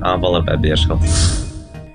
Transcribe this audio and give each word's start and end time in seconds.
Aanvallen 0.00 0.44
bij 0.44 0.60
Beerschot. 0.60 0.98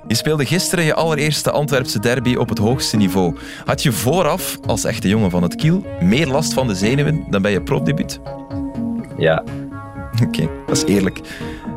Je 0.08 0.16
speelde 0.16 0.46
gisteren 0.46 0.86
je 0.86 0.94
allereerste 0.94 1.52
Antwerpse 1.52 2.00
derby 2.00 2.36
op 2.36 2.50
het 2.50 2.58
hoogste 2.58 2.98
niveau. 2.98 3.36
Had 3.66 3.84
je 3.84 3.92
vooraf, 3.92 4.58
als 4.66 4.84
echte 4.84 5.08
jongen 5.08 5.32
van 5.32 5.44
het 5.44 5.56
Kiel, 5.56 5.86
meer 6.02 6.28
last 6.28 6.54
van 6.54 6.68
de 6.68 6.76
zenuwen 6.76 7.26
dan 7.30 7.42
bij 7.42 7.52
je 7.52 7.62
profdebuut? 7.62 8.20
Ja. 9.18 9.44
Oké, 10.24 10.50
dat 10.68 10.78
is 10.78 10.84
eerlijk. 10.84 11.20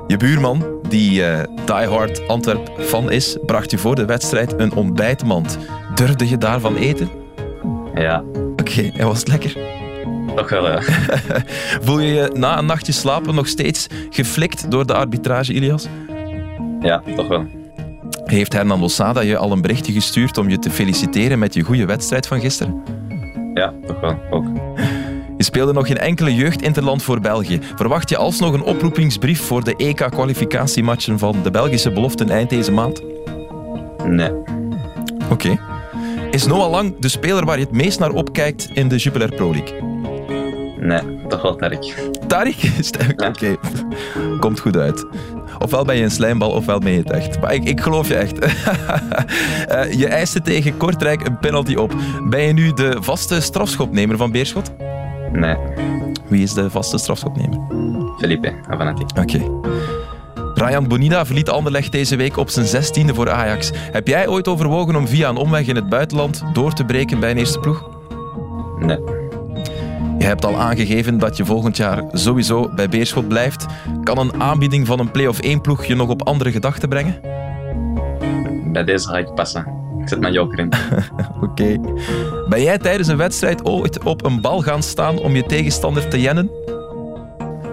Je 0.06 0.16
buurman, 0.16 0.65
die 0.89 1.20
uh, 1.20 1.41
diehard 1.65 2.28
Antwerp 2.28 2.70
fan 2.78 3.11
is, 3.11 3.37
bracht 3.47 3.70
je 3.70 3.78
voor 3.78 3.95
de 3.95 4.05
wedstrijd 4.05 4.55
een 4.56 4.75
ontbijtmand. 4.75 5.59
Durfde 5.95 6.28
je 6.28 6.39
daarvan 6.39 6.77
eten? 6.77 7.09
Ja. 7.95 8.25
Oké, 8.56 8.91
en 8.97 9.06
was 9.06 9.19
het 9.19 9.28
lekker? 9.28 9.56
Toch 10.38 10.51
wel, 10.51 10.70
ja. 10.70 10.80
Voel 11.84 11.98
je 11.98 12.12
je 12.12 12.30
na 12.34 12.59
een 12.59 12.66
nachtje 12.66 12.92
slapen 12.92 13.34
nog 13.34 13.47
steeds 13.47 13.87
geflikt 14.10 14.70
door 14.70 14.87
de 14.87 14.95
arbitrage, 14.95 15.52
Ilias? 15.52 15.87
Ja, 16.80 17.02
toch 17.16 17.28
wel. 17.28 17.47
Heeft 18.24 18.52
Hernan 18.52 18.80
Losada 18.80 19.20
je 19.20 19.37
al 19.37 19.52
een 19.52 19.61
berichtje 19.61 19.92
gestuurd 19.92 20.39
om 20.39 20.48
je 20.48 20.59
te 20.59 20.70
feliciteren 20.70 21.39
met 21.39 21.55
je 21.55 21.62
goede 21.62 21.86
wedstrijd 21.86 22.27
van 22.27 22.41
gisteren? 22.41 22.83
Ja, 23.55 23.72
toch 23.86 24.00
wel, 24.00 24.19
ook. 24.31 24.44
Je 25.36 25.44
speelde 25.44 25.72
nog 25.72 25.86
geen 25.86 25.98
enkele 25.98 26.34
jeugdinterland 26.34 27.03
voor 27.03 27.20
België. 27.20 27.61
Verwacht 27.77 28.09
je 28.09 28.16
alsnog 28.16 28.53
een 28.53 28.62
oproepingsbrief 28.62 29.41
voor 29.41 29.64
de 29.64 29.77
EK-kwalificatiematchen 29.77 31.19
van 31.19 31.36
de 31.42 31.50
Belgische 31.50 31.92
beloften 31.92 32.31
eind 32.31 32.50
deze 32.50 32.72
maand? 32.72 33.03
Nee. 34.05 34.33
Oké. 35.31 35.59
Is 36.31 36.47
Noah 36.47 36.70
Lang 36.70 36.98
de 36.98 37.09
speler 37.09 37.44
waar 37.44 37.59
je 37.59 37.64
het 37.64 37.75
meest 37.75 37.98
naar 37.98 38.11
opkijkt 38.11 38.70
in 38.72 38.89
de 38.89 38.97
Jupiler 38.97 39.34
Pro 39.34 39.50
League? 39.50 39.97
Nee, 40.81 41.01
toch 41.29 41.43
wel 41.43 41.57
Tarik. 41.57 41.95
Tarik? 42.27 42.57
Oké, 43.17 43.57
komt 44.41 44.61
goed 44.61 44.77
uit. 44.77 45.07
Ofwel 45.59 45.84
ben 45.84 45.97
je 45.97 46.03
een 46.03 46.11
slijmbal, 46.11 46.51
ofwel 46.51 46.79
ben 46.79 46.93
je 46.93 46.98
het 46.98 47.11
echt. 47.11 47.41
Maar 47.41 47.55
ik, 47.55 47.65
ik 47.65 47.81
geloof 47.81 48.09
je 48.09 48.15
echt. 48.15 48.45
uh, 48.45 49.93
je 50.01 50.06
eiste 50.06 50.41
tegen 50.41 50.77
Kortrijk 50.77 51.27
een 51.27 51.39
penalty 51.39 51.75
op. 51.75 51.95
Ben 52.29 52.41
je 52.41 52.53
nu 52.53 52.73
de 52.73 52.97
vaste 53.01 53.41
strafschopnemer 53.41 54.17
van 54.17 54.33
Beerschot? 54.33 54.73
Nee. 55.33 55.56
Wie 56.29 56.43
is 56.43 56.55
de 56.55 56.71
vaste 56.71 56.99
strafschopnemer? 56.99 57.59
Felipe 58.19 58.53
Avanati. 58.69 59.05
Oké. 59.21 59.51
Ryan 60.55 60.89
Bonida 60.89 61.27
verliet 61.27 61.51
Anderlecht 61.51 61.93
deze 61.93 62.17
week 62.17 62.37
op 62.37 62.51
zijn 62.51 62.67
zestiende 62.67 63.15
voor 63.15 63.31
Ajax. 63.31 63.71
Heb 63.75 64.06
jij 64.09 64.29
ooit 64.29 64.49
overwogen 64.49 64.97
om 64.97 65.09
via 65.09 65.29
een 65.29 65.37
omweg 65.37 65.67
in 65.67 65.77
het 65.77 65.89
buitenland 65.89 66.43
door 66.53 66.73
te 66.73 66.84
breken 66.84 67.21
bij 67.21 67.31
een 67.31 67.37
eerste 67.37 67.59
ploeg? 67.59 67.89
Nee. 68.79 69.17
Je 70.19 70.24
hebt 70.24 70.44
al 70.44 70.56
aangegeven 70.56 71.19
dat 71.19 71.36
je 71.36 71.44
volgend 71.44 71.77
jaar 71.77 72.02
sowieso 72.12 72.70
bij 72.74 72.88
Beerschot 72.88 73.28
blijft. 73.28 73.66
Kan 74.02 74.19
een 74.19 74.42
aanbieding 74.42 74.86
van 74.86 74.98
een 74.98 75.10
play-off 75.10 75.41
1 75.41 75.60
ploeg 75.60 75.84
je 75.84 75.94
nog 75.94 76.08
op 76.08 76.27
andere 76.27 76.52
gedachten 76.52 76.88
brengen? 76.88 77.20
Bij 78.72 78.84
deze 78.84 79.08
ga 79.08 79.19
ik 79.19 79.34
passen. 79.34 79.66
Ik 80.00 80.08
zet 80.08 80.20
mijn 80.20 80.33
joker 80.33 80.58
in. 80.58 80.72
Oké. 81.50 81.80
Ben 82.48 82.62
jij 82.62 82.78
tijdens 82.78 83.08
een 83.08 83.16
wedstrijd 83.16 83.64
ooit 83.64 84.04
op 84.04 84.25
een 84.25 84.41
bal 84.41 84.60
gaan 84.60 84.82
staan 84.82 85.19
om 85.19 85.37
je 85.37 85.43
tegenstander 85.47 86.09
te 86.09 86.20
jennen? 86.20 86.50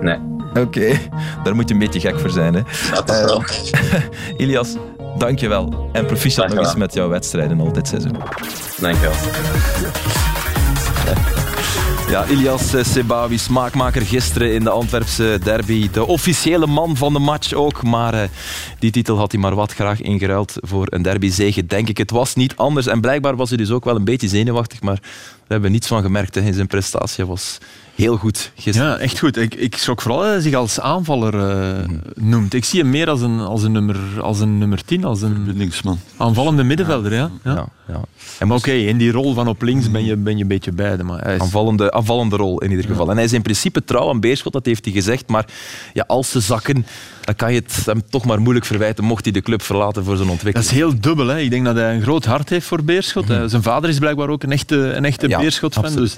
Nee. 0.02 0.18
Oké, 0.60 1.00
daar 1.44 1.56
moet 1.56 1.68
je 1.68 1.74
een 1.74 1.80
beetje 1.80 2.00
gek 2.00 2.20
voor 2.20 2.30
zijn. 2.30 2.54
Hè? 2.54 2.62
Ja, 2.94 3.02
toch 3.02 3.26
wel. 3.26 3.42
Uh, 3.42 4.00
Ilias, 4.38 4.76
dankjewel. 5.18 5.90
En 5.94 6.06
proficiat 6.06 6.50
nog 6.54 6.58
eens 6.58 6.76
met 6.76 6.94
jouw 6.94 7.10
wedstrijden 7.10 7.60
al 7.60 7.72
dit 7.72 7.88
seizoen. 7.88 8.18
Dankjewel. 8.80 9.14
Ja, 11.06 11.34
Ilias 12.06 12.74
eh, 12.74 12.84
Sebawi, 12.84 13.38
smaakmaker 13.38 14.02
gisteren 14.02 14.54
in 14.54 14.64
de 14.64 14.70
Antwerpse 14.70 15.40
derby. 15.44 15.90
De 15.90 16.06
officiële 16.06 16.68
man 16.68 16.98
van 16.98 17.14
de 17.14 17.20
match 17.20 17.54
ook. 17.54 17.84
Maar 17.84 18.14
uh, 18.14 18.22
die 18.80 18.92
titel 18.92 19.18
had 19.18 19.32
hij 19.32 19.42
maar 19.42 19.56
wat 19.56 19.74
graag 19.74 20.02
ingeruild 20.02 20.56
voor 20.60 20.88
een 20.90 21.02
derbyzege, 21.02 21.66
denk 21.66 21.90
ik. 21.90 21.98
Het 21.98 22.12
was 22.12 22.36
niet 22.36 22.56
anders. 22.56 22.88
En 22.88 23.02
blijkbaar 23.02 23.36
was 23.36 23.50
hij 23.50 23.58
dus 23.58 23.72
ook 23.72 23.84
wel 23.84 23.96
een 23.96 24.04
beetje 24.04 24.28
zenuwachtig. 24.28 24.82
Maar 24.82 25.00
we 25.48 25.54
hebben 25.54 25.72
niets 25.72 25.88
van 25.88 26.02
gemerkt. 26.02 26.36
Hè. 26.36 26.54
Zijn 26.54 26.68
prestatie 26.68 27.26
was 27.26 27.58
heel 27.96 28.18
goed 28.18 28.52
gisteren. 28.56 28.90
Ja, 28.90 28.98
echt 28.98 29.20
goed. 29.20 29.38
Ik, 29.38 29.56
ik 29.56 29.78
schrok 29.78 30.02
vooral 30.02 30.20
dat 30.20 30.30
hij 30.30 30.42
zich 30.42 30.54
als 30.54 30.80
aanvaller 30.80 31.34
uh, 31.34 31.98
noemt. 32.14 32.54
Ik 32.54 32.66
zie 32.66 32.80
hem 32.80 32.90
meer 32.90 33.10
als 33.10 33.22
een, 33.22 33.40
als 33.40 33.64
een, 33.64 33.72
nummer, 33.72 33.98
als 34.22 34.40
een 34.40 34.58
nummer 34.58 34.86
10, 34.86 35.04
als 35.04 35.22
een 35.22 35.70
aanvallende 36.18 36.64
middenvelder. 36.64 37.14
Ja. 37.14 37.30
Ja. 37.44 37.52
ja, 37.54 37.68
ja. 37.88 38.02
En 38.40 38.48
maar 38.48 38.58
oké, 38.58 38.70
okay, 38.70 38.86
in 38.86 38.98
die 38.98 39.12
rol 39.12 39.34
van 39.34 39.48
op 39.48 39.62
links 39.62 39.92
ben 39.92 40.06
je, 40.06 40.16
ben 40.16 40.36
je 40.36 40.42
een 40.42 40.48
beetje 40.48 40.72
beide. 40.72 41.04
Maar 41.04 41.22
hij 41.22 41.36
is... 41.36 41.42
aanvallende, 41.42 41.92
aanvallende 41.92 42.36
rol 42.36 42.62
in 42.62 42.70
ieder 42.70 42.86
geval. 42.86 43.10
En 43.10 43.16
hij 43.16 43.26
is 43.26 43.34
in 43.34 43.42
principe 43.42 43.84
trouw 43.84 44.10
aan 44.10 44.20
Beerschot, 44.20 44.54
dat 44.54 44.66
heeft 44.66 44.86
hij 44.86 44.94
gezegd. 44.94 45.28
Maar 45.28 45.46
ja, 45.94 46.04
als 46.08 46.32
ze 46.32 46.40
zakken, 46.40 46.86
dan 47.22 47.36
kan 47.36 47.54
je 47.54 47.60
het 47.60 47.86
hem 47.86 48.02
toch 48.10 48.26
maar 48.26 48.42
moeilijk 48.42 48.66
verwijten 48.66 49.04
mocht 49.04 49.24
hij 49.24 49.34
de 49.34 49.42
club 49.42 49.62
verlaten 49.62 50.04
voor 50.04 50.18
zijn 50.18 50.30
ontwikkeling. 50.30 50.70
Dat 50.70 50.78
is 50.78 50.84
heel 50.84 51.00
dubbel. 51.00 51.28
Hè. 51.28 51.40
Ik 51.40 51.50
denk 51.50 51.66
dat 51.66 51.76
hij 51.76 51.96
een 51.96 52.02
groot 52.02 52.26
hart 52.26 52.50
heeft 52.50 52.68
voor 52.68 52.84
Beerschot. 52.84 53.28
Mm 53.28 53.36
-hmm. 53.36 53.50
Zijn 53.50 53.64
vader 53.64 53.90
is 53.90 54.00
blijkbaar 54.00 54.30
ook 54.30 54.44
een 54.44 54.52
echte, 54.52 54.76
een 54.76 55.06
echte 55.06 55.28
ja, 55.28 55.40
Beerschot-fan. 55.40 55.96
Dus, 55.96 56.18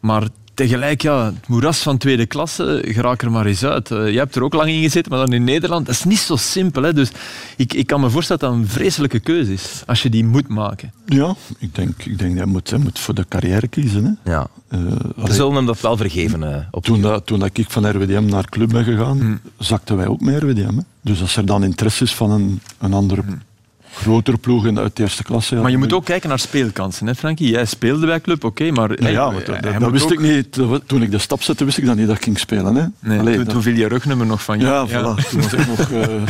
maar 0.00 0.22
tegelijk, 0.58 1.02
ja, 1.02 1.24
het 1.24 1.48
moeras 1.48 1.78
van 1.78 1.98
tweede 1.98 2.26
klasse, 2.26 2.82
geraak 2.86 3.22
er 3.22 3.30
maar 3.30 3.46
eens 3.46 3.64
uit. 3.64 3.90
Uh, 3.90 4.04
jij 4.04 4.18
hebt 4.18 4.36
er 4.36 4.42
ook 4.42 4.54
lang 4.54 4.70
in 4.70 4.82
gezeten, 4.82 5.10
maar 5.10 5.20
dan 5.20 5.32
in 5.32 5.44
Nederland, 5.44 5.86
dat 5.86 5.94
is 5.94 6.04
niet 6.04 6.18
zo 6.18 6.36
simpel. 6.36 6.82
Hè? 6.82 6.92
Dus 6.92 7.10
ik, 7.56 7.74
ik 7.74 7.86
kan 7.86 8.00
me 8.00 8.10
voorstellen 8.10 8.42
dat 8.42 8.50
dat 8.50 8.60
een 8.60 8.68
vreselijke 8.68 9.20
keuze 9.20 9.52
is, 9.52 9.82
als 9.86 10.02
je 10.02 10.10
die 10.10 10.24
moet 10.24 10.48
maken. 10.48 10.92
Ja, 11.06 11.34
ik 11.58 11.74
denk, 11.74 12.04
ik 12.04 12.18
denk 12.18 12.30
dat 12.30 12.44
hij 12.44 12.52
moet, 12.52 12.70
hij 12.70 12.78
moet 12.78 12.98
voor 12.98 13.14
de 13.14 13.24
carrière 13.28 13.68
kiezen. 13.68 14.04
Hè. 14.04 14.30
Ja. 14.32 14.46
Uh, 14.70 14.80
We 15.16 15.32
zullen 15.32 15.54
hem 15.54 15.66
dat 15.66 15.80
wel 15.80 15.96
vergeven. 15.96 16.42
Uh, 16.42 16.56
op 16.70 16.84
toen, 16.84 17.00
dat, 17.00 17.26
toen 17.26 17.38
dat 17.38 17.50
ik 17.52 17.70
van 17.70 17.90
RWDM 17.90 18.24
naar 18.24 18.48
club 18.48 18.68
ben 18.68 18.84
gegaan, 18.84 19.18
hmm. 19.18 19.40
zakten 19.58 19.96
wij 19.96 20.06
ook 20.06 20.20
met 20.20 20.42
RWDM. 20.42 20.76
Hè. 20.76 20.82
Dus 21.00 21.20
als 21.20 21.36
er 21.36 21.46
dan 21.46 21.64
interesse 21.64 22.04
is 22.04 22.14
van 22.14 22.30
een, 22.30 22.60
een 22.78 22.92
andere 22.92 23.22
hmm 23.22 23.46
grotere 23.92 24.36
ploegen 24.36 24.78
uit 24.78 24.96
de 24.96 25.02
eerste 25.02 25.22
klasse. 25.22 25.54
Ja. 25.54 25.60
Maar 25.60 25.70
je 25.70 25.78
moet 25.78 25.92
ook 25.92 26.04
kijken 26.04 26.28
naar 26.28 26.38
speelkansen, 26.38 27.06
hè 27.06 27.14
Frankie? 27.14 27.50
Jij 27.50 27.64
speelde 27.64 28.06
bij 28.06 28.20
club, 28.20 28.44
oké, 28.44 28.62
okay, 28.62 28.70
maar... 28.74 28.96
Nee, 29.00 29.12
ja, 29.12 29.30
maar 29.30 29.44
dat, 29.44 29.62
dat, 29.62 29.80
dat 29.80 29.90
wist 29.90 30.04
ook... 30.04 30.12
ik 30.12 30.20
niet. 30.20 30.60
Toen 30.86 31.02
ik 31.02 31.10
de 31.10 31.18
stap 31.18 31.42
zette, 31.42 31.64
wist 31.64 31.78
ik 31.78 31.86
dan 31.86 31.96
niet 31.96 32.06
dat 32.06 32.16
ik 32.16 32.22
ging 32.22 32.38
spelen. 32.38 32.74
Hè. 32.74 32.86
Nee, 33.00 33.18
Allee, 33.18 33.34
toen, 33.34 33.44
dat... 33.44 33.52
toen 33.52 33.62
viel 33.62 33.74
je 33.74 33.88
rugnummer 33.88 34.26
nog 34.26 34.42
van 34.42 34.58
je. 34.58 34.64
Ja, 34.64 34.84
ja. 34.88 35.00
Voilà, 35.00 35.28
toen 35.30 35.40
was 35.40 35.52
ik 35.52 35.66
nog 35.66 35.90
uh, 35.92 36.22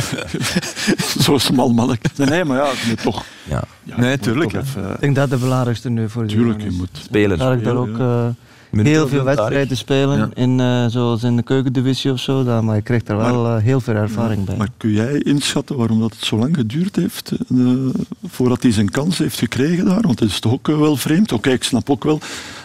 zo 1.19 1.37
smal 1.37 1.73
mannelijk. 1.73 2.05
Nee, 2.15 2.27
nee, 2.27 2.45
maar 2.45 2.57
ja, 2.57 2.71
ik 2.71 2.85
moet 2.87 3.01
toch... 3.01 3.23
Ja. 3.43 3.63
ja 3.83 3.99
nee, 3.99 4.17
tuurlijk. 4.17 4.53
Even, 4.53 4.93
ik 4.93 4.99
denk 4.99 5.15
dat 5.15 5.29
de 5.29 5.37
belangrijkste 5.37 5.89
nu 5.89 6.09
voor 6.09 6.23
je 6.23 6.29
Tuurlijk, 6.29 6.61
je 6.61 6.71
moet... 6.71 6.89
Spelen. 6.91 7.37
Daar 7.37 7.53
ik 7.53 7.63
daar 7.63 7.75
ook... 7.75 7.97
Uh, 7.97 8.25
heel 8.71 9.07
veel 9.07 9.23
wedstrijden 9.23 9.77
spelen, 9.77 10.17
ja. 10.17 10.29
in, 10.33 10.59
uh, 10.59 10.85
zoals 10.87 11.23
in 11.23 11.35
de 11.35 11.43
keukendivisie 11.43 12.11
of 12.11 12.19
zo, 12.19 12.43
dan, 12.43 12.65
maar 12.65 12.75
je 12.75 12.81
krijgt 12.81 13.09
er 13.09 13.17
wel 13.17 13.43
maar, 13.43 13.57
uh, 13.57 13.63
heel 13.63 13.81
veel 13.81 13.93
ervaring 13.93 14.45
bij. 14.45 14.55
Maar 14.57 14.69
kun 14.77 14.91
jij 14.91 15.19
inschatten 15.19 15.77
waarom 15.77 15.99
dat 15.99 16.11
het 16.11 16.25
zo 16.25 16.37
lang 16.37 16.55
geduurd 16.55 16.95
heeft 16.95 17.31
uh, 17.49 17.89
voordat 18.27 18.63
hij 18.63 18.71
zijn 18.71 18.89
kans 18.89 19.17
heeft 19.17 19.37
gekregen 19.37 19.85
daar? 19.85 20.01
Want 20.01 20.19
het 20.19 20.29
is 20.29 20.39
toch 20.39 20.51
ook 20.51 20.67
wel 20.67 20.95
vreemd. 20.95 21.31
Oké, 21.31 21.33
okay, 21.33 21.53
ik 21.53 21.63
snap 21.63 21.89
ook 21.89 22.03
wel, 22.03 22.19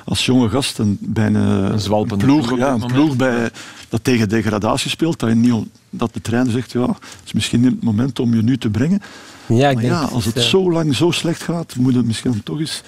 als 0.04 0.26
jonge 0.26 0.48
gast 0.48 0.78
een, 0.78 0.98
bij 1.00 1.26
een, 1.26 1.34
een, 1.34 2.16
ploeg, 2.16 2.58
ja, 2.58 2.72
een 2.72 2.86
ploeg 2.86 3.16
bij, 3.16 3.50
dat 3.88 4.04
tegen 4.04 4.28
degradatie 4.28 4.90
speelt, 4.90 5.18
dat, 5.18 5.28
je 5.28 5.34
niet, 5.34 5.66
dat 5.90 6.14
de 6.14 6.20
trainer 6.20 6.52
zegt, 6.52 6.72
ja, 6.72 6.86
het 6.86 7.22
is 7.24 7.32
misschien 7.32 7.60
niet 7.60 7.70
het 7.70 7.82
moment 7.82 8.20
om 8.20 8.34
je 8.34 8.42
nu 8.42 8.58
te 8.58 8.70
brengen. 8.70 9.02
Ja, 9.46 9.68
ik 9.68 9.74
maar 9.74 9.82
denk 9.82 9.94
ja, 9.94 10.02
als 10.02 10.24
het 10.24 10.40
zo 10.40 10.72
lang 10.72 10.94
zo 10.94 11.10
slecht 11.10 11.42
gaat, 11.42 11.76
moet 11.76 11.94
het 11.94 12.06
misschien 12.06 12.42
toch 12.42 12.58
eens... 12.58 12.82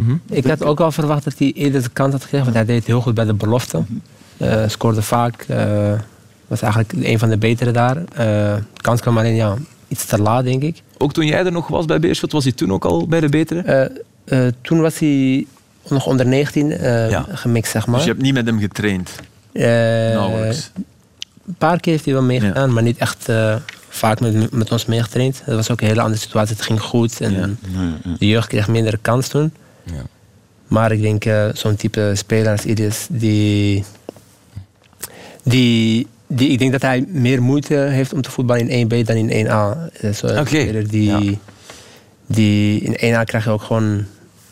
Mm 0.00 0.06
-hmm. 0.06 0.20
Ik 0.36 0.44
had 0.44 0.64
ook 0.64 0.80
al 0.80 0.92
verwacht 0.92 1.24
dat 1.24 1.34
hij 1.38 1.52
eerder 1.52 1.82
de 1.82 1.88
kans 1.88 2.12
had 2.12 2.22
gekregen, 2.22 2.46
want 2.52 2.56
hij 2.56 2.66
deed 2.74 2.86
heel 2.86 3.00
goed 3.00 3.14
bij 3.14 3.24
de 3.24 3.34
belofte. 3.34 3.76
-hmm. 3.86 4.00
uh, 4.36 4.68
scoorde 4.68 5.02
vaak, 5.02 5.46
uh, 5.50 5.92
was 6.46 6.62
eigenlijk 6.62 6.92
een 6.92 7.18
van 7.18 7.28
de 7.28 7.38
betere 7.38 7.70
daar. 7.70 7.96
Uh, 8.18 8.54
kans 8.76 9.00
kwam 9.00 9.18
alleen 9.18 9.34
ja, 9.34 9.56
iets 9.88 10.04
te 10.04 10.18
laat, 10.18 10.44
denk 10.44 10.62
ik. 10.62 10.82
Ook 10.98 11.12
toen 11.12 11.26
jij 11.26 11.44
er 11.44 11.52
nog 11.52 11.68
was 11.68 11.84
bij 11.84 12.00
Beerschot, 12.00 12.32
was 12.32 12.44
hij 12.44 12.52
toen 12.52 12.72
ook 12.72 12.84
al 12.84 13.06
bij 13.06 13.20
de 13.20 13.28
betere? 13.28 13.92
toen 14.60 14.80
was 14.80 14.98
hij 14.98 15.46
nog 15.88 16.06
onder 16.06 16.26
19 16.26 16.68
ja. 16.68 17.26
gemixt, 17.28 17.72
zeg 17.72 17.86
maar. 17.86 17.94
Dus 17.94 18.04
je 18.04 18.10
hebt 18.10 18.22
niet 18.22 18.34
met 18.34 18.46
hem 18.46 18.58
getraind? 18.58 19.14
Nauwelijks? 19.52 20.70
Een 21.46 21.54
paar 21.58 21.80
keer 21.80 21.92
heeft 21.92 22.04
hij 22.04 22.14
wel 22.14 22.22
meegedaan, 22.22 22.68
ja. 22.68 22.74
maar 22.74 22.82
niet 22.82 22.98
echt 22.98 23.28
vaak 23.88 24.20
met, 24.20 24.52
met 24.52 24.72
ons 24.72 24.86
meegetraind. 24.86 25.42
Dat 25.46 25.54
was 25.54 25.70
ook 25.70 25.80
een 25.80 25.86
hele 25.86 26.00
andere 26.00 26.20
situatie. 26.20 26.56
Het 26.56 26.64
ging 26.64 26.80
goed 26.80 27.20
en 27.20 27.58
ja. 27.72 28.12
de 28.18 28.26
jeugd 28.26 28.48
kreeg 28.48 28.68
minder 28.68 28.98
kans 29.02 29.28
toen. 29.28 29.52
Ja. 29.92 30.02
Maar 30.66 30.92
ik 30.92 31.00
denk 31.00 31.24
uh, 31.24 31.48
zo'n 31.52 31.76
type 31.76 32.12
speler 32.14 32.52
als 32.52 32.64
Ilias, 32.64 33.06
die, 33.10 33.84
die 35.42 36.06
die, 36.32 36.48
ik 36.48 36.58
denk 36.58 36.72
dat 36.72 36.82
hij 36.82 37.04
meer 37.08 37.42
moeite 37.42 37.74
heeft 37.74 38.12
om 38.12 38.22
te 38.22 38.30
voetballen 38.30 38.68
in 38.68 38.84
1B 38.86 39.06
dan 39.06 39.16
in 39.16 39.46
1A. 39.46 39.92
Dus, 40.00 40.22
uh, 40.22 40.38
Oké. 40.38 40.82
die, 40.82 41.38
die, 42.26 42.80
in 42.80 43.14
1A 43.14 43.24
krijg 43.24 43.44
je 43.44 43.50
ook 43.50 43.62
gewoon 43.62 44.04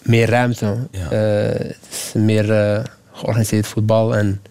meer 0.02 0.28
ruimte. 0.28 0.76
Ja. 0.90 1.10
Eh, 1.10 1.60
het 1.60 1.76
is 1.90 2.12
meer 2.14 2.52
eh, 2.52 2.84
georganiseerd 3.12 3.66
voetbal. 3.66 4.16
En 4.16 4.42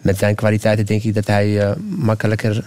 met 0.00 0.18
zijn 0.18 0.34
kwaliteiten 0.34 0.86
denk 0.86 1.02
ik 1.02 1.14
dat 1.14 1.26
hij 1.26 1.74
makkelijker 1.96 2.64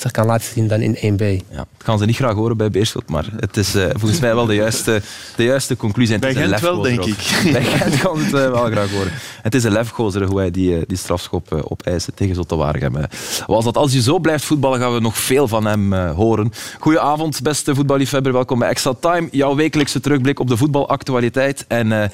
zich 0.00 0.10
kan 0.10 0.26
laten 0.26 0.46
zien 0.54 0.68
dan 0.68 0.80
in 0.80 0.94
1B. 0.96 1.22
Ja, 1.50 1.56
dat 1.56 1.66
gaan 1.84 1.98
ze 1.98 2.04
niet 2.04 2.16
graag 2.16 2.34
horen 2.34 2.56
bij 2.56 2.70
Beerschot, 2.70 3.08
maar 3.08 3.26
het 3.36 3.56
is 3.56 3.74
eh, 3.74 3.84
volgens 3.92 4.20
mij 4.20 4.34
wel 4.34 4.46
de 4.46 4.54
juiste, 4.54 5.02
de 5.36 5.44
juiste 5.44 5.76
conclusie. 5.76 6.14
En 6.14 6.20
het 6.26 6.34
Bij 6.34 6.42
is 6.44 6.48
Gent 6.50 6.60
wel, 6.60 6.80
denk 6.80 7.00
ook. 7.00 7.06
ik. 7.06 7.40
Bij 7.52 7.64
Gent 7.64 7.98
kan 7.98 8.18
het 8.18 8.26
eh, 8.34 8.50
wel 8.50 8.64
graag 8.70 8.90
horen. 8.90 9.12
Het 9.42 9.54
is 9.54 9.64
een 9.64 9.72
lefgozer 9.72 10.24
hoe 10.24 10.38
hij 10.38 10.50
die, 10.50 10.76
eh, 10.76 10.82
die 10.86 10.96
strafschop 10.96 11.52
eh, 11.52 11.58
opeist 11.68 12.08
tegen 12.14 12.34
Zottewaregem. 12.34 12.96
eh. 12.96 13.04
Was 13.46 13.64
dat 13.64 13.76
als 13.76 13.92
hij 13.92 14.02
zo 14.02 14.18
blijft 14.18 14.44
voetballen, 14.44 14.80
gaan 14.80 14.94
we 14.94 15.00
nog 15.00 15.18
veel 15.18 15.48
van 15.48 15.66
hem 15.66 15.92
eh, 15.92 16.14
horen. 16.14 16.52
Goedenavond, 16.78 17.42
beste 17.42 17.74
voetballiefhebber. 17.74 18.32
Welkom 18.32 18.58
bij 18.58 18.68
Extra 18.68 18.92
Time. 19.00 19.28
Jouw 19.30 19.54
wekelijkse 19.54 20.00
terugblik 20.00 20.40
op 20.40 20.48
de 20.48 20.56
voetbalactualiteit. 20.56 21.64
En 21.68 21.92
eh, 22.02 22.08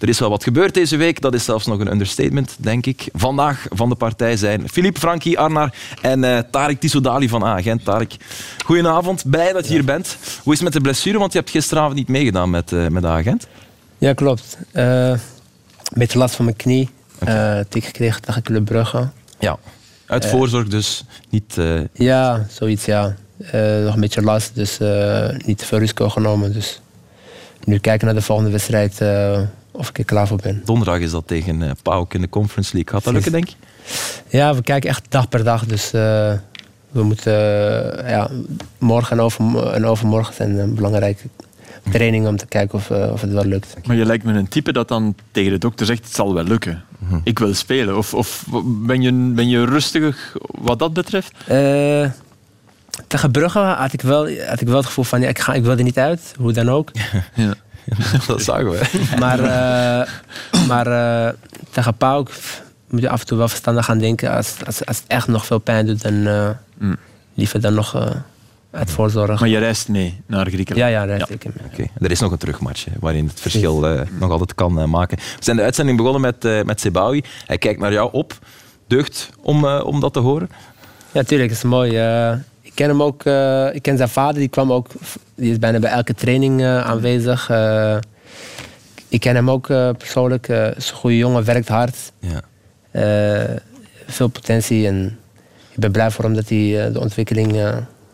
er 0.00 0.08
is 0.08 0.18
wel 0.18 0.30
wat 0.30 0.42
gebeurd 0.42 0.74
deze 0.74 0.96
week. 0.96 1.20
Dat 1.20 1.34
is 1.34 1.44
zelfs 1.44 1.66
nog 1.66 1.80
een 1.80 1.90
understatement, 1.90 2.56
denk 2.58 2.86
ik. 2.86 3.08
Vandaag 3.12 3.66
van 3.70 3.88
de 3.88 3.94
partij 3.94 4.36
zijn 4.36 4.68
Philippe 4.68 5.00
Frankie 5.00 5.38
Arnar 5.38 5.74
en 6.02 6.24
eh 6.24 6.38
Tarek 6.50 6.80
Tissoudali 6.80 7.28
van 7.28 7.44
Agent. 7.44 7.84
Tarek, 7.84 8.16
goedenavond. 8.64 9.30
Blij 9.30 9.52
dat 9.52 9.66
je 9.66 9.72
hier 9.72 9.84
bent. 9.84 10.16
Hoe 10.42 10.52
is 10.52 10.58
het 10.58 10.62
met 10.62 10.72
de 10.72 10.80
blessure? 10.80 11.18
Want 11.18 11.32
je 11.32 11.38
hebt 11.38 11.50
gisteravond 11.50 11.94
niet 11.94 12.08
meegedaan 12.08 12.50
met, 12.50 12.72
eh 12.72 12.86
met 12.86 13.02
de 13.02 13.08
Agent. 13.08 13.46
Ja, 13.98 14.12
klopt. 14.12 14.58
Eh, 14.72 15.08
een 15.08 15.18
beetje 15.94 16.18
last 16.18 16.34
van 16.34 16.44
mijn 16.44 16.56
knie. 16.56 16.88
Eh 17.18 17.58
tik 17.68 17.84
gekregen 17.84 18.22
tegen 18.22 18.42
Club 18.42 18.64
Brugge. 18.64 19.08
Ja. 19.38 19.58
Uit 20.06 20.26
voorzorg 20.26 20.68
dus 20.68 21.04
niet... 21.28 21.56
Ja, 21.92 22.46
zoiets 22.48 22.84
ja. 22.84 23.16
Nog 23.84 23.94
een 23.94 24.00
beetje 24.00 24.22
last, 24.22 24.54
dus 24.54 24.78
niet 25.46 25.58
te 25.58 25.66
veel 25.66 25.78
risico 25.78 26.08
genomen. 26.08 26.52
Dus 26.52 26.80
nu 27.64 27.78
kijken 27.78 28.06
naar 28.06 28.14
de 28.14 28.22
volgende 28.22 28.50
wedstrijd 28.50 28.98
of 29.80 29.88
ik 29.88 29.98
er 29.98 30.04
klaar 30.04 30.26
voor 30.26 30.38
ben. 30.42 30.62
donderdag 30.64 30.98
is 30.98 31.10
dat 31.10 31.26
tegen 31.26 31.62
eh 31.62 31.70
PAOK 31.82 32.14
in 32.14 32.20
de 32.20 32.28
Conference 32.28 32.74
League. 32.74 32.92
Gaat 32.92 33.04
dat 33.04 33.12
lukken, 33.12 33.32
denk 33.32 33.48
je? 33.48 33.54
Ja, 34.28 34.54
we 34.54 34.62
kijken 34.62 34.90
echt 34.90 35.06
dag 35.08 35.28
per 35.28 35.44
dag. 35.44 35.66
Dus 35.66 35.92
eh, 35.92 36.32
we 36.90 37.02
moeten 37.02 37.34
eh, 38.04 38.10
ja, 38.10 38.30
morgen 38.78 39.16
en, 39.18 39.22
over, 39.22 39.72
en 39.72 39.86
overmorgen 39.86 40.34
zijn 40.34 40.58
een 40.58 40.74
belangrijke 40.74 41.28
trainingen 41.90 42.28
om 42.28 42.36
te 42.36 42.46
kijken 42.46 42.78
of, 42.78 42.90
of 42.90 43.20
het 43.20 43.32
wel 43.32 43.44
lukt. 43.44 43.76
Maar 43.86 43.96
je 43.96 44.04
lijkt 44.04 44.24
me 44.24 44.32
een 44.32 44.48
type 44.48 44.72
dat 44.72 44.88
dan 44.88 45.14
tegen 45.30 45.52
de 45.52 45.58
dokter 45.58 45.86
zegt, 45.86 46.04
het 46.04 46.14
zal 46.14 46.34
wel 46.34 46.44
lukken. 46.44 46.84
Ik 47.24 47.38
wil 47.38 47.54
spelen. 47.54 47.96
Of, 47.96 48.14
of 48.14 48.44
ben, 48.64 49.02
je, 49.02 49.12
ben 49.12 49.48
je 49.48 49.64
rustig 49.64 50.36
wat 50.42 50.78
dat 50.78 50.92
betreft? 50.92 51.32
Eh, 51.46 52.10
tegen 53.06 53.30
Brugge 53.30 53.58
had 53.58 53.92
ik, 53.92 54.02
wel, 54.02 54.30
had 54.46 54.60
ik 54.60 54.66
wel 54.66 54.76
het 54.76 54.86
gevoel 54.86 55.04
van 55.04 55.20
ja, 55.20 55.28
ik, 55.28 55.38
ga, 55.38 55.52
ik 55.52 55.62
wil 55.62 55.76
er 55.76 55.82
niet 55.82 55.98
uit, 55.98 56.34
hoe 56.38 56.52
dan 56.52 56.68
ook. 56.68 56.90
Ja. 57.34 57.54
dat 58.26 58.42
zagen 58.42 58.70
we. 58.70 58.80
Maar, 59.18 59.38
eh, 59.38 60.08
maar 60.68 60.86
eh, 61.26 61.32
tegen 61.70 61.94
Pauk 61.94 62.30
moet 62.88 63.00
je 63.00 63.08
af 63.10 63.20
en 63.20 63.26
toe 63.26 63.38
wel 63.38 63.48
verstandig 63.48 63.84
gaan 63.84 63.98
denken. 63.98 64.30
Als, 64.36 64.54
als, 64.66 64.86
als 64.86 64.96
het 64.96 65.06
echt 65.06 65.26
nog 65.28 65.46
veel 65.46 65.58
pijn 65.58 65.86
doet, 65.86 66.02
dan 66.02 66.26
eh, 66.26 66.50
Mm. 66.78 66.96
liever 67.34 67.60
dan 67.60 67.74
nog 67.74 67.94
eh, 67.94 68.06
uit 68.70 68.90
voorzorg. 68.90 69.40
Maar 69.40 69.48
je 69.48 69.58
reist 69.58 69.88
mee 69.88 70.20
naar 70.26 70.46
Griekenland. 70.46 70.90
Ja, 70.90 71.00
ja, 71.00 71.06
daar 71.06 71.30
ik 71.30 71.42
hem. 71.42 71.52
Oké, 71.72 71.86
Er 71.98 72.10
is 72.10 72.20
nog 72.20 72.32
een 72.32 72.38
terugmatch 72.38 72.84
hè, 72.84 72.92
waarin 73.00 73.26
het 73.26 73.40
verschil 73.40 73.86
eh, 73.86 74.00
nog 74.18 74.30
altijd 74.30 74.54
kan 74.54 74.90
maken. 74.90 75.16
We 75.18 75.24
zijn 75.44 75.56
de 75.56 75.62
uitzending 75.62 75.96
begonnen 75.96 76.20
met, 76.20 76.44
eh 76.44 76.62
met 76.62 76.80
Sebawi. 76.80 77.22
Hij 77.46 77.58
kijkt 77.58 77.80
naar 77.80 77.92
jou 77.92 78.08
op. 78.12 78.38
Deugd 78.86 79.30
om, 79.40 79.64
om 79.66 80.00
dat 80.00 80.12
te 80.12 80.18
horen? 80.18 80.50
Ja, 81.12 81.22
tuurlijk, 81.22 81.50
is 81.50 81.62
mooi. 81.62 81.90
Ik 82.80 82.86
ken 82.86 82.94
hem 82.94 83.06
ook, 83.06 83.24
eh, 83.24 83.74
ik 83.74 83.82
ken 83.82 83.96
zijn 83.96 84.08
vader, 84.08 84.38
die 84.38 84.48
kwam 84.48 84.72
ook, 84.72 84.86
die 85.34 85.50
is 85.50 85.58
bijna 85.58 85.78
bij 85.78 85.90
elke 85.90 86.14
training 86.14 86.60
eh, 86.60 86.80
aanwezig. 86.80 87.50
Eh, 87.50 87.96
ik 89.08 89.20
ken 89.20 89.34
hem 89.34 89.50
ook 89.50 89.66
persoonlijk. 89.98 90.48
is 90.48 90.90
een 90.90 90.96
goede 90.96 91.16
jongen, 91.16 91.44
werkt 91.44 91.68
hard. 91.68 92.12
Ja. 92.18 92.40
Veel 94.06 94.28
potentie 94.28 94.86
en 94.86 95.18
ik 95.70 95.78
ben 95.78 95.92
blij 95.92 96.10
voor 96.10 96.24
hem 96.24 96.34
dat 96.34 96.48
hij 96.48 96.90
de 96.92 97.00
ontwikkeling 97.00 97.56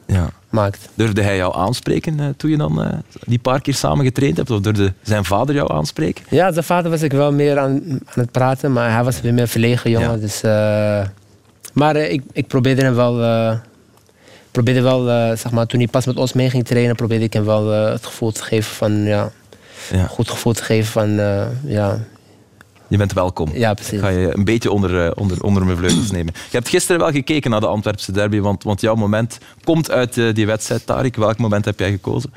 Ja. 0.06 0.30
maakt. 0.48 0.88
Durfde 0.94 1.22
hij 1.22 1.36
jou 1.36 1.56
aanspreken 1.56 2.34
toen 2.36 2.50
je 2.50 2.56
dan 2.56 3.02
die 3.26 3.38
paar 3.38 3.60
keer 3.60 3.74
samen 3.74 4.04
getraind 4.04 4.36
hebt? 4.36 4.50
Of 4.50 4.60
durfde 4.60 4.92
zijn 5.02 5.24
vader 5.24 5.54
jou 5.54 5.72
aanspreken? 5.72 6.24
Ja, 6.28 6.52
zijn 6.52 6.64
vader 6.64 6.90
was 6.90 7.02
ik 7.02 7.12
wel 7.12 7.32
meer 7.32 7.58
aan, 7.58 7.82
aan 7.90 8.00
het 8.14 8.30
praten, 8.30 8.72
maar 8.72 8.92
hij 8.92 9.04
was 9.04 9.20
weer 9.20 9.34
meer 9.34 9.48
verlegen 9.48 9.90
jongen. 9.90 10.10
Ja. 10.10 10.16
Dus, 10.16 10.40
maar 11.72 11.96
ik, 11.96 12.22
ik 12.32 12.46
probeerde 12.46 12.82
hem 12.82 12.94
wel, 12.94 13.20
probeerde 14.56 14.82
wel 14.82 15.10
eh, 15.10 15.36
zeg 15.36 15.50
maar, 15.50 15.66
toen 15.66 15.80
hij 15.80 15.88
pas 15.88 16.06
met 16.06 16.16
ons 16.16 16.32
mee 16.32 16.50
ging 16.50 16.64
trainen, 16.64 16.96
probeerde 16.96 17.24
ik 17.24 17.32
hem 17.32 17.44
wel 17.44 17.72
eh, 17.72 17.92
het 17.92 18.06
gevoel 18.06 18.32
te 18.32 18.42
geven 18.42 18.74
van, 18.74 18.92
ja, 18.92 19.30
goed 20.08 20.30
gevoel 20.30 20.52
te 20.52 20.62
geven 20.62 20.92
van, 20.92 21.18
eh, 21.18 21.46
ja, 21.64 21.98
Je 22.88 22.96
bent 22.96 23.12
welkom. 23.12 23.50
ja 23.52 23.70
Ik 23.90 23.98
ga 23.98 24.08
je 24.08 24.36
een 24.36 24.44
beetje 24.44 24.70
onder, 24.70 25.14
onder, 25.14 25.42
onder 25.42 25.64
mijn 25.64 25.76
vleugels 25.76 26.10
nemen. 26.10 26.32
Je 26.34 26.56
hebt 26.56 26.68
gisteren 26.68 27.00
wel 27.00 27.10
gekeken 27.10 27.50
naar 27.50 27.60
de 27.60 27.66
Antwerpse 27.66 28.12
derby, 28.12 28.40
want, 28.40 28.62
want 28.62 28.80
jouw 28.80 28.94
moment 28.94 29.38
komt 29.64 29.90
uit 29.90 30.14
die 30.34 30.46
wedstrijd, 30.46 30.86
Tarik. 30.86 31.16
Welk 31.16 31.38
moment 31.38 31.64
heb 31.64 31.78
jij 31.78 31.90
gekozen? 31.90 32.32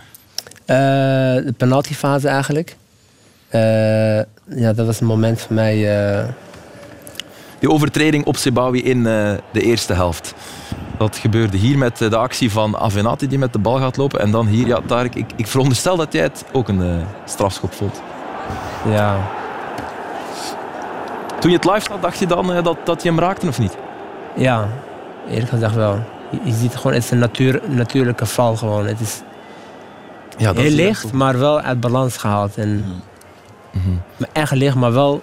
De 0.66 1.54
penaltyfase 1.58 2.28
eigenlijk. 2.28 2.76
Ja, 4.56 4.74
dat 4.74 4.86
was 4.86 5.00
een 5.00 5.08
moment 5.08 5.42
voor 5.42 5.56
mij. 5.56 5.76
Die 7.60 7.70
overtreding 7.70 8.26
op 8.26 8.38
Sebawi 8.38 8.84
in 8.84 9.04
de 9.04 9.62
eerste 9.62 9.94
helft. 9.94 10.34
Dat 11.00 11.18
gebeurde 11.18 11.58
hier 11.58 11.78
met 11.78 11.98
de 11.98 12.16
actie 12.16 12.52
van 12.52 12.78
Avenatti 12.78 13.28
die 13.28 13.38
met 13.40 13.54
de 13.54 13.60
bal 13.60 13.78
gaat 13.78 13.98
lopen. 13.98 14.20
En 14.20 14.32
dan 14.32 14.48
hier, 14.48 14.68
ja, 14.68 14.80
Tarek, 14.86 15.16
ik, 15.16 15.32
ik 15.36 15.48
veronderstel 15.48 15.98
dat 15.98 16.14
jij 16.14 16.24
het 16.24 16.46
ook 16.52 16.68
een 16.68 16.82
eh, 16.82 17.06
strafschop 17.26 17.74
vond. 17.74 18.02
ja, 18.90 19.18
Toen 21.40 21.52
je 21.52 21.56
het 21.56 21.66
live 21.66 21.82
zag, 21.90 22.00
dacht 22.00 22.20
je 22.20 22.26
dan 22.28 22.54
eh, 22.54 22.64
dat, 22.64 22.78
dat 22.84 23.04
je 23.04 23.10
hem 23.10 23.20
raakte 23.20 23.48
of 23.48 23.60
niet? 23.60 23.78
ja, 24.36 24.68
eerlijk 25.30 25.50
gezegd 25.50 25.76
wel. 25.76 26.00
Je, 26.30 26.40
je 26.44 26.54
ziet 26.54 26.76
gewoon, 26.76 26.94
het 26.94 27.04
is 27.04 27.12
een 27.12 27.20
natuur, 27.20 27.62
natuurlijke 27.68 28.26
val 28.26 28.56
gewoon. 28.56 28.86
Het 28.86 29.00
is 29.00 29.22
Ja, 30.38 30.54
heel 30.54 30.72
licht, 30.72 31.12
maar 31.14 31.40
wel 31.40 31.62
uit 31.62 31.80
balans 31.80 32.18
gehaald. 32.18 32.58
En, 32.58 32.86
maar 34.18 34.30
Echt 34.32 34.52
licht, 34.52 34.76
maar 34.76 34.94
wel... 34.94 35.22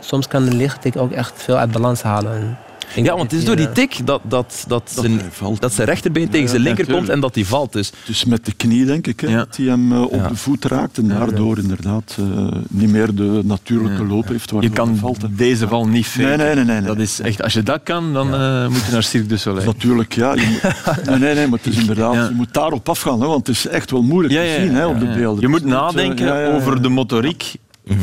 Soms 0.00 0.28
kan 0.28 0.42
een 0.46 0.56
lichttik 0.56 0.96
ook 0.96 1.12
echt 1.12 1.32
veel 1.36 1.56
uit 1.56 1.70
balans 1.72 2.02
halen. 2.02 2.32
En 2.34 2.58
Ja, 2.94 3.16
want 3.16 3.30
het 3.30 3.40
is 3.40 3.46
door 3.46 3.56
die 3.56 3.72
tik 3.72 4.06
dat, 4.06 4.20
dat, 4.28 4.64
dat, 4.68 4.92
Dat 4.96 5.04
zijn, 5.04 5.20
dat 5.58 5.72
zijn 5.72 5.88
rechterbeen 5.88 6.28
tegen 6.28 6.48
zijn 6.48 6.60
ja, 6.62 6.66
linker 6.66 6.94
komt 6.94 7.08
en 7.08 7.20
dat 7.20 7.34
hij 7.34 7.44
valt. 7.44 7.72
Dus 7.72 7.92
Dus 8.06 8.24
met 8.24 8.44
de 8.46 8.52
knie, 8.52 8.84
denk 8.84 9.06
ik, 9.06 9.20
hè, 9.20 9.28
Ja. 9.28 9.36
dat 9.36 9.56
hij 9.56 9.66
hem 9.66 9.92
eh, 9.92 10.02
op 10.02 10.12
Ja. 10.14 10.28
de 10.28 10.36
voet 10.36 10.64
raakt 10.64 10.98
en 10.98 11.08
daardoor 11.08 11.58
inderdaad 11.58 12.16
eh, 12.18 12.46
niet 12.68 12.90
meer 12.90 13.14
de 13.14 13.40
natuurlijke 13.44 14.02
Ja. 14.02 14.08
loop 14.08 14.28
heeft. 14.28 14.52
Je 14.60 14.70
kan 14.70 14.96
valt, 14.96 15.18
deze 15.30 15.68
val 15.68 15.86
niet 15.88 16.06
faken. 16.06 16.26
Nee, 16.28 16.36
nee, 16.36 16.54
nee. 16.54 16.64
nee, 16.64 16.76
nee. 16.76 16.86
Dat 16.86 16.98
is 16.98 17.20
echt, 17.20 17.42
als 17.42 17.52
je 17.52 17.62
dat 17.62 17.80
kan, 17.82 18.12
dan 18.12 18.34
eh, 18.34 18.68
moet 18.68 18.84
je 18.86 18.92
naar 18.92 19.02
Cirque 19.02 19.28
du 19.28 19.36
Soleil. 19.36 19.66
Natuurlijk, 19.66 20.14
ja. 20.14 20.34
Je 20.34 20.58
moet, 20.62 21.06
nee, 21.08 21.18
nee, 21.18 21.34
nee, 21.34 21.46
maar 21.48 21.58
het 21.62 21.72
is 21.72 21.78
inderdaad, 21.80 22.14
Ja. 22.14 22.24
je 22.28 22.34
moet 22.34 22.52
daarop 22.54 22.88
afgaan, 22.88 23.20
hè, 23.20 23.26
want 23.26 23.46
het 23.46 23.56
is 23.56 23.66
echt 23.66 23.90
wel 23.90 24.02
moeilijk 24.02 24.34
Ja, 24.34 24.40
te 24.42 24.60
zien 24.60 24.74
hè, 24.74 24.86
op 24.86 25.00
de 25.00 25.06
beelden. 25.06 25.40
Je 25.40 25.48
moet 25.48 25.62
eh, 25.62 25.68
nadenken 25.68 26.26
ja, 26.26 26.38
ja, 26.40 26.48
ja. 26.48 26.54
over 26.54 26.82
de 26.82 26.88
motoriek 26.88 27.52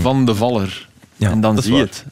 van 0.02 0.26
de 0.26 0.36
valler. 0.36 0.90
Ja, 1.22 1.32
en 1.32 1.42
dan 1.42 1.62
zie 1.62 1.74
je 1.76 1.80
het. 1.82 2.06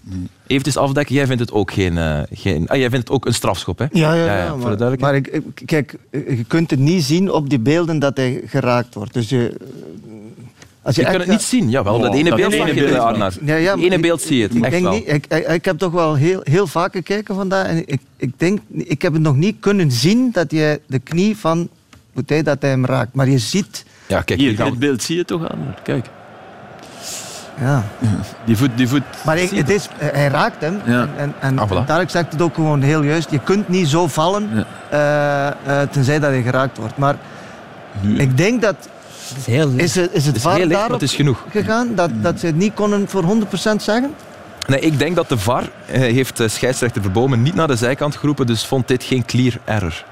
eventjes 0.47 0.77
afdekken, 0.77 1.15
jij 1.15 1.25
vindt 1.25 1.41
het 1.41 1.51
ook 1.51 1.71
geen... 1.71 1.97
eh, 1.97 2.19
geen 2.31 2.67
ah, 2.67 2.77
jij 2.77 2.89
vindt 2.89 3.07
het 3.07 3.15
ook 3.15 3.25
een 3.25 3.33
strafschop, 3.33 3.79
hè? 3.79 3.85
Ja, 3.91 4.13
ja, 4.13 4.25
Ja, 4.25 4.35
ja, 4.37 4.43
ja, 4.43 4.49
voor 4.49 4.57
de 4.59 4.65
maar, 4.65 4.77
duidelijkheid. 4.77 5.31
maar 5.31 5.41
ik, 5.55 5.65
kijk, 5.65 5.95
je 6.11 6.43
kunt 6.47 6.69
het 6.69 6.79
niet 6.79 7.03
zien 7.03 7.31
op 7.31 7.49
die 7.49 7.59
beelden 7.59 7.99
dat 7.99 8.17
hij 8.17 8.41
geraakt 8.45 8.93
wordt. 8.95 9.13
Dus 9.13 9.29
je, 9.29 9.57
als 10.81 10.95
je 10.95 11.01
Je 11.01 11.07
kan 11.07 11.15
echt- 11.15 11.23
het 11.25 11.33
niet 11.33 11.45
zien. 11.45 11.69
Jawel, 11.69 11.95
Oh, 11.95 12.01
dat 12.01 12.13
ene 12.13 12.29
dat 12.29 12.39
beeld 12.39 12.53
zag 12.53 12.73
je. 12.73 12.99
Arnar. 12.99 13.33
Ja, 13.45 13.55
ja, 13.55 13.75
maar 13.75 13.85
ene 13.85 13.95
ik- 13.95 14.01
beeld 14.01 14.21
zie 14.21 14.37
je 14.37 14.43
het, 14.43 14.55
Ik, 14.55 14.61
echt 14.61 14.71
denk 14.71 14.83
wel. 14.83 14.93
niet, 14.93 15.07
ik, 15.07 15.25
ik, 15.27 15.47
ik 15.47 15.65
heb 15.65 15.77
toch 15.77 15.91
wel 15.91 16.15
heel, 16.15 16.39
heel 16.43 16.67
vaak 16.67 16.91
gekeken 16.93 17.35
vandaag 17.35 17.67
en 17.67 17.83
ik, 17.87 17.99
ik 18.17 18.31
denk, 18.37 18.59
ik 18.73 19.01
heb 19.01 19.13
het 19.13 19.21
nog 19.21 19.35
niet 19.35 19.55
kunnen 19.59 19.91
zien 19.91 20.29
dat 20.31 20.51
je 20.51 20.81
de 20.87 20.99
knie 20.99 21.37
van 21.37 21.69
Boutet 22.13 22.45
dat 22.45 22.57
hij 22.61 22.69
hem 22.69 22.85
raakt. 22.85 23.13
Maar 23.13 23.29
je 23.29 23.37
ziet, 23.37 23.85
Ja, 24.07 24.21
kijk, 24.21 24.39
hier 24.39 24.55
dit 24.63 24.79
beeld 24.79 25.03
zie 25.03 25.15
je 25.17 25.25
toch 25.25 25.49
aan? 25.49 25.75
Kijk, 25.83 26.05
ja. 27.61 27.83
die 28.45 28.57
voet, 28.57 28.69
die 28.75 28.87
voet. 28.87 29.01
Maar 29.25 29.37
ik- 29.37 29.49
het 29.49 29.69
is, 29.69 29.87
hij 29.97 30.27
raakt 30.27 30.61
hem. 30.61 30.81
Ja. 30.85 31.01
En, 31.01 31.09
en, 31.17 31.33
en 31.39 31.59
Ah, 31.59 31.71
voilà. 31.71 31.85
Tarek 31.85 32.09
zegt 32.09 32.31
het 32.31 32.41
ook 32.41 32.53
gewoon 32.55 32.81
heel 32.81 33.01
juist. 33.01 33.31
Je 33.31 33.39
kunt 33.39 33.67
niet 33.69 33.87
zo 33.87 34.07
vallen 34.07 34.65
eh, 34.89 35.47
eh, 35.47 35.53
tenzij 35.91 36.19
dat 36.19 36.29
hij 36.29 36.41
geraakt 36.41 36.77
wordt. 36.77 36.97
Maar 36.97 37.15
Nu, 38.01 38.17
ik 38.17 38.37
denk 38.37 38.61
dat, 38.61 38.75
Het 39.27 39.37
is 39.37 39.45
heel 39.45 39.67
licht. 39.69 39.83
is 39.83 39.95
het, 39.95 40.09
is 40.13 40.15
Het 40.15 40.25
het 40.25 40.35
is 40.35 40.41
VAR 40.41 40.55
heel 40.55 40.67
licht, 40.67 40.87
het 40.87 41.01
is 41.01 41.13
genoeg. 41.15 41.45
gegaan 41.51 41.87
dat, 41.95 42.09
dat 42.21 42.39
ze 42.39 42.45
het 42.45 42.55
niet 42.55 42.73
konden 42.73 43.07
voor 43.09 43.23
100% 43.23 43.81
zeggen? 43.81 44.13
Nee, 44.67 44.79
ik 44.79 44.99
denk 44.99 45.15
dat 45.15 45.29
de 45.29 45.37
VAR 45.37 45.63
eh, 45.85 45.99
heeft 45.99 46.41
scheidsrechter 46.45 47.01
Verbomen 47.01 47.41
niet 47.41 47.55
naar 47.55 47.67
de 47.67 47.75
zijkant 47.75 48.15
geroepen, 48.15 48.45
dus 48.47 48.65
vond 48.65 48.87
dit 48.87 49.03
geen 49.03 49.25
clear 49.25 49.53
error. 49.65 50.03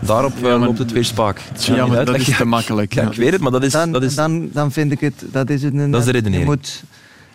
Daarop 0.00 0.36
eh, 0.36 0.42
Ja, 0.42 0.58
loopt 0.58 0.78
het 0.78 0.92
weer 0.92 1.04
spaak. 1.04 1.40
Ja, 1.58 1.86
maar 1.86 2.04
dat 2.04 2.16
is 2.16 2.36
te 2.36 2.44
makkelijk. 2.44 2.94
Ja, 2.94 3.02
ik 3.10 3.16
weet 3.16 3.32
het, 3.32 3.40
maar 3.40 3.50
dat 3.50 3.62
is... 3.62 3.72
Dan, 3.72 3.92
dat 3.92 4.02
is 4.02 4.14
dan, 4.14 4.48
dan 4.52 4.72
vind 4.72 4.92
ik 4.92 5.00
het, 5.00 5.24
dat 5.32 5.50
is 5.50 5.62
het 5.62 5.74
een... 5.74 5.90
Dat 5.90 6.00
is 6.00 6.06
de 6.06 6.12
redenering. 6.12 6.42
Je 6.42 6.50
moet, 6.50 6.82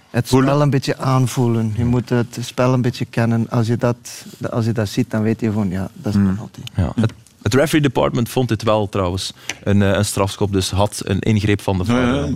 het 0.10 0.28
spel 0.28 0.62
een 0.62 0.70
beetje 0.70 0.98
aanvoelen. 0.98 1.74
Je 1.78 1.86
moet 1.86 2.10
het 2.10 2.38
spel 2.42 2.74
een 2.74 2.82
beetje 2.82 3.06
kennen. 3.06 3.50
Als 3.50 3.68
je 3.68 3.78
dat, 3.78 4.26
als 4.50 4.66
je 4.66 4.72
dat 4.72 4.90
ziet, 4.90 5.12
dan 5.12 5.22
weet 5.22 5.40
je 5.42 5.52
van 5.52 5.70
ja, 5.70 5.90
dat 5.94 6.14
is 6.14 6.20
Hmm. 6.20 6.30
penalty. 6.34 6.60
Ja. 6.76 6.92
Het, 7.02 7.14
het 7.42 7.54
referee 7.54 7.82
department 7.82 8.30
vond 8.30 8.50
dit 8.50 8.64
wel 8.64 8.90
trouwens 8.90 9.34
een, 9.64 9.82
eh, 9.82 9.92
een 9.92 10.06
strafschop, 10.06 10.54
dus 10.54 10.70
had 10.70 11.02
een 11.04 11.20
ingreep 11.20 11.62
van 11.62 11.78
de 11.78 11.86
VAR. 11.86 12.30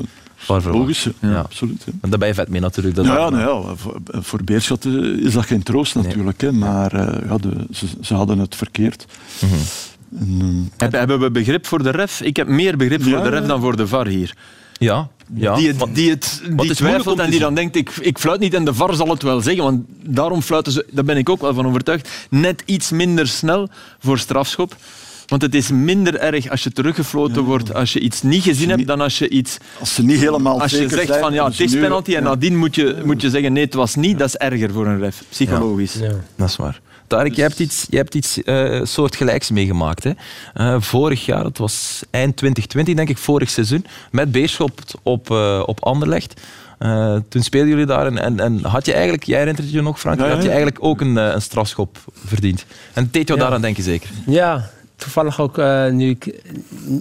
Ja, 0.47 0.59
ja. 0.63 0.69
Logisch, 0.69 1.03
ja. 1.19 1.29
Ja. 1.29 1.39
absoluut. 1.39 1.85
hè. 1.85 1.91
En 2.01 2.09
daar 2.09 2.19
ben 2.19 2.27
je 2.27 2.33
vet 2.33 2.49
mee 2.49 2.61
natuurlijk. 2.61 2.95
Dat 2.95 3.05
Ja, 3.05 3.15
dat- 3.15 3.31
nou 3.31 3.67
ja, 3.67 3.75
voor, 3.75 3.99
voor 4.11 4.43
Beerschot 4.43 4.85
eh, 4.85 4.93
is 5.03 5.33
dat 5.33 5.45
geen 5.45 5.63
troost 5.63 5.95
natuurlijk, 5.95 6.41
hè, 6.41 6.51
maar 6.51 6.93
eh, 6.93 7.29
ja, 7.29 7.37
de, 7.37 7.49
ze, 7.71 7.85
ze 8.01 8.13
hadden 8.13 8.39
het 8.39 8.55
verkeerd. 8.55 9.05
Mhm. 9.39 9.53
En, 10.19 10.69
eh, 10.69 10.71
Hebben, 10.77 10.99
hebben 10.99 11.19
we 11.19 11.31
begrip 11.31 11.65
voor 11.67 11.83
de 11.83 11.89
ref? 11.89 12.21
Ik 12.21 12.35
heb 12.35 12.47
meer 12.47 12.77
begrip 12.77 13.01
voor 13.03 13.11
Ja, 13.11 13.21
de 13.23 13.29
ref 13.29 13.41
ja. 13.41 13.47
dan 13.47 13.61
voor 13.61 13.75
de 13.75 13.87
VAR 13.87 14.07
hier. 14.07 14.35
ja, 14.77 15.07
ja. 15.33 15.55
die, 15.55 15.67
het, 15.67 15.77
want- 15.77 15.95
die, 15.95 16.09
het, 16.09 16.41
die 16.55 16.73
twijfelt 16.75 17.19
en 17.19 17.29
die 17.29 17.39
dan 17.39 17.55
denkt, 17.55 17.75
ik, 17.75 17.89
ik 18.01 18.17
fluit 18.17 18.39
niet 18.39 18.53
en 18.53 18.65
de 18.65 18.73
VAR 18.73 18.93
zal 18.95 19.07
het 19.09 19.21
wel 19.21 19.41
zeggen. 19.41 19.63
Want 19.63 19.81
daarom 20.03 20.41
fluiten 20.41 20.71
ze, 20.73 20.85
daar 20.91 21.03
ben 21.03 21.17
ik 21.17 21.29
ook 21.29 21.41
wel 21.41 21.53
van 21.53 21.67
overtuigd, 21.67 22.09
net 22.29 22.63
iets 22.65 22.91
minder 22.91 23.27
snel 23.27 23.69
voor 23.99 24.19
strafschop. 24.19 24.75
Want 25.31 25.43
het 25.43 25.55
is 25.55 25.71
minder 25.71 26.19
erg 26.19 26.49
als 26.49 26.63
je 26.63 26.71
teruggefloten 26.71 27.43
wordt, 27.43 27.73
als 27.73 27.93
je 27.93 27.99
iets 27.99 28.21
niet 28.21 28.43
gezien 28.43 28.69
hebt, 28.69 28.87
dan 28.87 29.01
als 29.01 29.17
je 29.19 29.29
iets... 29.29 29.57
als 29.79 29.93
ze 29.93 30.03
niet 30.03 30.19
helemaal 30.19 30.61
Als 30.61 30.71
je 30.71 30.77
zeker 30.77 30.97
zegt 30.97 31.07
zijn, 31.07 31.19
van 31.19 31.33
ja, 31.33 31.43
hebben 31.43 31.65
het 31.65 31.73
is 31.73 31.79
penalty 31.79 32.15
en 32.15 32.23
nadien 32.23 32.57
moet 32.57 32.75
je, 32.75 33.01
moet 33.05 33.21
je 33.21 33.29
zeggen 33.29 33.53
nee, 33.53 33.63
het 33.63 33.73
was 33.73 33.95
niet. 33.95 34.19
Dat 34.19 34.27
is 34.27 34.35
erger 34.35 34.71
voor 34.71 34.87
een 34.87 34.99
ref, 34.99 35.23
psychologisch. 35.29 35.93
Ja. 35.93 36.11
Dat 36.35 36.49
is 36.49 36.55
waar. 36.55 36.79
Tarek, 37.07 37.33
je 37.33 37.41
hebt 37.41 37.59
iets, 37.59 37.87
je 37.89 37.97
hebt 37.97 38.15
iets 38.15 38.43
eh, 38.43 38.79
soortgelijks 38.83 39.49
meegemaakt. 39.49 40.03
Hè? 40.03 40.11
Eh, 40.53 40.75
vorig 40.81 41.25
jaar, 41.25 41.43
het 41.43 41.57
was 41.57 42.03
eind 42.09 42.35
2020 42.37 42.95
denk 42.95 43.09
ik, 43.09 43.17
vorig 43.17 43.49
seizoen, 43.49 43.85
met 44.11 44.31
Beerschot 44.31 44.93
op, 45.03 45.31
eh, 45.31 45.63
op 45.65 45.83
Anderlecht. 45.83 46.41
Eh, 46.77 47.15
toen 47.29 47.43
speelden 47.43 47.69
jullie 47.69 47.85
daar 47.85 48.05
en, 48.05 48.17
en, 48.17 48.39
en 48.39 48.65
had 48.65 48.85
je 48.85 48.93
eigenlijk, 48.93 49.23
jij 49.23 49.39
herinnert 49.39 49.71
je 49.71 49.81
nog 49.81 49.99
Frank, 49.99 50.19
Ja, 50.19 50.25
ja, 50.25 50.31
had 50.31 50.41
je 50.41 50.47
eigenlijk 50.47 50.77
ook 50.83 51.01
een, 51.01 51.17
eh, 51.17 51.33
een 51.33 51.41
strafschop 51.41 51.97
verdiend. 52.25 52.65
En 52.93 53.03
het 53.03 53.13
deed 53.13 53.27
jou 53.27 53.39
Ja. 53.39 53.45
daaraan 53.45 53.61
denken 53.61 53.83
zeker? 53.83 54.09
Ja, 54.25 54.69
toevallig 55.01 55.39
ook 55.39 55.57
eh, 55.57 55.87
nu 55.87 56.09
ik 56.09 56.41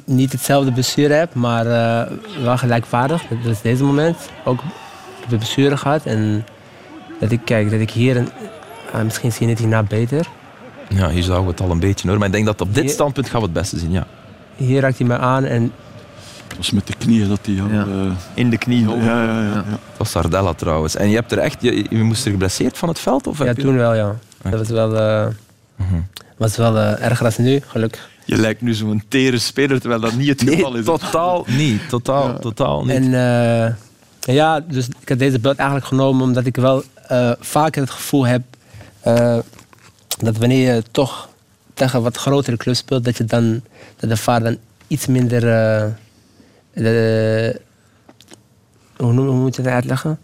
niet 0.05 0.33
hetzelfde 0.33 0.73
bestuur 0.73 1.17
heb, 1.17 1.35
maar 1.35 1.67
eh, 1.67 2.13
wel 2.43 2.59
gelijkwaardig. 2.59 3.23
Dat 3.43 3.53
is 3.53 3.61
deze 3.61 3.85
moment. 3.85 4.17
Ook 4.45 4.61
de 5.29 5.37
bestuur 5.37 5.79
gehad. 5.79 6.05
En 6.05 6.45
dat 7.21 7.31
ik 7.31 7.41
kijk, 7.45 7.71
dat 7.71 7.81
ik 7.81 7.91
hier, 7.91 8.17
een, 8.17 8.29
ah, 8.93 9.03
misschien 9.03 9.33
zie 9.33 9.43
je 9.47 9.51
het 9.53 9.59
hierna 9.61 9.83
beter. 9.83 10.27
Ja, 10.89 11.09
hier 11.09 11.23
zouden 11.23 11.45
we 11.47 11.51
het 11.51 11.61
al 11.61 11.71
een 11.71 11.81
beetje 11.81 12.09
hoor. 12.09 12.19
Maar 12.19 12.27
ik 12.27 12.33
denk 12.33 12.47
dat 12.47 12.61
op 12.61 12.75
dit 12.75 12.91
standpunt 12.91 13.29
gaan 13.29 13.41
we 13.41 13.45
het 13.47 13.55
beste 13.55 13.79
zien. 13.79 13.91
Ja. 13.91 14.07
Hier 14.57 14.81
raakt 14.81 14.99
hij 14.99 15.07
mij 15.07 15.17
aan 15.19 15.45
en 15.45 15.73
Het 16.49 16.57
was 16.57 16.71
met 16.71 16.87
de 16.87 16.93
knieën 16.99 17.29
dat 17.29 17.39
hij... 17.43 17.55
Ja. 17.55 17.87
In 18.35 18.51
de 18.51 18.59
knie. 18.59 18.89
ja, 18.89 18.95
ja, 19.05 19.25
ja, 19.25 19.43
ja. 19.43 19.55
Het 19.67 19.97
was 19.97 20.11
Sardella 20.11 20.53
trouwens. 20.55 20.97
En 20.97 21.09
je 21.09 21.15
hebt 21.15 21.33
er 21.33 21.39
echt, 21.39 21.63
je, 21.63 21.85
je 21.91 22.03
moest 22.03 22.25
er 22.25 22.31
geblesseerd 22.31 22.79
van 22.79 22.89
het 22.89 22.99
veld? 22.99 23.27
Of 23.27 23.39
ja, 23.39 23.45
je- 23.45 23.55
toen 23.55 23.77
wel 23.77 23.95
ja. 23.95 24.15
Dat 24.43 24.59
was 24.59 24.69
wel, 24.69 24.91
Mhm. 25.81 26.01
was 26.37 26.57
wel 26.57 26.77
eh, 26.79 27.05
erger 27.05 27.33
dan 27.37 27.45
nu, 27.45 27.61
gelukkig. 27.67 28.09
Je 28.25 28.37
lijkt 28.37 28.61
nu 28.61 28.75
zo'n 28.75 29.03
tere 29.09 29.39
speler, 29.39 29.81
terwijl 29.81 30.01
dat 30.01 30.15
niet 30.15 30.29
het 30.29 30.43
geval 30.51 30.71
Nee, 30.71 30.79
is. 30.81 30.85
totaal 30.87 31.45
niet. 31.49 31.89
Totaal, 31.89 32.39
totaal 32.39 32.85
niet. 32.85 32.91
En 32.97 33.05
eh, 33.05 34.35
ja, 34.35 34.61
dus 34.61 34.89
ik 35.01 35.09
heb 35.09 35.19
deze 35.19 35.39
beeld 35.39 35.57
eigenlijk 35.57 35.89
genomen 35.89 36.23
omdat 36.23 36.47
ik 36.47 36.57
wel 36.57 36.83
eh, 37.09 37.33
vaker 37.41 37.81
het 37.83 37.91
gevoel 37.91 38.27
heb 38.27 38.43
eh, 39.01 39.39
dat 40.19 40.37
wanneer 40.37 40.75
je 40.75 40.83
toch 40.91 41.29
tegen 41.75 42.03
wat 42.03 42.17
grotere 42.17 42.57
clubs 42.57 42.79
speelt, 42.79 43.05
dat 43.05 43.17
je 43.17 43.25
dan 43.25 43.63
dat 43.97 44.11
de 44.11 44.17
VAR 44.17 44.43
dan 44.43 44.57
iets 44.87 45.07
minder. 45.07 45.43
eh, 45.49 45.87
de, 46.75 47.61
hoe, 48.97 49.13
noem, 49.13 49.27
hoe 49.27 49.37
moet 49.41 49.57
je 49.57 49.63
het 49.63 49.71
uitleggen? 49.71 50.19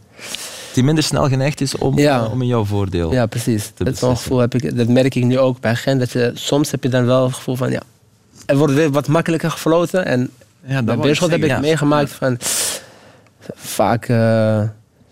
Die 0.76 0.84
minder 0.84 1.04
snel 1.04 1.28
geneigd 1.28 1.60
is 1.60 1.76
om, 1.76 1.98
Ja. 1.98 2.24
eh, 2.24 2.32
om 2.32 2.40
in 2.42 2.46
jouw 2.48 2.64
voordeel. 2.64 3.12
Ja, 3.12 3.26
precies. 3.26 3.70
te 3.74 3.84
Dat, 3.84 3.98
gevoel 3.98 4.38
heb 4.38 4.54
ik, 4.54 4.76
dat 4.76 4.88
merk 4.88 5.14
ik 5.14 5.24
nu 5.24 5.38
ook 5.38 5.60
bij 5.60 5.74
Gent. 5.76 5.98
Dat 6.00 6.10
je, 6.12 6.30
soms 6.34 6.70
heb 6.70 6.82
je 6.82 6.88
dan 6.88 7.06
wel 7.06 7.24
het 7.24 7.34
gevoel 7.34 7.54
van 7.56 7.70
ja, 7.70 7.80
er 8.46 8.56
wordt 8.56 8.74
weer 8.74 8.90
wat 8.90 9.08
makkelijker 9.08 9.50
gefloten. 9.50 10.04
En 10.06 10.30
Ja, 10.66 10.82
bij 10.82 10.96
Beerschot 10.96 11.30
heb 11.30 11.38
ik 11.38 11.44
zeggen. 11.44 11.64
meegemaakt 11.64 12.10
van 12.10 12.36
vaak, 13.54 14.08
eh, 14.08 14.16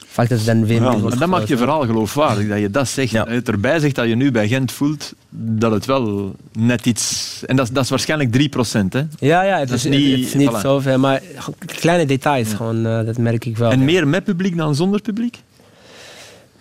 vaak 0.06 0.28
dat 0.28 0.38
het 0.38 0.47
dan 0.47 0.66
weer 0.66 0.83
Ja, 0.83 0.97
Maar 0.97 1.18
dat 1.18 1.28
maakt 1.28 1.49
je 1.49 1.56
verhaal 1.56 1.80
geloofwaardig, 1.87 2.49
dat 2.49 2.59
je 2.59 2.71
dat 2.71 2.88
zegt. 2.88 3.11
Ja. 3.11 3.26
Het 3.28 3.49
erbij 3.49 3.78
zegt 3.78 3.94
dat 3.94 4.06
je 4.09 4.14
nu 4.14 4.30
bij 4.30 4.49
Gent 4.49 4.73
voelt 4.73 5.12
dat 5.30 5.73
het 5.73 5.87
wel 5.87 6.35
net 6.52 6.87
iets... 6.87 7.42
En 7.47 7.56
dat, 7.56 7.66
is- 7.66 7.73
dat 7.73 7.85
is 7.85 7.90
waarschijnlijk 7.90 8.33
3 8.33 8.49
procent. 8.49 8.92
Hè? 8.92 9.02
Ja, 9.18 9.42
ja, 9.42 9.59
het 9.59 9.68
Dat 9.68 9.76
is, 9.78 9.85
is 9.85 9.90
niet- 9.97 10.11
het 10.16 10.26
is 10.26 10.35
niet 10.35 10.50
voilà. 10.56 10.61
zoveel, 10.61 10.99
maar 10.99 11.23
kleine 11.66 12.06
details, 12.06 12.52
gewoon, 12.52 12.87
eh, 12.87 13.04
dat 13.04 13.18
merk 13.18 13.44
ik 13.44 13.56
wel. 13.56 13.71
En 13.71 13.85
meer 13.85 14.09
met 14.09 14.25
publiek 14.25 14.56
dan 14.56 14.75
zonder 14.75 15.00
publiek? 15.00 15.42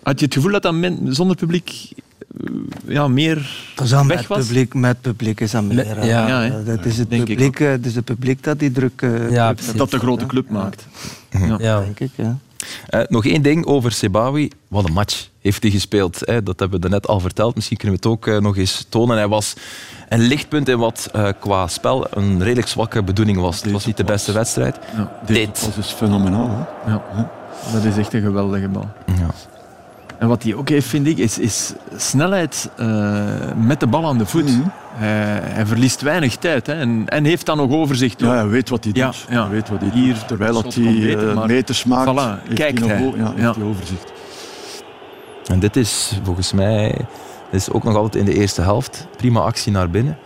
Had 0.04 0.18
je 0.18 0.24
het 0.24 0.34
gevoel 0.34 0.52
dat 0.52 0.62
dat 0.62 0.74
men- 0.74 1.14
zonder 1.14 1.36
publiek 1.36 1.70
eh, 2.44 2.50
ja, 2.86 3.08
meer 3.08 3.50
Zo 3.84 3.96
weg 3.96 4.04
met 4.18 4.26
was? 4.26 4.38
publiek, 4.46 4.74
met 4.74 5.00
publiek 5.00 5.40
is 5.40 5.50
dat 5.50 5.62
meer. 5.62 5.74
Met- 5.76 5.86
hè. 5.86 6.04
ja. 6.04 6.44
Eh, 6.44 6.52
dat 6.66 6.84
is 6.84 6.98
het 6.98 7.10
Denk 7.10 7.22
ik 7.22 7.28
publiek, 7.36 7.60
eh, 7.60 7.68
het 7.70 7.86
is 7.86 7.94
het 7.94 8.04
publiek 8.04 8.42
dat 8.42 8.58
die 8.58 8.70
druk, 8.72 9.02
eh, 9.02 9.30
Ja, 9.30 9.44
druk 9.46 9.56
precies. 9.56 9.74
Dat 9.74 9.90
de 9.90 9.98
grote 9.98 10.26
club 10.26 10.48
maakt. 10.50 10.86
ja. 11.58 11.80
denk 11.80 12.00
ik. 12.00 12.10
Ja. 12.14 12.36
Eh, 12.86 13.00
nog 13.08 13.24
één 13.26 13.42
ding 13.42 13.66
over 13.66 13.92
Sebawi. 13.92 14.50
Wat 14.68 14.84
een 14.86 14.92
match 14.92 15.28
heeft 15.40 15.62
hij 15.62 15.70
gespeeld. 15.72 16.20
Hè? 16.24 16.42
Dat 16.42 16.58
hebben 16.60 16.80
we 16.80 16.88
net 16.88 17.06
al 17.06 17.20
verteld. 17.20 17.54
Misschien 17.54 17.76
kunnen 17.76 18.00
we 18.00 18.08
het 18.08 18.16
ook 18.18 18.26
eh, 18.26 18.38
nog 18.40 18.56
eens 18.56 18.86
tonen. 18.88 19.16
Hij 19.16 19.28
was 19.28 19.54
een 20.08 20.20
lichtpunt 20.20 20.68
in 20.68 20.78
wat 20.78 21.08
eh, 21.12 21.28
qua 21.40 21.66
spel 21.68 22.06
een 22.10 22.42
redelijk 22.42 22.68
zwakke 22.68 23.02
bedoeling 23.02 23.38
was. 23.38 23.62
Het 23.62 23.70
was 23.72 23.86
niet 23.86 23.96
de 23.96 24.04
beste 24.04 24.32
wedstrijd. 24.32 24.78
Dit 25.26 25.36
Dit. 25.36 25.64
was 25.66 25.74
dus 25.74 25.90
fenomenaal. 25.90 26.68
Hè? 26.84 26.90
Ja. 26.92 27.02
Dat 27.72 27.84
is 27.84 27.96
echt 27.96 28.12
een 28.14 28.22
geweldige 28.22 28.68
bal. 28.68 28.88
Ja. 29.06 29.30
En 30.24 30.30
wat 30.30 30.42
hij 30.42 30.54
ook 30.54 30.68
heeft, 30.68 30.86
vind 30.86 31.06
ik, 31.06 31.18
is, 31.18 31.38
is 31.38 31.72
snelheid 31.96 32.70
eh, 32.76 33.24
met 33.56 33.80
de 33.80 33.86
bal 33.86 34.06
aan 34.06 34.18
de 34.18 34.26
voet. 34.26 34.42
Mhm. 34.50 34.60
hij, 34.94 35.40
hij 35.42 35.66
verliest 35.66 36.00
weinig 36.00 36.36
tijd 36.36 36.66
hè, 36.66 36.72
en, 36.72 37.04
en 37.08 37.24
heeft 37.24 37.46
dan 37.46 37.56
nog 37.56 37.70
overzicht. 37.70 38.20
Ja, 38.20 38.34
hij 38.34 38.46
weet 38.48 38.68
wat 38.68 38.84
hij 38.84 38.92
Ja, 38.96 39.06
doet. 39.06 39.26
ja. 39.28 39.40
Hij 39.42 39.50
weet 39.50 39.68
wat 39.68 39.80
hij 39.80 39.90
Hier, 39.92 40.14
doet. 40.14 40.28
Terwijl 40.28 40.52
dat 40.62 40.74
hij 40.74 40.84
beter, 40.84 41.28
eh, 41.28 41.34
maar- 41.34 41.46
meters 41.46 41.84
maakt, 41.84 42.10
Voilà, 42.10 42.42
heeft 42.44 42.54
kijkt 42.54 42.78
hij, 42.78 42.88
nog 42.88 42.98
hij. 42.98 43.06
o- 43.06 43.16
ja, 43.24 43.30
heeft 43.30 43.40
Ja. 43.42 43.54
hij 43.54 43.62
overzicht. 43.68 44.12
En 45.46 45.58
dit 45.58 45.76
is 45.76 46.18
volgens 46.22 46.52
mij 46.52 46.94
is 47.50 47.70
ook 47.70 47.84
nog 47.84 47.96
altijd 47.96 48.14
in 48.26 48.32
de 48.32 48.38
eerste 48.40 48.60
helft. 48.62 49.06
Prima 49.16 49.40
actie 49.40 49.72
naar 49.72 49.90
binnen. 49.90 50.16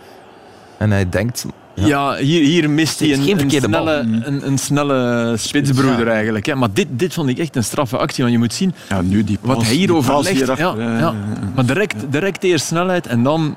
En 0.77 0.91
hij 0.91 1.09
denkt... 1.09 1.45
Ja. 1.79 1.87
Ja, 1.87 2.15
hier, 2.15 2.41
hier 2.43 2.69
mist 2.69 2.99
hij 2.99 3.13
een, 3.13 3.49
snelle, 3.49 3.91
een, 4.23 4.47
een 4.47 4.57
snelle 4.57 5.33
spitsbroeder 5.37 6.05
Ja. 6.07 6.11
eigenlijk. 6.13 6.45
Hè. 6.45 6.55
Maar 6.55 6.69
dit, 6.73 6.87
dit 6.89 7.13
vond 7.13 7.29
ik 7.29 7.37
echt 7.37 7.55
een 7.55 7.63
straffe 7.63 7.97
actie. 7.97 8.23
Want 8.23 8.35
je 8.35 8.39
moet 8.41 8.53
zien 8.53 8.73
Ja, 8.89 9.01
nu 9.01 9.23
die 9.23 9.37
wat 9.41 9.61
hij 9.63 9.73
hier 9.73 9.87
die 9.87 9.95
pas 9.95 10.09
overlegt. 10.09 10.35
hierachter, 10.35 10.81
Ja. 10.97 11.13
Maar 11.55 11.65
direct, 11.65 11.95
direct 12.11 12.43
eerst 12.43 12.65
snelheid 12.65 13.07
en 13.07 13.23
dan... 13.23 13.55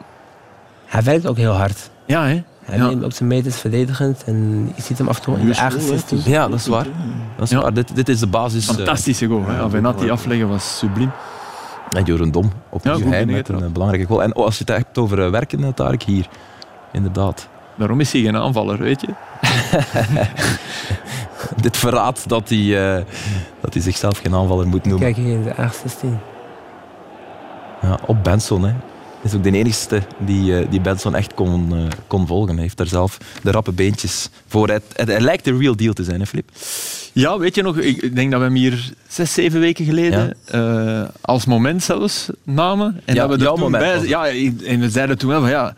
Hij 0.86 1.02
werkt 1.02 1.26
ook 1.26 1.36
heel 1.36 1.52
hard. 1.52 1.90
Ja, 2.06 2.22
hè. 2.26 2.42
Hij 2.64 2.76
Ja. 2.78 2.86
neemt 2.86 3.04
ook 3.04 3.12
zijn 3.12 3.28
meters 3.28 3.56
verdedigend 3.56 4.22
en 4.26 4.72
je 4.76 4.82
ziet 4.82 4.98
hem 4.98 5.08
af 5.08 5.16
en 5.18 5.22
toe 5.22 5.38
in 5.38 5.46
de 5.46 5.54
eigen 5.54 5.78
het 5.78 5.88
wel, 5.88 5.92
hè. 5.96 5.98
16. 6.08 6.32
Ja, 6.32 6.48
dat 6.48 6.58
is 6.58 6.66
waar. 6.66 6.86
Dat 7.36 7.44
is 7.44 7.50
Ja. 7.50 7.60
waar. 7.60 7.74
Dit, 7.74 7.94
dit 7.96 8.08
is 8.08 8.18
de 8.18 8.26
basis. 8.26 8.68
eh, 8.68 8.74
Fantastische 8.74 9.26
goal. 9.26 9.44
Hè. 9.46 9.60
Avenatti 9.60 10.04
ja. 10.04 10.12
afleggen 10.12 10.48
was 10.48 10.78
subliem. 10.78 11.10
En 11.96 12.04
Joren 12.04 12.30
Dom 12.32 12.52
op 12.70 12.84
Ja, 12.84 12.98
hij 12.98 13.26
met 13.26 13.48
een 13.48 13.62
eh, 13.62 13.70
belangrijke 13.70 14.06
goal. 14.06 14.22
En 14.22 14.36
oh, 14.36 14.44
als 14.44 14.58
je 14.58 14.64
het 14.66 14.76
hebt 14.76 14.98
over 14.98 15.24
eh, 15.24 15.30
werken, 15.30 15.64
eh, 15.64 15.72
Tarek, 15.72 16.02
hier. 16.02 16.26
Inderdaad. 16.92 17.48
Daarom 17.82 18.00
is 18.00 18.12
hij 18.12 18.20
geen 18.20 18.36
aanvaller, 18.36 18.78
weet 18.78 19.00
je. 19.00 19.08
Dit 21.62 21.76
verraadt 21.76 22.28
dat 22.28 22.48
hij, 22.48 22.96
eh, 22.96 23.04
dat 23.60 23.74
hij 23.74 23.82
zichzelf 23.82 24.18
geen 24.18 24.34
aanvaller 24.34 24.66
moet 24.66 24.84
noemen. 24.84 25.12
Kijk 25.12 25.26
hier 25.26 25.42
de 25.42 25.50
eigen 25.50 25.80
16. 25.80 26.18
Ja, 27.82 27.98
op 28.06 28.24
Benson. 28.24 28.64
Hè. 28.64 28.72
Is 29.22 29.34
ook 29.34 29.42
de 29.42 29.52
enigste 29.52 30.02
die, 30.18 30.58
eh, 30.58 30.66
die 30.70 30.80
Benson 30.80 31.14
echt 31.14 31.34
kon, 31.34 31.76
eh, 31.76 31.82
kon 32.06 32.26
volgen. 32.26 32.52
Hij 32.54 32.62
heeft 32.62 32.76
daar 32.76 32.86
zelf 32.86 33.18
de 33.42 33.50
rappe 33.50 33.72
beentjes 33.72 34.28
voor. 34.46 34.68
Hij, 34.68 34.80
hij, 34.92 35.04
hij 35.04 35.20
lijkt 35.20 35.44
de 35.44 35.56
real 35.56 35.76
deal 35.76 35.92
te 35.92 36.04
zijn, 36.04 36.20
hè, 36.20 36.26
Flip? 36.26 36.50
Ja, 37.12 37.38
weet 37.38 37.54
je 37.54 37.62
nog, 37.62 37.76
ik 37.78 38.14
denk 38.14 38.30
dat 38.30 38.40
we 38.40 38.46
hem 38.46 38.54
hier 38.54 38.92
zes, 39.08 39.32
zeven 39.32 39.60
weken 39.60 39.84
geleden 39.84 40.36
eh, 40.44 41.02
als 41.20 41.44
moment 41.44 41.82
zelfs 41.82 42.28
namen. 42.42 43.00
En 43.04 43.14
Ja, 43.14 43.20
dat 43.20 43.30
we 43.30 43.36
er 43.36 43.42
jouw 43.42 43.54
toen 43.54 43.62
moment 43.62 43.82
bij, 43.82 43.92
het. 43.92 44.08
ja, 44.08 44.26
en 44.66 44.80
we 44.80 44.90
zeiden 44.90 45.18
toen 45.18 45.28
wel 45.28 45.40
van 45.40 45.50
ja, 45.50 45.74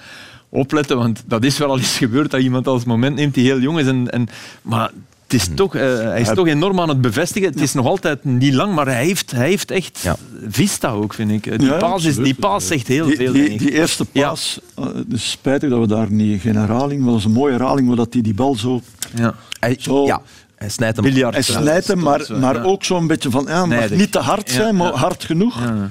opletten, 0.54 0.96
want 0.96 1.23
dat 1.26 1.44
is 1.44 1.58
wel 1.58 1.68
al 1.68 1.78
eens 1.78 1.96
gebeurd 1.96 2.30
dat 2.30 2.40
iemand 2.40 2.66
als 2.66 2.84
moment 2.84 3.16
neemt 3.16 3.34
die 3.34 3.44
heel 3.44 3.61
jong 3.61 3.78
is. 3.78 3.87
En, 3.87 4.11
en, 4.11 4.28
maar 4.62 4.90
het 5.23 5.34
is 5.34 5.49
toch, 5.54 5.75
eh, 5.75 5.82
hij 5.99 6.20
is 6.20 6.30
toch 6.34 6.46
enorm 6.46 6.80
aan 6.80 6.88
het 6.88 7.00
bevestigen. 7.00 7.49
Het 7.50 7.61
is 7.61 7.73
nog 7.73 7.87
altijd 7.87 8.25
niet 8.25 8.54
lang, 8.54 8.75
maar 8.75 8.87
hij 8.87 9.04
heeft, 9.04 9.30
hij 9.30 9.49
heeft 9.49 9.70
echt 9.70 10.00
Ja. 10.02 10.16
vista 10.49 10.90
ook, 10.90 11.14
vind 11.14 11.30
ik. 11.30 11.58
Die, 11.58 11.68
Ja, 11.68 11.76
paas, 11.76 12.04
is, 12.04 12.16
die 12.16 12.34
paas 12.34 12.66
zegt 12.66 12.87
heel 12.87 13.06
Die, 13.06 13.16
veel, 13.16 13.32
die, 13.32 13.58
die 13.58 13.73
eerste 13.73 14.04
paas, 14.04 14.61
eh, 14.76 14.84
is 15.12 15.30
spijtig 15.30 15.70
dat 15.70 15.80
we 15.80 15.87
daar 15.87 16.11
niet 16.11 16.40
geen 16.40 16.56
herhaling, 16.56 17.00
maar 17.00 17.11
dat 17.11 17.18
is 17.18 17.25
een 17.25 17.32
mooie 17.32 17.52
herhaling, 17.52 17.87
maar 17.87 17.96
dat 17.96 18.12
hij 18.12 18.23
die 18.23 18.34
bal 18.34 18.54
zo... 18.54 18.80
Ja. 19.14 19.34
Hij, 19.61 19.76
Zo. 19.78 20.06
ja, 20.06 20.23
hij 20.64 20.73
snijdt 20.73 20.97
hem. 20.97 21.04
Biljart. 21.04 21.35
Hij 21.35 21.42
snijdt 21.42 21.87
hem, 21.87 21.99
maar, 21.99 22.26
maar 22.40 22.54
ja. 22.54 22.62
ook 22.62 22.85
zo'n 22.85 23.06
beetje 23.06 23.30
van, 23.30 23.44
ja, 23.49 23.66
mag 23.66 23.90
niet 23.90 24.12
te 24.12 24.18
hard 24.18 24.50
Ja, 24.50 24.54
zijn, 24.54 24.76
maar 24.76 24.92
hard 24.92 25.25
genoeg. 25.25 25.61
Ja. 25.61 25.90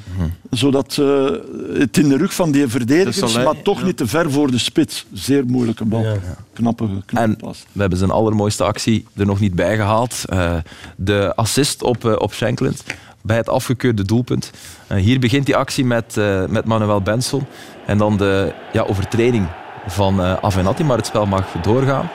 Zodat 0.49 0.97
eh, 0.97 1.25
het 1.73 1.97
in 1.97 2.09
de 2.09 2.17
rug 2.17 2.33
van 2.33 2.51
die 2.51 2.67
verdedigers, 2.67 3.19
De 3.19 3.27
Soleil, 3.27 3.53
maar 3.53 3.61
toch 3.61 3.79
ja. 3.79 3.85
niet 3.85 3.97
te 3.97 4.07
ver 4.07 4.31
voor 4.31 4.51
de 4.51 4.57
spits. 4.57 5.05
Zeer 5.13 5.45
moeilijke 5.45 5.85
bal. 5.85 6.03
Ja. 6.03 6.15
Knappe, 6.53 6.85
knappe 7.05 7.31
En 7.31 7.35
pas. 7.35 7.65
we 7.71 7.79
hebben 7.79 7.97
zijn 7.97 8.11
allermooiste 8.11 8.63
actie 8.63 9.05
er 9.15 9.25
nog 9.25 9.39
niet 9.39 9.55
bij 9.55 9.75
gehaald. 9.75 10.23
Eh, 10.25 10.55
de 10.95 11.35
assist 11.35 11.83
op, 11.83 12.05
eh, 12.05 12.15
op 12.17 12.33
Shankland. 12.33 12.83
bij 13.21 13.37
het 13.37 13.49
afgekeurde 13.49 14.03
doelpunt. 14.03 14.51
Uh, 14.91 14.97
hier 14.97 15.19
begint 15.19 15.45
die 15.45 15.55
actie 15.55 15.85
met, 15.85 16.15
uh, 16.17 16.45
met 16.45 16.65
Manuel 16.65 17.01
Benson. 17.01 17.45
En 17.85 17.97
dan 17.97 18.17
de 18.17 18.53
ja, 18.73 18.81
overtreding 18.81 19.47
van 19.87 20.19
uh, 20.19 20.33
Avenatti, 20.41 20.83
maar 20.83 20.97
het 20.97 21.05
spel 21.05 21.25
mag 21.25 21.45
doorgaan. 21.61 22.09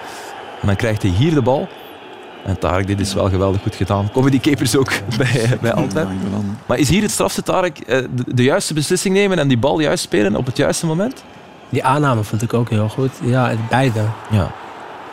En 0.60 0.66
dan 0.66 0.76
krijgt 0.76 1.02
hij 1.02 1.10
hier 1.10 1.34
de 1.34 1.42
bal. 1.42 1.68
En 2.48 2.58
Tarek, 2.58 2.86
dit 2.86 3.00
is 3.00 3.14
wel 3.14 3.28
geweldig 3.28 3.62
goed 3.62 3.74
gedaan. 3.74 4.10
Komen 4.12 4.30
die 4.30 4.40
keepers 4.40 4.76
ook 4.76 4.90
bij, 5.18 5.58
bij 5.60 5.72
Antwerpen? 5.72 6.18
Maar 6.66 6.78
is 6.78 6.88
hier 6.88 7.02
het 7.02 7.10
strafste, 7.10 7.42
Tarek, 7.42 7.86
de, 7.86 8.08
de 8.26 8.42
juiste 8.42 8.74
beslissing 8.74 9.14
nemen 9.14 9.38
en 9.38 9.48
die 9.48 9.58
bal 9.58 9.80
juist 9.80 10.02
spelen 10.02 10.36
op 10.36 10.46
het 10.46 10.56
juiste 10.56 10.86
moment? 10.86 11.24
Die 11.68 11.84
aanname 11.84 12.24
vond 12.24 12.42
ik 12.42 12.54
ook 12.54 12.70
heel 12.70 12.88
goed. 12.88 13.10
Ja, 13.22 13.52
beide. 13.68 14.00
Ja. 14.30 14.50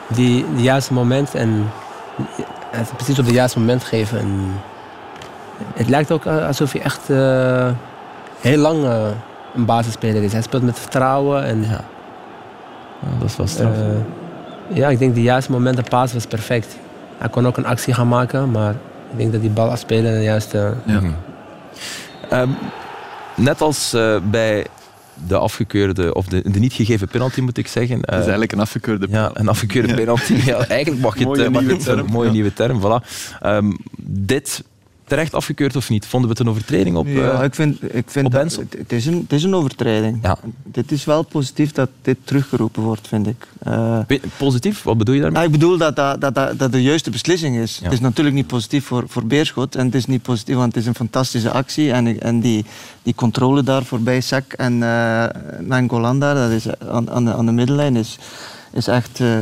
Die, 0.08 0.46
die 0.56 0.63
juiste 0.63 0.94
moment 0.94 1.36
en 1.36 1.72
het 2.72 2.94
precies 2.96 3.20
op 3.20 3.25
het 3.25 3.34
juiste 3.34 3.60
moment 3.60 3.84
geven. 3.84 4.20
En 4.20 4.62
het 5.74 5.89
lijkt 5.89 6.12
ook 6.12 6.25
alsof 6.25 6.72
hij 6.72 6.82
echt 6.82 7.10
uh, 7.10 7.70
heel 8.39 8.58
lang 8.58 8.84
uh, 8.84 9.08
een 9.56 9.65
basisspeler 9.65 10.24
is. 10.24 10.32
Hij 10.32 10.42
speelt 10.42 10.63
met 10.63 10.80
vertrouwen. 10.80 11.44
En, 11.44 11.62
ja. 11.62 11.84
ja 13.00 13.20
dat 13.20 13.30
is 13.30 13.38
wel 13.38 13.48
straf. 13.48 13.77
Uh, 13.77 14.77
ja, 14.77 14.89
ik 14.89 15.00
denk 15.00 15.15
de 15.15 15.22
juiste 15.22 15.51
moment, 15.51 15.75
de 15.75 15.84
paas 15.84 16.13
was 16.13 16.25
perfect. 16.25 16.77
Hij 17.18 17.30
kon 17.30 17.48
ook 17.48 17.58
een 17.58 17.66
actie 17.66 17.94
gaan 17.94 18.08
maken, 18.08 18.52
maar 18.52 18.76
ik 19.12 19.18
denk 19.18 19.32
dat 19.32 19.42
die 19.42 19.50
bal 19.50 19.70
afspelen 19.70 20.14
de 20.14 20.24
juiste... 20.24 20.74
Ja. 20.86 21.02
Um, 22.42 22.56
net 23.36 23.62
als 23.62 23.96
bij 24.24 24.66
de 25.28 25.38
afgekeurde, 25.38 26.14
of 26.14 26.26
de, 26.26 26.52
de 26.52 26.60
niet 26.60 26.74
gegeven 26.74 27.08
penalty 27.08 27.42
moet 27.42 27.58
ik 27.58 27.68
zeggen. 27.68 28.02
Dat 28.02 28.14
is 28.14 28.20
eigenlijk 28.20 28.52
een 28.52 28.60
afgekeurde 28.60 29.08
penalty. 29.08 29.34
Ja, 29.34 29.42
een 29.42 29.48
afgekeurde 29.48 29.94
penalty. 29.94 30.34
Ja, 30.34 30.68
eigenlijk 30.68 31.02
mag 31.02 31.14
je 31.18 31.30
het, 31.30 31.50
mooie, 31.52 31.74
het, 31.74 31.88
een 31.88 32.06
mooie 32.06 32.32
nieuwe 32.32 32.54
term. 32.54 32.82
Voilà. 32.82 33.06
Um, 33.46 33.78
dit 34.02 34.64
terecht 35.06 35.34
afgekeurd 35.34 35.76
of 35.76 35.90
niet? 35.90 36.06
Vonden 36.06 36.30
we 36.30 36.36
het 36.36 36.46
een 36.46 36.52
overtreding 36.52 36.96
op 36.96 37.08
Ja, 37.08 37.40
uh, 37.40 37.44
ik 37.44 37.56
vind, 37.56 37.94
ik 37.94 38.10
vind 38.10 38.32
dat, 38.32 38.60
het, 38.78 38.92
is 38.92 39.06
een, 39.06 39.18
het 39.18 39.34
is 39.34 39.44
een 39.44 39.56
overtreding. 39.56 40.20
Ja. 40.22 40.38
Dit 40.64 40.92
is 40.92 41.06
wel 41.06 41.24
positief 41.24 41.72
dat 41.72 41.90
dit 42.02 42.18
teruggeroepen 42.24 42.84
wordt, 42.84 43.08
vind 43.08 43.28
ik. 43.28 43.48
Uh, 43.68 44.00
positief? 44.38 44.84
Wat 44.84 44.98
bedoel 44.98 45.16
je 45.16 45.22
daarmee? 45.22 45.46
ik 45.46 45.52
bedoel 45.52 45.78
dat 45.78 45.96
dat, 45.96 46.22
dat, 46.22 46.36
dat 46.36 46.60
dat 46.60 46.72
de 46.72 46.82
juiste 46.82 47.10
beslissing 47.10 47.58
is. 47.58 47.80
Het 47.84 47.94
is 47.94 48.00
natuurlijk 48.00 48.36
niet 48.36 48.48
positief 48.48 48.86
voor, 48.86 49.04
voor 49.08 49.26
Beerschot 49.26 49.76
en 49.76 49.86
het 49.86 49.96
is 49.96 50.06
niet 50.06 50.22
positief, 50.22 50.56
want 50.56 50.74
het 50.74 50.82
is 50.82 50.88
een 50.88 50.96
fantastische 50.96 51.52
actie 51.52 51.92
en, 51.92 52.22
en 52.22 52.40
die, 52.40 52.66
die 53.04 53.16
controle 53.16 53.64
daar 53.64 53.84
voorbij 53.84 54.22
Sak 54.22 54.54
en 54.54 54.74
uh, 54.74 55.26
dat 56.20 56.52
is 56.52 56.80
aan, 56.80 57.12
aan, 57.12 57.26
de, 57.26 57.34
aan 57.34 57.46
de 57.46 57.52
middenlijn, 57.52 57.96
is, 57.96 58.18
is 58.72 58.88
echt 58.88 59.20
uh, 59.20 59.38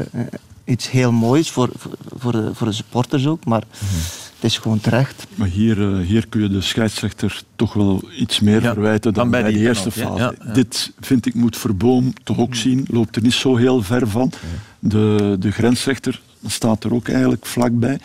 iets 0.63 0.91
heel 0.91 1.11
moois 1.11 1.51
voor, 1.51 1.69
voor, 1.77 1.91
voor, 2.17 2.31
de, 2.31 2.49
voor 2.53 2.67
de 2.67 2.73
supporters 2.73 3.27
ook, 3.27 3.45
maar... 3.45 3.63
Mm 3.81 3.87
-hmm 3.87 4.22
het 4.43 4.51
is 4.51 4.57
gewoon 4.57 4.79
terecht. 4.79 5.27
Maar 5.35 5.47
hier, 5.47 5.77
uh, 5.77 6.07
hier 6.07 6.27
kun 6.27 6.41
je 6.41 6.49
de 6.49 6.61
scheidsrechter 6.61 7.41
toch 7.55 7.73
wel 7.73 8.03
iets 8.17 8.39
meer 8.39 8.61
ja, 8.61 8.73
verwijten 8.73 9.13
dan, 9.13 9.31
dan 9.31 9.41
bij, 9.41 9.51
de 9.51 9.59
eerste 9.59 9.91
fase. 9.91 10.21
Ja, 10.21 10.33
ja. 10.45 10.53
Dit 10.53 10.91
vind 10.99 11.25
ik 11.25 11.33
moet 11.33 11.57
Verboom 11.57 12.13
toch 12.23 12.37
ook 12.37 12.55
zien, 12.55 12.85
loopt 12.89 13.15
er 13.15 13.21
niet 13.21 13.33
zo 13.33 13.55
heel 13.55 13.81
ver 13.81 14.07
van. 14.07 14.31
De, 14.79 15.35
de 15.39 15.51
grensrechter 15.51 16.21
staat 16.45 16.83
er 16.83 16.93
ook 16.93 17.07
eigenlijk 17.07 17.45
vlakbij. 17.45 17.99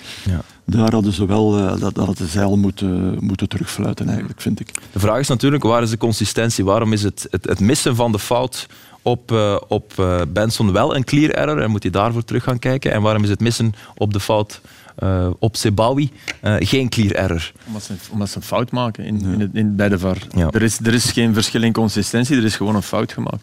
Daar 0.64 0.92
hadden 0.92 1.12
ze 1.12 1.26
wel 1.26 1.58
uh, 1.58 1.68
dat, 1.80 1.94
dat 1.94 2.06
hadden 2.06 2.28
zij 2.28 2.44
al 2.44 2.56
moeten, 2.56 3.16
moeten 3.20 3.48
terugfluiten, 3.48 4.08
eigenlijk, 4.08 4.40
vind 4.40 4.60
ik. 4.60 4.70
De 4.92 4.98
vraag 4.98 5.18
is 5.18 5.28
natuurlijk, 5.28 5.62
waar 5.62 5.82
is 5.82 5.90
de 5.90 5.96
consistentie? 5.96 6.64
Waarom 6.64 6.92
is 6.92 7.02
het, 7.02 7.26
het, 7.30 7.44
het 7.44 7.60
missen 7.60 7.96
van 7.96 8.12
de 8.12 8.18
fout 8.18 8.66
op, 9.02 9.32
uh, 9.32 9.56
op 9.68 9.92
Benson 10.28 10.72
wel 10.72 10.96
een 10.96 11.04
clear 11.04 11.30
error 11.30 11.62
en 11.62 11.70
moet 11.70 11.82
hij 11.82 11.92
daarvoor 11.92 12.24
terug 12.24 12.42
gaan 12.42 12.58
kijken? 12.58 12.92
En 12.92 13.02
waarom 13.02 13.22
is 13.22 13.28
het 13.28 13.40
missen 13.40 13.74
op 13.94 14.12
de 14.12 14.20
fout 14.20 14.60
uh, 15.02 15.30
op 15.38 15.56
Sebawi 15.56 16.10
uh, 16.44 16.54
geen 16.58 16.88
clear 16.88 17.10
error. 17.10 17.52
Omdat 17.66 17.82
ze, 17.82 17.92
omdat 18.10 18.28
ze 18.28 18.36
een 18.36 18.42
fout 18.42 18.70
maken 18.70 19.04
in, 19.04 19.20
in, 19.20 19.40
het, 19.40 19.50
in 19.52 19.76
bij 19.76 19.88
de 19.88 19.98
VAR. 19.98 20.18
Ja. 20.30 20.50
Er, 20.50 20.62
is, 20.62 20.78
er 20.78 20.94
is 20.94 21.10
geen 21.10 21.34
verschil 21.34 21.62
in 21.62 21.72
consistentie, 21.72 22.36
er 22.36 22.44
is 22.44 22.56
gewoon 22.56 22.74
een 22.74 22.82
fout 22.82 23.12
gemaakt. 23.12 23.42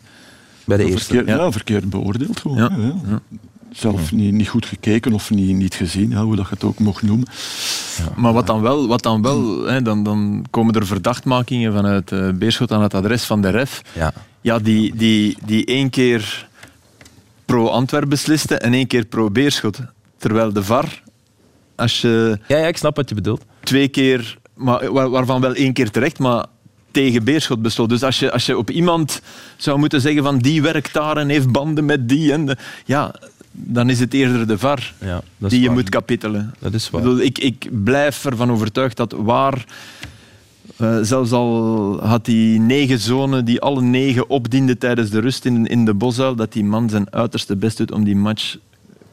Bij 0.66 0.78
de 0.78 0.86
eerste. 0.86 1.14
Verkeerd, 1.14 1.28
ja. 1.28 1.44
ja. 1.44 1.52
verkeerd 1.52 1.90
beoordeeld 1.90 2.40
gewoon. 2.40 2.58
Ja. 2.58 3.22
Zelf 3.72 4.12
niet, 4.12 4.34
niet 4.34 4.48
goed 4.48 4.66
gekeken 4.66 5.14
of 5.14 5.30
niet, 5.30 5.56
niet 5.56 5.76
gezien, 5.76 6.14
hoe 6.14 6.36
dat 6.36 6.48
je 6.48 6.54
het 6.54 6.64
ook 6.64 6.80
mocht 6.80 7.02
noemen. 7.02 7.28
Maar 8.16 8.34
wat 8.34 8.48
dan 8.48 8.62
wel, 8.62 8.88
wat 8.88 9.04
dan, 9.04 9.22
wel 9.22 9.64
hè, 9.64 9.82
dan, 9.82 10.04
dan 10.04 10.46
komen 10.50 10.74
er 10.74 10.86
verdachtmakingen 10.86 11.74
vanuit 11.74 12.12
uh, 12.12 12.30
Beerschot 12.30 12.72
aan 12.72 12.82
het 12.82 12.94
adres 12.94 13.24
van 13.24 13.42
de 13.42 13.50
ref. 13.50 13.82
Ja, 13.94 14.14
ja 14.42 14.60
die, 14.60 14.96
die, 14.96 15.38
die 15.46 15.66
één 15.66 15.90
keer 15.90 16.48
pro-Antwerp 17.46 18.10
besliste 18.10 18.58
en 18.58 18.74
één 18.74 18.88
keer 18.88 19.06
pro-Beerschot. 19.06 19.80
Terwijl 20.18 20.54
de 20.54 20.64
VAR 20.64 21.02
als 21.76 22.02
je 22.02 22.40
ja, 22.48 22.58
ja, 22.58 22.68
ik 22.68 22.78
snap 22.78 22.96
wat 22.96 23.10
je 23.10 23.16
bedoelt. 23.16 23.44
Twee 23.64 23.88
keer, 23.88 24.38
maar, 24.54 24.92
waarvan 24.92 25.42
wel 25.42 25.54
één 25.54 25.74
keer 25.74 25.92
terecht, 25.92 26.20
maar 26.20 26.46
tegen 26.92 27.24
Beerschot 27.24 27.62
besloot. 27.62 27.90
Dus 27.90 28.04
als 28.04 28.20
je, 28.20 28.32
als 28.32 28.46
je 28.46 28.58
op 28.58 28.70
iemand 28.70 29.22
zou 29.58 29.80
moeten 29.80 30.02
zeggen 30.02 30.24
van 30.24 30.38
die 30.38 30.62
werkt 30.62 30.94
daar 30.94 31.18
en 31.18 31.30
heeft 31.30 31.52
banden 31.52 31.86
met 31.86 32.10
die, 32.10 32.32
en 32.32 32.58
ja, 32.86 33.16
dan 33.52 33.90
is 33.90 34.00
het 34.00 34.14
eerder 34.14 34.48
de 34.48 34.58
VAR 34.58 34.94
ja, 35.00 35.22
die 35.38 35.62
je 35.62 35.70
moet 35.70 35.90
kapitelen. 35.90 36.54
Dat 36.60 36.74
is 36.74 36.90
waar. 36.90 37.20
Ik, 37.20 37.38
ik 37.38 37.70
blijf 37.84 38.26
ervan 38.26 38.52
overtuigd 38.52 38.98
dat 38.98 39.16
waar... 39.18 39.66
Uh, 40.82 40.98
zelfs 41.02 41.32
al 41.32 42.00
had 42.02 42.26
hij 42.26 42.58
negen 42.60 43.00
zonen 43.00 43.46
die 43.46 43.62
alle 43.62 43.82
negen 43.82 44.30
opdienden 44.30 44.78
tijdens 44.78 45.10
de 45.10 45.20
rust 45.20 45.46
in, 45.46 45.66
in 45.66 45.86
de 45.86 45.94
bosuil, 45.94 46.36
dat 46.36 46.54
die 46.54 46.64
man 46.64 46.90
zijn 46.90 47.14
uiterste 47.14 47.56
best 47.56 47.78
doet 47.78 47.92
om 47.92 48.04
die 48.04 48.16
match 48.16 48.58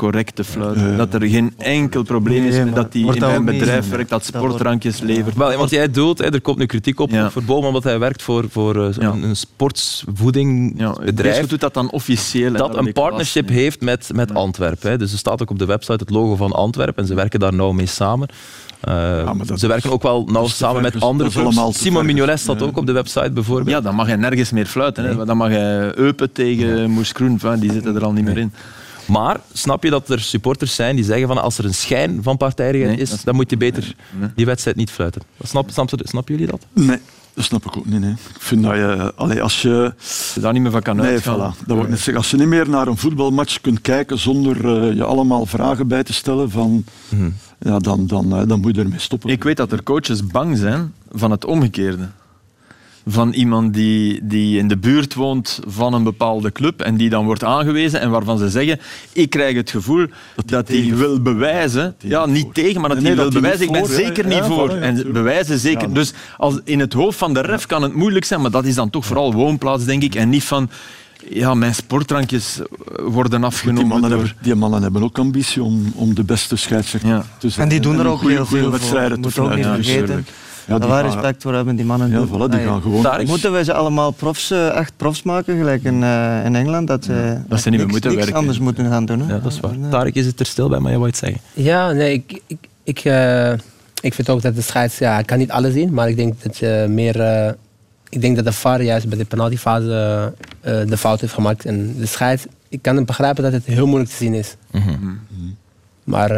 correct 0.03 0.35
te 0.35 0.45
fluiten. 0.45 0.97
dat 0.97 1.15
er 1.15 1.29
geen 1.29 1.55
enkel 1.59 2.03
probleem 2.03 2.45
is 2.45 2.57
met 2.57 2.75
dat 2.75 2.93
hij 2.93 3.03
in 3.03 3.21
mijn 3.21 3.45
bedrijf 3.45 3.89
werkt, 3.89 4.11
dat 4.11 4.25
sportrankjes 4.25 5.01
levert. 5.01 5.37
Wel, 5.37 5.57
want 5.57 5.71
jij 5.71 5.91
doelt, 5.91 6.21
er 6.21 6.41
komt 6.41 6.59
nu 6.59 6.67
kritiek 6.67 7.01
op 7.01 7.11
ja. 7.11 7.31
voor 7.31 7.43
Boom, 7.43 7.65
omdat 7.65 7.85
hij 7.85 7.99
werkt 7.99 8.23
voor, 8.23 8.45
voor 8.51 8.77
uh, 8.77 8.87
een, 8.97 9.23
een 9.23 9.37
sportsvoedingbedrijf. 9.37 11.41
Ja, 11.41 11.47
doet 11.47 11.61
dat 11.61 11.75
dan 11.75 11.91
officieel. 11.91 12.53
Dat 12.53 12.77
een 12.77 12.93
partnership 12.93 13.49
heeft 13.49 13.81
met, 13.81 14.11
met 14.15 14.35
Antwerpen. 14.35 14.99
Dus 14.99 15.13
er 15.13 15.19
staat 15.19 15.43
ook 15.43 15.51
op 15.51 15.59
de 15.59 15.65
website 15.65 15.99
het 15.99 16.11
logo 16.11 16.37
van 16.37 16.53
Antwerpen 16.53 17.03
en 17.03 17.09
ze 17.09 17.15
werken 17.15 17.41
daar 17.41 17.55
nauw 17.55 17.73
mee 17.73 17.87
samen. 17.87 18.29
Uh, 18.89 18.95
ja, 18.95 19.35
ze 19.57 19.67
werken 19.67 19.91
ook 19.91 20.03
wel 20.03 20.25
nauw 20.25 20.47
samen 20.47 20.83
met 20.83 21.01
andere 21.01 21.31
clubs. 21.31 21.79
Simon 21.79 22.07
Mignolet 22.07 22.41
staat 22.41 22.63
ook 22.63 22.77
op 22.77 22.87
de 22.87 22.93
website 22.93 23.31
bijvoorbeeld. 23.31 23.69
Ja, 23.69 23.81
dan 23.81 23.95
mag 23.95 24.07
hij 24.07 24.17
nergens 24.17 24.51
meer 24.51 24.67
fluiten. 24.67 25.05
Hè. 25.05 25.25
Dan 25.25 25.37
mag 25.37 25.49
hij 25.49 25.97
Eupen 25.97 26.33
tegen 26.33 26.91
Moes 26.91 27.13
Kroen, 27.13 27.41
die 27.59 27.73
zitten 27.73 27.97
er 27.97 28.05
al 28.05 28.13
niet 28.13 28.25
meer 28.25 28.39
in. 28.39 28.53
Maar 29.13 29.41
snap 29.53 29.83
je 29.83 29.91
dat 29.91 30.09
er 30.09 30.21
supporters 30.21 30.75
zijn 30.75 30.97
die 30.97 31.05
zeggen 31.05 31.27
van 31.27 31.43
als 31.43 31.59
er 31.59 31.65
een 31.65 31.75
schijn 31.75 32.23
van 32.23 32.37
partijdigheid 32.37 32.99
is, 32.99 33.25
dan 33.25 33.35
moet 33.35 33.51
je 33.51 33.57
beter 33.57 33.97
die 34.35 34.47
wedstrijd 34.47 34.77
niet 34.77 34.91
fluiten. 34.91 35.23
Snap, 35.43 35.71
snap, 35.71 35.91
snappen 36.03 36.35
jullie 36.35 36.51
dat? 36.51 36.67
Nee. 36.73 36.99
Dat 37.35 37.45
snap 37.45 37.65
ik 37.65 37.77
ook 37.77 37.87
niet. 37.87 38.01
Nee. 38.01 38.11
Ik 38.11 38.41
vind 38.41 38.63
dat 38.63 38.75
je, 38.75 39.13
allee, 39.17 39.43
als 39.43 39.63
je, 39.63 39.95
je 40.35 40.41
daar 40.41 40.53
niet 40.53 40.63
meer 40.63 40.71
van 40.71 40.83
kan 40.83 40.97
nee, 40.97 41.07
uitgaan. 41.07 41.55
Voilà, 41.55 41.67
dat 41.67 41.77
wil 41.77 41.83
ik 41.83 41.89
net 41.89 41.97
zeggen. 41.97 42.17
Als 42.17 42.31
je 42.31 42.37
niet 42.37 42.47
meer 42.47 42.69
naar 42.69 42.87
een 42.87 42.97
voetbalmatch 42.97 43.61
kunt 43.61 43.81
kijken 43.81 44.19
zonder 44.19 44.65
uh, 44.65 44.95
je 44.95 45.05
allemaal 45.05 45.47
vragen 45.47 45.89
bij 45.89 46.03
te 46.03 46.13
stellen, 46.13 46.51
van, 46.51 46.85
mm. 47.09 47.35
ja, 47.59 47.79
dan, 47.79 48.07
dan, 48.07 48.41
uh, 48.41 48.49
dan 48.49 48.61
moet 48.61 48.75
je 48.77 48.83
ermee 48.83 48.99
stoppen. 48.99 49.31
Ik 49.31 49.45
weet 49.45 49.57
dat 49.57 49.73
er 49.73 49.83
coaches 49.83 50.27
bang 50.27 50.59
zijn 50.59 50.93
van 51.11 51.31
het 51.31 51.45
omgekeerde 51.45 52.09
van 53.07 53.33
iemand 53.33 53.75
die, 53.75 54.21
die 54.23 54.59
in 54.59 54.69
de 54.69 54.77
buurt 54.77 55.15
woont 55.15 55.61
van 55.67 55.95
een 55.95 56.03
bepaalde 56.03 56.53
club 56.53 56.81
en 56.81 56.97
die 56.97 57.11
dan 57.11 57.25
wordt 57.25 57.45
aangewezen 57.45 58.01
en 58.01 58.11
waarvan 58.11 58.39
ze 58.39 58.49
zeggen, 58.49 58.81
ik 59.13 59.31
krijg 59.31 59.57
het 59.57 59.71
gevoel 59.71 60.07
dat 60.47 60.69
hij 60.69 60.95
wil 60.95 61.21
bewijzen, 61.21 61.95
ja, 61.99 62.27
niet 62.27 62.55
tegen, 62.55 62.81
maar 62.81 62.91
dat 62.91 63.03
hij 63.03 63.17
wil 63.17 63.31
bewijzen, 63.31 63.67
ik 63.67 63.73
ben 63.73 63.87
zeker 63.87 64.27
niet 64.27 64.45
voor. 64.45 64.71
en 64.71 65.13
bewijzen 65.13 65.59
zeker. 65.59 65.95
Dus 65.95 66.13
als, 66.37 66.61
in 66.65 66.81
het 66.81 66.93
hoofd 66.93 67.19
van 67.19 67.35
de 67.35 67.41
ref 67.41 67.67
kan 67.67 67.83
het 67.83 67.95
moeilijk 67.95 68.25
zijn, 68.25 68.41
maar 68.41 68.51
dat 68.51 68.65
is 68.65 68.75
dan 68.75 68.91
toch 68.91 69.07
vooral 69.07 69.33
woonplaats, 69.33 69.85
denk 69.85 70.03
ik, 70.03 70.15
en 70.15 70.29
niet 70.29 70.45
van 70.45 70.71
ja, 71.29 71.55
mijn 71.55 71.75
sportdrankjes 71.75 72.61
worden 73.03 73.45
afgenomen. 73.45 73.81
Die 73.83 73.93
mannen, 73.93 74.11
hebben, 74.11 74.37
die 74.41 74.55
mannen 74.55 74.83
hebben 74.83 75.03
ook 75.03 75.19
ambitie 75.19 75.63
om, 75.63 75.93
om 75.95 76.15
de 76.15 76.25
beste 76.25 76.57
scheidsrechter 76.57 77.25
te 77.39 77.49
zijn. 77.49 77.63
En 77.67 77.69
die 77.69 77.81
doen 77.81 77.99
er 77.99 78.07
ook 78.07 78.23
heel 78.29 78.47
veel 78.47 78.71
wedstrijden 78.71 79.31
voor. 79.31 79.43
Moet 79.43 79.51
ook 79.51 79.57
niet 79.57 79.87
vergeten. 79.87 80.27
Ja, 80.67 80.79
daar 80.79 80.89
waar 80.89 81.05
respect 81.05 81.43
voor 81.43 81.55
hebben, 81.55 81.77
die 81.77 81.85
mannen. 81.85 82.11
Ja, 82.11 82.27
voilà, 82.27 82.51
die 82.51 82.61
gaan 82.61 82.83
gewoon... 82.83 83.03
Daar 83.03 83.27
moeten 83.27 83.53
we 83.53 83.65
ze 83.65 83.73
allemaal 83.73 84.11
profs, 84.11 84.51
eh, 84.51 84.77
echt 84.77 84.93
profs 84.97 85.23
maken, 85.23 85.57
gelijk 85.57 85.83
in, 85.83 86.03
uh, 86.03 86.45
in 86.45 86.57
Engeland. 86.57 86.87
Dat, 86.87 87.07
uh, 87.07 87.33
dat 87.49 87.61
ze 87.61 87.71
niet 87.71 87.79
meer 87.79 87.89
moeten 87.89 88.17
werken. 88.17 88.35
anders 88.35 88.59
moeten 88.59 88.89
gaan 88.89 89.05
doen. 89.05 89.21
Hè. 89.21 89.35
Ja, 89.35 89.39
dat 89.39 89.53
is 89.53 89.61
waar. 89.61 89.75
Tarek 89.91 90.15
is 90.15 90.27
het 90.27 90.41
er 90.41 90.47
stil 90.47 90.69
bij, 90.69 90.79
maar 90.79 90.91
je 90.93 90.97
wou 90.97 91.09
iets 91.09 91.19
zeggen. 91.19 91.41
Ja, 91.53 91.93
nee, 91.93 92.13
ik, 92.13 92.41
ik, 92.47 92.59
ik, 92.85 92.99
ik 94.01 94.15
vind 94.15 94.31
ook 94.31 94.43
dat 94.43 94.55
de 94.55 94.63
scheids... 94.63 94.99
Ja, 94.99 95.19
ik 95.19 95.27
kan 95.27 95.39
niet 95.39 95.51
alles 95.51 95.73
zien, 95.73 95.95
maar 95.95 96.09
ik 96.09 96.17
denk 96.17 96.43
dat 96.43 96.57
je 96.57 96.87
meer... 96.89 97.17
ik 98.09 98.21
denk 98.21 98.37
dat 98.37 98.45
de 98.45 98.53
VAR 98.53 98.83
juist 98.83 99.09
bij 99.09 99.19
de 99.19 99.25
penaltyfase 99.25 100.35
de 100.63 100.97
fout 100.97 101.21
heeft 101.21 101.33
gemaakt. 101.33 101.65
En 101.65 101.95
de 101.99 102.07
scheids... 102.07 102.47
Ik 102.69 102.83
kan 102.83 103.05
begrijpen 103.05 103.43
dat 103.43 103.53
het 103.53 103.65
heel 103.65 103.87
moeilijk 103.87 104.11
te 104.11 104.17
zien 104.17 104.35
is. 104.35 104.57
Mm 104.71 104.81
-hmm. 104.81 105.21
Maar 106.05 106.31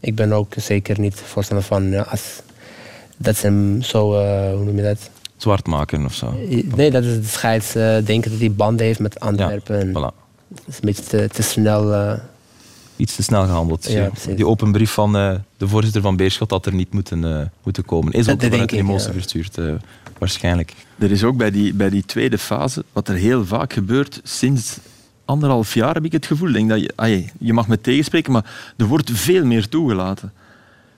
ik 0.00 0.14
ben 0.14 0.32
ook 0.32 0.52
zeker 0.56 1.00
niet 1.00 1.22
voorstander 1.26 1.66
van... 1.66 2.08
als, 2.08 2.42
dat 3.22 3.36
ze 3.36 3.46
hem 3.46 3.82
zo, 3.82 4.12
uh, 4.12 4.54
hoe 4.54 4.64
noem 4.64 4.76
je 4.76 4.82
dat? 4.82 5.10
Zwart 5.36 5.66
maken 5.66 6.04
of 6.04 6.14
zo? 6.14 6.34
Nee, 6.76 6.90
dat 6.90 7.04
is 7.04 7.14
de 7.14 7.26
scheids 7.26 7.76
uh, 7.76 7.96
denken 8.04 8.30
dat 8.30 8.40
hij 8.40 8.52
banden 8.52 8.86
heeft 8.86 8.98
met 8.98 9.20
Antwerpen. 9.20 9.86
Ja, 9.86 9.92
voilà. 9.92 10.16
Dat 10.48 10.64
is 10.66 10.74
een 10.74 10.80
beetje 10.80 11.02
te, 11.02 11.28
te 11.32 11.42
snel. 11.42 11.92
Uh, 11.92 12.12
iets 12.96 13.14
te 13.14 13.22
snel 13.22 13.44
gehandeld. 13.44 13.90
Ja, 13.90 14.10
die 14.36 14.46
open 14.46 14.72
brief 14.72 14.90
van 14.90 15.16
uh, 15.16 15.34
de 15.56 15.68
voorzitter 15.68 16.02
van 16.02 16.16
Beerschot 16.16 16.50
had 16.50 16.66
er 16.66 16.74
niet 16.74 16.92
moeten, 16.92 17.22
uh, 17.22 17.40
moeten 17.62 17.84
komen. 17.84 18.12
Is 18.12 18.28
ook 18.28 18.42
vanuit 18.42 18.70
de 18.70 18.76
emotie 18.76 19.06
ja. 19.06 19.12
verstuurd, 19.12 19.58
uh, 19.58 19.72
waarschijnlijk. 20.18 20.74
Er 20.98 21.10
is 21.10 21.24
ook 21.24 21.36
bij 21.36 21.50
die, 21.50 21.74
bij 21.74 21.90
die 21.90 22.04
tweede 22.04 22.38
fase, 22.38 22.84
wat 22.92 23.08
er 23.08 23.14
heel 23.14 23.46
vaak 23.46 23.72
gebeurt 23.72 24.20
sinds 24.22 24.78
anderhalf 25.24 25.74
jaar 25.74 25.94
heb 25.94 26.04
ik 26.04 26.12
het 26.12 26.26
gevoel. 26.26 26.52
Denk 26.52 26.68
dat 26.68 26.80
je, 26.80 26.92
ay, 26.94 27.32
je 27.38 27.52
mag 27.52 27.68
me 27.68 27.80
tegenspreken, 27.80 28.32
maar 28.32 28.72
er 28.76 28.86
wordt 28.86 29.10
veel 29.12 29.44
meer 29.44 29.68
toegelaten. 29.68 30.32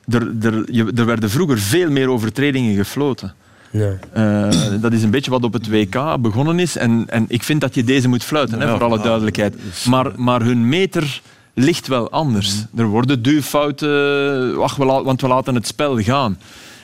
Er, 0.08 0.32
er, 0.40 0.72
je, 0.72 0.92
er 0.94 1.06
werden 1.06 1.30
vroeger 1.30 1.58
veel 1.58 1.90
meer 1.90 2.08
overtredingen 2.08 2.74
gefloten. 2.76 3.34
Ja. 3.70 3.98
Uh, 4.16 4.80
dat 4.80 4.92
is 4.92 5.02
een 5.02 5.10
beetje 5.10 5.30
wat 5.30 5.44
op 5.44 5.52
het 5.52 5.68
WK 5.68 6.16
begonnen 6.20 6.58
is. 6.58 6.76
En, 6.76 7.04
en 7.08 7.24
ik 7.28 7.42
vind 7.42 7.60
dat 7.60 7.74
je 7.74 7.84
deze 7.84 8.08
moet 8.08 8.24
fluiten, 8.24 8.58
ja, 8.58 8.64
hè, 8.64 8.70
voor 8.70 8.82
alle 8.82 9.02
duidelijkheid. 9.02 9.56
Maar, 9.88 10.12
maar 10.16 10.42
hun 10.42 10.68
meter 10.68 11.20
ligt 11.54 11.86
wel 11.86 12.10
anders. 12.10 12.54
Mm. 12.54 12.80
Er 12.80 12.86
worden 12.86 13.22
duwfouten, 13.22 14.62
ach, 14.62 14.76
we 14.76 14.84
want 14.84 15.20
we 15.20 15.28
laten 15.28 15.54
het 15.54 15.66
spel 15.66 15.98
gaan. 15.98 16.38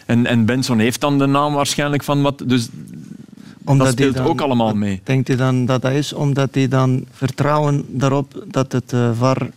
En, 0.07 0.27
en 0.27 0.45
Benson 0.45 0.79
heeft 0.79 1.01
dan 1.01 1.19
de 1.19 1.27
naam 1.27 1.53
waarschijnlijk 1.55 2.03
van 2.03 2.23
wat. 2.23 2.43
Dus 2.47 2.69
omdat 3.65 3.87
dat 3.87 3.97
speelt 3.97 4.29
ook 4.29 4.41
allemaal 4.41 4.75
mee. 4.75 5.01
Denkt 5.05 5.29
u 5.29 5.37
dan 5.37 5.67
dat 5.67 5.83
dat 5.83 5.93
is 5.93 6.13
omdat 6.13 6.49
hij 6.53 6.69
dan 6.69 7.05
vertrouwen 7.13 7.85
daarop 7.89 8.45
dat 8.47 8.73
het 8.73 8.93
uh, 8.93 9.11
VAR 9.19 9.51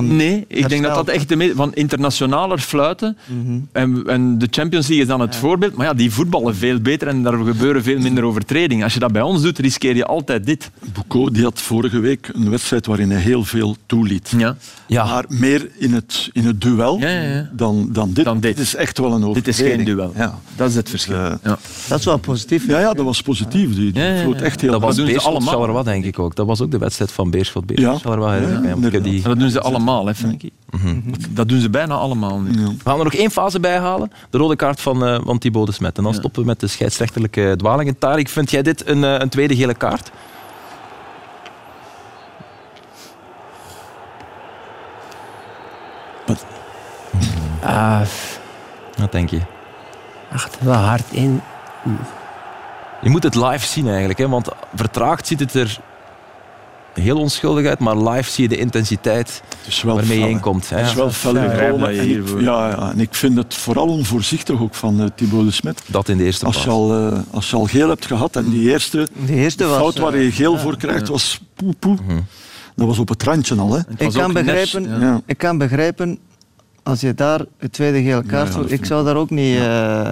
Nee, 0.00 0.44
ik 0.48 0.68
denk 0.68 0.82
dat 0.82 0.94
dat 0.94 1.08
echt 1.08 1.28
de 1.28 1.52
van 1.56 1.74
internationaler 1.74 2.58
fluiten. 2.58 3.16
Mhm. 3.26 3.58
en, 3.72 4.02
en, 4.06 4.38
de 4.38 4.46
Champions 4.50 4.86
League 4.86 5.04
is 5.04 5.10
dan 5.10 5.20
het 5.20 5.36
voorbeeld. 5.36 5.76
Maar 5.76 5.86
ja, 5.86 5.94
die 5.94 6.12
voetballen 6.12 6.56
veel 6.56 6.80
beter 6.80 7.08
en 7.08 7.22
daar 7.22 7.32
gebeuren 7.32 7.82
veel 7.82 7.98
minder 7.98 8.24
overtredingen. 8.24 8.84
Als 8.84 8.94
je 8.94 9.00
dat 9.00 9.12
bij 9.12 9.22
ons 9.22 9.42
doet, 9.42 9.58
riskeer 9.58 9.96
je 9.96 10.04
altijd 10.06 10.46
dit. 10.46 10.70
Boucault 10.92 11.34
die 11.34 11.42
had 11.42 11.60
vorige 11.60 11.98
week 11.98 12.30
een 12.32 12.50
wedstrijd 12.50 12.86
waarin 12.86 13.10
hij 13.10 13.20
heel 13.20 13.44
veel 13.44 13.76
toeliet. 13.86 14.32
Ja. 14.36 14.56
Ja. 14.86 15.04
Maar 15.04 15.24
meer 15.28 15.70
in 15.78 15.92
het, 15.92 16.30
in 16.32 16.44
het 16.44 16.60
duel 16.60 16.98
ja, 16.98 17.50
Dan, 17.52 17.88
dan 17.92 18.12
dit. 18.12 18.24
Dan 18.24 18.40
dit. 18.40 18.58
is 18.58 18.74
echt 18.74 18.98
wel 18.98 19.12
een 19.12 19.32
Dit 19.32 19.48
is 19.48 19.58
geen 19.58 19.84
duel. 19.84 20.12
Ja. 20.16 20.38
Dat 20.56 20.68
is 20.68 20.74
het 20.74 20.90
verschil. 20.90 21.14
Uh, 21.14 21.32
ja. 21.42 21.58
Dat 21.88 21.98
is 21.98 22.04
wel 22.04 22.18
positief. 22.18 22.66
Ja, 22.66 22.80
ja 22.80 22.92
dat 22.92 23.04
was 23.04 23.22
positief. 23.22 23.74
Die, 23.74 23.92
die 23.92 24.34
echt 24.34 24.60
heel 24.60 24.70
dat 24.70 24.80
was 24.80 24.96
Beerschot 24.96 25.48
allemaal. 25.48 25.84
denk 25.84 26.04
ik 26.04 26.18
ook. 26.18 26.36
Dat 26.36 26.46
was 26.46 26.60
ook 26.60 26.70
de 26.70 26.78
wedstrijd 26.78 27.12
van 27.12 27.30
Beerschot. 27.30 27.66
Beerschot 27.66 28.02
ja. 28.02 28.40
Ja, 28.90 28.98
die... 28.98 29.22
Dat 29.22 29.38
doen 29.38 29.50
ze 29.50 29.59
allemaal, 29.60 30.06
hè, 30.06 30.14
Frankie. 30.14 30.52
Mhm. 30.70 31.00
Dat 31.30 31.48
doen 31.48 31.60
ze 31.60 31.70
bijna 31.70 31.94
allemaal 31.94 32.38
nu. 32.38 32.64
We 32.64 32.74
gaan 32.84 32.98
er 32.98 33.04
nog 33.04 33.14
één 33.14 33.30
fase 33.30 33.60
bij 33.60 33.78
halen. 33.78 34.12
De 34.30 34.38
rode 34.38 34.56
kaart 34.56 34.80
van, 34.80 35.08
uh, 35.08 35.18
van 35.24 35.38
Thibaut 35.38 35.66
de 35.66 35.72
Smet. 35.72 35.98
En 35.98 36.02
dan 36.02 36.14
stoppen 36.14 36.40
we 36.40 36.46
met 36.46 36.60
de 36.60 36.66
scheidsrechterlijke 36.66 37.54
dwalingen. 37.56 37.98
Tarik, 37.98 38.28
vind 38.28 38.50
jij 38.50 38.62
dit 38.62 38.86
een, 38.86 39.02
uh, 39.02 39.18
een 39.18 39.28
tweede 39.28 39.56
gele 39.56 39.74
kaart? 39.74 40.10
Wat? 46.26 46.44
Uh, 47.64 48.00
Wat 48.98 49.12
denk 49.12 49.30
je? 49.30 49.40
Ach, 50.32 50.48
wel 50.60 50.74
hard 50.74 51.10
in. 51.10 51.42
Je 53.02 53.10
moet 53.10 53.22
het 53.22 53.34
live 53.34 53.66
zien 53.66 53.88
eigenlijk, 53.88 54.18
hè? 54.18 54.28
want 54.28 54.48
vertraagd 54.74 55.26
ziet 55.26 55.40
het 55.40 55.54
er 55.54 55.80
heel 56.94 57.18
onschuldig 57.18 57.66
uit, 57.66 57.78
maar 57.78 57.96
live 57.96 58.30
zie 58.30 58.42
je 58.42 58.48
de 58.48 58.56
intensiteit 58.56 59.42
waarmee 59.84 60.18
je 60.18 60.28
inkomt. 60.28 60.70
Het 60.70 60.86
is 60.86 60.94
wel 60.94 61.10
fel 61.10 61.36
Ja, 61.36 62.68
ja, 62.68 62.90
en 62.92 63.00
ik 63.00 63.14
vind 63.14 63.36
het 63.36 63.54
vooral 63.54 63.86
onvoorzichtig 63.86 64.60
ook 64.60 64.74
van 64.74 65.00
uh, 65.00 65.06
Thibaut 65.14 65.44
de 65.44 65.50
Smet. 65.50 65.82
Dat 65.86 66.08
in 66.08 66.16
de 66.16 66.24
eerste 66.24 66.46
als 66.46 66.62
je, 66.62 66.70
al, 66.70 67.12
uh, 67.12 67.18
als 67.30 67.50
je 67.50 67.56
al 67.56 67.66
geel 67.66 67.88
hebt 67.88 68.06
gehad 68.06 68.36
en 68.36 68.50
die 68.50 68.70
eerste, 68.70 69.08
die 69.12 69.36
eerste 69.36 69.64
was, 69.64 69.76
fout 69.76 69.98
waar 69.98 70.18
je 70.18 70.32
geel 70.32 70.58
voor 70.58 70.76
krijgt 70.76 71.08
was 71.08 71.40
poe 71.54 71.74
poe. 71.78 71.94
Mhm. 71.94 72.20
Dat 72.74 72.86
was 72.86 72.98
op 72.98 73.08
het 73.08 73.22
randje 73.22 73.56
al. 73.56 73.72
Hè. 73.72 73.80
Ik, 73.96 74.12
kan 74.12 74.32
begrijpen, 74.32 75.22
ik 75.26 75.38
kan 75.38 75.58
begrijpen 75.58 76.18
als 76.82 77.00
je 77.00 77.14
daar 77.14 77.40
het 77.58 77.72
tweede 77.72 78.02
gele 78.02 78.22
kaart 78.22 78.54
ja, 78.54 78.62
ik 78.66 78.84
zou 78.84 79.04
daar 79.04 79.16
ook 79.16 79.30
niet 79.30 79.56
uh, 79.56 80.10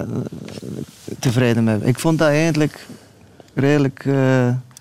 tevreden 1.19 1.63
mee 1.63 1.77
Ik 1.83 1.99
vond 1.99 2.17
dat 2.17 2.27
eigenlijk 2.27 2.87
redelijk 3.53 4.05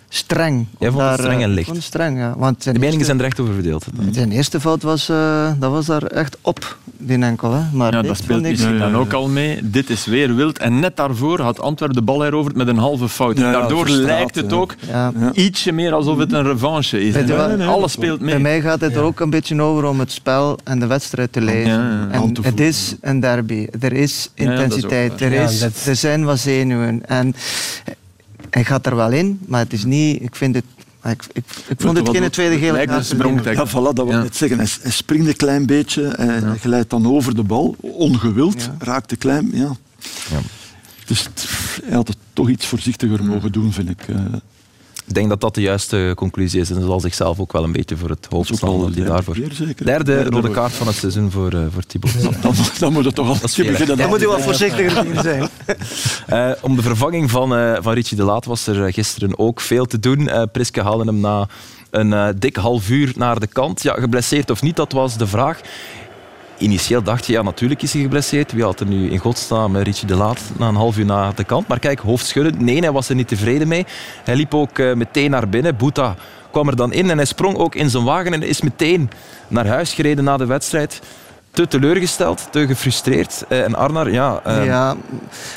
streng. 0.09 0.67
Jij 0.79 0.91
vond 0.91 1.03
het 1.03 1.21
streng 1.21 1.43
en 1.43 1.49
eh, 1.49 1.55
licht? 1.55 1.83
streng, 1.83 2.19
ja. 2.19 2.35
Want 2.37 2.65
de 2.65 2.79
meningen 2.79 3.05
zijn 3.05 3.19
er 3.19 3.25
echt 3.25 3.41
over 3.41 3.55
verdeeld. 3.55 3.87
Zijn 4.11 4.33
eerste 4.33 4.61
fout 4.61 4.83
was, 4.83 5.11
uh, 5.11 5.51
dat 5.59 5.71
was 5.71 5.87
daar 5.87 6.03
echt 6.03 6.37
op, 6.41 6.77
die 6.97 7.19
enkel. 7.19 7.53
Hè. 7.53 7.63
Maar 7.73 7.93
ja, 7.93 8.03
dat 8.03 8.17
speelt 8.17 8.43
misschien 8.43 8.79
dan 8.79 8.97
ook 8.97 9.13
al 9.13 9.29
mee. 9.29 9.59
Dit 9.63 9.91
is 9.91 10.07
weer 10.07 10.35
wild. 10.35 10.59
En 10.59 10.81
net 10.81 10.97
daarvoor 10.97 11.41
had 11.41 11.61
Antwerpen 11.61 11.97
de 11.97 12.03
bal 12.03 12.23
heroverd 12.23 12.57
met 12.57 12.69
een 12.69 12.79
halve 12.79 13.09
fout. 13.09 13.37
Daardoor 13.37 13.89
lijkt 13.89 14.35
het 14.35 14.53
ook 14.53 14.75
ietsje 15.33 15.73
meer 15.73 15.93
alsof 15.93 16.19
het 16.19 16.33
een 16.33 16.43
revanche 16.43 17.07
is. 17.07 17.31
Alles 17.61 17.93
speelt 17.93 18.21
mee. 18.21 18.31
Bij 18.31 18.43
mij 18.43 18.61
gaat 18.61 18.81
het 18.81 18.97
er 18.97 19.03
ook 19.03 19.21
een 19.21 19.31
beetje 19.31 19.63
over 19.63 19.85
om 19.85 19.99
het 19.99 20.13
spel 20.13 20.59
en 20.65 20.79
de 20.79 20.87
wedstrijd 20.87 21.33
te 21.33 21.41
lezen. 21.41 22.09
En 22.11 22.37
het 22.43 22.61
is 22.61 22.95
een 23.01 23.21
derby. 23.21 23.67
Er 23.81 23.93
is 23.93 24.31
intensiteit. 24.35 25.21
er, 25.21 25.33
is, 25.33 25.87
er 25.87 25.97
zijn 25.97 26.25
wat 26.25 26.39
zenuwen. 26.39 27.07
En 27.07 27.35
hij 28.51 28.65
gaat 28.65 28.87
er 28.87 28.97
wel 28.97 29.13
in, 29.13 29.41
maar 29.47 29.61
het 29.61 29.73
is 29.73 29.85
niet... 29.85 30.23
Ik 30.23 30.37
vind 30.37 30.55
het 30.55 30.65
ik, 31.05 31.25
ik, 31.33 31.45
ik 31.69 31.81
vond 31.81 31.97
het 31.97 32.09
geen 32.09 32.31
tweede 32.31 32.59
gele 32.59 32.87
kaart. 32.87 33.09
Ja, 33.45 33.69
voilà, 33.69 33.95
dat 33.95 34.07
wil 34.07 34.07
net 34.07 34.37
zeggen. 34.37 34.59
Hij, 34.59 34.69
hij, 34.83 34.91
springt 34.91 35.27
een 35.27 35.37
klein 35.37 35.67
beetje, 35.67 36.13
hij, 36.17 36.41
ja. 36.41 36.55
glijdt 36.55 36.91
dan 36.91 37.07
over 37.07 37.35
de 37.35 37.43
bal, 37.43 37.77
ongewild, 37.81 38.63
ja. 38.63 38.75
raakt 38.79 39.09
de 39.09 39.17
klein. 39.17 39.51
Ja. 39.53 39.77
ja. 40.31 40.39
Dus 41.07 41.29
hij 41.85 41.95
had 41.95 42.09
het 42.09 42.17
toch 42.33 42.49
iets 42.49 42.67
voorzichtiger 42.67 43.25
mogen 43.25 43.53
doen, 43.53 43.73
vind 43.73 43.91
ik. 43.91 44.07
Ik 45.09 45.15
denk 45.15 45.29
dat 45.29 45.41
dat 45.41 45.55
de 45.55 45.61
juiste 45.61 46.13
conclusie 46.17 46.61
is. 46.61 46.71
En 46.71 46.81
zal 46.81 47.01
zichzelf 47.01 47.39
ook 47.39 47.53
wel 47.53 47.65
een 47.65 47.73
beetje 47.73 47.97
voor 47.97 48.09
het 48.09 48.27
hoofd 48.31 48.57
staan. 48.57 48.81
Dat 48.81 48.95
hij 48.95 49.05
daarvoor... 49.05 49.35
Derde, 49.35 50.05
derde 50.05 50.31
rode 50.31 50.51
kaart 50.51 50.73
van 50.73 50.87
het 50.87 50.97
seizoen 50.97 51.31
voor, 51.31 51.55
uh, 51.55 51.61
voor 51.73 51.83
Thibaut. 51.87 52.23
Dan, 52.43 52.55
dan, 52.79 52.93
moet 52.93 53.05
het 53.05 53.15
toch 53.15 53.29
al 53.29 53.35
beginnen. 53.57 53.97
Dan 53.97 54.09
moet 54.09 54.19
hij 54.19 54.29
wel 54.29 54.41
voorzichtiger 54.41 55.07
zijn. 55.23 55.49
uh, 56.31 56.51
om 56.61 56.77
de 56.77 56.83
vervanging 56.83 57.31
van, 57.31 57.59
uh, 57.59 57.77
van 57.81 57.93
Richie 57.93 58.17
de 58.17 58.23
Laat 58.23 58.45
was 58.45 58.67
er 58.67 58.93
gisteren 58.93 59.39
ook 59.39 59.61
veel 59.61 59.87
te 59.87 60.01
doen. 60.01 60.31
Priske 60.53 60.83
haalde 60.83 61.05
hem 61.05 61.21
na 61.21 61.49
een 61.91 62.39
dik 62.39 62.57
half 62.57 62.91
uur 62.91 63.13
naar 63.17 63.41
de 63.41 63.47
kant. 63.47 63.83
Ja, 63.83 63.95
geblesseerd 63.95 64.51
of 64.51 64.63
niet, 64.63 64.77
dat 64.77 64.93
was 64.93 65.17
de 65.17 65.27
vraag. 65.27 65.61
Initieel 66.59 67.03
dacht 67.03 67.27
je, 67.27 67.33
ja, 67.33 67.43
natuurlijk 67.43 67.83
is 67.83 67.93
hij 67.93 68.03
geblesseerd. 68.03 68.53
Wie 68.53 68.63
had 68.63 68.81
er 68.81 68.87
nu 68.87 69.11
in 69.11 69.19
godsnaam 69.19 69.77
Richie 69.77 70.07
de 70.07 70.15
Laat 70.15 70.41
na 70.59 70.69
een 70.69 70.75
half 70.75 70.99
uur 70.99 71.05
naar 71.05 71.35
de 71.35 71.45
kant? 71.45 71.69
Maar 71.69 71.79
kijk, 71.79 71.99
hoofdschuddend. 71.99 72.61
Nee, 72.61 72.79
hij 72.79 72.93
was 72.93 73.09
er 73.09 73.15
niet 73.15 73.29
tevreden 73.29 73.69
mee. 73.69 73.87
Hij 74.25 74.37
liep 74.37 74.55
ook 74.55 74.79
uh, 74.79 74.95
meteen 74.95 75.31
naar 75.31 75.49
binnen. 75.49 75.77
Boeta 75.77 76.15
kwam 76.51 76.69
er 76.69 76.77
dan 76.77 76.93
in 76.93 77.11
en 77.11 77.17
hij 77.17 77.27
sprong 77.27 77.57
ook 77.57 77.75
in 77.75 77.91
zijn 77.91 78.05
wagen 78.05 78.33
en 78.33 78.43
is 78.43 78.61
meteen 78.61 79.11
naar 79.49 79.67
huis 79.67 79.93
gereden 79.93 80.25
na 80.25 80.37
de 80.37 80.47
wedstrijd 80.47 81.01
te 81.51 81.69
teleurgesteld, 81.69 82.49
te 82.51 82.67
gefrustreerd. 82.67 83.45
Uh, 83.49 83.65
en 83.65 83.75
Arnar, 83.75 84.11
ja, 84.11 84.41
uh, 84.47 84.65
ja 84.65 84.97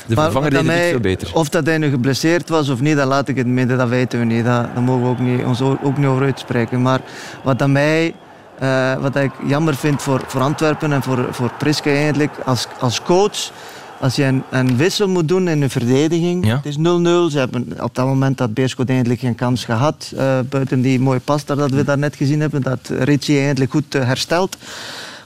de 0.06 0.14
vervanger 0.14 0.50
deed 0.50 0.58
het 0.58 0.68
niet 0.68 0.88
veel 0.90 1.00
beter. 1.00 1.30
Of 1.34 1.48
dat 1.48 1.66
hij 1.66 1.78
nu 1.78 1.90
geblesseerd 1.90 2.48
was 2.48 2.68
of 2.68 2.80
niet, 2.80 2.96
dat 2.96 3.06
laat 3.06 3.28
ik 3.28 3.36
het 3.36 3.46
midden, 3.46 3.78
dat 3.78 3.88
weten 3.88 4.18
we 4.18 4.24
niet. 4.24 4.44
Dat, 4.44 4.74
daar 4.74 4.82
mogen 4.82 5.02
we 5.02 5.08
ook 5.08 5.18
niet, 5.18 5.44
ons 5.44 5.60
ook 5.60 5.96
niet 5.96 6.06
over 6.06 6.24
uitspreken. 6.24 6.82
Maar 6.82 7.00
wat 7.42 7.62
aan 7.62 7.72
mij 7.72 8.14
uh, 8.62 8.94
wat 8.94 9.16
ik 9.16 9.30
jammer 9.46 9.74
vind 9.74 10.02
voor, 10.02 10.22
voor 10.26 10.40
Antwerpen 10.40 10.92
en 10.92 11.02
voor, 11.02 11.26
voor 11.30 11.52
Priske 11.58 11.90
eigenlijk, 11.90 12.38
als, 12.44 12.66
als 12.80 13.02
coach, 13.02 13.52
als 14.00 14.16
je 14.16 14.24
een, 14.24 14.42
een, 14.50 14.76
wissel 14.76 15.08
moet 15.08 15.28
doen 15.28 15.48
in 15.48 15.62
een 15.62 15.70
verdediging, 15.70 16.46
het 16.46 16.66
is 16.66 16.76
0-0. 16.76 16.80
Ze 16.80 17.38
hebben 17.38 17.82
op 17.82 17.94
dat 17.94 18.06
moment 18.06 18.38
dat 18.38 18.54
Beerschot 18.54 18.88
eigenlijk 18.88 19.20
geen 19.20 19.34
kans 19.34 19.64
gehad. 19.64 20.12
Uh, 20.14 20.38
buiten 20.48 20.80
die 20.80 21.00
mooie 21.00 21.20
pas 21.20 21.44
dat 21.44 21.70
we 21.70 21.84
daar 21.84 21.98
net 21.98 22.16
gezien 22.16 22.40
hebben, 22.40 22.62
dat 22.62 22.88
Ritchie 22.88 23.38
eigenlijk 23.38 23.70
goed 23.70 23.94
uh, 23.94 24.04
herstelt. 24.04 24.56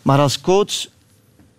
Maar 0.03 0.19
als 0.19 0.41
coach 0.41 0.87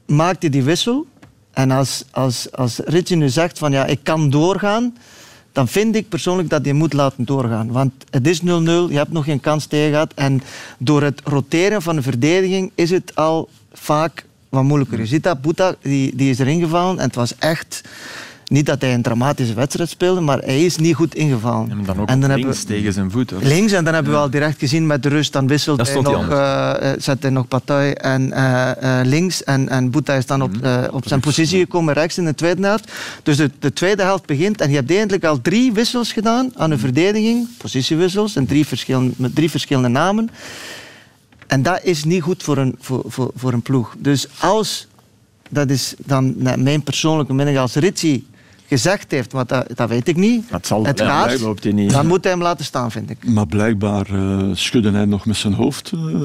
maakt 0.05 0.41
hij 0.41 0.51
die 0.51 0.63
wissel. 0.63 1.05
En 1.53 1.71
als, 1.71 2.03
als, 2.11 2.51
als 2.51 2.79
Ritchie 2.85 3.17
nu 3.17 3.29
zegt 3.29 3.57
van 3.57 3.71
ja, 3.71 3.85
ik 3.85 3.99
kan 4.03 4.29
doorgaan, 4.29 4.97
dan 5.57 5.67
vind 5.67 5.95
ik 5.95 6.09
persoonlijk 6.09 6.49
dat 6.49 6.65
je 6.65 6.73
moet 6.73 6.93
laten 6.93 7.25
doorgaan. 7.25 7.71
Want 7.71 7.91
het 8.09 8.27
is 8.27 8.41
0-0, 8.41 8.43
je 8.43 8.87
hebt 8.89 9.11
nog 9.11 9.25
geen 9.25 9.39
kans 9.39 9.65
tegen 9.65 9.91
gehad. 9.91 10.13
En 10.13 10.41
door 10.77 11.01
het 11.03 11.21
roteren 11.23 11.81
van 11.81 11.95
de 11.95 12.01
verdediging 12.01 12.71
is 12.75 12.89
het 12.89 13.15
al 13.15 13.49
vaak 13.73 14.25
wat 14.49 14.63
moeilijker. 14.63 14.99
Je 14.99 15.05
ziet 15.05 15.23
dat, 15.23 15.41
Boeta 15.41 15.75
die, 15.81 16.15
die 16.15 16.29
is 16.29 16.39
erin 16.39 16.59
gevallen 16.59 16.97
en 16.97 17.05
het 17.05 17.15
was 17.15 17.37
echt 17.37 17.81
niet 18.47 18.65
dat 18.65 18.81
hij 18.81 18.93
een 18.93 19.01
dramatische 19.01 19.53
wedstrijd 19.53 19.89
speelde, 19.89 20.21
maar 20.21 20.37
hij 20.37 20.65
is 20.65 20.77
niet 20.77 20.95
goed 20.95 21.15
ingevallen. 21.15 21.71
En 21.71 21.83
dan 21.85 21.99
ook 21.99 22.09
en 22.09 22.19
dan 22.19 22.33
links 22.33 22.61
we, 22.61 22.67
tegen 22.67 22.93
zijn 22.93 23.11
voet. 23.11 23.31
Links, 23.41 23.71
en 23.71 23.83
dan 23.83 23.93
hebben 23.93 24.11
we 24.11 24.17
al 24.17 24.29
direct 24.29 24.59
gezien 24.59 24.87
met 24.87 25.03
de 25.03 25.09
rust, 25.09 25.33
dan 25.33 25.47
wisselt 25.47 25.87
hij 25.87 26.01
nog, 26.01 26.29
uh, 26.29 26.73
zet 26.97 27.21
hij 27.21 27.31
nog 27.31 27.47
Partij 27.47 27.95
en 27.95 28.27
uh, 28.27 28.71
uh, 28.83 28.99
links 29.03 29.43
en, 29.43 29.69
en 29.69 29.91
Boeta 29.91 30.13
is 30.13 30.25
dan 30.25 30.41
op, 30.41 30.61
mhm. 30.61 30.87
op 30.91 31.07
zijn 31.07 31.19
positie 31.19 31.59
gekomen 31.59 31.93
rechts 31.93 32.17
in 32.17 32.25
de 32.25 32.35
tweede 32.35 32.65
helft. 32.65 32.91
Dus 33.23 33.37
de, 33.37 33.51
de, 33.59 33.73
tweede 33.73 34.03
helft 34.03 34.25
begint 34.25 34.61
en 34.61 34.69
je 34.69 34.75
hebt 34.75 34.91
eigenlijk 34.91 35.23
al 35.23 35.41
drie 35.41 35.73
wissels 35.73 36.11
gedaan 36.11 36.51
aan 36.55 36.69
de 36.69 36.77
verdediging, 36.77 37.47
positiewissels 37.57 38.35
en 38.35 38.45
drie 38.45 38.67
verschillende, 38.67 39.13
met 39.17 39.35
drie 39.35 39.49
verschillende 39.49 39.89
namen. 39.89 40.29
En 41.47 41.63
dat 41.63 41.79
is 41.83 42.03
niet 42.03 42.21
goed 42.21 42.43
voor 42.43 42.57
een, 42.57 42.75
voor, 42.79 43.03
voor, 43.07 43.31
voor 43.35 43.53
een 43.53 43.61
ploeg. 43.61 43.95
Dus 43.97 44.27
als, 44.39 44.87
dat 45.49 45.69
is 45.69 45.93
dan 46.05 46.35
mijn 46.63 46.83
persoonlijke 46.83 47.33
mening, 47.33 47.57
als 47.57 47.73
Ritchie 47.73 48.27
gezegd 48.67 49.11
heeft, 49.11 49.31
want 49.31 49.49
dat, 49.49 49.65
dat 49.75 49.89
weet 49.89 50.07
ik 50.07 50.15
niet. 50.15 50.43
Het 50.49 50.67
zal 50.67 50.85
het 50.85 50.99
ja, 50.99 51.27
niet. 51.61 51.91
Dan 51.91 52.07
moet 52.07 52.23
hij 52.23 52.33
hem 52.33 52.41
laten 52.41 52.65
staan, 52.65 52.91
vind 52.91 53.09
ik. 53.09 53.27
Maar 53.27 53.47
blijkbaar 53.47 54.07
uh, 54.11 54.49
schudde 54.53 54.91
hij 54.91 55.05
nog 55.05 55.25
met 55.25 55.35
zijn 55.35 55.53
hoofd 55.53 55.91
uh, 55.95 56.21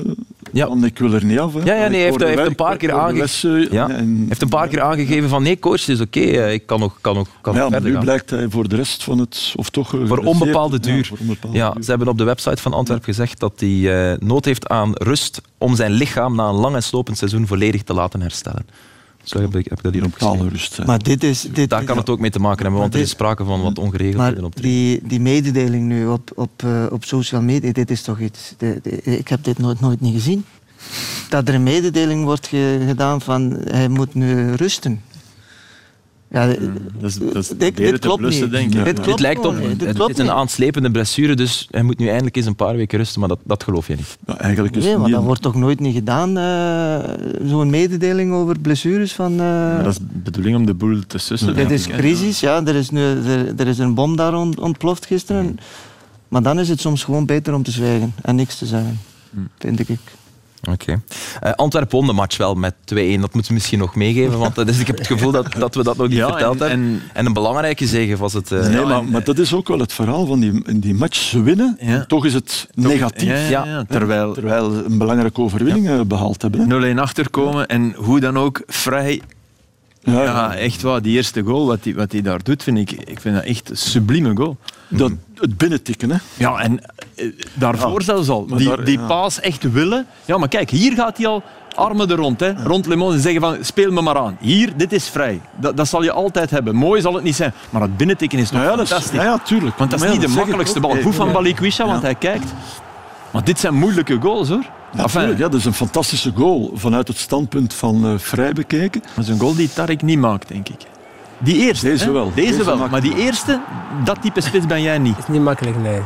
Ja. 0.52 0.68
Want 0.68 0.84
ik 0.84 0.98
wil 0.98 1.12
er 1.12 1.24
niet 1.24 1.38
af. 1.38 1.54
Hè. 1.54 1.60
Ja, 1.64 1.74
ja, 1.74 1.88
nee, 1.88 2.02
heeft, 2.02 2.22
heeft 2.22 2.46
een 2.46 2.54
paar 2.54 2.76
keer 2.76 2.92
aangegeven. 2.92 3.68
Ja, 3.70 3.88
heeft 4.28 4.42
een 4.42 4.48
paar 4.48 4.68
keer 4.68 4.80
aangegeven 4.80 5.28
van 5.28 5.42
nee, 5.42 5.58
coach, 5.58 5.80
het 5.80 5.88
is 5.88 6.00
oké, 6.00 6.18
okay, 6.18 6.52
ik 6.52 6.66
kan 6.66 6.80
nog, 6.80 6.98
kan 7.00 7.14
nog, 7.14 7.28
kan 7.40 7.54
ja, 7.54 7.68
verder 7.68 7.90
nu 7.90 7.98
blijkt 7.98 8.30
hij 8.30 8.46
voor 8.48 8.68
de 8.68 8.76
rest 8.76 9.04
van 9.04 9.18
het, 9.18 9.52
of 9.56 9.70
toch 9.70 9.88
voor 10.04 10.18
onbepaalde 10.18 10.80
duur. 10.80 11.08
Ja, 11.10 11.16
onbepaalde 11.20 11.56
ja, 11.56 11.70
duur. 11.70 11.84
ze 11.84 11.90
hebben 11.90 12.08
op 12.08 12.18
de 12.18 12.24
website 12.24 12.62
van 12.62 12.72
Antwerpen 12.72 13.04
gezegd 13.04 13.40
dat 13.40 13.52
hij 13.56 13.68
uh, 13.68 14.12
nood 14.18 14.44
heeft 14.44 14.68
aan 14.68 14.90
rust 14.94 15.40
om 15.58 15.76
zijn 15.76 15.90
lichaam 15.90 16.34
na 16.36 16.48
een 16.48 16.54
lang 16.54 16.74
en 16.74 16.82
slopend 16.82 17.18
seizoen 17.18 17.46
volledig 17.46 17.82
te 17.82 17.94
laten 17.94 18.20
herstellen. 18.20 18.66
Zo 19.22 19.40
heb 19.40 19.56
ik, 19.56 19.64
heb 19.68 19.78
ik 19.78 19.84
dat 19.84 19.92
hier 19.92 20.04
opgeschreven. 20.04 20.48
rust. 20.48 20.84
Maar 20.84 20.98
dit 20.98 21.24
is, 21.24 21.46
dit, 21.52 21.70
Daar 21.70 21.84
kan 21.84 21.96
het 21.96 22.10
ook 22.10 22.18
mee 22.18 22.30
te 22.30 22.38
maken 22.38 22.62
hebben, 22.62 22.80
want 22.80 22.94
er 22.94 23.00
is 23.00 23.10
sprake 23.10 23.44
van 23.44 23.62
wat 23.62 23.78
ongeregeldheden 23.78 24.44
op 24.44 24.62
die, 24.62 25.00
die 25.04 25.20
mededeling 25.20 25.86
nu 25.86 26.06
op, 26.06 26.30
op, 26.34 26.62
uh, 26.64 26.86
op 26.90 27.04
social 27.04 27.42
media, 27.42 27.72
dit 27.72 27.90
is 27.90 28.02
toch 28.02 28.20
iets... 28.20 28.54
De, 28.58 28.80
de, 28.82 29.02
ik 29.02 29.28
heb 29.28 29.44
dit 29.44 29.58
nooit, 29.58 29.80
nooit 29.80 30.00
niet 30.00 30.14
gezien. 30.14 30.44
Dat 31.28 31.48
er 31.48 31.54
een 31.54 31.62
mededeling 31.62 32.24
wordt 32.24 32.46
ge, 32.46 32.84
gedaan 32.86 33.20
van 33.20 33.56
hij 33.64 33.88
moet 33.88 34.14
nu 34.14 34.52
rusten. 34.54 35.02
Ja, 36.32 36.46
dat 36.46 36.56
is, 37.00 37.18
dat 37.18 37.34
is 37.34 37.48
dit, 37.48 37.76
dit 37.76 37.98
klopt 37.98 38.22
niet. 38.22 38.50
Denk 38.50 38.74
ik. 38.74 38.84
Dit, 38.84 39.00
klopt 39.00 39.20
lijkt 39.20 39.44
op 39.44 39.56
dit 39.76 39.98
het, 39.98 40.08
is 40.08 40.18
een 40.18 40.30
aanslepende 40.30 40.90
blessure, 40.90 41.34
dus 41.34 41.68
hij 41.70 41.82
moet 41.82 41.98
nu 41.98 42.08
eindelijk 42.08 42.36
eens 42.36 42.46
een 42.46 42.56
paar 42.56 42.76
weken 42.76 42.98
rusten, 42.98 43.20
maar 43.20 43.28
dat, 43.28 43.38
dat 43.44 43.62
geloof 43.62 43.86
je 43.86 43.96
niet. 43.96 44.18
Ja, 44.26 44.38
eigenlijk 44.38 44.76
is 44.76 44.84
nee, 44.84 44.96
maar 44.96 45.10
dat 45.10 45.22
wordt 45.22 45.42
toch 45.42 45.54
nooit 45.54 45.80
niet 45.80 45.94
gedaan, 45.94 46.38
uh, 46.38 47.48
zo'n 47.48 47.70
mededeling 47.70 48.32
over 48.32 48.58
blessures 48.58 49.12
van... 49.12 49.32
Uh... 49.40 49.76
dat 49.76 49.86
is 49.86 49.98
de 49.98 50.04
bedoeling 50.22 50.56
om 50.56 50.66
de 50.66 50.74
boel 50.74 51.00
te 51.06 51.18
sussen. 51.18 51.54
Dit 51.54 51.70
is 51.70 51.86
crisis, 51.86 52.40
ja. 52.40 52.64
Er 52.66 52.74
is, 52.74 52.90
nu, 52.90 53.00
er, 53.00 53.52
er 53.56 53.66
is 53.66 53.78
een 53.78 53.94
bom 53.94 54.16
daar 54.16 54.34
ontploft 54.34 55.06
gisteren. 55.06 55.44
Hmm. 55.44 55.56
Maar 56.28 56.42
dan 56.42 56.58
is 56.58 56.68
het 56.68 56.80
soms 56.80 57.04
gewoon 57.04 57.26
beter 57.26 57.54
om 57.54 57.62
te 57.62 57.70
zwijgen 57.70 58.14
en 58.22 58.34
niks 58.34 58.58
te 58.58 58.66
zeggen, 58.66 59.00
hmm. 59.30 59.48
vind 59.58 59.88
ik. 59.88 59.98
Oké. 60.70 60.82
Okay. 60.82 61.00
Uh, 61.44 61.52
Antwerpen 61.52 61.96
won 61.98 62.06
de 62.06 62.12
match 62.12 62.36
wel 62.36 62.54
met 62.54 62.74
2-1. 62.74 62.84
Dat 62.84 63.18
moeten 63.18 63.46
we 63.46 63.52
misschien 63.52 63.78
nog 63.78 63.94
meegeven, 63.94 64.38
want 64.38 64.54
dus 64.54 64.78
ik 64.78 64.86
heb 64.86 64.98
het 64.98 65.06
gevoel 65.06 65.30
dat, 65.30 65.52
dat 65.58 65.74
we 65.74 65.82
dat 65.82 65.96
nog 65.96 66.08
niet 66.08 66.16
ja, 66.16 66.28
verteld 66.28 66.60
en, 66.60 66.68
hebben. 66.68 66.86
En, 66.86 67.02
en, 67.12 67.26
een 67.26 67.32
belangrijke 67.32 67.86
zege 67.86 68.16
was 68.16 68.32
het. 68.32 68.50
Uh, 68.50 68.66
nee, 68.66 68.84
maar, 68.84 69.04
maar, 69.04 69.24
dat 69.24 69.38
is 69.38 69.54
ook 69.54 69.68
wel 69.68 69.78
het 69.78 69.92
verhaal 69.92 70.26
van 70.26 70.40
die, 70.40 70.78
die 70.80 70.94
match. 70.94 71.16
Ze 71.16 71.42
winnen, 71.42 71.76
ja. 71.80 72.04
toch 72.04 72.24
is 72.24 72.34
het 72.34 72.68
negatief. 72.74 73.48
Ja, 73.48 73.84
terwijl, 73.88 74.32
terwijl 74.32 74.72
een 74.72 74.98
belangrijke 74.98 75.40
overwinning 75.40 76.06
behaald 76.06 76.42
hebben. 76.42 76.96
0-1 76.96 76.98
achterkomen 76.98 77.66
en 77.66 77.94
hoe 77.96 78.20
dan 78.20 78.38
ook 78.38 78.62
vrij 78.66 79.22
ja, 80.04 80.22
ja, 80.22 80.54
echt 80.54 80.82
waar. 80.82 81.02
Die 81.02 81.16
eerste 81.16 81.42
goal, 81.42 81.66
wat 81.66 81.84
hij 81.84 81.94
wat 81.94 82.14
daar 82.22 82.42
doet, 82.42 82.62
vind 82.62 82.78
ik, 82.78 82.90
ik 82.90 83.20
vind 83.20 83.34
dat 83.34 83.44
echt 83.44 83.70
een 83.70 83.76
sublieme 83.76 84.36
goal. 84.36 84.56
Dat, 84.96 85.12
het 85.34 85.56
binnentikken, 85.56 86.10
hè? 86.10 86.16
Ja, 86.34 86.58
en 86.58 86.80
eh, 87.14 87.26
daarvoor 87.54 88.02
zelfs 88.02 88.28
al. 88.28 88.46
Die, 88.46 88.82
die 88.82 88.98
paas 88.98 89.40
echt 89.40 89.72
willen. 89.72 90.06
Ja, 90.24 90.38
maar 90.38 90.48
kijk, 90.48 90.70
hier 90.70 90.92
gaat 90.92 91.16
hij 91.16 91.26
al 91.26 91.42
armen 91.74 92.10
er 92.10 92.16
rond, 92.16 92.40
hè, 92.40 92.52
rond 92.64 92.86
Lemon 92.86 93.12
en 93.12 93.20
zeggen 93.20 93.40
van 93.40 93.56
speel 93.60 93.92
me 93.92 94.00
maar 94.00 94.18
aan. 94.18 94.36
Hier, 94.40 94.76
dit 94.76 94.92
is 94.92 95.08
vrij. 95.08 95.40
Dat, 95.56 95.76
dat 95.76 95.88
zal 95.88 96.02
je 96.02 96.12
altijd 96.12 96.50
hebben. 96.50 96.74
Mooi 96.74 97.00
zal 97.00 97.14
het 97.14 97.24
niet 97.24 97.36
zijn, 97.36 97.52
maar 97.70 97.82
het 97.82 97.96
binnentikken 97.96 98.38
is 98.38 98.50
nog 98.50 98.62
ja, 98.62 98.76
fantastisch. 98.76 99.20
ja, 99.20 99.38
tuurlijk. 99.38 99.78
Want 99.78 99.90
dat 99.90 100.02
is 100.02 100.10
niet 100.10 100.20
de 100.20 100.28
makkelijkste 100.28 100.80
bal. 100.80 100.96
Goed 101.02 101.14
van 101.14 101.32
Balikwisha, 101.32 101.86
want 101.86 102.02
hij 102.02 102.14
kijkt. 102.14 102.52
Maar 103.30 103.44
dit 103.44 103.60
zijn 103.60 103.74
moeilijke 103.74 104.18
goals, 104.20 104.48
hoor. 104.48 104.64
Natuurlijk, 104.92 105.38
ja, 105.38 105.48
dat 105.48 105.54
is 105.54 105.64
een 105.64 105.74
fantastische 105.74 106.32
goal 106.34 106.70
vanuit 106.74 107.08
het 107.08 107.16
standpunt 107.16 107.74
van 107.74 108.06
uh, 108.06 108.18
Vrij 108.18 108.52
bekeken. 108.52 109.02
Dat 109.14 109.24
is 109.24 109.30
een 109.30 109.38
goal 109.38 109.54
die 109.54 109.72
Tarek 109.72 110.02
niet 110.02 110.18
maakt, 110.18 110.48
denk 110.48 110.68
ik. 110.68 110.86
Die 111.42 111.56
eerste. 111.56 111.86
Deze 111.86 112.12
wel. 112.12 112.32
Deze, 112.34 112.64
wel. 112.64 112.88
Maar 112.88 113.00
die 113.00 113.16
eerste, 113.16 113.60
dat 114.04 114.22
type 114.22 114.40
spits 114.40 114.66
ben 114.66 114.82
jij 114.82 114.98
niet. 114.98 115.18
is 115.18 115.26
niet 115.28 115.42
makkelijk, 115.42 115.76
nee. 115.78 116.00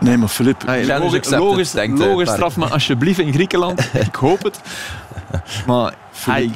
Nee, 0.00 0.16
maar 0.16 0.28
Filip... 0.28 0.64
Ah, 0.66 0.98
logisch, 0.98 1.30
logisch, 1.30 1.70
denkt, 1.70 1.98
logisch 1.98 2.30
straf 2.30 2.56
me 2.56 2.68
alsjeblieft 2.68 3.18
in 3.18 3.32
Griekenland. 3.32 3.90
ik 4.08 4.14
hoop 4.14 4.42
het. 4.42 4.60
Maar 5.66 5.94
hij, 6.24 6.50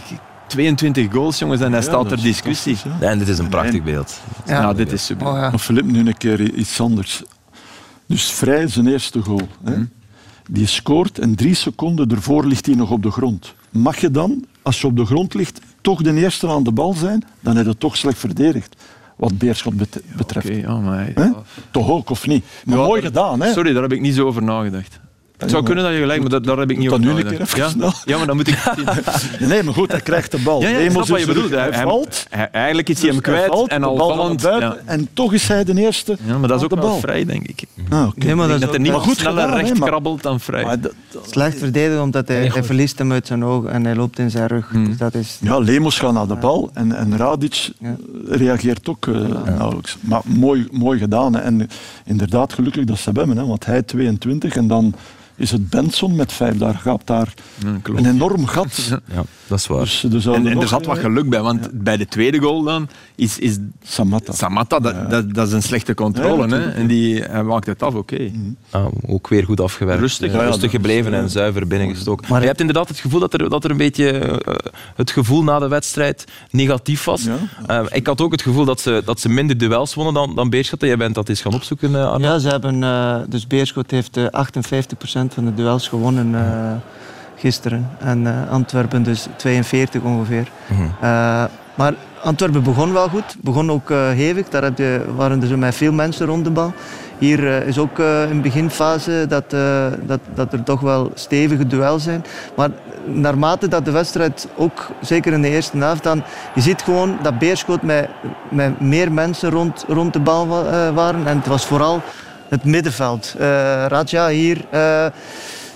22 0.46 1.12
goals, 1.12 1.38
jongens, 1.38 1.60
en 1.60 1.72
hij 1.72 1.82
staat 1.82 2.08
ter 2.08 2.22
discussie. 2.22 2.76
Ja, 3.00 3.08
en 3.08 3.18
dit 3.18 3.28
is 3.28 3.38
een 3.38 3.48
prachtig 3.48 3.82
beeld. 3.82 4.20
Ja, 4.46 4.60
ja 4.60 4.72
dit 4.72 4.92
is 4.92 5.04
super. 5.04 5.26
Oh, 5.26 5.34
ja. 5.34 5.50
Maar 5.50 5.58
Filip, 5.58 5.84
nu 5.84 5.98
een 5.98 6.16
keer 6.16 6.40
iets 6.40 6.80
anders. 6.80 7.22
Dus 8.06 8.30
vrij 8.30 8.68
zijn 8.68 8.86
eerste 8.86 9.20
goal. 9.20 9.48
Hè? 9.64 9.74
Hm. 9.74 9.84
Die 10.50 10.66
scoort 10.66 11.18
en 11.18 11.34
drie 11.34 11.54
seconden 11.54 12.10
ervoor 12.10 12.44
ligt 12.44 12.66
hij 12.66 12.74
nog 12.74 12.90
op 12.90 13.02
de 13.02 13.10
grond. 13.10 13.54
Mag 13.70 13.96
je 13.96 14.10
dan, 14.10 14.44
als 14.62 14.80
je 14.80 14.86
op 14.86 14.96
de 14.96 15.04
grond 15.04 15.34
ligt, 15.34 15.60
toch 15.80 16.02
de 16.02 16.14
eerste 16.14 16.48
aan 16.48 16.62
de 16.62 16.72
bal 16.72 16.92
zijn? 16.92 17.24
Dan 17.40 17.56
heb 17.56 17.66
je 17.66 17.76
toch 17.76 17.96
slecht 17.96 18.18
verdedigd 18.18 18.76
wat 19.16 19.38
Beerschot 19.38 19.74
betreft. 20.16 20.48
Ja, 20.48 20.76
maar, 20.76 21.12
Toch 21.70 21.88
ook, 21.90 22.10
of 22.10 22.26
niet? 22.26 22.44
Maar 22.64 22.76
mooi 22.76 23.02
gedaan, 23.02 23.40
hè? 23.40 23.52
Sorry, 23.52 23.72
daar 23.72 23.82
heb 23.82 23.92
ik 23.92 24.00
niet 24.00 24.14
zo 24.14 24.26
over 24.26 24.42
nagedacht. 24.42 25.00
Het 25.38 25.50
zou 25.50 25.62
kunnen 25.62 25.84
dat 25.84 25.92
je 25.92 25.98
gelijk, 25.98 26.20
maar 26.20 26.30
dat, 26.30 26.44
daar 26.44 26.58
heb 26.58 26.70
ik 26.70 26.78
niet 26.78 26.88
over 26.88 27.00
nu 27.00 27.10
een 27.10 27.26
keer 27.26 27.40
even 27.40 27.58
ja? 27.58 27.68
snel. 27.68 27.92
Ja, 28.04 28.16
maar 28.16 28.26
dan 28.26 28.36
moet 28.36 28.48
ik 28.48 28.58
Nee, 29.48 29.62
maar 29.62 29.74
goed, 29.74 29.90
hij 29.90 30.00
krijgt 30.00 30.30
de 30.30 30.38
bal. 30.38 30.62
Ja, 30.62 30.68
ja, 30.68 30.90
snap 30.90 31.06
wat 31.06 31.20
je 31.20 31.26
bedoelt. 31.26 31.50
Hij, 31.50 31.68
hij 31.70 31.82
valt. 31.82 32.26
Hij, 32.28 32.50
eigenlijk 32.50 32.88
is 32.88 33.00
hij 33.00 33.10
hem 33.10 33.20
kwijt 33.20 33.46
valt, 33.46 33.70
en 33.70 33.84
al 33.84 33.96
vallend. 33.96 34.42
Ja. 34.42 34.76
En 34.84 35.08
toch 35.12 35.32
is 35.32 35.48
hij 35.48 35.64
de 35.64 35.74
eerste 35.74 36.16
Ja, 36.26 36.38
maar 36.38 36.48
dat 36.48 36.58
is 36.58 36.64
ook 36.64 36.80
wel 36.80 36.98
vrij, 36.98 37.24
denk 37.24 37.48
ik. 37.48 37.62
Ah, 37.88 38.06
okay. 38.06 38.26
nee, 38.26 38.34
maar 38.34 38.48
dat, 38.48 38.60
dat 38.60 38.74
er 38.74 38.80
niet 38.80 38.92
goed 38.92 39.16
sneller 39.16 39.50
recht 39.50 39.78
krabbelt 39.78 40.22
dan 40.22 40.40
vrij. 40.40 40.64
Maar 40.64 40.80
dat, 40.80 40.92
Slecht 41.30 41.58
verdedigen, 41.58 42.02
omdat 42.02 42.28
hij, 42.28 42.46
hij 42.46 42.64
verliest 42.64 42.98
hem 42.98 43.12
uit 43.12 43.26
zijn 43.26 43.44
ogen 43.44 43.70
en 43.70 43.84
hij 43.84 43.94
loopt 43.94 44.18
in 44.18 44.30
zijn 44.30 44.46
rug. 44.46 44.68
Hmm. 44.68 44.84
Dus 44.84 44.96
dat 44.96 45.14
is... 45.14 45.38
Ja, 45.40 45.58
Lemos 45.58 45.98
gaat 45.98 46.12
naar 46.12 46.26
de 46.26 46.36
bal 46.36 46.70
en, 46.72 46.92
en 46.92 47.16
Radic 47.16 47.70
reageert 48.28 48.88
ook 48.88 49.06
uh, 49.06 49.16
nauwelijks. 49.56 49.96
Maar 50.00 50.20
mooi, 50.24 50.68
mooi 50.70 50.98
gedaan. 50.98 51.36
En 51.38 51.68
inderdaad, 52.04 52.52
gelukkig 52.52 52.84
dat 52.84 52.98
ze 52.98 53.10
hebben, 53.14 53.36
hè, 53.36 53.46
want 53.46 53.66
hij 53.66 53.82
22 53.82 54.56
en 54.56 54.68
dan 54.68 54.94
is 55.38 55.50
het 55.50 55.70
Benson 55.70 56.16
met 56.16 56.32
vijf. 56.32 56.56
Daar 56.56 56.74
gaat 56.74 57.02
daar 57.04 57.34
een 57.86 58.06
enorm 58.06 58.46
gat. 58.46 58.76
Ja, 59.14 59.22
dat 59.46 59.58
is 59.58 59.66
waar. 59.66 59.80
Dus, 59.80 60.04
dus 60.08 60.26
en, 60.26 60.46
en 60.46 60.60
er 60.60 60.68
zat 60.68 60.86
wat 60.86 60.98
geluk 60.98 61.28
bij, 61.28 61.40
want 61.40 61.68
bij 61.72 61.96
de 61.96 62.06
tweede 62.06 62.38
goal 62.38 62.62
dan 62.62 62.88
is, 63.14 63.38
is 63.38 63.58
Samatta. 63.82 64.32
Samatta, 64.32 64.78
dat, 64.78 65.10
dat, 65.10 65.34
dat, 65.34 65.46
is 65.46 65.52
een 65.52 65.62
slechte 65.62 65.94
controle. 65.94 66.48
hè? 66.48 66.70
En 66.70 66.86
die, 66.86 67.22
hij 67.22 67.42
maakt 67.42 67.66
het 67.66 67.82
af, 67.82 67.94
oké. 67.94 68.14
Okay. 68.14 68.32
Mhm. 68.34 68.50
Ah, 68.70 68.86
ook 69.06 69.28
weer 69.28 69.44
goed 69.44 69.60
afgewerkt. 69.60 70.00
Rustig, 70.00 70.32
rustig 70.32 70.70
gebleven 70.70 71.14
en 71.14 71.30
zuiver 71.30 71.66
binnengestoken. 71.66 72.26
Maar 72.28 72.40
je 72.40 72.46
hebt 72.46 72.60
inderdaad 72.60 72.88
het 72.88 72.98
gevoel 72.98 73.20
dat 73.20 73.32
er, 73.32 73.50
dat 73.50 73.64
er 73.64 73.70
een 73.70 73.76
beetje 73.76 74.38
uh, 74.46 74.54
het 74.96 75.10
gevoel 75.10 75.42
na 75.42 75.58
de 75.58 75.68
wedstrijd 75.68 76.24
negatief 76.50 77.04
was. 77.04 77.26
Uh, 77.26 77.80
ik 77.90 78.06
had 78.06 78.20
ook 78.20 78.32
het 78.32 78.42
gevoel 78.42 78.64
dat 78.64 78.80
ze, 78.80 79.02
dat 79.04 79.20
ze 79.20 79.28
minder 79.28 79.58
duels 79.58 79.94
wonnen 79.94 80.14
dan, 80.14 80.34
dan 80.34 80.50
Beerschot. 80.50 80.80
Jij 80.80 80.96
bent 80.96 81.14
dat 81.14 81.28
eens 81.28 81.40
gaan 81.40 81.54
opzoeken, 81.54 81.90
uh, 81.90 82.10
Arne. 82.10 82.26
Ja, 82.26 82.38
ze 82.38 82.48
hebben, 82.48 83.30
dus 83.30 83.46
Beerschot 83.46 83.90
heeft 83.90 84.18
58% 84.18 85.27
van 85.34 85.44
de 85.44 85.54
duels 85.54 85.88
gewonnen 85.88 86.28
uh, 86.28 86.40
gisteren. 87.36 87.88
En 87.98 88.20
uh, 88.20 88.50
Antwerpen 88.50 89.02
dus 89.02 89.26
42 89.36 90.02
ongeveer. 90.02 90.48
Mm 90.66 90.76
-hmm. 90.76 90.86
uh, 91.02 91.44
maar 91.74 91.94
Antwerpen 92.22 92.62
begon 92.62 92.92
wel 92.92 93.08
goed, 93.08 93.36
begon 93.40 93.70
ook 93.70 93.88
hevig. 93.90 94.48
Daar 94.48 94.62
heb 94.62 94.78
je, 94.78 95.04
waren 95.16 95.42
er 95.42 95.48
zo 95.48 95.56
met 95.56 95.74
veel 95.74 95.92
mensen 95.92 96.26
rond 96.26 96.44
de 96.44 96.50
bal. 96.50 96.72
Hier 97.18 97.66
is 97.66 97.78
ook 97.78 97.98
een 97.98 98.42
beginfase 98.42 99.26
dat, 99.28 99.50
dat, 100.06 100.20
dat 100.34 100.52
er 100.52 100.62
toch 100.62 100.80
wel 100.80 101.10
stevige 101.14 101.66
duels 101.66 102.02
zijn. 102.02 102.24
Maar 102.56 102.70
naarmate 103.04 103.68
dat 103.68 103.84
de 103.84 103.90
wedstrijd 103.90 104.48
ook, 104.56 104.90
zeker 105.00 105.32
in 105.32 105.42
de 105.42 105.48
eerste 105.48 105.78
helft, 105.78 106.02
dan 106.02 106.22
je 106.54 106.60
ziet 106.60 106.82
gewoon 106.82 107.18
dat 107.22 107.38
Beerschot 107.38 107.82
met, 107.82 108.08
met 108.48 108.80
meer 108.80 109.12
mensen 109.12 109.50
rond, 109.50 109.84
rond 109.88 110.12
de 110.12 110.20
bal 110.20 110.46
waren. 110.94 111.26
En 111.26 111.36
het 111.36 111.46
was 111.46 111.66
vooral 111.66 112.02
het 112.48 112.64
middenveld. 112.64 113.34
Uh, 113.36 113.44
Raja 113.86 114.28
hier, 114.28 114.64
uh, 114.74 115.06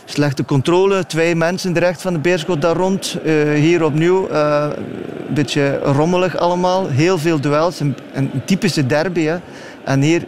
slechte 0.05 0.45
controle, 0.45 1.07
twee 1.07 1.37
mensen 1.37 1.73
direct 1.73 2.03
van 2.03 2.13
de 2.13 2.19
Beerschot 2.19 2.63
daar 2.63 2.77
rond. 2.77 3.19
Uh, 3.25 3.55
hier 3.55 3.85
opnieuw, 3.85 4.31
een 4.31 4.75
beetje 5.29 5.79
rommelig 5.79 6.37
allemaal, 6.37 6.89
heel 6.89 7.19
veel 7.19 7.41
duels, 7.41 7.81
een, 7.81 7.97
een 8.13 8.31
typische 8.45 8.87
derby. 8.87 9.23
Hè. 9.23 9.37
En 9.85 10.01
hier 10.01 10.23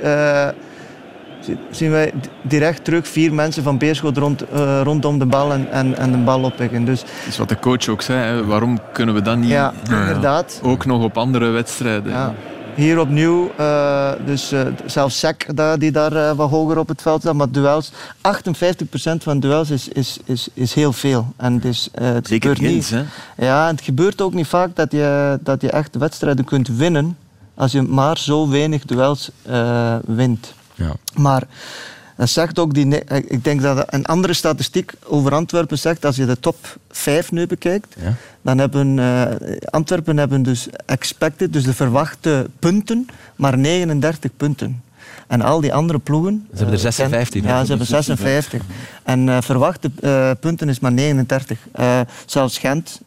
zien 1.71 1.91
wij 1.91 2.13
direct 2.43 2.85
terug 2.85 3.09
vier 3.09 3.35
mensen 3.35 3.63
van 3.63 3.79
Beerschot 3.79 4.17
rond, 4.17 4.45
rondom 4.83 5.19
de 5.19 5.27
bal 5.27 5.53
en, 5.53 5.71
en, 5.71 5.97
en 5.97 6.11
de 6.11 6.19
bal 6.19 6.43
oppikken. 6.43 6.85
Dus, 6.85 7.01
dat 7.01 7.09
is 7.29 7.39
wat 7.39 7.49
de 7.49 7.59
coach 7.59 7.89
ook 7.89 8.03
zei, 8.03 8.19
hè. 8.19 8.45
waarom 8.45 8.79
kunnen 8.93 9.15
we 9.15 9.23
dan 9.23 9.41
niet... 9.41 9.51
Ja, 9.51 9.73
inderdaad. 9.89 10.61
Ook 10.63 10.87
nog 10.87 11.03
op 11.03 11.19
andere 11.19 11.49
wedstrijden. 11.49 12.13
Ja. 12.13 12.35
Hier 12.75 13.01
opnieuw, 13.01 13.51
uh, 13.61 14.13
dus 14.27 14.53
uh, 14.53 14.67
zelfs 14.87 15.19
Sek 15.19 15.47
die 15.79 15.91
daar 15.91 16.13
uh, 16.13 16.33
wat 16.33 16.51
hoger 16.51 16.79
op 16.79 16.89
het 16.89 17.03
veld 17.03 17.21
staat, 17.21 17.35
maar 17.35 17.51
duels, 17.51 17.93
58% 17.93 17.93
van 19.19 19.41
duels 19.41 19.71
is, 19.71 19.89
is, 19.89 20.19
is, 20.25 20.49
is 20.55 20.75
heel 20.75 20.93
veel. 20.93 21.27
En 21.37 21.59
dus, 21.59 21.89
het 21.93 22.27
Zeker 22.27 22.57
gebeurt 22.57 22.73
niet. 22.73 22.91
Hè? 22.91 23.03
Ja, 23.37 23.67
het 23.67 23.81
gebeurt 23.81 24.21
ook 24.21 24.35
niet 24.35 24.47
vaak 24.47 24.77
dat 24.77 24.93
je, 24.93 25.39
dat 25.43 25.61
je 25.61 25.71
echt 25.71 25.97
wedstrijden 25.97 26.45
kunt 26.45 26.69
winnen 26.69 27.17
als 27.55 27.73
je 27.73 27.83
maar 27.83 28.19
zo 28.19 28.49
weinig 28.49 28.85
duels 28.85 29.31
wint. 30.05 30.55
Ja. 30.75 30.93
Maar 31.15 31.43
dat 32.17 32.29
zegt 32.29 32.59
ook 32.59 32.75
die, 32.75 33.05
ik 33.09 33.45
denk 33.45 33.63
dat 33.63 33.85
een 33.87 34.07
andere 34.07 34.33
statistiek 34.33 34.93
over 35.05 35.35
Antwerpen 35.35 35.79
zegt, 35.79 36.05
als 36.05 36.17
je 36.17 36.27
de 36.27 36.41
top 36.41 36.79
5 36.91 37.33
nu 37.33 37.47
bekijkt, 37.47 37.97
ja. 38.03 38.15
dan 38.43 38.59
hebben 38.59 38.97
uh, 38.97 39.23
Antwerpen 39.71 40.17
hebben 40.17 40.43
dus 40.43 40.69
expected, 40.87 41.53
dus 41.53 41.65
de 41.65 41.75
verwachte 41.75 42.51
punten, 42.59 43.07
maar 43.37 43.59
39 43.59 44.31
punten. 44.37 44.83
En 45.27 45.43
al 45.43 45.61
die 45.61 45.75
andere 45.75 45.99
ploegen... 45.99 46.47
Ze 46.51 46.57
hebben 46.57 46.75
er 46.75 46.81
56. 46.81 47.45
ja, 47.45 47.63
ze 47.63 47.69
hebben 47.69 47.87
56. 47.87 48.63
En 49.03 49.27
uh, 49.27 49.41
verwachte 49.41 49.91
punten 50.41 50.69
is 50.69 50.81
maar 50.81 50.93
39. 50.93 51.59
Uh, 51.81 52.01
zelfs 52.27 52.59
Gent, 52.59 53.01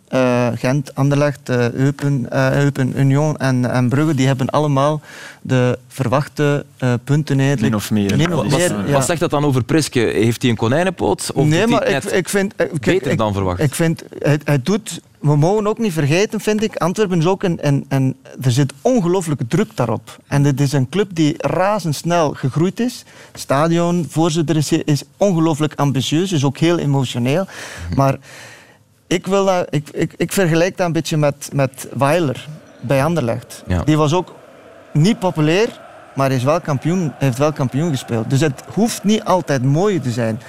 Gent 0.55 0.95
Anderlecht, 0.95 1.49
Eupen, 1.49 2.27
Eupen, 2.53 2.99
Union 2.99 3.37
en, 3.37 3.71
en 3.71 3.89
Brugge, 3.89 4.15
die 4.15 4.27
hebben 4.27 4.49
allemaal 4.49 5.01
de 5.41 5.79
verwachte 5.87 6.65
punten 7.03 7.39
eigenlijk. 7.39 7.69
Min 7.69 7.75
of 7.75 7.91
meer. 7.91 8.17
Min 8.17 8.33
of 8.33 8.35
wat, 8.35 8.57
meer 8.57 8.87
ja. 8.87 8.91
wat, 8.91 9.05
zegt 9.05 9.19
dat 9.19 9.29
dan 9.29 9.45
over 9.45 9.63
Priske? 9.63 9.99
Heeft 9.99 10.41
hij 10.41 10.51
een 10.51 10.57
konijnenpoot? 10.57 11.31
Of 11.33 11.45
nee, 11.45 11.67
maar 11.67 11.87
ik, 11.87 12.03
ik 12.03 12.29
vind... 12.29 12.55
beter 12.79 13.11
ik, 13.11 13.17
dan 13.17 13.33
verwacht? 13.33 13.59
Ik 13.59 13.75
vind, 13.75 14.03
hij, 14.19 14.39
hij 14.43 14.61
doet 14.63 15.01
we 15.19 15.35
mogen 15.35 15.67
ook 15.67 15.77
niet 15.77 15.93
vergeten, 15.93 16.39
vind 16.39 16.63
ik, 16.63 16.75
Antwerpen 16.75 17.17
is 17.17 17.25
ook 17.25 17.43
een... 17.43 17.59
En, 17.59 17.85
en 17.87 18.15
er 18.41 18.51
zit 18.51 18.73
ongelooflijke 18.81 19.47
druk 19.47 19.75
daarop. 19.75 20.17
En 20.27 20.43
dit 20.43 20.61
is 20.61 20.73
een 20.73 20.89
club 20.89 21.09
die 21.13 21.33
razendsnel 21.37 22.33
gegroeid 22.33 22.79
is. 22.79 23.03
Het 23.31 23.41
stadion, 23.41 24.05
voorzitter 24.09 24.55
is, 24.55 24.71
is 24.71 25.03
ongelooflijk 25.17 25.73
ambitieus, 25.75 26.31
is 26.31 26.43
ook 26.43 26.57
heel 26.57 26.77
emotioneel. 26.77 27.47
Maar 27.95 28.17
ik, 29.07 29.27
wil 29.27 29.45
dat, 29.45 29.67
ik, 29.69 29.89
ik, 29.89 30.13
ik 30.17 30.33
vergelijk 30.33 30.77
dat 30.77 30.87
een 30.87 30.93
beetje 30.93 31.17
met, 31.17 31.49
met 31.53 31.87
Weiler 31.97 32.47
bij 32.81 33.03
Anderlecht. 33.03 33.63
Die 33.85 33.97
was 33.97 34.13
ook 34.13 34.35
niet 34.93 35.19
populair, 35.19 35.81
maar 36.15 36.31
is 36.31 36.43
wel 36.43 36.61
kampioen, 36.61 37.13
heeft 37.17 37.37
wel 37.37 37.51
kampioen 37.53 37.89
gespeeld. 37.89 38.29
Dus 38.29 38.41
het 38.41 38.63
hoeft 38.73 39.03
niet 39.03 39.23
altijd 39.23 39.63
mooi 39.63 39.99
te 39.99 40.11
zijn 40.11 40.39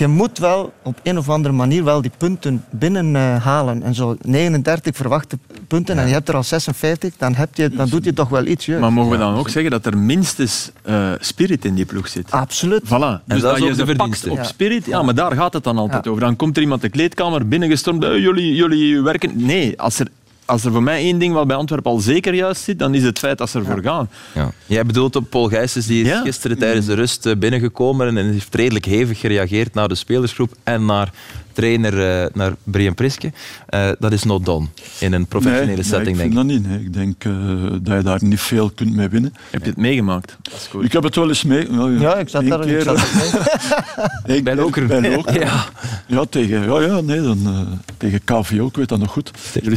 je 0.00 0.06
moet 0.06 0.38
wel 0.38 0.72
op 0.82 1.00
een 1.02 1.18
of 1.18 1.28
andere 1.28 1.54
manier 1.54 1.84
wel 1.84 2.00
die 2.00 2.10
punten 2.16 2.64
binnenhalen. 2.70 3.78
Uh, 3.78 3.86
en 3.86 3.94
zo 3.94 4.16
39 4.20 4.96
verwachte 4.96 5.38
punten 5.70 5.98
en 5.98 6.06
je 6.06 6.12
hebt 6.12 6.28
er 6.28 6.34
al 6.34 6.42
56, 6.42 7.14
dan, 7.16 7.34
heb 7.34 7.54
je, 7.54 7.68
dan 7.68 7.88
doet 7.88 8.04
je 8.04 8.12
toch 8.12 8.28
wel 8.28 8.46
iets. 8.46 8.66
Maar 8.66 8.92
mogen 8.92 9.10
we 9.10 9.18
dan 9.18 9.34
ook 9.34 9.48
zeggen 9.48 9.70
dat 9.70 9.86
er 9.86 9.98
minstens 9.98 10.70
uh, 10.88 11.12
spirit 11.20 11.64
in 11.64 11.74
die 11.74 11.84
ploeg 11.84 12.08
zit? 12.08 12.30
Absoluut. 12.30 12.82
Voilà. 12.84 12.88
En 12.88 13.22
dus 13.26 13.40
dat, 13.40 13.58
dat 13.58 13.76
je 13.76 14.14
ze 14.14 14.30
op 14.30 14.44
spirit, 14.44 14.86
ja, 14.86 15.02
maar 15.02 15.14
daar 15.14 15.32
gaat 15.32 15.52
het 15.52 15.64
dan 15.64 15.78
altijd 15.78 16.08
over. 16.08 16.20
Dan 16.20 16.36
komt 16.36 16.56
er 16.56 16.62
iemand 16.62 16.82
de 16.82 16.88
kleedkamer 16.88 17.48
binnengestormd, 17.48 18.04
uh, 18.04 18.18
jullie, 18.18 18.54
jullie 18.54 19.00
werken... 19.00 19.32
Nee, 19.34 19.80
als 19.80 19.98
er 19.98 20.06
als 20.50 20.64
er 20.64 20.72
voor 20.72 20.82
mij 20.82 20.98
één 20.98 21.18
ding 21.18 21.34
wat 21.34 21.46
bij 21.46 21.56
Antwerpen 21.56 21.90
al 21.90 21.98
zeker 21.98 22.34
juist 22.34 22.62
zit, 22.62 22.78
dan 22.78 22.94
is 22.94 23.02
het 23.02 23.18
feit 23.18 23.38
dat 23.38 23.50
ze 23.50 23.58
ervoor 23.58 23.82
gaan. 23.82 24.08
Ja. 24.34 24.50
Jij 24.66 24.84
bedoelt 24.84 25.16
op 25.16 25.30
Paul 25.30 25.48
Gijsens, 25.48 25.86
die 25.86 26.04
is 26.04 26.20
gisteren 26.22 26.58
tijdens 26.58 26.86
de 26.86 26.94
rust 26.94 27.26
eh, 27.26 27.36
binnengekomen 27.36 28.16
en 28.16 28.32
heeft 28.32 28.54
redelijk 28.54 28.84
hevig 28.84 29.20
gereageerd 29.20 29.74
naar 29.74 29.88
de 29.88 29.94
spelersgroep 29.94 30.52
en 30.62 30.84
naar 30.84 31.12
trainer, 31.52 32.22
uh, 32.22 32.26
naar 32.32 32.52
Brian 32.64 32.94
Priske. 32.94 33.32
Uh, 33.70 33.90
dat 33.98 34.12
is 34.12 34.22
not 34.22 34.44
done 34.44 34.66
in 34.98 35.12
een 35.12 35.26
professionele 35.26 35.74
nee, 35.74 35.82
setting, 35.82 36.16
nee, 36.16 36.26
ik 36.26 36.34
denk 36.34 36.50
ik. 36.50 36.62
dat 36.62 36.70
niet. 36.70 36.86
Ik 36.86 36.92
denk 36.92 37.24
uh, 37.24 37.70
dat 37.82 37.96
je 37.96 38.02
daar 38.02 38.24
niet 38.24 38.40
veel 38.40 38.70
kunt 38.70 38.94
mee 38.94 39.08
winnen. 39.08 39.34
Heb 39.50 39.62
je 39.62 39.68
het 39.68 39.78
meegemaakt? 39.78 40.36
Ik 40.80 40.92
heb 40.92 41.02
het 41.02 41.14
wel 41.14 41.28
eens 41.28 41.44
mee. 41.44 41.72
Ja, 41.72 41.88
ja 41.88 42.16
ik 42.16 42.28
zat 42.28 42.46
daar. 42.46 42.60
Keer, 42.60 42.78
ik 42.78 42.82
zat 42.82 43.12
mee. 44.26 44.36
ik 44.36 44.44
bij 44.44 44.54
Lokeren. 44.54 44.88
Bij 44.88 45.14
Lokeren. 45.14 45.40
Ja. 45.40 45.64
ja, 46.06 46.24
tegen, 46.30 46.62
ja, 46.62 46.80
ja, 46.80 47.00
nee, 47.00 47.22
dan, 47.22 47.38
uh, 47.46 47.60
tegen 47.96 48.24
KVO, 48.24 48.66
ik 48.66 48.76
weet 48.76 48.88
dat 48.88 48.98
nog 48.98 49.10
goed. 49.10 49.30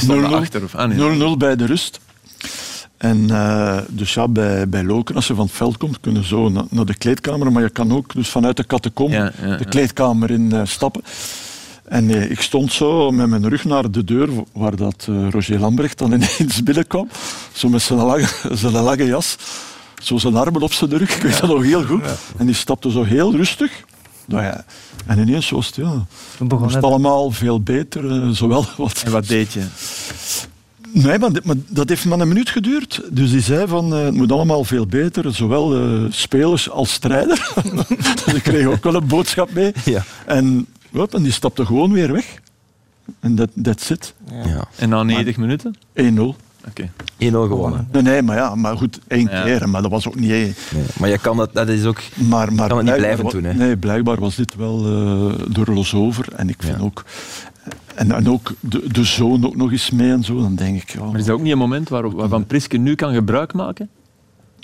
0-0 0.07 0.33
achter, 0.33 0.63
of? 0.63 0.75
Ah, 0.75 0.87
nee. 0.87 1.37
bij 1.37 1.55
de 1.55 1.65
rust. 1.65 1.99
En 3.03 3.17
uh, 3.17 3.77
dus 3.87 4.13
ja, 4.13 4.27
bij, 4.27 4.69
bij 4.69 4.83
Loken, 4.83 5.15
als 5.15 5.27
je 5.27 5.35
van 5.35 5.45
het 5.45 5.55
veld 5.55 5.77
komt, 5.77 5.99
kun 5.99 6.13
je 6.13 6.23
zo 6.23 6.49
naar, 6.49 6.63
naar 6.69 6.85
de 6.85 6.97
kleedkamer, 6.97 7.51
maar 7.51 7.63
je 7.63 7.69
kan 7.69 7.93
ook 7.93 8.13
dus 8.13 8.29
vanuit 8.29 8.57
de 8.57 8.65
catacomb 8.65 9.11
ja, 9.11 9.31
ja, 9.41 9.57
de 9.57 9.65
kleedkamer 9.65 10.31
in 10.31 10.49
uh, 10.53 10.61
stappen. 10.63 11.01
En 11.83 12.09
eh, 12.09 12.29
ik 12.29 12.41
stond 12.41 12.73
zo 12.73 13.11
met 13.11 13.27
mijn 13.27 13.49
rug 13.49 13.63
naar 13.63 13.91
de 13.91 14.03
deur 14.03 14.29
waar 14.51 14.75
dat 14.75 15.07
uh, 15.09 15.29
Roger 15.29 15.59
Lambrecht 15.59 15.97
dan 15.97 16.11
ineens 16.11 16.63
binnenkwam. 16.63 17.09
Zo 17.53 17.69
met 17.69 17.81
zijn 17.81 17.99
lange, 17.99 18.27
zijn 18.51 18.73
lange 18.73 19.05
jas. 19.05 19.37
Zo 20.01 20.17
zijn 20.17 20.35
armen 20.35 20.61
op 20.61 20.73
zijn 20.73 20.97
rug, 20.97 21.15
ik 21.15 21.21
weet 21.21 21.39
dat 21.39 21.49
nog 21.49 21.63
heel 21.63 21.83
goed. 21.83 22.03
En 22.37 22.45
die 22.45 22.55
stapte 22.55 22.91
zo 22.91 23.03
heel 23.03 23.35
rustig. 23.35 23.83
Nou 24.25 24.43
ja, 24.43 24.65
en 25.05 25.19
ineens 25.19 25.49
was 25.49 25.65
het, 25.65 25.75
ja, 25.75 26.05
was 26.37 26.73
het 26.73 26.83
allemaal 26.83 27.31
veel 27.31 27.61
beter. 27.61 28.03
Uh, 28.03 28.29
zowel 28.29 28.65
wat... 28.77 29.01
En 29.05 29.11
wat 29.11 29.27
deed 29.27 29.53
je? 29.53 29.65
Nee, 30.91 31.19
maar, 31.19 31.31
maar, 31.43 31.55
dat 31.67 31.89
heeft 31.89 32.05
maar 32.05 32.19
een 32.19 32.27
minuut 32.27 32.49
geduurd. 32.49 33.01
Dus 33.09 33.31
die 33.31 33.41
zei 33.41 33.67
van, 33.67 33.93
uh, 33.97 34.03
het 34.03 34.13
moet 34.13 34.31
allemaal 34.31 34.63
veel 34.63 34.85
beter, 34.85 35.33
zowel 35.33 35.77
uh, 35.77 36.05
spelers 36.09 36.69
als 36.69 36.93
strijder. 36.93 37.51
dus 38.25 38.33
ik 38.33 38.43
kreeg 38.43 38.65
ook 38.65 38.83
wel 38.83 38.95
een 38.95 39.07
boodschap 39.07 39.53
mee. 39.53 39.71
Ja. 39.85 40.03
En 40.25 40.67
En 40.93 41.23
die 41.23 41.31
stapte 41.31 41.65
gewoon 41.65 41.91
weer 41.91 42.11
weg. 42.11 42.41
En 43.19 43.35
dat 43.35 43.49
that's 43.61 43.89
it. 43.89 44.13
Ja. 44.45 44.67
En 44.75 44.89
na 44.89 45.03
90 45.03 45.37
minuten? 45.37 45.75
1-0. 45.93 46.19
Oké. 46.67 46.89
1-0 46.89 47.29
gewonnen. 47.29 47.87
Nee, 47.91 48.01
nee, 48.01 48.21
maar 48.21 48.37
ja, 48.37 48.55
maar 48.55 48.77
goed, 48.77 48.99
één 49.07 49.29
ja. 49.29 49.43
keer, 49.43 49.69
maar 49.69 49.81
dat 49.81 49.91
was 49.91 50.07
ook 50.07 50.15
niet 50.15 50.31
één. 50.31 50.55
Nee, 50.73 50.83
maar 50.99 51.09
je 51.09 51.17
kan 51.17 51.37
dat, 51.37 51.53
dat 51.53 51.69
is 51.69 51.85
ook, 51.85 52.01
maar, 52.15 52.53
maar 52.53 52.67
kan 52.67 52.77
het 52.77 52.85
niet 52.85 52.95
blijven 52.95 53.29
doen. 53.29 53.43
Hè? 53.43 53.53
Nee, 53.53 53.77
blijkbaar 53.77 54.19
was 54.19 54.35
dit 54.35 54.55
wel 54.55 54.85
uh, 54.85 55.33
door 55.47 55.85
over. 55.93 56.33
En 56.35 56.49
ik 56.49 56.55
vind 56.59 56.81
ook, 56.81 57.05
en, 57.95 58.11
en 58.11 58.29
ook 58.29 58.53
de, 58.59 58.83
de 58.91 59.03
zoon 59.03 59.45
ook 59.45 59.55
nog 59.55 59.71
eens 59.71 59.89
mee 59.91 60.11
en 60.11 60.23
zo, 60.23 60.41
dan 60.41 60.55
denk 60.55 60.81
ik... 60.81 60.89
Ja, 60.89 61.03
maar 61.03 61.19
is 61.19 61.25
dat 61.25 61.35
ook 61.35 61.41
niet 61.41 61.51
een 61.51 61.57
moment 61.57 61.89
waarop, 61.89 62.13
waarvan 62.13 62.45
Priske 62.45 62.77
nu 62.77 62.95
kan 62.95 63.13
gebruik 63.13 63.53
maken? 63.53 63.89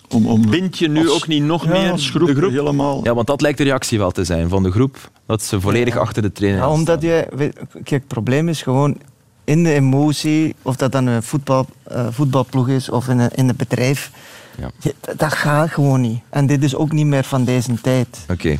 Om, 0.10 0.26
om, 0.26 0.50
Bind 0.50 0.78
je 0.78 0.90
nu 0.90 1.10
ook 1.10 1.28
niet 1.28 1.44
nog 1.44 1.68
meer 1.68 1.98
groep, 1.98 2.28
de 2.28 2.36
groep? 2.36 2.52
Helemaal. 2.52 3.00
Ja, 3.04 3.14
want 3.14 3.28
dat 3.28 3.42
lijkt 3.42 3.58
de 3.58 3.64
reactie 3.64 3.98
wel 3.98 4.12
te 4.12 4.24
zijn 4.24 4.50
van 4.50 4.64
de 4.64 4.72
groep. 4.72 5.12
Dat 5.26 5.44
ze 5.44 5.62
volledig 5.62 5.98
achter 5.98 6.22
de 6.22 6.32
trainer 6.32 6.62
ja, 6.62 6.70
omdat 6.70 7.02
je, 7.02 7.28
kijk, 7.72 7.90
het 7.90 8.08
probleem 8.08 8.50
is 8.50 8.62
gewoon 8.62 8.98
in 9.44 9.64
de 9.64 9.74
emotie, 9.74 10.56
of 10.62 10.76
dat 10.76 10.92
dan 10.92 11.06
een 11.06 11.24
voetbal, 11.24 11.66
uh, 11.92 12.08
voetbalploeg 12.10 12.70
is 12.70 12.90
of 12.90 13.08
in 13.08 13.20
een, 13.20 13.30
in 13.34 13.50
een 13.50 13.56
bedrijf. 13.56 14.12
Ja. 14.60 14.92
dat 15.16 15.34
gaat 15.34 15.70
gewoon 15.70 16.02
niet. 16.02 16.20
En 16.30 16.46
dit 16.46 16.64
is 16.64 16.76
ook 16.76 16.92
niet 16.92 17.06
meer 17.06 17.24
van 17.24 17.44
deze 17.44 17.82
tijd. 17.82 18.26
Oké. 18.30 18.58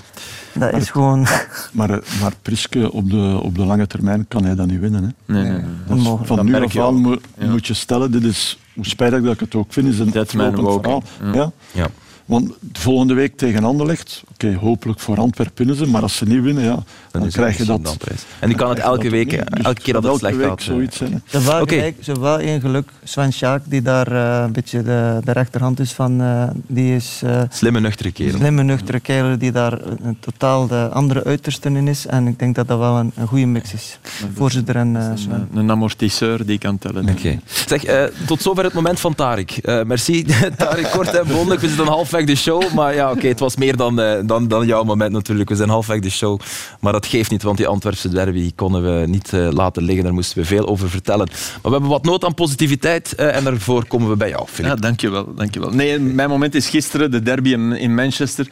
Dat 0.54 0.74
is 0.74 0.90
gewoon... 0.90 1.28
Maar, 1.72 1.90
eh, 1.90 1.98
maar 2.22 2.34
Priske, 2.42 2.92
op 2.92 3.10
de, 3.10 3.40
op 3.44 3.56
de 3.56 3.66
lange 3.66 3.88
termijn 3.88 4.26
kan 4.28 4.44
hij 4.44 4.56
dat 4.56 4.68
niet 4.68 4.80
winnen. 4.80 5.04
Hè? 5.04 5.34
Nee, 5.34 5.44
nee, 5.44 5.62
nee. 5.88 6.18
van 6.22 6.46
nu 6.46 6.64
af 6.64 6.78
aan 6.78 6.96
moet, 6.96 7.22
moet 7.38 7.68
je 7.68 7.74
stellen, 7.74 8.12
dit 8.12 8.24
is, 8.24 8.60
hoe 8.74 8.86
spijtig 8.86 9.22
dat 9.22 9.34
ik 9.34 9.40
het 9.40 9.56
ook 9.56 9.74
vind, 9.74 9.88
is 9.88 10.00
een 10.00 10.12
verhaal. 10.12 11.04
Ja. 11.34 11.52
ja. 11.72 11.88
Want 12.30 12.54
volgende 12.74 13.14
week 13.14 13.38
tegen 13.38 13.64
Anderlecht, 13.64 14.24
oké, 14.32 14.46
okay, 14.46 14.60
hopelijk 14.60 15.00
voor 15.00 15.18
Antwerpen 15.18 15.58
winnen 15.58 15.76
ze, 15.76 15.88
maar 15.88 16.02
als 16.02 16.18
ze 16.18 16.26
niet 16.26 16.42
winnen, 16.42 16.64
ja, 16.64 16.84
dan, 17.12 17.22
dan 17.22 17.30
krijg 17.30 17.58
je 17.58 17.66
dat. 17.66 17.98
En 18.40 18.48
die 18.48 18.58
kan 18.58 18.70
het 18.70 18.80
elke 18.80 19.10
week, 19.10 19.30
dus 19.30 19.66
elke 19.66 19.82
keer 19.82 19.94
dat 19.94 20.04
het 20.04 20.18
slecht 20.18 20.38
gaat. 20.38 20.62
zoiets 20.62 20.98
zijn. 20.98 21.24
Ze 21.26 21.44
wel, 21.44 21.62
okay. 21.62 21.96
ze 22.02 22.20
wel 22.20 22.40
één 22.40 22.62
geluk, 22.62 22.90
Sven 23.04 23.34
Sjaak, 23.34 23.62
die 23.66 23.82
daar 23.82 24.12
uh, 24.12 24.42
een 24.46 24.52
beetje 24.52 24.84
de, 24.84 25.20
de, 25.24 25.32
rechterhand 25.32 25.80
is 25.80 25.92
van, 25.92 26.22
uh, 26.22 26.44
die 26.68 26.96
is... 26.96 27.22
Uh, 27.24 27.42
slimme, 27.50 27.80
nuchtere 27.80 28.12
kerel. 28.12 28.38
Slimme, 28.38 28.64
nuchtere 28.64 29.00
kerel, 29.00 29.38
die 29.38 29.52
daar 29.52 29.80
een 30.04 30.18
totaal 30.20 30.68
de 30.68 30.90
andere 30.92 31.24
uitersten 31.24 31.76
in 31.76 31.88
is. 31.88 32.06
En 32.06 32.28
ik 32.28 32.40
denk 32.40 32.56
dat 32.56 32.68
dat 32.68 32.80
wel 32.80 32.98
een, 32.98 33.12
een 33.16 33.28
goede 33.28 33.46
mix 33.46 33.74
is. 33.74 34.00
Voorzitter 34.34 34.76
en 34.76 35.14
Sven. 35.16 35.48
Een, 35.54 35.60
een 35.60 35.72
amortisseur 35.72 36.46
die 36.46 36.58
kan 36.58 36.78
tellen. 36.78 37.10
Oké. 37.10 37.40
Zeg, 37.68 38.12
tot 38.26 38.42
zover 38.42 38.64
het 38.64 38.74
moment 38.74 39.00
van 39.00 39.16
Tarik. 39.16 39.60
merci, 39.86 40.26
Tarik, 40.58 40.88
kort 40.92 41.16
en 41.16 41.28
bondig. 41.28 41.62
We 41.62 41.68
zitten 41.68 41.88
de 42.26 42.36
show. 42.36 42.74
Maar 42.74 42.96
ja, 42.96 43.12
oké, 43.12 43.28
het 43.28 43.40
was 43.40 43.56
meer 43.56 43.76
dan, 43.76 44.00
uh, 44.00 44.14
dan, 44.24 44.48
dan 44.48 44.66
jouw 44.66 44.84
moment 44.84 45.12
natuurlijk. 45.12 45.50
We 45.50 45.56
zijn 45.56 45.70
halfweg 45.70 46.00
de 46.00 46.10
show. 46.10 46.40
Maar 46.80 46.94
dat 46.94 47.06
geeft 47.06 47.32
niet, 47.32 47.44
want 47.44 47.58
die 47.58 47.68
Antwerpse 47.68 48.10
derby 48.10 48.52
konden 48.56 48.84
we 48.84 49.08
niet 49.08 49.32
uh, 49.34 49.48
laten 49.52 49.84
liggen. 49.84 50.04
Daar 50.04 50.14
moesten 50.14 50.38
we 50.38 50.46
veel 50.46 50.68
over 50.68 50.90
vertellen. 50.90 51.28
Maar 51.28 51.60
we 51.62 51.70
hebben 51.70 51.90
wat 51.90 52.04
nood 52.04 52.26
aan 52.26 52.34
positiviteit. 52.34 53.14
Uh, 53.20 53.36
en 53.36 53.44
daarvoor 53.44 53.86
komen 53.88 54.10
we 54.10 54.16
bij 54.16 54.30
jou. 54.30 54.48
Ja, 54.58 54.76
dankjewel, 54.76 55.34
dankjewel. 55.36 55.70
Nee, 55.70 56.00
mijn 56.00 56.30
moment 56.30 56.56
is 56.56 56.70
gisteren 56.70 57.12
de 57.12 57.24
derby 57.24 57.50
in, 57.50 57.72
in 57.72 57.96
Manchester. 57.96 58.48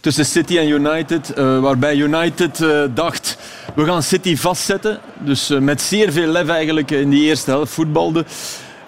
Tussen 0.00 0.26
City 0.26 0.58
en 0.58 0.68
United. 0.68 1.32
waarbij 1.34 1.96
United 1.96 2.64
dacht, 2.94 3.38
we 3.74 3.84
gaan 3.84 4.02
City 4.02 4.36
vastzetten. 4.36 5.00
Dus 5.18 5.48
met 5.60 5.82
zeer 5.82 6.12
veel 6.12 6.28
lef 6.28 6.48
eigenlijk 6.48 6.90
in 6.90 7.10
die 7.10 7.22
eerste 7.22 7.50
helft 7.50 7.72
voetbalde. 7.72 8.24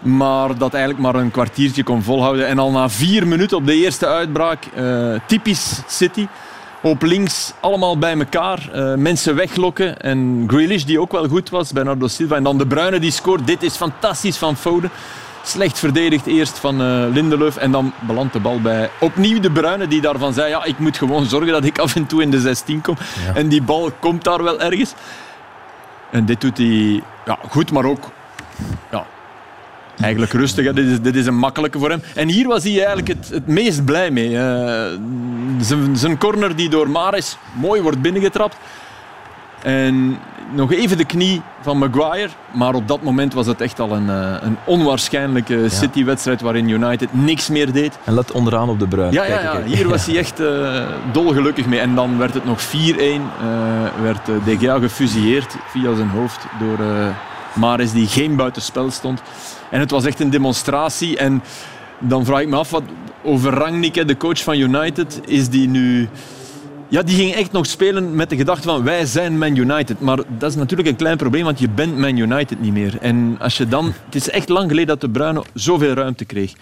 Maar 0.04 0.58
dat 0.58 0.74
eigenlijk 0.74 1.02
maar 1.02 1.14
een 1.14 1.30
kwartiertje 1.30 1.82
kon 1.82 2.02
volhouden. 2.02 2.46
En 2.46 2.58
al 2.58 2.70
na 2.70 2.88
vier 2.88 3.26
minuten 3.26 3.56
op 3.56 3.66
de 3.66 3.74
eerste 3.74 4.06
uitbraak, 4.06 4.64
uh, 4.76 5.20
typisch 5.26 5.82
City. 5.86 6.26
Op 6.82 7.02
links 7.02 7.52
allemaal 7.60 7.98
bij 7.98 8.18
elkaar. 8.18 8.68
Uh, 8.74 8.94
mensen 8.94 9.34
weglokken. 9.34 10.00
En 10.00 10.44
Grealish, 10.46 10.82
die 10.82 11.00
ook 11.00 11.12
wel 11.12 11.28
goed 11.28 11.50
was, 11.50 11.72
Bernardo 11.72 12.08
Silva. 12.08 12.36
En 12.36 12.42
dan 12.42 12.58
De 12.58 12.66
Bruyne, 12.66 12.98
die 12.98 13.10
scoort. 13.10 13.46
Dit 13.46 13.62
is 13.62 13.76
fantastisch 13.76 14.36
van 14.36 14.56
Foden. 14.56 14.90
Slecht 15.42 15.78
verdedigd 15.78 16.26
eerst 16.26 16.58
van 16.58 16.80
uh, 16.80 17.04
Lindelöf. 17.12 17.56
En 17.56 17.70
dan 17.70 17.92
belandt 18.00 18.32
de 18.32 18.40
bal 18.40 18.60
bij 18.60 18.90
opnieuw 19.00 19.40
De 19.40 19.50
Bruyne, 19.50 19.88
die 19.88 20.00
daarvan 20.00 20.32
zei... 20.32 20.48
Ja, 20.48 20.64
ik 20.64 20.78
moet 20.78 20.98
gewoon 20.98 21.26
zorgen 21.26 21.52
dat 21.52 21.64
ik 21.64 21.78
af 21.78 21.94
en 21.96 22.06
toe 22.06 22.22
in 22.22 22.30
de 22.30 22.40
16 22.40 22.80
kom. 22.80 22.96
En 23.34 23.48
die 23.48 23.62
bal 23.62 23.90
komt 24.00 24.24
daar 24.24 24.42
wel 24.42 24.60
ergens. 24.60 24.94
En 26.10 26.24
dit 26.24 26.40
doet 26.40 26.58
hij 26.58 27.02
ja, 27.24 27.38
goed, 27.48 27.72
maar 27.72 27.84
ook 27.84 28.10
ja, 28.90 29.06
Eigenlijk 30.00 30.32
rustig, 30.32 30.72
dit 30.72 30.86
is, 30.86 31.00
dit 31.00 31.16
is 31.16 31.26
een 31.26 31.36
makkelijke 31.36 31.78
voor 31.78 31.90
hem. 31.90 32.02
En 32.14 32.28
hier 32.28 32.46
was 32.46 32.62
hij 32.62 32.72
eigenlijk 32.72 33.08
het, 33.08 33.28
het 33.28 33.46
meest 33.46 33.84
blij 33.84 34.10
mee. 34.10 34.30
zijn 35.92 36.18
corner 36.18 36.56
die 36.56 36.68
door 36.68 36.90
Maris 36.90 37.36
mooi 37.52 37.80
wordt 37.80 38.00
binnengetrapt. 38.00 38.56
En 39.62 40.18
nog 40.50 40.72
even 40.72 40.96
de 40.96 41.04
knie 41.04 41.42
van 41.60 41.78
Maguire. 41.78 42.28
Maar 42.52 42.74
op 42.74 42.88
dat 42.88 43.02
moment 43.02 43.34
was 43.34 43.46
het 43.46 43.60
echt 43.60 43.80
al 43.80 43.90
een, 43.92 44.06
uh, 44.06 44.36
een 44.40 44.56
onwaarschijnlijke 44.64 45.68
City-wedstrijd 45.68 46.40
waarin 46.40 46.68
United 46.68 47.08
niks 47.12 47.48
meer 47.48 47.72
deed. 47.72 47.98
En 48.04 48.14
let 48.14 48.32
onderaan 48.32 48.68
op 48.68 48.78
de 48.78 48.88
bruin. 48.88 49.12
Ja, 49.12 49.24
ja, 49.24 49.40
ja. 49.40 49.62
hier 49.62 49.88
was 49.88 50.06
hij 50.06 50.18
echt 50.18 50.40
uh, 50.40 50.82
dolgelukkig 51.12 51.66
mee. 51.66 51.80
En 51.80 51.94
dan 51.94 52.18
werd 52.18 52.34
het 52.34 52.44
nog 52.44 52.60
4-1. 52.62 52.68
Uh, 52.68 53.20
werd 54.02 54.26
De 54.44 54.58
Gea 54.58 54.78
gefusilleerd 54.78 55.56
via 55.68 55.94
zijn 55.94 56.08
hoofd 56.08 56.46
door 56.58 56.78
Maris, 57.54 57.92
die 57.92 58.06
geen 58.06 58.36
buitenspel 58.36 58.90
stond. 58.90 59.22
En 59.74 59.80
het 59.80 59.90
was 59.90 60.04
echt 60.04 60.20
een 60.20 60.30
demonstratie. 60.30 61.16
En 61.16 61.42
dan 61.98 62.24
vraag 62.24 62.40
ik 62.40 62.48
me 62.48 62.56
af, 62.56 62.70
wat, 62.70 62.82
over 63.22 63.52
Rangnick, 63.52 64.06
de 64.08 64.16
coach 64.16 64.42
van 64.42 64.58
United, 64.58 65.20
is 65.26 65.48
die 65.48 65.68
nu... 65.68 66.08
Ja, 66.88 67.02
die 67.02 67.16
ging 67.16 67.34
echt 67.34 67.52
nog 67.52 67.66
spelen 67.66 68.14
met 68.14 68.30
de 68.30 68.36
gedachte 68.36 68.68
van 68.68 68.84
wij 68.84 69.06
zijn 69.06 69.38
Man 69.38 69.56
United. 69.56 70.00
Maar 70.00 70.16
dat 70.38 70.50
is 70.50 70.56
natuurlijk 70.56 70.88
een 70.88 70.96
klein 70.96 71.16
probleem, 71.16 71.44
want 71.44 71.58
je 71.58 71.68
bent 71.68 71.98
Man 71.98 72.16
United 72.16 72.60
niet 72.60 72.72
meer. 72.72 72.98
En 73.00 73.36
als 73.40 73.56
je 73.56 73.68
dan... 73.68 73.92
Het 74.04 74.14
is 74.14 74.30
echt 74.30 74.48
lang 74.48 74.68
geleden 74.68 74.86
dat 74.86 75.00
de 75.00 75.08
Bruyne 75.08 75.42
zoveel 75.54 75.92
ruimte 75.92 76.24
kreeg. 76.24 76.52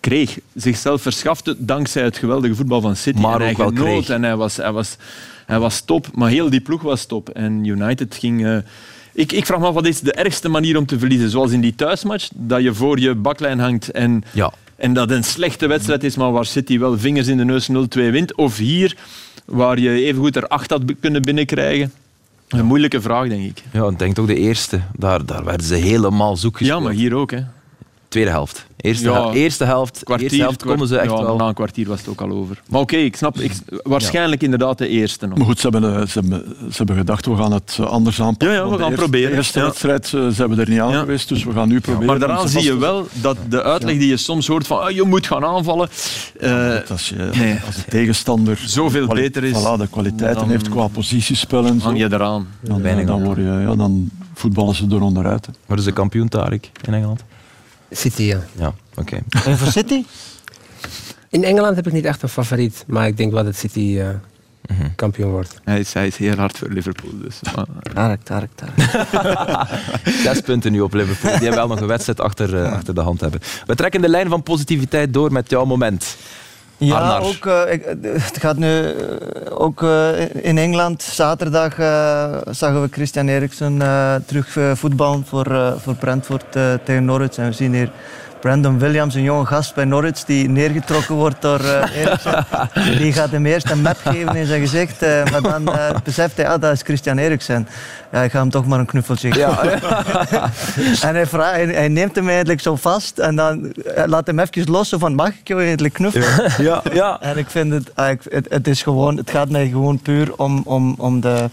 Kreeg, 0.00 0.38
zichzelf 0.54 1.02
verschafte 1.02 1.54
dankzij 1.58 2.02
het 2.02 2.16
geweldige 2.16 2.54
voetbal 2.54 2.80
van 2.80 2.96
City. 2.96 3.20
Maar 3.20 3.40
en 3.40 3.50
ook 3.50 3.56
wel 3.56 3.72
kreeg. 3.72 4.08
En 4.08 4.22
hij 4.22 4.36
was, 4.36 4.56
hij, 4.56 4.72
was, 4.72 4.96
hij 5.46 5.58
was 5.58 5.80
top, 5.80 6.06
maar 6.14 6.30
heel 6.30 6.50
die 6.50 6.60
ploeg 6.60 6.82
was 6.82 7.04
top. 7.04 7.28
En 7.28 7.64
United 7.64 8.14
ging... 8.14 8.40
Uh, 8.40 8.56
ik, 9.12 9.32
ik 9.32 9.46
vraag 9.46 9.58
me 9.58 9.66
af, 9.66 9.74
wat 9.74 9.86
is 9.86 10.00
de 10.00 10.12
ergste 10.12 10.48
manier 10.48 10.76
om 10.76 10.86
te 10.86 10.98
verliezen? 10.98 11.30
Zoals 11.30 11.50
in 11.50 11.60
die 11.60 11.74
thuismatch, 11.74 12.28
dat 12.34 12.62
je 12.62 12.74
voor 12.74 12.98
je 12.98 13.14
baklijn 13.14 13.58
hangt 13.58 13.90
en, 13.90 14.24
ja. 14.32 14.52
en 14.76 14.92
dat 14.92 15.10
een 15.10 15.24
slechte 15.24 15.66
wedstrijd 15.66 16.04
is, 16.04 16.16
maar 16.16 16.32
waar 16.32 16.46
City 16.46 16.78
wel 16.78 16.98
vingers 16.98 17.26
in 17.26 17.36
de 17.36 17.44
neus 17.44 17.68
0-2 17.70 17.72
wint. 17.90 18.34
Of 18.34 18.56
hier, 18.56 18.96
waar 19.44 19.78
je 19.78 20.04
evengoed 20.04 20.36
er 20.36 20.48
acht 20.48 20.70
had 20.70 20.82
kunnen 21.00 21.22
binnenkrijgen. 21.22 21.92
Een 22.48 22.64
moeilijke 22.64 23.00
vraag, 23.00 23.28
denk 23.28 23.44
ik. 23.44 23.62
Ja, 23.72 23.88
ik 23.88 23.98
denk 23.98 24.14
toch 24.14 24.26
de 24.26 24.36
eerste. 24.36 24.80
Daar, 24.96 25.26
daar 25.26 25.44
werden 25.44 25.66
ze 25.66 25.74
helemaal 25.74 26.36
zoek 26.36 26.58
Ja, 26.58 26.80
maar 26.80 26.92
hier 26.92 27.14
ook. 27.14 27.30
Hè. 27.30 27.40
Tweede 28.12 28.30
helft. 28.30 28.66
Eerste, 28.76 29.04
ja, 29.04 29.12
helft, 29.12 29.36
eerste 29.36 29.64
helft, 29.64 30.00
kwartier, 30.04 30.26
eerste 30.26 30.42
helft 30.42 30.62
konden 30.62 30.88
ze 30.88 30.98
echt 30.98 31.10
ja, 31.10 31.22
wel... 31.22 31.36
Na 31.36 31.48
een 31.48 31.54
kwartier 31.54 31.88
was 31.88 31.98
het 31.98 32.08
ook 32.08 32.20
al 32.20 32.30
over. 32.30 32.62
Maar 32.68 32.80
oké, 32.80 32.96
ik 32.96 33.16
snap. 33.16 33.38
Ik, 33.38 33.52
waarschijnlijk 33.82 34.42
inderdaad 34.42 34.78
de 34.78 34.88
eerste 34.88 35.26
nog. 35.26 35.38
Maar 35.38 35.46
goed, 35.46 35.58
ze 35.58 35.68
hebben, 35.68 36.00
eh, 36.00 36.06
ze, 36.06 36.18
hebben, 36.18 36.56
ze 36.58 36.76
hebben 36.76 36.96
gedacht, 36.96 37.26
we 37.26 37.36
gaan 37.36 37.52
het 37.52 37.78
anders 37.80 38.20
aanpakken. 38.20 38.56
Ja, 38.56 38.64
ja 38.64 38.70
we 38.70 38.78
gaan 38.78 38.90
de 38.90 38.96
proberen. 38.96 39.30
De 39.30 39.36
eerste 39.36 39.60
wedstrijd 39.60 40.04
eh, 40.04 40.10
ze 40.10 40.34
hebben 40.36 40.58
er 40.58 40.68
niet 40.68 40.80
aan 40.80 40.92
geweest, 40.92 41.28
dus 41.28 41.44
we 41.44 41.52
gaan 41.52 41.68
nu 41.68 41.80
proberen. 41.80 42.06
maar 42.06 42.18
daaraan 42.18 42.48
zie 42.48 42.62
je 42.62 42.76
wel 42.76 43.06
dat 43.12 43.36
de 43.48 43.62
uitleg 43.62 43.98
die 43.98 44.08
je 44.08 44.16
soms 44.16 44.46
hoort 44.46 44.66
van 44.66 44.80
ah, 44.80 44.90
je 44.90 45.02
moet 45.02 45.26
gaan 45.26 45.44
aanvallen... 45.44 45.88
Uh, 46.40 46.76
als, 46.90 47.08
je, 47.08 47.30
nee. 47.34 47.58
als 47.66 47.74
de 47.74 47.84
tegenstander 47.88 48.62
zoveel 48.66 49.06
beter 49.06 49.44
is... 49.44 49.58
Voilà, 49.58 49.78
de 49.78 49.88
kwaliteiten 49.90 50.48
heeft 50.48 50.68
qua 50.68 50.86
positiespel 50.86 51.66
en 51.66 51.80
zo. 51.80 51.84
Hang 51.84 51.98
je 51.98 52.04
eraan. 52.12 52.46
Dan, 52.60 52.82
dan, 52.82 53.06
dan, 53.06 53.24
word 53.24 53.36
je, 53.36 53.42
ja, 53.42 53.74
dan 53.74 54.10
voetballen 54.34 54.74
ze 54.74 54.86
er 54.90 55.02
onderuit. 55.02 55.48
Waar 55.66 55.78
is 55.78 55.84
de 55.84 55.92
kampioen, 55.92 56.28
Tarik, 56.28 56.70
in 56.86 56.94
Engeland? 56.94 57.24
City, 57.92 58.22
ja. 58.22 58.40
Ja, 58.52 58.74
oké. 58.94 59.18
En 59.46 59.58
voor 59.58 59.72
City? 59.72 60.04
In 61.28 61.44
Engeland 61.44 61.76
heb 61.76 61.86
ik 61.86 61.92
niet 61.92 62.04
echt 62.04 62.22
een 62.22 62.28
favoriet, 62.28 62.84
maar 62.86 63.06
ik 63.06 63.16
denk 63.16 63.32
wel 63.32 63.44
dat 63.44 63.56
City 63.56 63.80
uh, 63.80 64.08
kampioen 64.96 65.30
wordt. 65.30 65.60
Hij 65.64 65.80
is, 65.80 65.92
hij 65.92 66.06
is 66.06 66.16
heel 66.16 66.36
hard 66.36 66.58
voor 66.58 66.68
Liverpool. 66.68 67.10
Dus. 67.22 67.40
Tarek, 67.94 68.22
Tarek, 68.22 68.50
Tarek. 68.54 69.68
Zes 70.24 70.40
punten 70.40 70.72
nu 70.72 70.80
op 70.80 70.92
Liverpool, 70.92 71.38
die 71.38 71.50
wel 71.50 71.68
nog 71.68 71.80
een 71.80 71.86
wedstrijd 71.86 72.20
achter, 72.20 72.54
uh, 72.54 72.72
achter 72.72 72.94
de 72.94 73.00
hand 73.00 73.20
hebben. 73.20 73.40
We 73.66 73.74
trekken 73.74 74.00
de 74.00 74.08
lijn 74.08 74.28
van 74.28 74.42
positiviteit 74.42 75.12
door 75.12 75.32
met 75.32 75.50
jouw 75.50 75.64
moment. 75.64 76.16
Ja, 76.84 77.18
ook, 77.18 77.44
uh, 77.44 77.72
ik, 77.72 77.84
het 78.02 78.38
gaat 78.38 78.56
nu 78.56 78.82
uh, 78.82 78.94
ook 79.48 79.82
uh, 79.82 80.20
in 80.34 80.58
Engeland. 80.58 81.02
Zaterdag 81.02 81.74
zagen 82.54 82.82
we 82.82 82.88
Christian 82.90 83.28
Eriksen 83.28 83.78
terug 84.26 84.58
voetballen 84.78 85.24
voor, 85.26 85.74
voor 85.78 85.94
Brentford 85.94 86.52
tegen 86.84 87.04
Norwich. 87.04 87.36
En 87.36 87.46
we 87.46 87.52
zien 87.52 87.74
hier 87.74 87.90
Brandon 88.42 88.78
Williams, 88.78 89.14
een 89.14 89.22
jonge 89.22 89.46
gast 89.46 89.74
bij 89.74 89.84
Norwich, 89.84 90.24
die 90.24 90.48
neergetrokken 90.48 91.14
wordt 91.14 91.42
door 91.42 91.60
uh, 91.64 91.96
Eriksen. 91.96 92.46
Die 92.98 93.12
gaat 93.12 93.30
hem 93.30 93.46
eerst 93.46 93.70
een 93.70 93.82
map 93.82 93.96
geven 94.04 94.36
in 94.36 94.46
zijn 94.46 94.60
gezicht, 94.60 95.02
uh, 95.02 95.24
maar 95.30 95.42
dan 95.42 95.74
uh, 95.74 95.90
beseft 96.04 96.36
hij, 96.36 96.48
ah, 96.48 96.60
dat 96.60 96.72
is 96.72 96.82
Christian 96.82 97.18
Eriksen. 97.18 97.68
Ja, 98.12 98.22
ik 98.22 98.30
ga 98.30 98.38
hem 98.38 98.50
toch 98.50 98.66
maar 98.66 98.78
een 98.78 98.86
knuffeltje 98.86 99.32
geven. 99.32 99.80
Ja. 100.30 100.50
en 101.08 101.14
hij, 101.14 101.26
vraagt, 101.26 101.54
hij, 101.54 101.66
hij, 101.66 101.88
neemt 101.88 102.16
hem 102.16 102.28
eigenlijk 102.28 102.60
zo 102.60 102.76
vast 102.76 103.18
en 103.18 103.36
dan 103.36 103.72
laat 104.06 104.26
hem 104.26 104.38
even 104.38 104.70
los, 104.70 104.94
van 104.98 105.14
mag 105.14 105.28
ik 105.28 105.48
jou 105.48 105.60
eigenlijk 105.62 105.94
knuffelen? 105.94 106.52
Ja, 106.58 106.82
ja. 106.92 107.20
En 107.30 107.38
ik 107.38 107.50
vind 107.50 107.72
het, 107.72 107.90
het, 107.94 108.46
het, 108.48 108.68
is 108.68 108.82
gewoon, 108.82 109.16
het 109.16 109.30
gaat 109.30 109.48
mij 109.48 109.68
gewoon 109.68 109.98
puur 109.98 110.36
om, 110.36 110.62
om, 110.64 110.94
om 110.98 111.20
de 111.20 111.50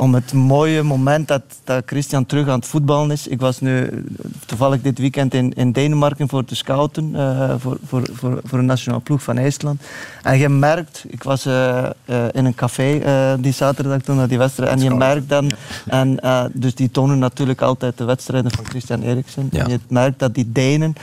om 0.00 0.14
het 0.14 0.32
mooie 0.32 0.82
moment 0.82 1.28
dat, 1.28 1.42
dat 1.64 1.82
Christian 1.86 2.26
terug 2.26 2.48
aan 2.48 2.58
het 2.58 2.66
voetballen 2.66 3.10
is. 3.10 3.26
Ik 3.26 3.40
was 3.40 3.60
nu 3.60 4.04
toevallig 4.46 4.80
dit 4.82 4.98
weekend 4.98 5.34
in, 5.34 5.52
in 5.52 5.72
Denemarken 5.72 6.28
voor 6.28 6.44
te 6.44 6.54
scouten, 6.54 7.10
uh, 7.12 7.54
voor, 7.58 7.78
voor, 7.86 8.08
voor, 8.12 8.40
voor 8.44 8.58
een 8.58 8.64
nationale 8.64 9.02
ploeg 9.02 9.22
van 9.22 9.38
IJsland. 9.38 9.82
En 10.22 10.38
je 10.38 10.48
merkt, 10.48 11.04
ik 11.08 11.22
was 11.22 11.46
uh, 11.46 11.86
uh, 12.06 12.24
in 12.32 12.44
een 12.44 12.54
café 12.54 13.02
die 13.40 13.52
zaterdag 13.52 14.00
toen 14.00 14.16
naar 14.16 14.28
die 14.28 14.38
wedstrijd, 14.38 14.70
en 14.70 14.80
je 14.80 14.94
merkt 14.94 15.28
dan, 15.28 15.50
en, 15.86 16.18
dus 16.52 16.74
die 16.74 16.90
tonen 16.90 17.18
natuurlijk 17.18 17.60
altijd 17.60 17.98
de 17.98 18.04
wedstrijden 18.04 18.50
van 18.50 18.64
Christian 18.64 19.02
Eriksen. 19.02 19.48
Ja. 19.50 19.64
En 19.64 19.70
je 19.70 19.80
merkt 19.88 20.18
dat 20.18 20.34
die 20.34 20.52
Denen, 20.52 20.94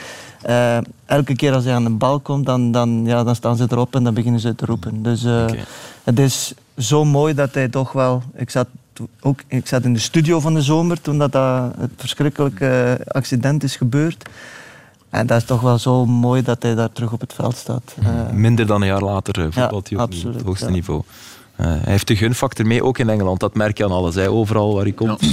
elke 1.05 1.35
keer 1.35 1.53
als 1.53 1.63
hij 1.63 1.73
aan 1.73 1.83
de 1.83 1.89
bal 1.89 2.19
komt, 2.19 2.45
dan, 2.45 2.71
dan, 2.71 3.01
ja, 3.05 3.23
dan 3.23 3.35
staan 3.35 3.55
ze 3.55 3.65
erop 3.69 3.95
en 3.95 4.03
dan 4.03 4.13
beginnen 4.13 4.41
ze 4.41 4.55
te 4.55 4.65
roepen. 4.65 5.03
Dus 5.03 5.25
okay. 5.25 5.63
het 6.03 6.19
is 6.19 6.53
zo 6.77 7.05
mooi 7.05 7.33
dat 7.33 7.53
hij 7.53 7.67
toch 7.67 7.91
wel, 7.91 8.23
ik 8.35 8.49
zat 8.49 8.67
ook, 9.21 9.39
ik 9.47 9.67
zat 9.67 9.83
in 9.83 9.93
de 9.93 9.99
studio 9.99 10.39
van 10.39 10.53
de 10.53 10.61
zomer 10.61 11.01
toen 11.01 11.17
dat, 11.17 11.31
dat 11.31 11.73
het 11.79 11.91
verschrikkelijke 11.95 12.99
accident 13.07 13.63
is 13.63 13.75
gebeurd. 13.75 14.29
En 15.09 15.27
dat 15.27 15.37
is 15.37 15.43
toch 15.43 15.61
wel 15.61 15.77
zo 15.77 16.05
mooi 16.05 16.41
dat 16.41 16.63
hij 16.63 16.75
daar 16.75 16.91
terug 16.91 17.11
op 17.11 17.19
het 17.19 17.33
veld 17.33 17.55
staat. 17.55 17.95
Uh, 17.99 18.29
Minder 18.31 18.65
dan 18.65 18.81
een 18.81 18.87
jaar 18.87 19.01
later 19.01 19.53
voetbalt 19.53 19.89
hij 19.89 19.99
op 19.99 20.11
het 20.11 20.41
hoogste 20.41 20.65
ja. 20.65 20.71
niveau. 20.71 21.01
Uh, 21.59 21.65
hij 21.65 21.79
heeft 21.83 22.07
de 22.07 22.15
gunfactor 22.15 22.65
mee, 22.65 22.83
ook 22.83 22.97
in 22.97 23.09
Engeland. 23.09 23.39
Dat 23.39 23.53
merk 23.53 23.77
je 23.77 23.83
aan 23.83 23.91
alles, 23.91 24.15
hè. 24.15 24.29
overal 24.29 24.73
waar 24.73 24.83
hij 24.83 24.91
komt. 24.91 25.21
Ja. 25.21 25.27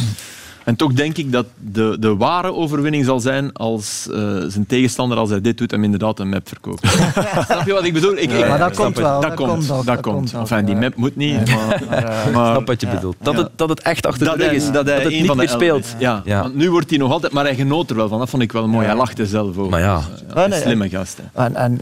En 0.64 0.76
toch 0.76 0.92
denk 0.92 1.16
ik 1.16 1.32
dat 1.32 1.46
de, 1.56 1.96
de 2.00 2.16
ware 2.16 2.52
overwinning 2.52 3.04
zal 3.04 3.20
zijn 3.20 3.52
als 3.52 4.06
uh, 4.10 4.16
zijn 4.48 4.66
tegenstander, 4.66 5.18
als 5.18 5.30
hij 5.30 5.40
dit 5.40 5.58
doet, 5.58 5.70
hem 5.70 5.84
inderdaad 5.84 6.18
een 6.18 6.28
map 6.28 6.48
verkoopt. 6.48 6.86
snap 7.46 7.66
je 7.66 7.72
wat 7.72 7.84
ik 7.84 7.92
bedoel? 7.92 8.16
Ik, 8.16 8.30
ja, 8.30 8.48
maar 8.48 8.58
dat 8.58 8.76
komt 8.76 8.98
wel. 8.98 9.20
Dat, 9.20 9.34
komt, 9.34 9.50
komt, 9.50 9.68
dat, 9.68 9.86
dat 9.86 10.00
komt. 10.00 10.30
komt. 10.30 10.50
Enfin, 10.50 10.64
die 10.64 10.76
map 10.76 10.94
moet 10.94 11.16
niet. 11.16 11.44
Nee. 11.44 11.56
Maar, 11.56 11.82
maar, 11.88 12.30
maar, 12.32 12.54
snap 12.54 12.66
wat 12.66 12.80
je 12.80 12.86
bedoelt. 12.86 13.16
Dat, 13.20 13.36
het, 13.36 13.48
dat 13.56 13.68
het 13.68 13.80
echt 13.80 14.06
achter 14.06 14.26
dat 14.26 14.38
de 14.38 14.44
rug 14.44 14.52
is. 14.52 14.70
Dat 14.70 14.86
hij 14.86 14.94
dat 14.94 15.04
het 15.04 15.12
niet 15.12 15.26
van 15.26 15.36
meer 15.36 15.46
de 15.46 15.52
speelt. 15.52 15.94
Ja. 15.98 16.22
ja. 16.24 16.42
Want 16.42 16.54
nu 16.54 16.70
wordt 16.70 16.90
hij 16.90 16.98
nog 16.98 17.10
altijd... 17.10 17.32
Maar 17.32 17.44
hij 17.44 17.54
genoot 17.54 17.90
er 17.90 17.96
wel 17.96 18.08
van. 18.08 18.18
Dat 18.18 18.30
vond 18.30 18.42
ik 18.42 18.52
wel 18.52 18.68
mooi. 18.68 18.86
Hij 18.86 18.96
lachte 18.96 19.26
zelf 19.26 19.58
ook. 19.58 19.70
Maar 19.70 19.80
ja. 19.80 20.00
Een 20.34 20.52
slimme 20.52 20.88
gast. 20.88 21.18
Hè. 21.32 21.44
En, 21.44 21.56
en 21.56 21.80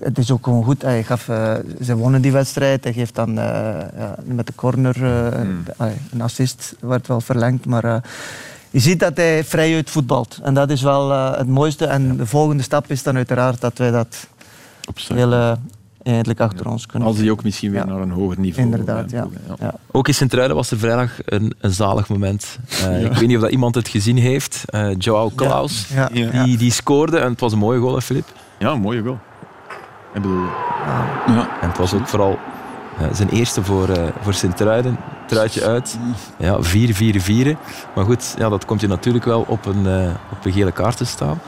het 0.00 0.18
is 0.18 0.30
ook 0.30 0.44
gewoon 0.44 0.64
goed. 0.64 0.82
Hij 0.82 1.02
gaf, 1.02 1.28
uh, 1.28 1.54
ze 1.82 1.96
wonnen 1.96 2.22
die 2.22 2.32
wedstrijd. 2.32 2.84
Hij 2.84 2.92
geeft 2.92 3.14
dan 3.14 3.28
uh, 3.30 3.36
ja, 3.98 4.14
met 4.24 4.46
de 4.46 4.54
corner 4.54 4.96
uh, 5.02 5.28
hmm. 5.28 5.62
een 6.10 6.20
assist. 6.20 6.76
Werd 6.80 7.06
wel 7.06 7.20
verlengd, 7.20 7.66
maar 7.66 8.02
je 8.70 8.78
ziet 8.78 9.00
dat 9.00 9.16
hij 9.16 9.44
vrij 9.44 9.74
uit 9.74 9.90
voetbalt. 9.90 10.40
En 10.42 10.54
dat 10.54 10.70
is 10.70 10.82
wel 10.82 11.10
uh, 11.10 11.36
het 11.36 11.48
mooiste. 11.48 11.86
En 11.86 12.06
ja. 12.06 12.12
de 12.12 12.26
volgende 12.26 12.62
stap 12.62 12.90
is 12.90 13.02
dan 13.02 13.16
uiteraard 13.16 13.60
dat 13.60 13.78
wij 13.78 13.90
dat 13.90 14.26
heel 15.08 15.58
eindelijk 16.02 16.40
achter 16.40 16.64
ja. 16.66 16.70
ons 16.70 16.86
kunnen. 16.86 17.08
Als 17.08 17.18
hij 17.18 17.30
ook 17.30 17.42
misschien 17.42 17.70
weer 17.70 17.80
ja. 17.80 17.86
naar 17.86 18.00
een 18.00 18.10
hoger 18.10 18.40
niveau 18.40 18.64
Inderdaad, 18.64 19.10
ja. 19.10 19.26
ja. 19.58 19.74
Ook 19.90 20.08
in 20.08 20.14
Sint-Truiden 20.14 20.56
was 20.56 20.70
er 20.70 20.78
vrijdag 20.78 21.12
een, 21.24 21.54
een 21.60 21.72
zalig 21.72 22.08
moment. 22.08 22.58
Uh, 22.82 23.04
ik 23.04 23.12
weet 23.12 23.26
niet 23.26 23.36
of 23.36 23.42
dat 23.42 23.50
iemand 23.50 23.74
het 23.74 23.88
gezien 23.88 24.16
heeft. 24.16 24.64
Uh, 24.70 24.88
Joao 24.98 25.28
Klaus, 25.28 25.86
die, 26.12 26.56
die 26.56 26.72
scoorde. 26.72 27.18
En 27.18 27.30
het 27.30 27.40
was 27.40 27.52
een 27.52 27.58
mooie 27.58 27.80
goal, 27.80 28.00
Filip? 28.00 28.32
Ja, 28.58 28.70
een 28.70 28.80
mooie 28.80 29.02
goal. 29.02 29.18
Ik 30.16 30.22
bedoel... 30.22 30.46
En 31.60 31.68
het 31.68 31.78
was 31.78 31.94
ook 31.94 32.08
vooral 32.08 32.38
uh, 33.00 33.06
zijn 33.12 33.28
eerste 33.28 33.64
voor, 33.64 33.88
uh, 33.88 33.96
voor 34.20 34.34
Sint-Truiden. 34.34 34.98
Truitje 35.26 35.64
uit. 35.64 35.98
Ja, 36.36 36.58
4-4-4. 36.62 37.56
Maar 37.94 38.04
goed, 38.04 38.34
ja, 38.38 38.48
dat 38.48 38.64
komt 38.64 38.80
je 38.80 38.86
natuurlijk 38.86 39.24
wel 39.24 39.44
op 39.48 39.66
een, 39.66 39.86
uh, 39.86 40.10
op 40.32 40.44
een 40.44 40.52
gele 40.52 40.72
kaart 40.72 40.96
te 40.96 41.04
staan. 41.04 41.40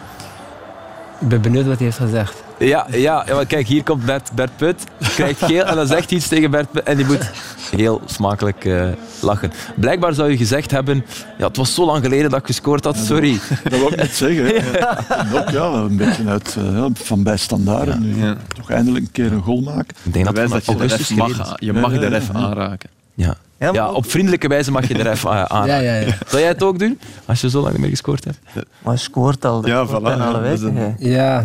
Ik 1.19 1.29
ben 1.29 1.41
benieuwd 1.41 1.67
wat 1.67 1.77
hij 1.77 1.85
heeft 1.85 1.99
gezegd. 1.99 2.43
Ja, 2.59 2.87
ja, 2.91 3.25
ja 3.27 3.45
kijk, 3.45 3.67
hier 3.67 3.83
komt 3.83 4.05
Bert, 4.05 4.31
Bert 4.35 4.57
Put, 4.57 4.85
krijgt 4.99 5.45
geel 5.45 5.65
en 5.65 5.77
dan 5.77 5.87
zegt 5.87 6.11
iets 6.11 6.29
tegen 6.29 6.51
Bert 6.51 6.71
Put 6.71 6.83
en 6.83 6.97
die 6.97 7.07
moet 7.07 7.31
heel 7.77 8.01
smakelijk 8.05 8.65
uh, 8.65 8.89
lachen. 9.21 9.53
Blijkbaar 9.75 10.15
zou 10.15 10.31
je 10.31 10.37
gezegd 10.37 10.71
hebben, 10.71 11.05
ja, 11.39 11.47
het 11.47 11.57
was 11.57 11.75
zo 11.75 11.85
lang 11.85 12.05
geleden 12.05 12.31
dat 12.31 12.41
ik 12.41 12.47
gescoord 12.47 12.85
had, 12.85 12.97
sorry. 12.97 13.39
Dat 13.63 13.79
wil 13.79 13.93
ik 13.93 14.03
niet 14.03 14.15
zeggen. 14.15 14.47
Ja. 14.79 14.99
Ook, 15.35 15.51
ja, 15.51 15.73
een 15.73 15.97
beetje 15.97 16.27
uit, 16.27 16.57
uh, 16.59 16.85
van 16.93 17.23
bij 17.23 17.37
standaarden. 17.37 18.01
Nu, 18.01 18.25
ja. 18.25 18.37
Toch 18.57 18.71
eindelijk 18.71 19.05
een 19.05 19.11
keer 19.11 19.33
een 19.33 19.43
goal 19.43 19.61
maken. 19.61 19.97
Ik 20.03 20.13
denk 20.13 20.25
dat, 20.25 20.35
dat 20.49 20.67
je, 20.67 20.77
de 20.77 20.87
ref 20.87 21.15
mag, 21.17 21.55
je 21.59 21.73
mag 21.73 21.93
de 21.93 22.07
ref 22.07 22.31
aanraken. 22.31 22.91
Ja. 23.15 23.37
Ja, 23.59 23.73
ja, 23.73 23.91
op 23.91 24.11
vriendelijke 24.11 24.49
wijze 24.49 24.71
mag 24.71 24.89
je 24.89 24.95
er 24.95 25.11
even 25.11 25.51
aan. 25.51 25.67
Ja, 25.67 25.79
ja, 25.79 25.95
ja. 25.95 26.07
Zou 26.27 26.43
jij 26.43 26.51
het 26.51 26.63
ook 26.63 26.79
doen, 26.79 26.99
als 27.25 27.41
je 27.41 27.51
zo 27.51 27.61
lang 27.61 27.73
niet 27.73 27.81
meer 27.81 27.91
gescoord 27.91 28.25
hebt? 28.25 28.39
Maar 28.55 28.65
hij 28.83 28.97
scoort 28.97 29.45
al. 29.45 29.67
Ja, 29.67 29.87
voilà. 29.87 29.91
alle 29.91 30.41
weken. 30.41 30.97
Ja. 30.99 31.45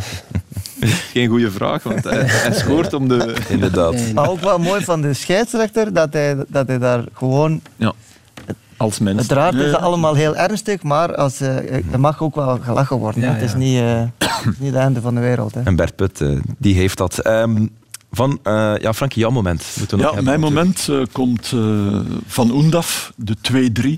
Geen 1.14 1.30
goede 1.30 1.52
vraag, 1.52 1.84
want 1.84 2.04
hij, 2.04 2.24
hij 2.26 2.54
scoort 2.54 2.94
om 2.94 3.08
de... 3.08 3.36
Inderdaad. 3.50 4.14
Maar 4.14 4.30
ook 4.30 4.40
wel 4.40 4.60
mooi 4.60 4.84
van 4.84 5.02
de 5.02 5.14
scheidsrechter, 5.14 5.94
dat 5.94 6.14
hij, 6.14 6.38
dat 6.48 6.68
hij 6.68 6.78
daar 6.78 7.04
gewoon... 7.14 7.62
Ja. 7.76 7.94
Als 8.78 9.00
mens. 9.00 9.18
Uiteraard 9.18 9.56
is 9.56 9.72
dat 9.72 9.82
allemaal 9.82 10.14
heel 10.14 10.36
ernstig, 10.36 10.84
maar 10.84 11.16
als, 11.16 11.42
uh, 11.42 11.72
er 11.92 12.00
mag 12.00 12.22
ook 12.22 12.36
wel 12.36 12.60
gelachen 12.60 12.98
worden. 12.98 13.22
Ja, 13.22 13.34
het 13.34 13.42
is 13.42 13.54
niet, 13.54 13.80
uh, 13.80 14.02
niet 14.60 14.74
het 14.74 14.76
einde 14.76 15.02
van 15.02 15.16
de 15.16 15.22
wereld. 15.22 15.54
Hè. 15.54 15.62
En 15.62 15.76
Bert 15.76 15.96
Put, 15.96 16.20
uh, 16.20 16.40
die 16.58 16.76
heeft 16.76 16.98
dat. 16.98 17.28
Um, 17.28 17.70
van, 18.12 18.40
ja, 18.80 18.94
Frankie, 18.94 19.22
jouw 19.22 19.32
moment. 19.32 19.76
Moeten 19.78 19.98
we 19.98 20.04
ja, 20.04 20.22
mijn 20.22 20.40
moment 20.40 20.90
komt 21.12 21.54
van 22.28 22.52
Oendaf, 22.52 23.14
de 23.16 23.36
2-3. 23.52 23.96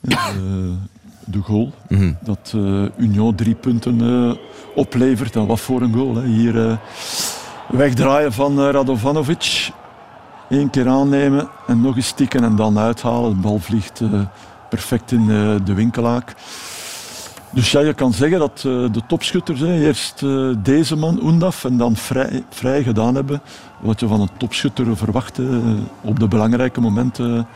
de 1.26 1.38
goal. 1.38 1.72
Mm 1.88 1.98
-hmm. 1.98 2.16
Dat 2.20 2.54
Union 2.96 3.34
drie 3.34 3.54
punten 3.54 4.36
oplevert. 4.74 5.36
En 5.36 5.46
wat 5.46 5.60
voor 5.60 5.82
een 5.82 5.94
goal. 5.94 6.14
Hè. 6.14 6.26
Hier 6.26 6.78
wegdraaien 7.68 8.32
van 8.32 8.60
Radovanovic. 8.60 9.70
Eén 10.48 10.70
keer 10.70 10.88
aannemen 10.88 11.48
en 11.66 11.80
nog 11.80 11.96
eens 11.96 12.12
tikken 12.12 12.44
en 12.44 12.56
dan 12.56 12.78
uithalen. 12.78 13.30
De 13.30 13.36
bal 13.36 13.58
vliegt 13.58 14.00
uh, 14.00 14.20
perfect 14.70 15.12
in 15.12 15.28
uh, 15.28 15.54
de 15.64 15.74
winkelaak. 15.74 16.34
Dus 17.50 17.70
ja, 17.70 17.80
je 17.80 17.94
kan 17.94 18.12
zeggen 18.12 18.38
dat 18.38 18.64
uh, 18.66 18.92
de 18.92 19.02
topschutters 19.06 19.60
hè, 19.60 19.80
eerst 19.80 20.22
deze 20.58 20.96
man, 20.96 21.22
Oendaf, 21.22 21.64
en 21.64 21.76
dan 21.76 21.96
vrij, 21.96 22.44
vrij 22.50 22.82
gedaan 22.82 23.14
hebben. 23.14 23.40
Wat 23.80 24.00
je 24.00 24.06
van 24.06 24.20
een 24.20 24.30
topschutter 24.36 24.96
verwacht 24.96 25.38
op 26.00 26.20
de 26.20 26.28
belangrijke 26.28 26.80
momenten. 26.80 27.46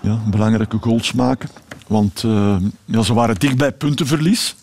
Ja, 0.00 0.18
belangrijke 0.30 0.78
goals 0.80 1.12
maken. 1.12 1.48
Want 1.86 2.20
ja, 2.84 3.02
ze 3.02 3.14
waren 3.14 3.38
dicht 3.38 3.56
bij 3.56 3.72
puntenverlies. 3.72 4.54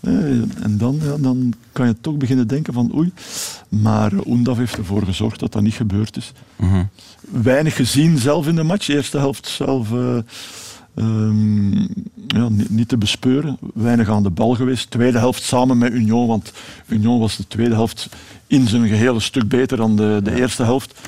En 0.00 0.76
dan, 0.78 0.98
ja, 1.02 1.16
dan 1.16 1.52
kan 1.72 1.86
je 1.86 1.96
toch 2.00 2.16
beginnen 2.16 2.46
denken 2.46 2.72
van 2.72 2.96
oei. 2.96 3.12
Maar 3.68 4.12
Oendaf 4.26 4.56
heeft 4.56 4.76
ervoor 4.76 5.02
gezorgd 5.02 5.40
dat 5.40 5.52
dat 5.52 5.62
niet 5.62 5.74
gebeurd 5.74 6.16
is. 6.16 6.32
Mhm. 6.56 6.84
Weinig 7.30 7.76
gezien 7.76 8.18
zelf 8.18 8.46
in 8.46 8.54
de 8.54 8.62
match. 8.62 8.88
eerste 8.88 9.18
helft 9.18 9.48
zelf 9.48 9.90
uh, 9.90 10.16
um, 10.94 11.88
ja, 12.26 12.48
niet, 12.48 12.70
niet, 12.70 12.88
te 12.88 12.96
bespeuren. 12.96 13.58
Weinig 13.74 14.08
aan 14.08 14.22
de 14.22 14.30
bal 14.30 14.54
geweest. 14.54 14.90
Tweede 14.90 15.18
helft 15.18 15.42
samen 15.42 15.78
met 15.78 15.92
Union. 15.92 16.26
Want 16.26 16.52
Union 16.86 17.18
was 17.20 17.36
de 17.36 17.46
tweede 17.46 17.74
helft 17.74 18.08
in 18.46 18.68
zijn 18.68 18.88
geheel 18.88 19.14
een 19.14 19.20
stuk 19.20 19.48
beter 19.48 19.76
dan 19.76 19.96
de, 19.96 20.20
de 20.22 20.34
eerste 20.34 20.62
helft 20.62 21.00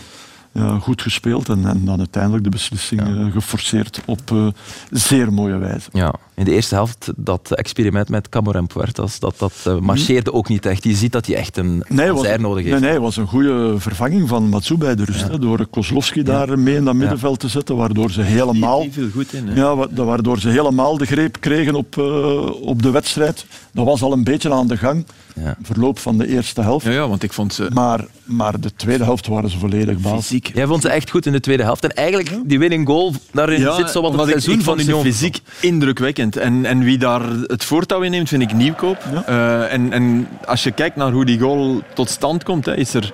ja, 0.57 0.78
goed 0.78 1.02
gespeeld 1.02 1.48
en, 1.48 1.66
en, 1.66 1.84
dan 1.84 1.98
uiteindelijk 1.98 2.44
de 2.44 2.50
beslissing 2.50 3.00
ja. 3.07 3.30
geforceerd 3.30 4.00
op 4.04 4.30
uh, 4.32 4.46
zeer 4.90 5.32
mooie 5.32 5.57
wijze. 5.57 5.88
Ja, 5.92 6.14
in 6.34 6.44
de 6.44 6.50
eerste 6.50 6.74
helft 6.74 7.12
dat 7.16 7.50
experiment 7.50 8.09
met 8.09 8.28
Camorin 8.28 8.66
Puertas, 8.66 9.18
dat, 9.18 9.34
dat 9.38 9.64
uh, 9.66 9.78
marcheerde 9.78 10.32
ook 10.32 10.48
niet 10.48 10.66
echt. 10.66 10.84
Je 10.84 10.94
ziet 10.94 11.12
dat 11.12 11.26
hij 11.26 11.36
echt 11.36 11.57
een 11.57 11.84
nee, 11.88 12.12
was, 12.12 12.36
nodig 12.36 12.64
heeft. 12.64 12.70
Nee, 12.70 12.80
nee, 12.80 12.92
het 12.92 13.02
was 13.02 13.16
een 13.16 13.26
goede 13.26 13.74
vervanging 13.78 14.28
van 14.28 14.48
Matsu 14.48 14.76
bij 14.76 14.94
de 14.94 15.04
rust. 15.04 15.28
Hè, 15.28 15.38
door 15.38 15.66
Kozlowski 15.66 16.22
daar 16.22 16.59
mee 16.59 16.76
in 16.76 16.84
dat 16.84 16.94
middenveld 16.94 17.40
te 17.40 17.48
zetten, 17.48 17.76
waardoor 17.76 18.11
ze 18.11 18.22
helemaal... 18.22 18.80
Die, 18.80 18.92
viel 18.92 19.11
goed 19.11 19.32
in. 19.32 19.48
Hè? 19.48 19.54
Ja, 19.54 19.88
waardoor 20.04 20.38
ze 20.38 20.48
helemaal 20.48 20.98
de 20.98 21.07
greep 21.07 21.36
kregen 21.40 21.74
op, 21.74 21.96
uh, 21.96 22.50
op 22.62 22.82
de 22.82 22.90
wedstrijd. 22.90 23.46
Dat 23.72 23.84
was 23.84 24.02
al 24.02 24.12
een 24.12 24.24
beetje 24.24 24.52
aan 24.52 24.66
de 24.66 24.76
gang. 24.76 25.07
Ja. 25.34 25.57
Verloop 25.62 25.98
van 25.98 26.18
de 26.18 26.28
eerste 26.28 26.62
helft. 26.62 26.86
Ja, 26.86 26.92
ja, 26.92 27.09
want 27.09 27.22
ik 27.22 27.32
vond 27.32 27.54
ze... 27.54 27.68
Maar, 27.72 28.07
maar 28.24 28.61
de 28.61 28.74
tweede 28.74 29.04
helft 29.04 29.26
waren 29.26 29.50
ze 29.50 29.59
volledig 29.59 29.98
baas. 29.98 30.26
Fysiek. 30.26 30.45
Jij 30.55 30.66
vond 30.66 30.82
ze 30.82 30.88
echt 30.88 31.11
goed 31.11 31.26
in 31.26 31.32
de 31.32 31.40
tweede 31.40 31.62
helft. 31.62 31.84
En 31.84 31.94
eigenlijk, 31.94 32.30
die 32.44 32.59
winning 32.59 32.86
goal, 32.86 33.12
daarin 33.32 33.61
ja, 33.61 33.74
zit 33.74 33.90
zo 33.90 34.03
wat 34.03 34.12
het 34.12 34.28
seizoen 34.28 34.62
van 34.62 34.80
Union. 34.80 35.03
fysiek 35.03 35.40
indrukwekkend. 35.61 36.36
En, 36.36 36.64
en 36.64 36.82
wie 36.82 36.99
daar 36.99 37.22
het 37.47 37.64
voortouw 37.64 38.01
in 38.01 38.11
neemt, 38.11 38.28
vind 38.28 38.42
ik 38.42 38.53
Nieuwkoop. 38.53 38.99
Ja. 39.12 39.24
Uh, 39.28 39.72
en, 39.72 39.92
en 39.92 40.28
als 40.44 40.64
je 40.64 40.70
kijkt 40.70 40.97
naar 40.97 41.12
hoe 41.12 41.24
die 41.24 41.38
goal 41.38 41.82
tot 41.94 42.11
stand 42.11 42.44
komt, 42.44 42.66
hè, 42.66 42.76
is 42.76 42.94
er 42.94 43.12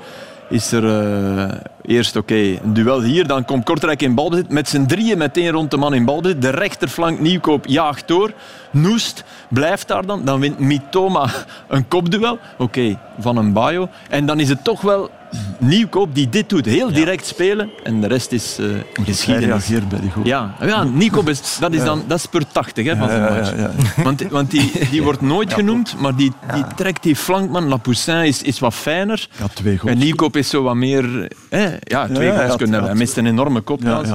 is 0.52 0.72
er 0.72 0.84
uh, 0.84 1.50
eerst 1.82 2.16
oké 2.16 2.32
okay, 2.32 2.60
een 2.64 2.72
duel 2.72 3.02
hier. 3.02 3.26
Dan 3.26 3.44
komt 3.44 3.64
Kortrijk 3.64 4.02
in 4.02 4.14
balbezit. 4.14 4.48
Met 4.48 4.68
z'n 4.68 4.86
drieën 4.86 5.18
meteen 5.18 5.50
rond 5.50 5.70
de 5.70 5.76
man 5.76 5.94
in 5.94 6.04
balbezit. 6.04 6.42
De 6.42 6.50
rechterflank 6.50 7.20
Nieuwkoop 7.20 7.66
jaagt 7.66 8.08
door. 8.08 8.32
Noest 8.70 9.24
blijft 9.48 9.88
daar 9.88 10.06
dan. 10.06 10.24
Dan 10.24 10.40
wint 10.40 10.58
Mitoma 10.58 11.28
een 11.68 11.88
kopduel. 11.88 12.32
Oké, 12.32 12.62
okay, 12.62 12.98
van 13.18 13.36
een 13.36 13.52
bio. 13.52 13.88
En 14.08 14.26
dan 14.26 14.40
is 14.40 14.48
het 14.48 14.64
toch 14.64 14.80
wel 14.80 15.10
Nieuwkoop 15.58 16.14
die 16.14 16.28
dit 16.28 16.48
doet. 16.48 16.66
Heel 16.66 16.92
direct 16.92 17.26
spelen. 17.26 17.70
En 17.82 18.00
de 18.00 18.06
rest 18.06 18.32
is 18.32 18.56
uh, 18.60 18.66
geschiedenis. 18.92 19.26
Hij 19.26 19.36
reageert 19.44 19.88
bij 19.88 20.00
die 20.00 20.10
goal. 20.10 20.26
Ja, 20.26 20.54
ja 20.60 20.84
Nieuwkoop 20.84 21.28
is, 21.28 21.56
dat 21.60 21.72
is, 21.72 21.84
dan, 21.84 22.04
dat 22.06 22.18
is 22.18 22.26
per 22.26 22.46
80 22.52 22.86
hè, 22.86 22.96
van 22.96 23.08
zijn 23.08 23.22
match. 23.22 23.52
Want, 23.96 24.22
want 24.22 24.50
die, 24.50 24.72
die 24.90 25.02
wordt 25.02 25.20
nooit 25.20 25.52
genoemd, 25.52 25.94
maar 25.98 26.16
die, 26.16 26.32
die 26.54 26.64
trekt 26.76 27.02
die 27.02 27.16
flankman. 27.16 27.68
Lapoussin 27.68 28.24
is, 28.24 28.42
is 28.42 28.58
wat 28.58 28.74
fijner. 28.74 29.28
Ja, 29.38 29.46
twee 29.54 29.78
goals. 29.78 29.94
En 29.94 30.02
Nieuwkoop 30.02 30.36
is 30.36 30.48
zo 30.48 30.62
wat 30.62 30.74
meer... 30.74 31.28
Hè, 31.48 31.76
ja, 31.80 32.06
twee 32.06 32.32
goals 32.32 32.56
kunnen 32.56 32.72
hebben. 32.72 32.90
Hij 32.90 32.98
mist 32.98 33.16
een 33.16 33.26
enorme 33.26 33.60
kop. 33.60 33.82
Maar, 33.82 34.06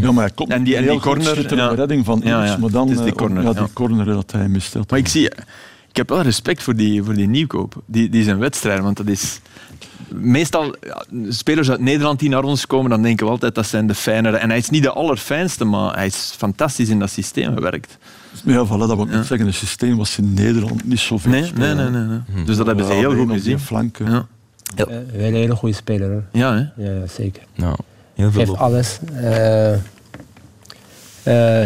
ja, 0.00 0.12
maar 0.12 0.24
hij 0.24 0.30
komt 0.34 0.50
en 0.50 0.62
die, 0.62 0.76
en 0.76 0.86
die 0.86 1.00
corner, 1.00 1.56
ja. 1.56 1.68
redding 1.68 2.04
van 2.04 2.20
ja, 2.24 2.44
ja. 2.44 2.56
maar 2.56 2.70
dan 2.70 2.90
is 2.90 2.96
die 2.96 3.06
eh, 3.06 3.12
corner, 3.12 3.42
ja, 3.42 3.52
die 3.52 3.72
corner 3.72 4.04
dat 4.04 4.32
hij 4.32 4.48
mist. 4.48 4.74
Maar 4.88 4.98
ik 4.98 5.08
zie, 5.08 5.30
ik 5.88 5.96
heb 5.96 6.08
wel 6.08 6.20
respect 6.20 6.62
voor 6.62 6.76
die, 6.76 7.02
voor 7.02 7.14
die 7.14 7.28
nieuwkoop. 7.28 7.74
Die, 7.86 8.08
die 8.08 8.24
zijn 8.24 8.38
wedstrijd, 8.38 8.80
want 8.80 8.96
dat 8.96 9.08
is... 9.08 9.40
Meestal, 10.08 10.74
ja, 10.80 11.04
spelers 11.28 11.70
uit 11.70 11.80
Nederland 11.80 12.18
die 12.18 12.28
naar 12.28 12.42
ons 12.42 12.66
komen, 12.66 12.90
dan 12.90 13.02
denken 13.02 13.26
we 13.26 13.32
altijd 13.32 13.54
dat 13.54 13.66
zijn 13.66 13.86
de 13.86 13.94
fijnere. 13.94 14.36
En 14.36 14.48
hij 14.48 14.58
is 14.58 14.70
niet 14.70 14.82
de 14.82 14.92
allerfijnste, 14.92 15.64
maar 15.64 15.94
hij 15.94 16.06
is 16.06 16.34
fantastisch 16.36 16.88
in 16.88 16.98
dat 16.98 17.10
systeem 17.10 17.54
gewerkt. 17.54 17.98
Ja, 18.44 18.66
voilà, 18.66 18.68
dat 18.68 18.94
wil 18.94 19.04
ik 19.04 19.12
ja. 19.12 19.22
zeggen. 19.22 19.46
Het 19.46 19.56
systeem 19.56 19.96
was 19.96 20.18
in 20.18 20.34
Nederland 20.34 20.84
niet 20.84 20.98
zo 20.98 21.18
veel. 21.18 21.30
Nee, 21.30 21.52
nee, 21.54 21.74
nee, 21.74 21.88
nee, 21.88 22.20
nee. 22.34 22.44
Dus 22.44 22.56
dat 22.56 22.66
hebben 22.66 22.86
ze 22.86 22.92
heel 22.92 23.16
goed 23.16 23.30
gezien. 23.30 23.58
Flanken. 23.58 24.10
Ja. 24.10 24.26
Ja. 24.76 24.86
Uh, 24.88 25.24
een 25.26 25.34
hele 25.34 25.56
goede 25.56 25.74
speler. 25.74 26.10
Hoor. 26.10 26.22
Ja, 26.32 26.54
hè? 26.54 26.84
ja, 26.84 27.06
zeker. 27.06 27.42
Nou, 27.54 27.76
heel 28.14 28.30
veel 28.30 28.44
Geeft 28.44 28.58
alles. 28.58 28.98
Uh, 29.12 29.72
uh, 29.72 29.78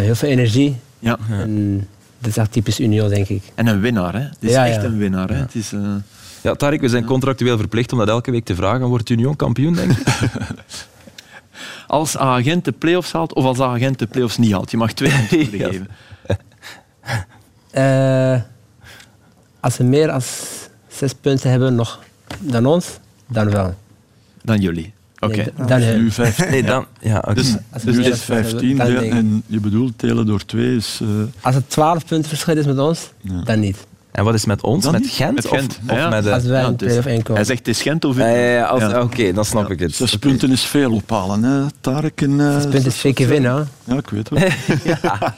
heel 0.00 0.14
veel 0.14 0.28
energie. 0.28 0.76
Ja. 0.98 1.18
En, 1.30 1.88
dat 2.18 2.30
is 2.30 2.36
echt 2.36 2.52
typisch 2.52 2.80
Unio, 2.80 3.08
denk 3.08 3.28
ik. 3.28 3.42
En 3.54 3.66
een 3.66 3.80
winnaar, 3.80 4.12
hè? 4.12 4.20
Het 4.20 4.36
is 4.40 4.50
ja, 4.50 4.66
echt 4.66 4.82
een 4.82 4.98
winnaar. 4.98 5.28
Hè? 5.28 5.34
Het 5.34 5.54
is, 5.54 5.72
uh... 5.72 5.80
Ja, 6.46 6.54
Tarek, 6.54 6.80
we 6.80 6.88
zijn 6.88 7.04
contractueel 7.04 7.58
verplicht 7.58 7.92
om 7.92 7.98
dat 7.98 8.08
elke 8.08 8.30
week 8.30 8.44
te 8.44 8.54
vragen. 8.54 8.86
Wordt 8.86 9.10
Union 9.10 9.36
kampioen, 9.36 9.74
denk 9.74 9.90
ik? 9.90 10.06
als 11.86 12.16
agent 12.16 12.64
de 12.64 12.72
play-offs 12.72 13.12
haalt 13.12 13.34
of 13.34 13.44
als 13.44 13.60
agent 13.60 13.98
de 13.98 14.06
play-offs 14.06 14.36
niet 14.36 14.52
haalt. 14.52 14.70
Je 14.70 14.76
mag 14.76 14.92
twee 14.92 15.12
antwoorden 15.20 15.60
geven. 15.60 15.88
Uh, 17.74 18.40
als 19.60 19.74
ze 19.74 19.84
meer 19.84 20.06
dan 20.06 20.20
zes 20.88 21.12
punten 21.12 21.50
hebben 21.50 21.74
nog 21.74 22.00
dan 22.38 22.66
ons, 22.66 22.98
dan 23.26 23.50
wel. 23.50 23.74
Dan 24.42 24.60
jullie. 24.60 24.92
Oké. 25.18 25.52
Okay. 25.58 25.78
Nee, 25.78 25.96
nu 25.98 26.10
15. 26.10 26.50
Nee, 26.50 26.62
dan, 26.62 26.86
ja, 27.00 27.18
okay. 27.18 27.34
Dus, 27.34 27.56
dus 27.84 27.96
is 27.96 28.22
15 28.22 28.76
ja, 28.76 28.86
en 28.86 29.42
je 29.46 29.60
bedoelt 29.60 29.98
telen 29.98 30.26
door 30.26 30.44
2 30.44 30.76
is... 30.76 31.00
Uh... 31.02 31.08
Als 31.40 31.54
het 31.54 31.70
12 31.70 32.06
punten 32.06 32.28
verschil 32.28 32.56
is 32.56 32.66
met 32.66 32.78
ons, 32.78 33.10
ja. 33.20 33.42
dan 33.42 33.60
niet. 33.60 33.86
En 34.16 34.24
wat 34.24 34.34
is 34.34 34.44
met 34.44 34.62
ons? 34.62 34.82
Dan 34.82 34.92
met 34.92 35.00
niet? 35.00 35.10
Gent? 35.10 35.34
Met 35.34 35.46
Gent. 35.46 35.78
Of, 35.88 35.98
of 35.98 36.08
met 36.08 36.24
de... 36.24 36.32
Als 36.32 36.44
wij 36.44 36.62
ja, 36.62 36.70
dus, 36.70 37.04
Hij 37.04 37.44
zegt 37.44 37.58
het 37.58 37.68
is 37.68 37.82
Gent 37.82 38.04
of... 38.04 38.16
Ja, 38.16 38.28
ja, 38.28 38.76
ja, 38.78 38.88
ja. 38.88 39.02
Oké, 39.02 39.32
dan 39.32 39.44
snap 39.44 39.70
ik 39.70 39.78
het. 39.78 39.94
Zes 39.94 40.14
okay. 40.14 40.30
punten 40.30 40.50
is 40.50 40.64
veel 40.64 40.92
ophalen, 40.92 41.42
hè, 41.42 41.64
Tarek. 41.80 42.20
En, 42.20 42.30
uh, 42.30 42.52
Zes 42.52 42.62
punten 42.62 42.86
is 42.86 43.00
zeker 43.00 43.28
winnen. 43.28 43.68
Ja, 43.84 43.94
ik 43.94 44.10
weet 44.10 44.28
wel. 44.28 44.40
ja. 44.84 45.34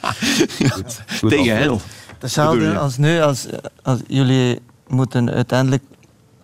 Goed. 0.71 1.01
Goed 1.19 1.29
Tegen 1.29 1.57
hen. 1.57 1.79
Hetzelfde 2.19 2.77
als 2.77 2.97
nu, 2.97 3.21
als, 3.21 3.47
als 3.81 3.99
jullie 4.07 4.59
moeten 4.87 5.31
uiteindelijk 5.31 5.83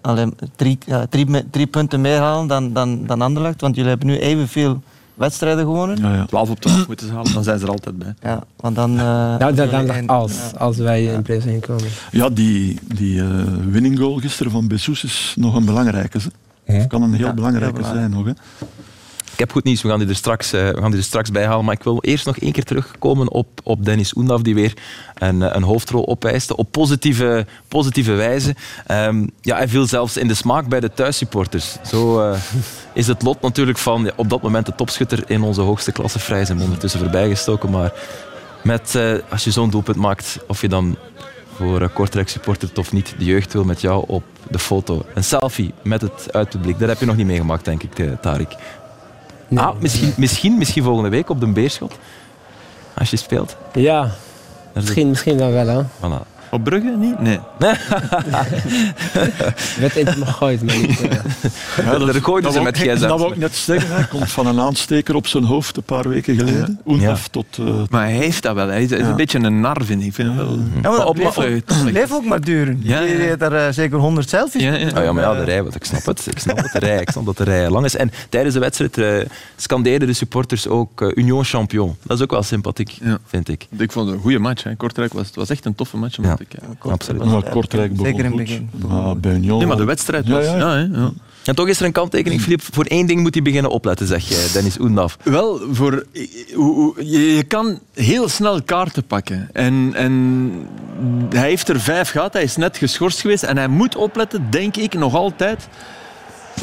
alleen 0.01 0.37
drie, 0.55 0.77
ja, 0.85 1.05
drie, 1.09 1.49
drie 1.51 1.67
punten 1.67 2.01
meer 2.01 2.19
halen 2.19 2.47
dan, 2.47 2.73
dan, 2.73 3.05
dan 3.05 3.21
Anderlecht, 3.21 3.61
want 3.61 3.75
jullie 3.75 3.89
hebben 3.89 4.07
nu 4.07 4.19
evenveel 4.19 4.81
wedstrijden 5.15 5.63
gewonnen. 5.63 5.97
Ja, 5.97 6.15
ja. 6.15 6.25
12 6.25 6.49
op 6.49 6.59
12 6.59 6.87
moeten 6.87 7.07
ze 7.07 7.13
halen, 7.13 7.33
dan 7.33 7.43
zijn 7.43 7.59
ze 7.59 7.65
er 7.65 7.71
altijd 7.71 7.97
bij. 7.97 8.13
Ja, 8.21 8.43
want 8.55 8.75
dan... 8.75 8.91
Uh, 8.91 8.97
ja, 9.39 9.51
dan, 9.51 9.85
dan 9.85 10.07
als, 10.07 10.33
ja. 10.33 10.57
als 10.57 10.77
wij 10.77 11.03
in 11.03 11.21
prijs 11.21 11.43
komen. 11.59 11.87
Ja, 12.11 12.29
die, 12.29 12.79
die 12.95 13.15
uh, 13.15 13.43
winning 13.69 13.99
goal 13.99 14.17
gisteren 14.17 14.51
van 14.51 14.67
Bessous 14.67 15.03
is 15.03 15.33
nog 15.37 15.55
een 15.55 15.65
belangrijke. 15.65 16.19
Hè? 16.63 16.87
kan 16.87 17.01
een 17.01 17.13
heel 17.13 17.33
belangrijke 17.33 17.83
zijn 17.83 18.11
nog. 18.11 18.25
Hè? 18.25 18.31
Ik 19.31 19.41
heb 19.41 19.51
goed 19.51 19.63
nieuws, 19.63 19.81
we 19.81 19.89
gaan 19.89 19.99
die 19.99 20.07
er 20.07 20.15
straks, 20.15 20.53
uh, 20.53 20.69
we 20.69 20.81
gaan 20.81 20.89
die 20.89 20.99
er 20.99 21.05
straks 21.05 21.31
bij 21.31 21.45
halen. 21.45 21.65
Maar 21.65 21.73
ik 21.73 21.83
wil 21.83 21.97
eerst 22.01 22.25
nog 22.25 22.37
één 22.37 22.51
keer 22.51 22.63
terugkomen 22.63 23.31
op, 23.31 23.47
op 23.63 23.85
Dennis 23.85 24.15
Oendaf, 24.15 24.41
die 24.41 24.55
weer 24.55 24.73
een, 25.15 25.55
een 25.55 25.63
hoofdrol 25.63 26.07
opeiste. 26.07 26.55
Op 26.55 26.71
positieve, 26.71 27.45
positieve 27.67 28.13
wijze. 28.13 28.55
Um, 28.91 29.29
ja, 29.41 29.55
hij 29.55 29.67
viel 29.67 29.85
zelfs 29.85 30.17
in 30.17 30.27
de 30.27 30.33
smaak 30.33 30.67
bij 30.67 30.79
de 30.79 30.93
thuissupporters. 30.93 31.77
Zo 31.85 32.29
uh, 32.29 32.37
is 32.93 33.07
het 33.07 33.21
lot 33.21 33.41
natuurlijk 33.41 33.77
van 33.77 34.11
op 34.15 34.29
dat 34.29 34.41
moment 34.41 34.65
de 34.65 34.75
topschutter 34.75 35.23
in 35.27 35.41
onze 35.41 35.61
hoogste 35.61 35.91
klasse 35.91 36.19
vrij 36.19 36.45
zijn 36.45 36.61
ondertussen 36.61 36.99
voorbijgestoken. 36.99 37.69
Maar 37.69 37.93
met, 38.63 38.97
als 39.29 39.43
je 39.43 39.51
zo'n 39.51 39.69
doelpunt 39.69 39.97
maakt, 39.97 40.39
of 40.47 40.61
je 40.61 40.67
dan 40.69 40.97
voor 41.55 41.81
uh, 41.81 41.87
Kortrijk 41.93 42.29
supporter 42.29 42.69
of 42.75 42.91
niet, 42.91 43.15
de 43.17 43.25
jeugd 43.25 43.53
wil 43.53 43.63
met 43.63 43.81
jou 43.81 44.03
op 44.07 44.23
de 44.49 44.59
foto. 44.59 45.05
Een 45.13 45.23
selfie 45.23 45.73
met 45.83 46.01
het 46.01 46.33
uitpubliek. 46.33 46.79
Dat 46.79 46.89
heb 46.89 46.99
je 46.99 47.05
nog 47.05 47.15
niet 47.15 47.25
meegemaakt, 47.25 47.65
denk 47.65 47.83
ik, 47.83 48.21
Tarik. 48.21 48.55
Nee, 49.47 49.63
ah, 49.63 49.75
misschien, 49.79 50.13
misschien, 50.17 50.57
misschien 50.57 50.83
volgende 50.83 51.09
week 51.09 51.29
op 51.29 51.39
de 51.39 51.47
Beerschot. 51.47 51.93
Als 52.93 53.09
je 53.09 53.17
speelt. 53.17 53.55
Ja, 53.73 54.11
misschien, 54.73 55.09
misschien 55.09 55.37
dan 55.37 55.51
wel. 55.51 55.67
Hè. 55.67 55.83
Voilà. 55.83 56.34
Op 56.55 56.63
Brugge 56.63 56.95
niet? 56.97 57.19
Nee. 57.19 57.39
werd 59.79 59.95
in 59.99 60.05
het 60.05 60.15
gegooid, 60.15 60.63
maar 60.63 60.77
niet... 60.77 61.01
Uh... 61.01 61.11
Ja, 61.85 61.97
dat, 61.97 62.15
gooiden 62.15 62.51
ze 62.51 62.61
met 62.61 62.77
gsm. 62.77 63.07
Dat 63.07 63.19
wil 63.19 63.31
ik 63.31 63.37
net 63.37 63.55
zeggen. 63.55 63.95
Hij 63.95 64.05
komt 64.05 64.31
van 64.31 64.47
een 64.47 64.59
aansteker 64.59 65.15
op 65.15 65.27
zijn 65.27 65.43
hoofd 65.43 65.77
een 65.77 65.83
paar 65.83 66.09
weken 66.09 66.35
geleden. 66.35 66.79
Ja. 66.85 67.17
tot... 67.31 67.45
Uh, 67.59 67.75
maar 67.89 68.03
hij 68.03 68.13
heeft 68.13 68.43
dat 68.43 68.55
wel. 68.55 68.67
Hij 68.67 68.83
is, 68.83 68.91
een 68.91 69.15
beetje 69.15 69.39
een 69.39 69.59
nar, 69.59 69.77
vind 69.83 70.03
ik. 70.03 70.13
vind 70.13 70.35
wel... 70.35 70.59
Ja, 70.81 70.89
maar 70.89 71.05
op, 71.05 71.15
blijf 71.85 72.11
ook 72.11 72.25
maar 72.25 72.41
duren. 72.41 72.79
Ja, 72.83 72.99
ja. 72.99 73.23
Je 73.23 73.35
er 73.37 73.67
uh, 73.67 73.73
zeker 73.73 73.97
100 73.97 74.29
selfies. 74.29 74.61
Ja, 74.61 74.73
ja. 74.73 74.87
Oh, 74.87 75.03
ja, 75.03 75.11
maar 75.13 75.23
ja, 75.23 75.33
de 75.33 75.43
rij, 75.43 75.63
want 75.63 75.75
ik 75.75 75.85
snap 75.85 76.05
het. 76.05 76.27
Ik 76.31 76.39
snap 76.39 76.57
dat 76.57 76.71
de 76.71 76.79
rij, 76.79 77.01
ik 77.01 77.09
snap 77.09 77.25
dat 77.25 77.37
de 77.37 77.43
rij 77.43 77.69
lang 77.69 77.85
is. 77.85 77.95
En 77.95 78.11
tijdens 78.29 78.53
de 78.53 78.59
wedstrijd 78.59 78.97
uh, 78.97 79.29
scandeerden 79.55 80.07
de 80.07 80.13
supporters 80.13 80.67
ook 80.67 81.11
Union 81.15 81.43
Champion. 81.43 81.95
Dat 82.03 82.17
is 82.17 82.23
ook 82.23 82.31
wel 82.31 82.43
sympathiek, 82.43 82.97
vind 83.25 83.49
ik. 83.49 83.67
Ik 83.77 83.91
vond 83.91 84.07
het 84.07 84.15
een 84.15 84.21
goede 84.21 84.39
match. 84.39 84.63
Hè. 84.63 84.75
Kortrijk 84.75 85.13
was, 85.13 85.27
het 85.27 85.35
was 85.35 85.49
echt 85.49 85.65
een 85.65 85.75
toffe 85.75 85.97
match. 85.97 86.17
Ja, 86.49 86.67
ik, 86.71 86.91
absoluut. 86.91 87.23
Maar 87.23 87.49
Kortrijk 87.49 87.91
begon 87.91 88.05
Zeker 88.05 88.25
in 88.25 88.31
het 88.31 88.39
begin. 88.39 88.69
Maar 88.87 89.17
bij 89.17 89.33
Union... 89.33 89.57
Nee, 89.57 89.67
maar 89.67 89.77
de 89.77 89.83
wedstrijd 89.83 90.27
was... 90.27 90.45
Ja, 90.45 90.57
ja. 90.57 90.87
ja, 90.93 91.11
En 91.43 91.55
toch 91.55 91.67
is 91.67 91.79
er 91.79 91.85
een 91.85 91.91
kanttekening, 91.91 92.41
Filip. 92.41 92.61
Voor 92.61 92.85
één 92.85 93.07
ding 93.07 93.21
moet 93.21 93.33
hij 93.33 93.43
beginnen 93.43 93.71
opletten, 93.71 94.07
zeg 94.07 94.27
je, 94.27 94.49
Dennis 94.53 94.79
Oendaf. 94.79 95.17
Wel, 95.23 95.59
voor, 95.71 96.05
je, 96.97 97.43
kan 97.47 97.79
heel 97.93 98.29
snel 98.29 98.63
kaarten 98.63 99.03
pakken. 99.03 99.49
En, 99.53 99.91
en 99.95 100.51
hij 101.29 101.47
heeft 101.47 101.69
er 101.69 101.79
vijf 101.79 102.09
gehad, 102.09 102.33
hij 102.33 102.43
is 102.43 102.55
net 102.55 102.77
geschorst 102.77 103.21
geweest. 103.21 103.43
En 103.43 103.57
hij 103.57 103.67
moet 103.67 103.95
opletten, 103.95 104.47
denk 104.49 104.75
ik, 104.75 104.93
nog 104.93 105.15
altijd. 105.15 105.67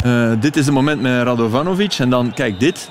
Uh, 0.07 0.33
dit 0.41 0.57
is 0.57 0.65
het 0.65 0.75
moment 0.75 1.01
met 1.01 1.23
Radovanovic. 1.23 1.93
En 1.99 2.11
dan, 2.11 2.35
kijk, 2.35 2.61
dit. 2.61 2.91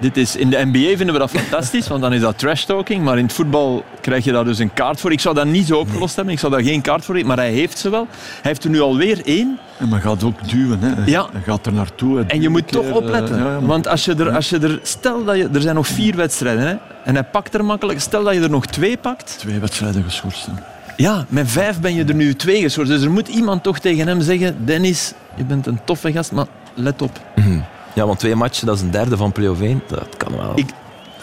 Dit 0.00 0.16
is, 0.16 0.36
in 0.36 0.50
de 0.50 0.64
NBA 0.72 0.96
vinden 0.96 1.12
we 1.12 1.18
dat 1.18 1.30
fantastisch, 1.30 1.88
want 1.88 2.00
dan 2.00 2.12
is 2.12 2.20
dat 2.20 2.38
trash 2.38 2.64
talking. 2.64 3.04
Maar 3.04 3.18
in 3.18 3.24
het 3.24 3.32
voetbal 3.32 3.84
krijg 4.00 4.24
je 4.24 4.32
daar 4.32 4.44
dus 4.44 4.58
een 4.58 4.72
kaart 4.72 5.00
voor. 5.00 5.12
Ik 5.12 5.20
zou 5.20 5.34
dat 5.34 5.46
niet 5.46 5.66
zo 5.66 5.78
opgelost 5.78 6.16
hebben, 6.16 6.34
ik 6.34 6.40
zou 6.40 6.52
daar 6.52 6.62
geen 6.62 6.80
kaart 6.80 7.04
voor 7.04 7.14
hebben. 7.14 7.34
Maar 7.34 7.44
hij 7.44 7.54
heeft 7.54 7.78
ze 7.78 7.90
wel. 7.90 8.06
Hij 8.10 8.40
heeft 8.42 8.64
er 8.64 8.70
nu 8.70 8.80
alweer 8.80 9.20
één. 9.24 9.58
En 9.78 9.88
maar 9.88 10.00
gaat 10.00 10.24
ook 10.24 10.48
duwen, 10.48 10.80
hè? 10.80 11.04
Ja. 11.04 11.28
Hij 11.32 11.42
gaat 11.42 11.66
er 11.66 11.72
naartoe. 11.72 12.24
En 12.26 12.40
je 12.40 12.48
moet 12.48 12.68
toch 12.68 12.90
opletten. 12.90 13.38
Uh, 13.38 13.56
Want 13.60 13.88
als 13.88 14.04
je, 14.04 14.14
er, 14.14 14.30
als 14.30 14.48
je 14.48 14.58
er. 14.58 14.80
Stel 14.82 15.24
dat 15.24 15.36
je. 15.36 15.48
Er 15.52 15.60
zijn 15.60 15.74
nog 15.74 15.86
vier 15.86 16.16
wedstrijden, 16.16 16.66
hè? 16.66 16.76
En 17.04 17.14
hij 17.14 17.24
pakt 17.24 17.54
er 17.54 17.64
makkelijk. 17.64 18.00
Stel 18.00 18.24
dat 18.24 18.34
je 18.34 18.40
er 18.40 18.50
nog 18.50 18.66
twee 18.66 18.96
pakt. 18.96 19.36
Twee 19.38 19.58
wedstrijden 19.58 20.02
geschorst. 20.02 20.48
Ja, 20.96 21.24
met 21.28 21.50
vijf 21.50 21.80
ben 21.80 21.94
je 21.94 22.04
er 22.04 22.14
nu 22.14 22.34
twee 22.34 22.60
geschorst. 22.60 22.90
Dus 22.90 23.02
er 23.02 23.10
moet 23.10 23.28
iemand 23.28 23.62
toch 23.62 23.78
tegen 23.78 24.06
hem 24.06 24.20
zeggen: 24.20 24.56
Dennis, 24.64 25.12
je 25.34 25.44
bent 25.44 25.66
een 25.66 25.80
toffe 25.84 26.12
gast, 26.12 26.32
maar 26.32 26.46
let 26.74 27.02
op. 27.02 27.20
Mm 27.34 27.64
ja, 27.94 28.06
want 28.06 28.18
twee 28.18 28.34
matchen, 28.34 28.66
dat 28.66 28.76
is 28.76 28.82
een 28.82 28.90
derde 28.90 29.16
van 29.16 29.32
play-off 29.32 29.60
1. 29.60 29.82
Dat 29.86 30.16
kan 30.16 30.36
wel. 30.36 30.52
Ik, 30.54 30.70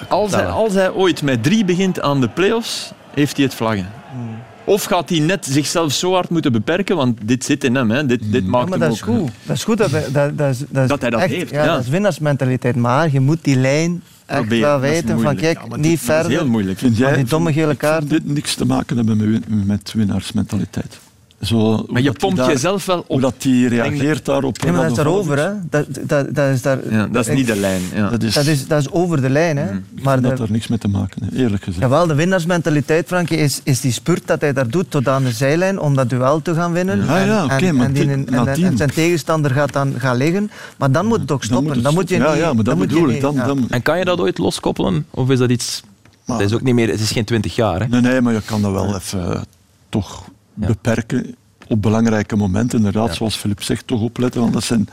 als, 0.07 0.31
hij, 0.31 0.45
als 0.45 0.73
hij 0.73 0.91
ooit 0.91 1.21
met 1.21 1.43
drie 1.43 1.65
begint 1.65 2.01
aan 2.01 2.21
de 2.21 2.29
play-offs, 2.29 2.91
heeft 3.13 3.35
hij 3.35 3.45
het 3.45 3.55
vlaggen. 3.55 3.91
Hmm. 4.11 4.37
Of 4.63 4.83
gaat 4.83 5.09
hij 5.09 5.19
net 5.19 5.45
zichzelf 5.45 5.91
zo 5.91 6.13
hard 6.13 6.29
moeten 6.29 6.51
beperken, 6.51 6.95
want 6.95 7.17
dit 7.23 7.43
zit 7.43 7.63
in 7.63 7.75
hem. 7.75 7.91
Hè. 7.91 8.05
Dit, 8.05 8.31
dit 8.31 8.41
hmm. 8.41 8.49
maakt 8.49 8.63
ja, 8.63 8.69
maar 8.69 8.79
hem 8.79 8.87
dat 8.87 8.97
is 8.97 9.01
goed. 9.01 9.31
Dat 9.45 9.55
is 9.55 9.63
goed 9.63 9.77
dat, 9.77 9.91
hij, 9.91 10.01
dat, 10.11 10.37
dat, 10.37 10.65
dat, 10.69 10.87
dat 10.87 11.01
hij 11.01 11.09
dat 11.09 11.21
echt, 11.21 11.31
heeft. 11.31 11.51
Ja, 11.51 11.65
Dat 11.65 11.81
is 11.83 11.89
winnaarsmentaliteit. 11.89 12.75
Maar 12.75 13.11
je 13.11 13.19
moet 13.19 13.43
die 13.43 13.55
lijn 13.55 14.03
echt 14.25 14.47
wel 14.47 14.79
weten 14.79 15.19
van 15.21 15.35
kijk, 15.35 15.59
ja, 15.69 15.75
niet 15.75 15.99
verder. 15.99 16.23
Dat 16.23 16.31
is 16.31 16.37
heel 16.37 16.47
moeilijk. 16.47 16.77
Vind 16.77 16.97
jij, 16.97 17.15
die 17.15 17.25
domme 17.25 17.53
gele 17.53 17.75
kaart. 17.75 18.09
dit 18.09 18.25
niks 18.25 18.55
te 18.55 18.65
maken 18.65 18.97
hebben 18.97 19.31
met, 19.31 19.65
met 19.65 19.93
winnaarsmentaliteit? 19.93 20.99
Zo, 21.41 21.85
maar 21.89 22.01
je 22.01 22.11
pompt 22.11 22.37
daar, 22.37 22.47
jezelf 22.47 22.85
wel 22.85 22.99
op. 22.99 23.07
Hoe 23.07 23.19
dat 23.19 23.33
die 23.37 23.67
reageert 23.67 24.25
daarop. 24.25 24.63
Nee, 24.63 24.71
maar 24.71 24.81
dat 24.81 24.91
is 24.91 24.97
daarover. 24.97 25.37
Hè. 25.37 25.51
Dat, 25.69 25.85
dat, 26.01 26.35
dat 26.35 26.53
is, 26.53 26.61
daar, 26.61 26.79
ja, 26.89 27.07
dat 27.07 27.27
is 27.27 27.35
niet 27.35 27.47
de 27.47 27.55
lijn. 27.55 27.81
Ja. 27.93 28.09
Dat, 28.09 28.23
is, 28.23 28.33
dat, 28.33 28.45
is, 28.45 28.67
dat 28.67 28.79
is 28.79 28.91
over 28.91 29.21
de 29.21 29.29
lijn. 29.29 29.57
Hè. 29.57 29.71
Mm. 29.71 29.83
Maar 30.01 30.21
dat 30.21 30.29
heeft 30.29 30.43
er 30.43 30.51
niks 30.51 30.67
mee 30.67 30.77
te 30.77 30.87
maken, 30.87 31.29
eerlijk 31.35 31.63
gezegd. 31.63 31.81
Jawel, 31.81 32.07
de 32.07 32.15
winnaarsmentaliteit, 32.15 33.07
Frankie, 33.07 33.37
is, 33.37 33.61
is 33.63 33.81
die 33.81 33.91
spurt 33.91 34.27
dat 34.27 34.41
hij 34.41 34.53
daar 34.53 34.67
doet 34.67 34.91
tot 34.91 35.07
aan 35.07 35.23
de 35.23 35.31
zijlijn 35.31 35.79
om 35.79 35.95
dat 35.95 36.09
duel 36.09 36.41
te 36.41 36.53
gaan 36.53 36.71
winnen. 36.71 37.05
Ja, 37.05 37.17
ja, 37.17 37.43
oké. 37.43 37.53
Okay, 37.53 37.67
en, 37.67 37.79
en, 37.79 38.27
en, 38.27 38.47
en, 38.47 38.77
zijn 38.77 38.91
tegenstander 38.91 39.51
gaat 39.51 39.73
dan 39.73 39.93
gaan 39.97 40.17
liggen. 40.17 40.51
Maar 40.77 40.91
dan 40.91 41.05
moet 41.05 41.19
het 41.19 41.31
ook 41.31 41.43
stoppen. 41.43 41.67
Dan 41.67 41.75
moet, 41.75 41.83
dan 41.83 41.93
moet 41.93 42.09
je 42.09 42.17
ja, 42.17 42.31
niet, 42.31 42.41
ja, 42.41 42.53
maar 42.53 42.63
dat 42.63 42.77
bedoel 42.77 43.09
ik. 43.09 43.21
Dan, 43.21 43.35
dan, 43.35 43.65
en 43.69 43.81
kan 43.81 43.97
je 43.99 44.05
dat 44.05 44.19
ooit 44.19 44.37
loskoppelen? 44.37 45.05
Of 45.11 45.29
is 45.29 45.39
dat 45.39 45.49
iets... 45.49 45.83
Maar, 46.25 46.37
dat 46.37 46.47
is 46.47 46.53
ook 46.53 46.61
niet 46.61 46.75
meer... 46.75 46.89
Het 46.89 46.99
is 46.99 47.11
geen 47.11 47.25
twintig 47.25 47.55
jaar, 47.55 47.79
hè? 47.79 47.87
Nee, 47.87 48.01
nee, 48.01 48.21
maar 48.21 48.33
je 48.33 48.41
kan 48.45 48.61
dat 48.61 48.71
wel 48.71 48.95
even 48.95 49.45
toch 49.89 50.23
beperken 50.55 51.35
op 51.67 51.81
belangrijke 51.81 52.35
momenten, 52.35 52.77
inderdaad, 52.77 53.15
zoals 53.15 53.35
Filip 53.35 53.61
zegt, 53.61 53.87
toch 53.87 54.01
opletten. 54.01 54.41
Want 54.41 54.53
dat 54.53 54.63
zijn 54.63 54.89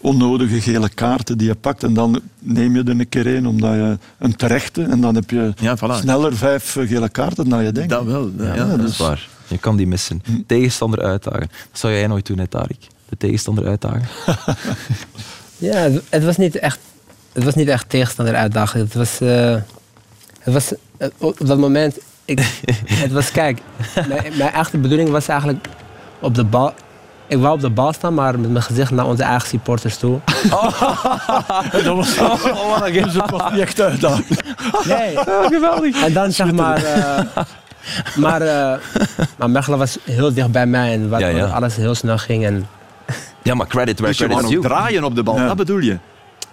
onnodige 0.00 0.60
gele 0.60 0.88
kaarten 0.88 1.38
die 1.38 1.46
je 1.46 1.54
pakt. 1.54 1.82
En 1.82 1.94
dan 1.94 2.20
neem 2.38 2.76
je 2.76 2.82
er 2.82 2.88
een 2.88 3.08
keer 3.08 3.26
een 3.26 3.46
omdat 3.46 3.72
je 3.72 3.98
een 4.18 4.36
terechte. 4.36 4.82
En 4.82 5.00
dan 5.00 5.14
heb 5.14 5.30
je 5.30 5.52
ja, 5.56 5.76
voilà. 5.76 6.00
sneller 6.00 6.36
vijf 6.36 6.76
eh, 6.76 6.88
gele 6.88 7.08
kaarten 7.08 7.48
dan 7.48 7.64
je 7.64 7.72
denkt. 7.72 7.90
Dat 7.90 8.04
wel. 8.04 8.30
Ja, 8.38 8.54
ja 8.54 8.64
dat 8.64 8.78
is 8.78 8.84
dus- 8.84 8.96
waar. 8.96 9.28
Je 9.46 9.58
kan 9.58 9.76
die 9.76 9.86
missen. 9.86 10.22
Hm. 10.24 10.32
Tegenstander 10.46 11.02
uitdagen. 11.02 11.48
Dat 11.70 11.80
zou 11.80 11.92
jij 11.92 12.06
nooit 12.06 12.26
doen, 12.26 12.38
hè, 12.38 12.46
Tarik? 12.46 12.86
De 13.08 13.16
tegenstander 13.16 13.66
uitdagen? 13.66 14.08
ja, 15.68 15.90
het 16.08 16.24
was 16.24 16.36
niet 16.36 16.56
echt, 16.56 16.78
het 17.32 17.44
was 17.44 17.54
niet 17.54 17.68
echt 17.68 17.88
tegenstander 17.88 18.34
uitdagen. 18.34 18.80
Het 18.80 18.94
was, 18.94 19.20
uh, 19.20 19.56
het 20.40 20.52
was 20.54 20.72
uh, 20.98 21.08
op 21.18 21.46
dat 21.46 21.58
moment. 21.58 21.98
Ik, 22.26 22.40
het 23.02 23.12
was, 23.12 23.30
kijk, 23.30 23.60
mijn, 24.08 24.32
mijn 24.36 24.52
echte 24.52 24.78
bedoeling 24.78 25.10
was 25.10 25.28
eigenlijk 25.28 25.66
op 26.20 26.34
de 26.34 26.44
bal. 26.44 26.74
Ik 27.26 27.38
wou 27.38 27.54
op 27.54 27.60
de 27.60 27.70
bal 27.70 27.92
staan, 27.92 28.14
maar 28.14 28.38
met 28.38 28.50
mijn 28.50 28.64
gezicht 28.64 28.90
naar 28.90 29.06
onze 29.06 29.22
eigen 29.22 29.48
supporters 29.48 29.96
toe. 29.96 30.20
Oh, 30.50 30.80
dat 31.84 31.84
was 31.84 32.18
oh, 32.18 32.78
wat 32.78 32.86
een 32.86 33.12
was 33.30 33.50
niet 33.52 33.60
echt 33.60 33.80
uitdaging. 33.80 34.40
Nee. 34.84 35.18
Oh, 35.18 35.46
geweldig. 35.46 36.04
En 36.04 36.12
dan 36.12 36.32
zeg 36.32 36.52
maar... 36.52 36.82
Uh, 36.82 37.18
maar, 38.16 38.42
uh, 38.42 38.72
maar 39.38 39.50
Mechelen 39.50 39.78
was 39.78 39.98
heel 40.04 40.34
dicht 40.34 40.50
bij 40.50 40.66
mij 40.66 40.92
en 40.92 41.08
wat, 41.08 41.20
ja, 41.20 41.28
ja. 41.28 41.44
alles 41.44 41.76
heel 41.76 41.94
snel 41.94 42.18
ging. 42.18 42.44
En... 42.44 42.66
Ja, 43.42 43.54
maar 43.54 43.66
credit 43.66 44.00
where 44.00 44.16
dus 44.16 44.26
credit 44.26 44.50
is 44.50 44.60
draaien 44.60 45.04
op 45.04 45.14
de 45.14 45.22
bal, 45.22 45.36
ja. 45.36 45.46
dat 45.46 45.56
bedoel 45.56 45.78
je? 45.78 45.98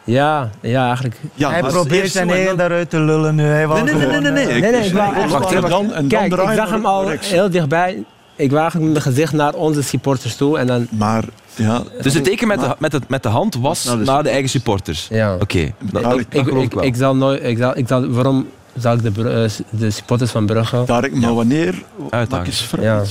Ja, 0.03 0.49
ja, 0.61 0.85
eigenlijk. 0.85 1.19
Ja, 1.33 1.49
hij 1.49 1.61
probeert 1.61 2.11
zijn 2.11 2.29
eigen 2.29 2.57
daaruit 2.57 2.89
te 2.89 2.99
lullen 2.99 3.35
nu. 3.35 3.43
Hij 3.43 3.65
nee, 3.65 3.83
nee, 3.83 3.93
nee, 3.93 4.07
nee, 4.07 4.19
nee, 4.19 4.31
nee. 4.31 4.61
nee, 4.61 4.71
nee, 4.71 4.85
ik 4.85 4.93
wou 4.93 5.55
en 5.55 5.61
dan 5.61 6.07
Kijk, 6.07 6.33
ik 6.33 6.53
zag 6.55 6.69
hem 6.69 6.85
al 6.85 7.07
heel 7.07 7.49
dichtbij 7.49 8.03
ik 8.35 8.51
waag 8.51 8.79
mijn 8.79 9.01
gezicht 9.01 9.33
naar 9.33 9.53
onze 9.53 9.81
supporters 9.81 10.35
toe. 10.35 10.57
En 10.57 10.67
dan... 10.67 10.87
Maar, 10.91 11.23
ja... 11.55 11.83
Dus 12.01 12.13
het 12.13 12.23
teken 12.23 12.47
met 12.47 12.59
de, 12.59 12.75
met, 12.79 12.91
het, 12.91 13.09
met 13.09 13.23
de 13.23 13.29
hand 13.29 13.55
was 13.55 13.83
nou, 13.85 13.97
dus 13.97 14.07
naar 14.07 14.23
de 14.23 14.29
eigen 14.29 14.49
supporters? 14.49 15.07
Ja. 15.09 15.33
Oké. 15.33 15.71
Okay. 15.93 16.17
ik, 16.29 16.47
ik, 16.47 16.73
ik, 16.73 16.95
zal 16.95 17.15
nooit... 17.15 17.43
Ik 17.43 17.57
zal, 17.57 17.77
ik 17.77 17.87
zal, 17.87 18.07
waarom 18.07 18.47
zal 18.77 18.93
ik 18.93 19.15
de, 19.15 19.29
eh, 19.29 19.79
de 19.79 19.89
supporters 19.89 20.31
van 20.31 20.45
Brugge... 20.45 20.83
Daar, 20.85 21.01
maar 21.11 21.29
ja. 21.29 21.33
wanneer... 21.33 21.83
Uitdagen. 22.09 22.81
Ja. 22.81 23.03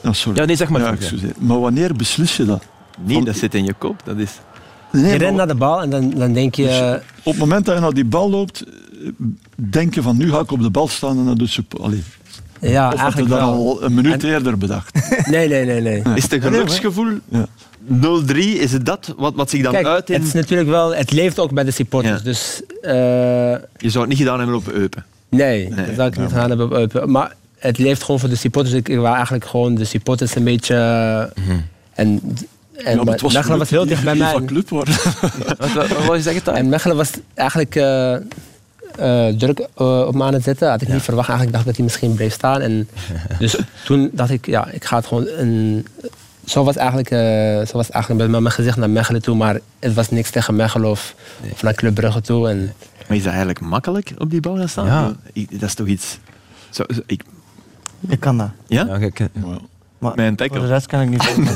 Ja, 0.00 0.12
sorry. 0.12 0.38
Ja, 0.38 0.44
nee, 0.44 0.56
zeg 0.56 0.68
maar. 0.68 0.80
Ja, 0.80 0.94
maar 1.38 1.60
wanneer 1.60 1.94
beslis 1.94 2.36
je 2.36 2.44
dat? 2.44 2.64
Van, 3.06 3.24
dat 3.24 3.36
zit 3.36 3.54
in 3.54 3.64
je 3.64 3.72
kop. 3.72 4.00
Dat 4.04 4.16
is... 4.16 4.30
Nee, 4.92 5.12
je 5.12 5.18
rent 5.18 5.36
naar 5.36 5.46
de 5.46 5.54
bal 5.54 5.82
en 5.82 5.90
dan, 5.90 6.10
dan 6.10 6.32
denk 6.32 6.54
je... 6.54 6.62
Dus 6.62 7.00
op 7.22 7.32
het 7.32 7.38
moment 7.38 7.64
dat 7.64 7.74
je 7.74 7.80
naar 7.80 7.92
die 7.92 8.04
bal 8.04 8.30
loopt, 8.30 8.64
denk 9.54 9.94
je 9.94 10.02
van 10.02 10.16
nu 10.16 10.30
ga 10.30 10.38
ik 10.38 10.52
op 10.52 10.62
de 10.62 10.70
bal 10.70 10.88
staan 10.88 11.18
en 11.18 11.24
dan 11.24 11.34
doe 11.34 11.48
je... 11.50 11.64
Allee, 11.80 12.02
ja, 12.60 12.92
of 12.92 13.00
eigenlijk 13.00 13.30
had 13.30 13.40
je 13.40 13.46
dat 13.46 13.54
al 13.54 13.82
een 13.82 13.94
minuut 13.94 14.22
eerder 14.22 14.58
bedacht? 14.58 14.98
Nee, 15.30 15.48
nee, 15.48 15.64
nee. 15.64 15.80
nee. 15.80 16.02
Is 16.14 16.22
het 16.22 16.32
een 16.32 16.40
geluksgevoel? 16.40 17.18
Ja. 17.28 17.46
0-3, 17.88 18.36
is 18.36 18.72
het 18.72 18.86
dat 18.86 19.14
wat, 19.16 19.34
wat 19.34 19.50
zich 19.50 19.62
dan 19.62 19.72
Kijk, 19.72 19.86
uit 19.86 20.10
in... 20.10 20.14
het 20.14 20.26
is 20.26 20.32
natuurlijk 20.32 20.68
wel... 20.68 20.94
Het 20.94 21.12
leeft 21.12 21.38
ook 21.38 21.52
bij 21.52 21.64
de 21.64 21.70
supporters, 21.70 22.22
dus... 22.22 22.62
Uh... 22.82 22.90
Je 23.76 23.90
zou 23.90 23.98
het 23.98 24.08
niet 24.08 24.18
gedaan 24.18 24.38
hebben 24.38 24.56
op 24.56 24.68
Eupen? 24.68 25.04
Nee, 25.28 25.68
nee. 25.68 25.86
dat 25.86 25.94
zou 25.94 26.08
ik 26.08 26.18
niet 26.18 26.28
gedaan 26.28 26.48
hebben 26.48 26.66
op 26.66 26.72
Eupen. 26.72 27.10
Maar 27.10 27.34
het 27.58 27.78
leeft 27.78 28.02
gewoon 28.02 28.20
voor 28.20 28.28
de 28.28 28.36
supporters. 28.36 28.74
Ik 28.74 28.86
wou 28.86 29.14
eigenlijk 29.14 29.44
gewoon 29.44 29.74
de 29.74 29.84
supporters 29.84 30.34
een 30.34 30.44
beetje... 30.44 31.30
Mm 31.34 31.44
-hmm. 31.44 31.64
En 31.94 32.36
en 32.84 32.96
ja, 32.96 33.04
het 33.04 33.20
was, 33.20 33.34
Mechelen 33.34 33.58
was 33.58 33.70
heel 33.70 33.86
dicht 33.86 34.04
bij 34.04 34.14
mij. 34.14 34.30
Van 34.30 34.46
club 34.46 34.68
worden. 34.68 34.94
wat, 35.58 35.72
wat, 35.72 35.88
wat 36.06 36.16
je 36.16 36.22
zeggen, 36.22 36.54
En 36.54 36.68
Mechelen 36.68 36.96
was 36.96 37.10
eigenlijk 37.34 37.74
uh, 37.74 38.16
uh, 39.00 39.28
druk 39.28 39.58
uh, 39.78 40.04
op 40.06 40.14
me 40.14 40.24
aan 40.24 40.32
het 40.32 40.42
zetten. 40.42 40.70
Had 40.70 40.82
ik 40.82 40.88
niet 40.88 41.02
verwacht. 41.02 41.28
Eigenlijk 41.28 41.56
dacht 41.56 41.60
ik 41.60 41.66
dat 41.66 41.76
hij 41.76 41.84
misschien 41.84 42.14
bleef 42.14 42.32
staan. 42.32 42.60
En 42.60 42.88
dus 43.38 43.58
toen 43.84 44.10
dacht 44.12 44.30
ik, 44.30 44.46
ja, 44.46 44.68
ik 44.70 44.84
ga 44.84 44.96
het 44.96 45.06
gewoon... 45.06 45.26
Een, 45.26 45.86
zo 46.44 46.64
was, 46.64 46.76
eigenlijk, 46.76 47.10
uh, 47.10 47.18
zo 47.66 47.72
was 47.72 47.86
het 47.86 47.90
eigenlijk 47.90 48.30
met 48.30 48.40
mijn 48.40 48.54
gezicht 48.54 48.76
naar 48.76 48.90
Mechelen 48.90 49.22
toe. 49.22 49.36
Maar 49.36 49.58
het 49.78 49.94
was 49.94 50.10
niks 50.10 50.30
tegen 50.30 50.56
Mechelen 50.56 50.90
of, 50.90 51.14
nee. 51.42 51.52
of 51.52 51.62
naar 51.62 51.74
Club 51.74 51.94
Brugge 51.94 52.20
toe. 52.20 52.48
En... 52.48 52.72
Maar 53.06 53.16
is 53.16 53.22
dat 53.22 53.32
eigenlijk 53.32 53.60
makkelijk 53.60 54.12
op 54.18 54.30
die 54.30 54.40
bal 54.40 54.56
gaan 54.56 54.68
staan? 54.68 54.86
Ja. 54.86 55.14
Dat 55.50 55.62
is 55.62 55.74
toch 55.74 55.86
iets... 55.86 56.18
Zo, 56.70 56.84
zo, 56.94 57.00
ik... 57.06 57.22
ik 58.08 58.20
kan 58.20 58.38
dat. 58.38 58.50
Ja? 58.66 58.84
ja 58.86 58.94
ik, 58.94 59.20
maar 59.98 60.12
Mijn 60.14 60.36
tackle. 60.36 60.58
Voor 60.58 60.66
de 60.66 60.72
rest 60.72 60.86
kan 60.86 61.00
ik 61.00 61.08
niet. 61.08 61.36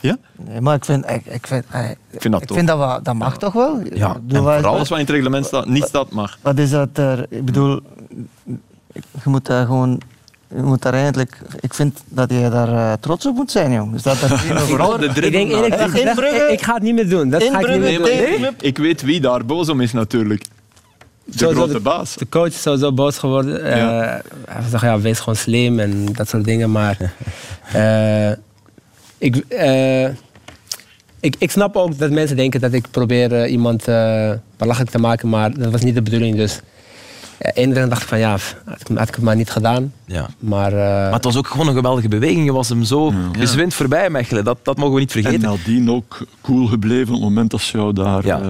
ja? 0.00 0.16
Nee, 0.36 0.60
maar 0.60 0.74
ik 0.74 0.84
vind, 0.84 1.10
ik, 1.10 1.26
ik 1.26 1.46
vind, 1.46 1.64
ik 2.10 2.20
vind 2.20 2.32
dat, 2.32 2.42
ik 2.42 2.52
vind 2.52 2.66
dat, 2.66 2.78
we, 2.78 3.02
dat 3.02 3.14
mag 3.14 3.38
toch 3.38 3.52
wel? 3.52 3.80
Ja, 3.94 4.16
en 4.28 4.36
voor 4.36 4.66
alles 4.66 4.88
wat 4.88 4.98
in 4.98 5.04
het 5.04 5.14
reglement 5.14 5.46
staat, 5.46 5.66
niet 5.66 5.84
staat, 5.84 6.10
mag. 6.10 6.38
Wat 6.40 6.58
is 6.58 6.70
dat 6.70 6.88
er? 6.98 7.26
Ik 7.28 7.44
bedoel, 7.44 7.80
je 8.92 9.00
moet 9.24 9.46
daar 9.46 9.66
gewoon 9.66 10.00
je 10.54 10.62
moet 10.62 10.82
daar 10.82 10.94
eigenlijk, 10.94 11.38
ik 11.60 11.74
vind 11.74 12.02
dat 12.08 12.30
je 12.30 12.48
daar 12.50 12.68
uh, 12.68 12.92
trots 13.00 13.26
op 13.26 13.34
moet 13.34 13.50
zijn, 13.50 13.72
jong. 13.72 13.92
Dus 13.92 14.02
dat 14.02 14.20
dat 14.20 14.30
Vooral 14.70 14.98
de 14.98 15.06
ik 15.06 15.32
denk 15.32 15.50
eerlijk 15.50 15.74
gezegd, 15.74 16.18
ik, 16.18 16.48
ik, 16.50 16.62
ga 16.62 16.74
het 16.74 16.82
niet 16.82 16.94
meer 16.94 17.08
doen. 17.08 17.30
Dat 17.30 17.42
ga 17.42 17.58
ik 17.58 17.68
niet 17.68 17.80
meer 17.80 17.98
doen. 17.98 18.06
Nee? 18.40 18.50
Ik 18.60 18.78
weet 18.78 19.02
wie 19.02 19.20
daar 19.20 19.44
boos 19.44 19.68
om 19.68 19.80
is, 19.80 19.92
natuurlijk. 19.92 20.44
De 21.24 21.54
grote 21.54 21.80
baas. 21.80 22.16
De 22.16 22.28
coach 22.28 22.46
is 22.46 22.62
sowieso 22.62 22.92
boos 22.92 23.18
geworden. 23.18 23.66
Ja. 23.66 24.22
hij 24.48 24.68
zegt, 24.70 24.82
ja, 24.82 25.00
wees 25.00 25.18
gewoon 25.18 25.36
slim 25.36 25.78
en 25.78 26.06
dat 26.12 26.28
soort 26.28 26.44
dingen. 26.44 26.70
Maar 26.70 27.12
ik, 29.18 29.36
ik, 31.20 31.36
ik 31.38 31.50
snap 31.50 31.76
ook 31.76 31.98
dat 31.98 32.10
mensen 32.10 32.36
denken 32.36 32.60
dat 32.60 32.72
ik 32.72 32.90
probeer 32.90 33.46
iemand 33.46 33.84
belachelijk 34.56 34.90
te 34.90 34.98
maken. 34.98 35.28
Maar 35.28 35.54
dat 35.58 35.72
was 35.72 35.82
niet 35.82 35.94
de 35.94 36.02
bedoeling. 36.02 36.36
Dus 36.36 36.60
Eén 37.40 37.88
dacht 37.88 38.02
ik 38.02 38.08
van 38.08 38.18
ja, 38.18 38.36
had 38.94 39.08
ik 39.08 39.14
het 39.14 39.20
maar 39.20 39.36
niet 39.36 39.50
gedaan. 39.50 39.92
Ja. 40.04 40.28
Maar, 40.38 40.72
uh... 40.72 40.78
maar 40.78 41.12
het 41.12 41.24
was 41.24 41.36
ook 41.36 41.46
gewoon 41.46 41.68
een 41.68 41.74
geweldige 41.74 42.08
beweging. 42.08 42.44
Je 42.44 42.52
was 42.52 42.68
hem 42.68 42.84
zo 42.84 43.10
ja. 43.10 43.16
gezwind 43.38 43.74
voorbij, 43.74 44.10
Mechelen. 44.10 44.44
Dat, 44.44 44.58
dat 44.62 44.76
mogen 44.76 44.94
we 44.94 45.00
niet 45.00 45.12
vergeten. 45.12 45.42
En 45.42 45.50
nadien 45.50 45.90
ook 45.90 46.26
cool 46.40 46.66
gebleven 46.66 47.14
op 47.14 47.20
het 47.20 47.28
moment 47.28 47.50
dat 47.50 47.60
ze 47.60 47.76
jou 47.76 47.92
daar... 47.92 48.26
Ja. 48.26 48.40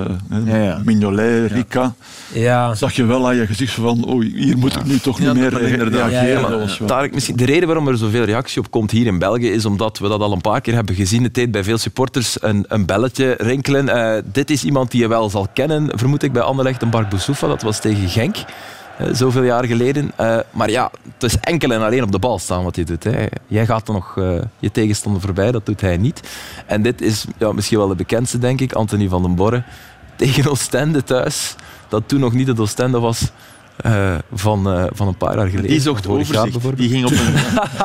Uh, 0.46 0.76
Mignolet, 0.84 1.50
Rika... 1.50 1.94
Ja. 2.32 2.74
Zag 2.74 2.92
je 2.92 3.04
wel 3.04 3.26
aan 3.26 3.36
je 3.36 3.46
gezicht 3.46 3.72
van 3.72 4.04
oh, 4.04 4.20
hier 4.20 4.58
moet 4.58 4.76
ik 4.76 4.84
nu 4.84 4.98
toch 4.98 5.20
niet 5.20 5.34
meer 5.34 5.88
reageren. 5.88 6.68
Tarek, 6.86 7.14
misschien 7.14 7.36
de 7.36 7.44
reden 7.44 7.66
waarom 7.66 7.88
er 7.88 7.98
zoveel 7.98 8.24
reactie 8.24 8.60
op 8.60 8.70
komt 8.70 8.90
hier 8.90 9.06
in 9.06 9.18
België 9.18 9.50
is 9.50 9.64
omdat 9.64 9.98
we 9.98 10.08
dat 10.08 10.20
al 10.20 10.32
een 10.32 10.40
paar 10.40 10.60
keer 10.60 10.74
hebben 10.74 10.94
gezien. 10.94 11.22
Het 11.22 11.34
deed 11.34 11.50
bij 11.50 11.64
veel 11.64 11.78
supporters 11.78 12.42
een, 12.42 12.64
een 12.68 12.86
belletje 12.86 13.34
rinkelen. 13.38 13.86
Uh, 13.86 14.22
dit 14.32 14.50
is 14.50 14.64
iemand 14.64 14.90
die 14.90 15.00
je 15.00 15.08
wel 15.08 15.30
zal 15.30 15.48
kennen, 15.54 15.90
vermoed 15.98 16.22
ik, 16.22 16.32
bij 16.32 16.42
Anderlecht, 16.42 16.82
een 16.82 16.90
Bark 16.90 17.08
Boussoufa. 17.08 17.46
Dat 17.46 17.62
was 17.62 17.80
tegen 17.80 18.08
Genk. 18.08 18.36
Eh, 19.00 19.08
zoveel 19.12 19.42
jaar 19.42 19.64
geleden. 19.64 20.12
Uh, 20.20 20.38
maar 20.50 20.70
ja, 20.70 20.90
het 21.14 21.22
is 21.22 21.36
enkel 21.40 21.72
en 21.72 21.82
alleen 21.82 22.02
op 22.02 22.12
de 22.12 22.18
bal 22.18 22.38
staan 22.38 22.64
wat 22.64 22.76
hij 22.76 22.84
doet. 22.84 23.04
Hè. 23.04 23.26
Jij 23.46 23.66
gaat 23.66 23.88
er 23.88 23.94
nog 23.94 24.16
uh, 24.16 24.40
je 24.58 24.70
tegenstander 24.70 25.20
voorbij, 25.20 25.52
dat 25.52 25.66
doet 25.66 25.80
hij 25.80 25.96
niet. 25.96 26.20
En 26.66 26.82
dit 26.82 27.00
is 27.00 27.24
ja, 27.38 27.52
misschien 27.52 27.78
wel 27.78 27.88
de 27.88 27.94
bekendste, 27.94 28.38
denk 28.38 28.60
ik, 28.60 28.72
Anthony 28.72 29.08
van 29.08 29.22
den 29.22 29.34
Borre 29.34 29.62
tegen 30.16 30.50
Oostende 30.50 31.04
thuis. 31.04 31.54
Dat 31.88 32.02
toen 32.06 32.20
nog 32.20 32.32
niet 32.32 32.46
het 32.46 32.60
Oostende 32.60 33.00
was. 33.00 33.30
Uh, 33.86 34.14
van, 34.32 34.88
van 34.92 35.08
een 35.08 35.16
paar 35.16 35.36
jaar 35.36 35.48
geleden. 35.48 35.70
Die 35.70 35.80
zocht 35.80 36.06
overzicht. 36.06 36.76
Die 36.76 36.88
ging 36.88 37.04
op 37.04 37.10
een, 37.10 37.34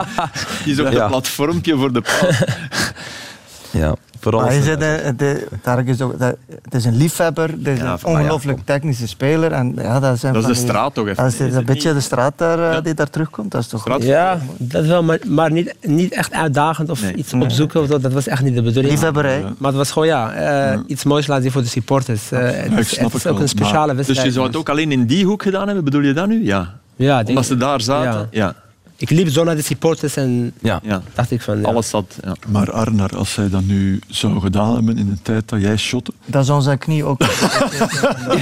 die 0.65 0.75
zocht 0.75 0.93
ja. 0.93 1.03
een 1.03 1.09
platformpje 1.09 1.77
voor 1.77 1.93
de 1.93 2.01
paal. 2.01 2.29
ja. 3.77 3.95
Maar 4.31 4.53
je 4.53 4.61
zit, 4.61 4.79
de, 5.19 5.47
is 5.85 6.01
ook, 6.01 6.19
dat, 6.19 6.35
het 6.61 6.73
is 6.73 6.85
een 6.85 6.95
liefhebber, 6.97 7.49
het 7.49 7.67
is 7.67 7.79
een 7.79 7.97
ongelooflijk 8.03 8.59
technische 8.63 9.07
speler. 9.07 9.51
En, 9.51 9.73
ja, 9.77 9.99
dat, 9.99 10.19
zijn 10.19 10.33
dat 10.33 10.41
is 10.41 10.47
de 10.47 10.65
straat 10.67 10.93
toch 10.93 11.07
even? 11.07 11.23
Dat 11.23 11.33
is 11.33 11.55
een 11.55 11.65
beetje 11.65 11.93
de 11.93 11.99
straat 11.99 12.33
daar, 12.35 12.59
ja. 12.59 12.81
die 12.81 12.93
daar 12.93 13.09
terugkomt. 13.09 13.51
Dat 13.51 13.61
is 13.61 13.67
toch 13.67 13.81
straat 13.81 14.03
Ja, 14.03 14.39
dat 14.57 14.83
is 14.83 14.89
wel, 14.89 15.03
maar, 15.03 15.19
maar 15.27 15.51
niet, 15.51 15.75
niet 15.81 16.13
echt 16.13 16.33
uitdagend 16.33 16.89
of 16.89 17.11
iets 17.11 17.31
nee. 17.31 17.43
opzoeken. 17.43 17.81
Of 17.81 17.87
dat, 17.87 18.01
dat 18.01 18.13
was 18.13 18.27
echt 18.27 18.41
niet 18.41 18.55
de 18.55 18.61
bedoeling. 18.61 18.93
Liefhebberij. 18.93 19.41
Maar 19.41 19.69
het 19.69 19.75
was 19.75 19.91
gewoon 19.91 20.07
ja, 20.07 20.73
uh, 20.73 20.79
iets 20.87 21.03
moois 21.03 21.27
laten 21.27 21.43
zien 21.43 21.51
voor 21.51 21.61
de 21.61 21.67
supporters. 21.67 22.31
Uh, 22.31 22.39
het, 22.39 22.77
is, 22.77 22.97
het 22.97 23.13
is 23.13 23.27
ook 23.27 23.39
een 23.39 23.49
speciale 23.49 23.95
wedstrijd. 23.95 24.19
Dus 24.19 24.27
je 24.27 24.31
zou 24.31 24.47
het 24.47 24.55
ook 24.55 24.69
alleen 24.69 24.91
in 24.91 25.05
die 25.05 25.25
hoek 25.25 25.43
gedaan 25.43 25.65
hebben, 25.65 25.83
bedoel 25.83 26.01
je 26.01 26.13
dat 26.13 26.27
nu? 26.27 26.45
Ja. 26.45 26.73
Ja, 26.95 27.23
Omdat 27.25 27.45
ze 27.45 27.57
daar 27.57 27.81
zaten? 27.81 28.27
ja 28.31 28.55
ik 28.97 29.09
liep 29.09 29.29
zo 29.29 29.43
naar 29.43 29.55
de 29.55 29.61
supporters 29.61 30.15
en 30.15 30.53
ja. 30.61 30.81
dacht 31.13 31.31
ik 31.31 31.41
van... 31.41 31.59
Ja. 31.59 31.67
Alles 31.67 31.89
zat, 31.89 32.17
ja. 32.23 32.35
Maar 32.47 32.71
Arnar, 32.71 33.17
als 33.17 33.33
zij 33.33 33.49
dat 33.49 33.63
nu 33.63 33.99
zou 34.07 34.39
gedaan 34.39 34.73
hebben 34.73 34.97
in 34.97 35.09
de 35.09 35.17
tijd 35.21 35.49
dat 35.49 35.61
jij 35.61 35.77
shotte... 35.77 36.11
Dan 36.25 36.45
zou 36.45 36.61
zijn 36.61 36.77
knie 36.77 37.03
ook... 37.03 37.21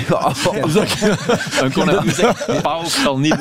ja, 0.09 0.31
dan 1.59 1.71
kon 1.71 1.87
hij 1.89 2.13
zeggen, 2.13 2.61
Paul 2.61 2.85
zal 2.85 3.19
niet... 3.19 3.37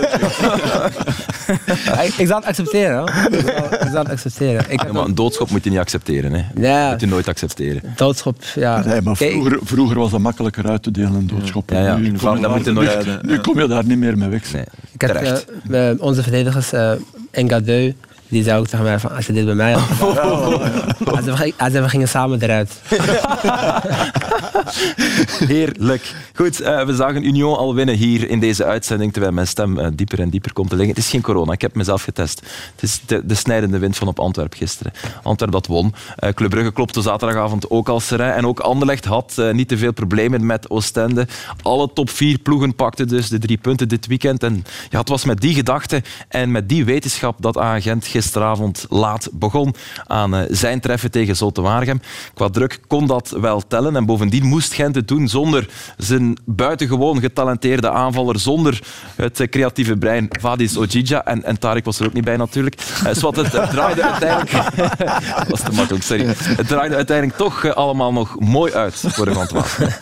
ik, 2.03 2.15
ik 2.17 2.27
zal 2.27 2.37
het 2.37 2.45
accepteren. 2.45 3.07
Ik 3.71 3.89
zal 3.93 3.99
het 3.99 4.09
accepteren. 4.09 4.71
Ik 4.71 4.83
ja, 4.83 4.93
maar 4.93 5.05
een 5.05 5.15
doodschop 5.15 5.51
moet 5.51 5.65
je 5.65 5.71
niet 5.71 5.79
accepteren. 5.79 6.33
Hè. 6.33 6.45
Ja. 6.69 6.91
moet 6.91 7.01
je 7.01 7.07
nooit 7.07 7.29
accepteren. 7.29 7.83
Doodschop, 7.97 8.43
ja. 8.55 8.85
Nee, 8.85 9.01
maar 9.01 9.17
vroeger, 9.17 9.59
vroeger 9.63 9.99
was 9.99 10.11
dat 10.11 10.21
makkelijker 10.21 10.69
uit 10.69 10.83
te 10.83 10.91
delen, 10.91 11.15
een 11.15 11.27
doodschop. 11.27 11.71
Ja, 11.71 11.79
ja. 11.79 11.97
Nu, 11.97 12.13
kom 12.13 12.37
je, 12.37 12.43
daar, 12.43 13.07
nu, 13.07 13.33
nu, 13.33 13.39
kom 13.39 13.61
je 13.61 13.67
daar 13.67 13.85
niet 13.85 13.99
meer 13.99 14.19
mee 14.19 14.29
weg. 14.29 14.53
Nee. 14.53 14.65
Ik 15.03 15.13
heb, 15.13 15.45
uh, 15.71 15.91
onze 15.99 16.23
verdedigers... 16.23 16.73
Engadeu, 17.33 17.93
die 18.33 18.43
zei 18.43 18.59
ook 18.59 18.66
tegen 18.66 18.85
mij 18.85 18.99
van, 18.99 19.12
als 19.12 19.26
je 19.26 19.33
dit 19.33 19.45
bij 19.45 19.55
mij 19.55 19.72
had 19.72 20.01
oh, 20.01 20.47
als, 21.16 21.24
we, 21.24 21.55
als 21.57 21.72
we 21.72 21.89
gingen 21.89 22.09
samen 22.09 22.43
eruit. 22.43 22.80
Heerlijk. 25.55 26.14
Goed, 26.35 26.61
uh, 26.61 26.85
we 26.85 26.95
zagen 26.95 27.26
Union 27.26 27.57
al 27.57 27.74
winnen 27.74 27.95
hier 27.95 28.28
in 28.28 28.41
deze 28.41 28.64
uitzending, 28.64 29.12
terwijl 29.12 29.33
mijn 29.33 29.47
stem 29.47 29.78
uh, 29.78 29.87
dieper 29.95 30.20
en 30.20 30.30
dieper 30.30 30.53
komt 30.53 30.68
te 30.68 30.76
liggen. 30.76 30.95
Het 30.95 31.05
is 31.05 31.11
geen 31.11 31.20
corona, 31.20 31.53
ik 31.53 31.61
heb 31.61 31.74
mezelf 31.74 32.03
getest. 32.03 32.41
Het 32.74 32.83
is 32.83 33.01
de, 33.07 33.26
de 33.26 33.35
snijdende 33.35 33.78
wind 33.78 33.97
van 33.97 34.09
op 34.09 34.20
Antwerp 34.20 34.55
gisteren. 34.55 34.93
Antwerp 35.22 35.53
dat 35.53 35.66
won. 35.66 35.95
Uh, 36.20 36.30
Club 36.30 36.51
Brugge 36.51 36.72
klopte 36.72 37.03
zaterdagavond 37.03 37.70
ook 37.70 37.89
al 37.89 38.01
serijn. 38.01 38.35
En 38.35 38.47
ook 38.47 38.61
Anderlecht 38.61 39.05
had 39.05 39.43
niet 39.53 39.68
te 39.68 39.78
veel 39.78 39.93
problemen 39.93 40.47
met 40.47 40.70
Oostende. 40.70 41.26
Alle 41.62 41.91
top 41.95 42.11
vier 42.11 42.39
ploegen 42.39 42.74
pakten 42.74 43.09
dus 43.09 43.28
de 43.28 43.39
drie 43.39 43.59
punten 43.59 43.89
dit 43.89 44.07
weekend. 44.07 44.43
En 44.43 44.64
ja, 44.91 44.99
het 44.99 45.09
was 45.09 45.24
met 45.24 45.41
die 45.41 45.55
gedachte 45.55 46.03
en 46.28 46.51
met 46.51 46.68
die 46.68 46.85
wetenschap 46.85 47.43
dat 47.43 47.59
agent 47.59 48.07
gisteravond 48.23 48.87
laat 48.89 49.29
begon 49.33 49.75
aan 50.07 50.47
zijn 50.51 50.81
treffen 50.81 51.11
tegen 51.11 51.37
Zotte 51.37 51.61
Waregem. 51.61 52.01
Qua 52.35 52.49
druk 52.49 52.81
kon 52.87 53.07
dat 53.07 53.31
wel 53.41 53.62
tellen 53.66 53.97
en 53.97 54.07
bovendien 54.07 54.47
moest 54.47 54.73
Gent 54.73 54.95
het 54.95 55.09
doen 55.09 55.29
zonder 55.29 55.68
zijn 55.97 56.39
buitengewoon 56.45 57.20
getalenteerde 57.20 57.91
aanvaller, 57.91 58.39
zonder 58.39 58.83
het 59.16 59.47
creatieve 59.51 59.97
brein 59.97 60.29
Vadis 60.31 60.77
Ojija. 60.77 61.25
En, 61.25 61.45
en 61.45 61.59
Tarek 61.59 61.85
was 61.85 62.01
er 62.01 62.07
ook 62.07 62.12
niet 62.12 62.25
bij 62.25 62.37
natuurlijk. 62.37 62.77
Uh, 63.07 63.12
Swat, 63.12 63.37
het, 63.37 63.51
draaide 63.51 64.03
uiteindelijk... 64.03 64.53
was 65.51 65.61
te 65.61 65.73
makkelijk, 65.73 66.05
sorry. 66.05 66.25
Het 66.37 66.68
draaide 66.68 66.95
uiteindelijk 66.95 67.39
toch 67.39 67.64
eh, 67.64 67.73
allemaal 67.73 68.12
nog 68.12 68.41
mooi 68.41 68.73
uit 68.73 69.05
voor 69.07 69.25
de 69.25 69.35
Gantoise. 69.35 69.93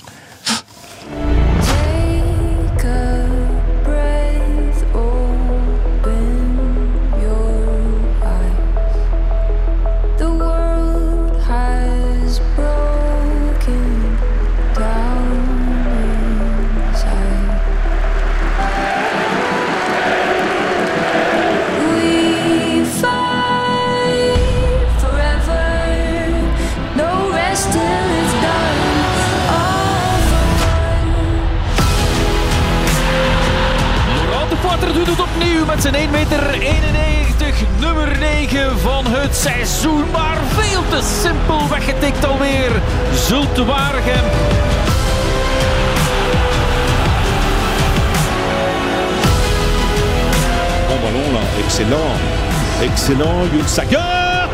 Sager, 53.66 53.98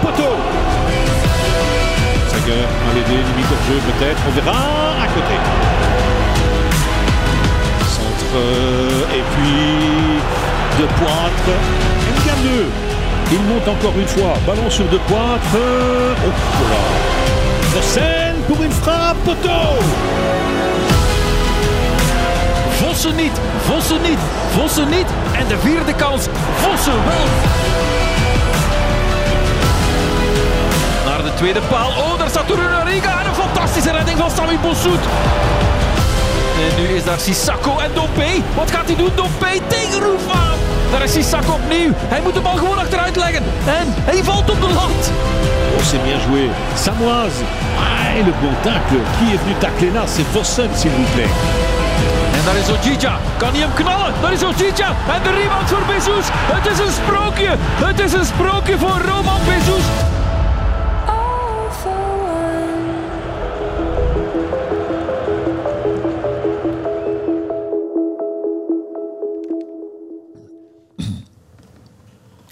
poteau. 0.01 0.35
Sager, 2.31 2.65
un 2.65 2.95
léger, 2.95 3.23
limite 3.29 3.51
de 3.51 3.59
jeu 3.69 3.81
peut-être, 3.85 4.21
on 4.27 4.33
verra 4.33 4.57
à 5.03 5.07
côté. 5.09 5.37
Centre, 7.87 8.39
et 9.15 9.23
puis 9.35 10.81
de 10.81 10.87
pointe. 10.87 11.47
deux. 12.43 12.67
Il 13.33 13.41
monte 13.43 13.69
encore 13.69 13.93
une 13.99 14.07
fois. 14.07 14.33
Ballon 14.47 14.71
sur 14.71 14.87
de 14.87 14.97
pointe. 15.07 15.41
Oh 15.55 16.25
là. 17.75 17.83
scène 17.83 18.37
pour 18.49 18.63
une 18.63 18.73
frappe. 18.73 19.19
Poteau. 19.25 19.77
Vossen 22.79 23.17
niet, 23.17 23.33
Vossen 23.67 24.03
niet, 24.03 24.19
Vossen 24.57 24.89
niet. 24.89 25.07
En 25.39 25.47
de 25.49 25.59
vierde 25.59 25.95
kans, 25.95 26.29
Vossen 26.63 26.95
wel. 26.95 27.66
Tweede 31.37 31.61
paal. 31.61 31.89
Oh, 31.89 32.19
daar 32.19 32.29
staat 32.29 32.47
Toruna 32.47 32.83
Riga. 32.83 33.21
En 33.21 33.27
een 33.27 33.35
fantastische 33.35 33.91
redding 33.91 34.19
van 34.19 34.31
Sami 34.31 34.59
Bossoet. 34.63 35.05
En 36.65 36.83
nu 36.83 36.89
is 36.97 37.05
daar 37.05 37.19
Sissako 37.19 37.79
en 37.79 37.91
Dompé. 37.95 38.31
Wat 38.55 38.71
gaat 38.71 38.87
hij 38.87 38.97
doen? 38.97 39.13
Dompé 39.15 39.53
tegen 39.67 40.01
Roefman. 40.01 40.57
Daar 40.91 41.03
is 41.03 41.13
Sissako 41.13 41.53
opnieuw. 41.53 41.93
Hij 41.97 42.21
moet 42.23 42.35
de 42.35 42.41
bal 42.41 42.57
gewoon 42.57 42.79
achteruit 42.79 43.17
leggen. 43.17 43.43
En 43.67 43.87
hij 44.05 44.25
valt 44.25 44.51
op 44.51 44.61
de 44.61 44.69
lat. 44.69 45.03
Oh, 45.77 45.83
c'est 45.83 46.03
bien 46.03 46.19
joué. 46.27 46.49
Samoise. 46.85 47.43
Ah, 47.79 48.25
le 48.27 48.33
bon 48.41 48.55
tacle. 48.63 49.01
Qui 49.17 49.27
est 49.35 49.41
venu 49.43 49.55
tacler 49.59 49.93
là? 49.93 50.03
C'est 50.15 50.27
Vossen, 50.33 50.71
s'il 50.79 50.91
vous 50.97 51.11
plaît. 51.15 51.33
En 52.37 52.43
daar 52.45 52.57
is 52.63 52.69
Ojija. 52.77 53.19
Kan 53.37 53.51
hij 53.51 53.61
hem 53.61 53.75
knallen? 53.75 54.13
Daar 54.23 54.33
is 54.33 54.45
Ojija. 54.45 54.89
En 55.15 55.21
de 55.23 55.33
rebound 55.41 55.69
voor 55.69 55.85
Bezos. 55.87 56.27
Het 56.55 56.67
is 56.73 56.79
een 56.87 56.95
sprookje. 57.01 57.51
Het 57.89 58.01
is 58.01 58.13
een 58.13 58.29
sprookje 58.35 58.79
voor 58.79 58.99
Roman 59.11 59.41
Bezos. 59.49 59.87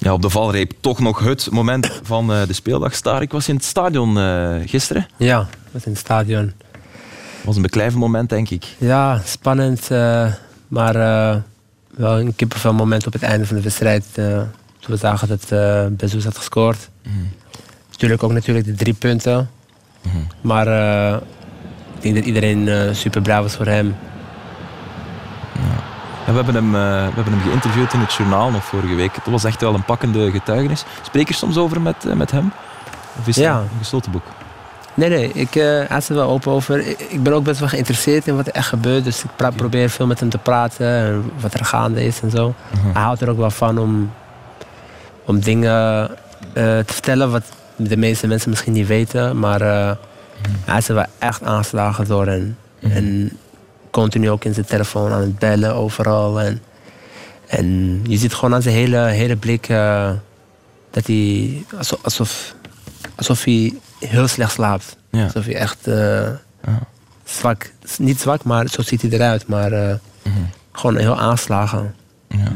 Ja, 0.05 0.13
op 0.13 0.23
de 0.23 0.31
valreep 0.31 0.73
toch 0.81 1.01
nog 1.01 1.19
het 1.19 1.51
moment 1.51 2.01
van 2.03 2.27
de 2.27 2.53
speeldag. 2.53 2.95
Star, 2.95 3.23
ik 3.23 3.33
was 3.33 3.49
in 3.49 3.55
het 3.55 3.65
stadion 3.65 4.17
gisteren. 4.67 5.07
Ja, 5.17 5.41
ik 5.41 5.69
was 5.71 5.85
in 5.85 5.91
het 5.91 6.01
stadion. 6.01 6.53
was 7.45 7.57
een 7.57 7.63
beklijvend 7.63 8.01
moment, 8.01 8.29
denk 8.29 8.51
ik. 8.51 8.65
Ja, 8.79 9.21
spannend. 9.25 9.89
maar 10.69 10.95
wel 11.91 12.21
een 12.21 12.35
kippenvel 12.37 12.73
moment 12.73 13.07
op 13.07 13.13
het 13.13 13.23
einde 13.23 13.47
van 13.47 13.57
de 13.57 13.63
wedstrijd. 13.63 14.05
toen 14.15 14.47
we 14.87 14.97
zagen 14.97 15.29
dat 15.29 15.51
uh, 15.53 16.25
had 16.25 16.37
gescoord. 16.37 16.89
Mm. 17.03 17.31
Natuurlijk 17.91 18.23
ook 18.23 18.33
natuurlijk 18.33 18.67
de 18.67 18.75
drie 18.75 18.95
punten. 18.95 19.51
Mhm. 20.03 20.17
Maar 20.41 20.67
ik 21.95 22.03
denk 22.03 22.15
dat 22.15 22.25
iedereen 22.25 22.95
super 22.97 23.23
braaf 23.23 23.43
was 23.43 23.57
voor 23.57 23.67
hem. 23.67 23.97
Ja. 25.55 25.94
We, 26.27 26.33
hebben 26.33 26.55
hem, 26.55 26.66
uh, 26.66 26.81
we 27.07 27.14
hebben 27.14 27.33
hem 27.33 27.43
geïnterviewd 27.43 27.93
in 27.93 28.01
het 28.01 28.12
journaal 28.12 28.51
nog 28.51 28.64
vorige 28.64 28.95
week. 28.95 29.14
Dat 29.14 29.25
was 29.25 29.45
echt 29.45 29.61
wel 29.61 29.75
een 29.75 29.85
pakkende 29.85 30.31
getuigenis. 30.31 30.85
Spreek 31.03 31.29
je 31.29 31.35
soms 31.35 31.57
over 31.57 31.81
met, 31.81 32.14
met 32.14 32.31
hem? 32.31 32.53
Of 33.18 33.27
is 33.27 33.37
ja. 33.37 33.55
het 33.55 33.62
een 33.62 33.79
gesloten 33.79 34.11
boek? 34.12 34.25
Nee, 34.95 35.09
nee, 35.09 35.33
ik 35.33 35.55
uh, 35.55 35.91
er 35.91 36.03
wel 36.09 36.29
open 36.29 36.53
over. 36.53 36.87
Ik, 37.09 37.22
ben 37.22 37.33
ook 37.33 37.45
best 37.45 37.61
wel 37.61 37.68
geïnteresseerd 37.68 38.27
in 38.27 38.37
wat 38.37 38.47
er 38.47 38.53
echt 38.53 38.68
gebeurt. 38.68 39.05
Dus 39.05 39.25
ik 39.25 39.31
probeer 39.57 39.91
veel 39.91 40.07
met 40.07 40.20
hem 40.20 40.29
te 40.29 40.39
praten 40.39 40.87
en 40.87 41.31
wat 41.41 41.55
er 41.55 41.64
gaande 41.64 42.05
is 42.05 42.20
en 42.20 42.31
zo. 42.31 42.55
Mhm. 42.70 42.93
Hij 42.93 43.03
houdt 43.03 43.20
er 43.20 43.31
ook 43.31 43.39
wel 43.39 43.51
van 43.51 43.79
om, 43.79 44.12
om 45.25 45.41
dingen 45.41 46.11
te 46.55 46.85
vertellen 46.87 47.31
wat 47.31 47.45
de 47.77 47.97
meeste 47.97 48.27
mensen 48.27 48.51
misschien 48.51 48.72
niet 48.72 48.87
weten, 48.87 49.39
maar 49.39 49.62
uh, 49.62 49.91
hij 50.64 50.79
is 50.79 50.89
er 50.89 50.95
wel 50.95 51.07
echt 51.18 51.43
aangeslagen 51.43 52.05
door. 52.07 52.27
En, 52.27 52.59
en 52.81 53.39
continu 53.95 54.31
ook 54.31 54.45
in 54.45 54.55
zijn 54.55 54.67
telefoon 54.67 55.13
aan 55.13 55.21
het 55.21 55.39
bellen 55.39 55.75
overal. 55.75 56.41
En, 56.41 56.63
en 57.47 58.01
je 58.09 58.17
ziet 58.17 58.35
gewoon 58.35 58.55
aan 58.55 58.63
zijn 58.63 58.75
hele, 58.75 58.99
hele 58.99 59.37
blik 59.37 59.69
uh, 59.69 60.11
dat 60.91 61.07
hij 61.07 61.65
alsof, 61.77 61.99
alsof, 62.03 62.55
alsof 63.15 63.45
hij 63.45 63.75
heel 63.99 64.29
slecht 64.29 64.53
slaapt. 64.53 64.97
Ja. 65.11 65.25
Alsof 65.25 65.45
hij 65.45 65.55
echt 65.55 65.89
uh, 65.89 65.95
ja. 66.65 66.79
zwak, 67.25 67.71
niet 67.99 68.21
zwak, 68.21 68.45
maar 68.45 68.69
zo 68.69 68.83
ziet 68.83 69.03
hij 69.03 69.11
eruit. 69.11 69.47
Maar 69.47 69.71
mm 69.71 69.99
-hmm. 70.23 70.51
gewoon 70.73 70.97
heel 70.97 71.19
aanslagen. 71.19 71.95
Ja. 72.29 72.53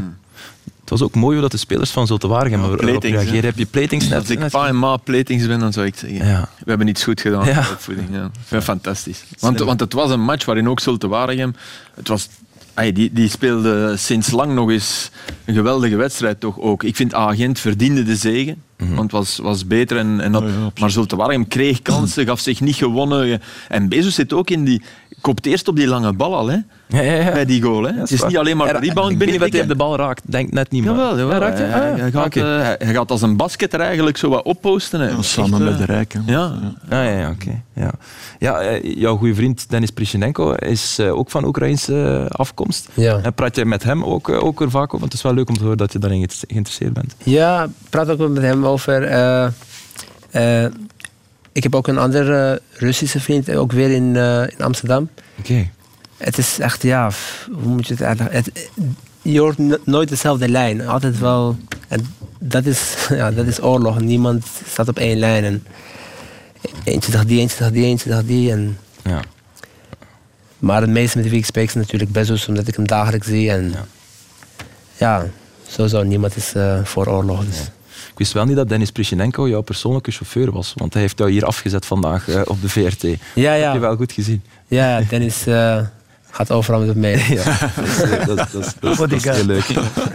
Het 0.90 0.98
was 0.98 1.08
ook 1.08 1.14
mooi 1.14 1.32
hoe 1.32 1.42
dat 1.42 1.50
de 1.50 1.58
spelers 1.58 1.90
van 1.90 2.06
Zulte 2.06 2.28
Waregem 2.28 2.60
ja, 2.60 2.76
reageren. 3.00 3.44
Heb 3.44 3.58
je 3.58 3.66
platings 3.66 4.08
net? 4.08 4.18
Als 4.18 4.30
ik 4.30 4.48
pa 4.50 4.66
en 4.66 4.78
ma 4.78 4.96
platings 4.96 5.46
ben, 5.46 5.58
dan 5.58 5.72
zou 5.72 5.86
ik 5.86 5.96
zeggen, 5.96 6.26
ja. 6.26 6.48
we 6.58 6.68
hebben 6.70 6.88
iets 6.88 7.04
goed 7.04 7.20
gedaan 7.20 7.46
ja. 7.46 7.58
opvoeding. 7.58 8.08
Ja. 8.10 8.60
Fantastisch. 8.60 9.24
Want, 9.38 9.58
want 9.58 9.80
het 9.80 9.92
was 9.92 10.10
een 10.10 10.20
match 10.20 10.44
waarin 10.44 10.68
ook 10.68 10.80
Zulte 10.80 11.08
Waregem... 11.08 11.54
Het 11.94 12.08
was 12.08 12.28
die, 12.92 13.12
die 13.12 13.28
speelde 13.28 13.96
sinds 13.96 14.30
lang 14.30 14.54
nog 14.54 14.70
eens 14.70 15.10
een 15.44 15.54
geweldige 15.54 15.96
wedstrijd 15.96 16.40
toch 16.40 16.58
ook. 16.58 16.82
Ik 16.82 16.96
vind 16.96 17.14
Agent 17.14 17.58
verdiende 17.58 18.02
de 18.02 18.16
zegen. 18.16 18.62
Mhm. 18.76 18.94
Want 18.94 19.10
was, 19.10 19.38
was 19.38 19.66
beter. 19.66 19.96
En, 19.96 20.20
en 20.20 20.32
dat, 20.32 20.42
oh 20.42 20.80
maar 20.80 20.90
Zulte 20.90 21.16
Waregem 21.16 21.48
kreeg 21.48 21.82
kansen, 21.82 22.26
gaf 22.26 22.40
zich 22.40 22.60
niet 22.60 22.76
gewonnen. 22.76 23.42
En 23.68 23.88
Bezos 23.88 24.14
zit 24.14 24.32
ook 24.32 24.50
in 24.50 24.64
die 24.64 24.82
kopt 25.20 25.46
eerst 25.46 25.68
op 25.68 25.76
die 25.76 25.86
lange 25.86 26.12
bal 26.12 26.36
al, 26.36 26.46
hè? 26.46 26.56
Ja, 26.86 27.00
ja, 27.00 27.12
ja. 27.12 27.32
Bij 27.32 27.44
die 27.44 27.62
goal, 27.62 27.82
hè? 27.82 27.92
het 27.92 28.10
is 28.10 28.24
niet 28.24 28.36
alleen 28.36 28.56
maar 28.56 28.72
de 28.72 28.86
rebound 28.86 29.18
binnen. 29.18 29.40
wat 29.40 29.52
hij 29.52 29.66
de 29.66 29.76
bal 29.76 29.96
raakt, 29.96 30.22
denk 30.26 30.52
net 30.52 30.70
niet 30.70 30.84
meer. 30.84 30.90
Jawel, 30.92 31.18
jawel. 31.18 31.40
Hij, 31.40 31.50
hij, 31.50 31.94
hij, 31.96 32.10
gaat, 32.10 32.36
uh, 32.36 32.44
hij, 32.78 32.94
gaat 32.94 33.10
als 33.10 33.22
een 33.22 33.36
basket 33.36 33.72
er 33.72 33.80
eigenlijk 33.80 34.16
zo 34.16 34.28
wat 34.28 34.42
opposten. 34.42 35.00
Hè. 35.00 35.22
samen 35.22 35.64
met 35.64 35.78
de 35.78 35.84
Rijken. 35.84 36.22
Ja, 36.26 36.52
ja, 36.90 37.02
ja, 37.02 37.18
ja 37.18 37.30
oké. 37.30 37.62
Ja. 37.72 37.90
Ja, 38.38 38.60
eh, 38.60 38.96
jouw 38.96 39.16
goede 39.16 39.34
vriend 39.34 39.70
Denis 39.70 39.90
Prishinenko 39.90 40.52
is 40.52 41.00
ook 41.00 41.30
van 41.30 41.44
Oekraïnse 41.44 42.26
afkomst. 42.28 42.88
Ja. 42.94 43.20
En 43.22 43.34
praat 43.34 43.56
je 43.56 43.64
met 43.64 43.82
hem 43.82 44.04
ook, 44.04 44.28
ook 44.28 44.60
er 44.60 44.70
vaak 44.70 44.94
over? 44.94 44.98
Want 44.98 45.04
het 45.04 45.14
is 45.14 45.22
wel 45.22 45.34
leuk 45.34 45.48
om 45.48 45.56
te 45.56 45.62
horen 45.62 45.76
dat 45.76 45.92
je 45.92 45.98
daarin 45.98 46.28
geïnteresseerd 46.48 46.92
bent. 46.92 47.14
Ja, 47.18 47.64
ik 47.64 47.70
praat 47.90 48.10
ook 48.10 48.28
met 48.28 48.42
hem 48.42 48.66
over 48.66 49.02
ik 51.58 51.64
heb 51.64 51.74
ook 51.74 51.88
een 51.88 51.98
andere 51.98 52.62
Russische 52.72 53.20
vriend, 53.20 53.50
ook 53.50 53.72
weer 53.72 53.90
in, 53.90 54.14
uh, 54.14 54.42
in 54.42 54.64
Amsterdam. 54.64 55.08
Oké. 55.38 55.70
Het 56.16 56.38
is 56.38 56.58
echt, 56.58 56.82
ja, 56.82 57.10
hoe 57.52 57.68
moet 57.68 57.86
je 57.86 57.94
het 57.94 58.02
uitleggen? 58.02 58.52
je 59.22 59.40
hoort 59.40 59.86
nooit 59.86 60.08
dezelfde 60.08 60.48
lijn. 60.48 60.86
Altijd 60.88 61.18
wel. 61.18 61.56
En 61.88 62.14
dat 62.38 62.66
is, 62.66 62.94
ja, 63.20 63.30
dat 63.30 63.46
is 63.46 63.62
oorlog. 63.62 64.00
Niemand 64.00 64.46
staat 64.66 64.88
op 64.88 64.98
één 64.98 65.18
lijn. 65.18 65.44
En 65.44 65.64
eentje 66.84 67.12
dacht 67.12 67.28
die, 67.28 67.40
eentje 67.40 67.58
dacht 67.58 67.72
die, 67.72 67.84
eentje 67.84 68.10
dacht 68.10 68.26
die. 68.26 68.50
En, 68.50 68.78
ja. 69.04 69.20
Maar 70.58 70.80
het 70.80 70.90
meeste 70.90 71.18
met 71.18 71.28
wie 71.28 71.38
ik 71.38 71.44
spreek 71.44 71.68
is 71.68 71.74
natuurlijk 71.74 72.12
Bezos, 72.12 72.48
omdat 72.48 72.68
ik 72.68 72.76
hem 72.76 72.86
dagelijks 72.86 73.26
zie. 73.26 73.50
En 73.50 73.70
ja, 73.70 73.86
ja 74.96 75.26
sowieso 75.66 76.02
niemand 76.02 76.36
is 76.36 76.54
uh, 76.54 76.84
voor 76.84 77.06
oorlog. 77.06 77.44
Dus. 77.44 77.70
Ik 78.18 78.24
wist 78.24 78.36
wel 78.36 78.46
niet 78.46 78.56
dat 78.56 78.68
Dennis 78.68 78.90
Prishinenko 78.90 79.48
jouw 79.48 79.60
persoonlijke 79.60 80.10
chauffeur 80.10 80.52
was, 80.52 80.72
want 80.76 80.92
hij 80.92 81.02
heeft 81.02 81.18
jou 81.18 81.30
hier 81.30 81.44
afgezet 81.44 81.86
vandaag 81.86 82.28
uh, 82.28 82.40
op 82.44 82.60
de 82.60 82.68
VRT. 82.68 83.02
Ja, 83.02 83.54
ja. 83.54 83.64
heb 83.64 83.72
je 83.72 83.78
wel 83.78 83.96
goed 83.96 84.12
gezien. 84.12 84.42
Ja, 84.66 85.00
Dennis 85.08 85.46
uh, 85.46 85.80
gaat 86.30 86.50
overal 86.50 86.80
met 86.80 86.96
mee. 86.96 87.16
Ja, 87.34 87.58
dat, 88.26 88.38
is, 88.38 88.74
dat, 88.80 88.96
dat, 88.96 89.12
is, 89.12 89.24
heel 89.24 89.44
leuk, 89.44 89.64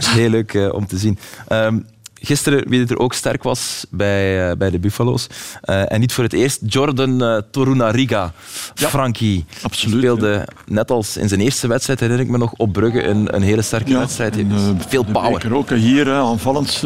heel 0.06 0.30
leuk 0.30 0.54
uh, 0.54 0.74
om 0.74 0.88
te 0.88 0.98
zien. 0.98 1.20
Um, 1.50 1.86
Gisteren, 2.22 2.70
wie 2.70 2.88
er 2.88 2.98
ook 2.98 3.14
sterk 3.14 3.44
was 3.44 3.86
bij, 3.90 4.50
uh, 4.50 4.56
bij 4.58 4.70
de 4.70 4.80
Buffalo's. 4.80 5.28
Uh, 5.64 5.92
en 5.92 6.00
niet 6.00 6.14
voor 6.14 6.24
het 6.24 6.34
eerst, 6.34 6.60
Jordan 6.68 7.24
uh, 7.24 7.38
Torunariga. 7.52 8.34
Ja, 8.74 8.88
Frankie. 8.88 9.46
Absoluut. 9.62 9.98
Speelde 9.98 10.30
ja. 10.30 10.46
net 10.66 10.92
als 10.92 11.18
in 11.18 11.28
zijn 11.28 11.42
eerste 11.42 11.68
wedstrijd, 11.68 12.00
herinner 12.00 12.26
ik 12.26 12.32
me 12.32 12.38
nog, 12.38 12.54
op 12.58 12.74
Brugge 12.74 13.04
een, 13.04 13.36
een 13.36 13.42
hele 13.42 13.62
sterke 13.62 13.92
ja, 13.92 14.00
wedstrijd. 14.00 14.38
En, 14.38 14.80
veel 14.88 15.04
power. 15.04 15.56
Ook 15.56 15.70
hier 15.70 16.12
aanvallend 16.12 16.84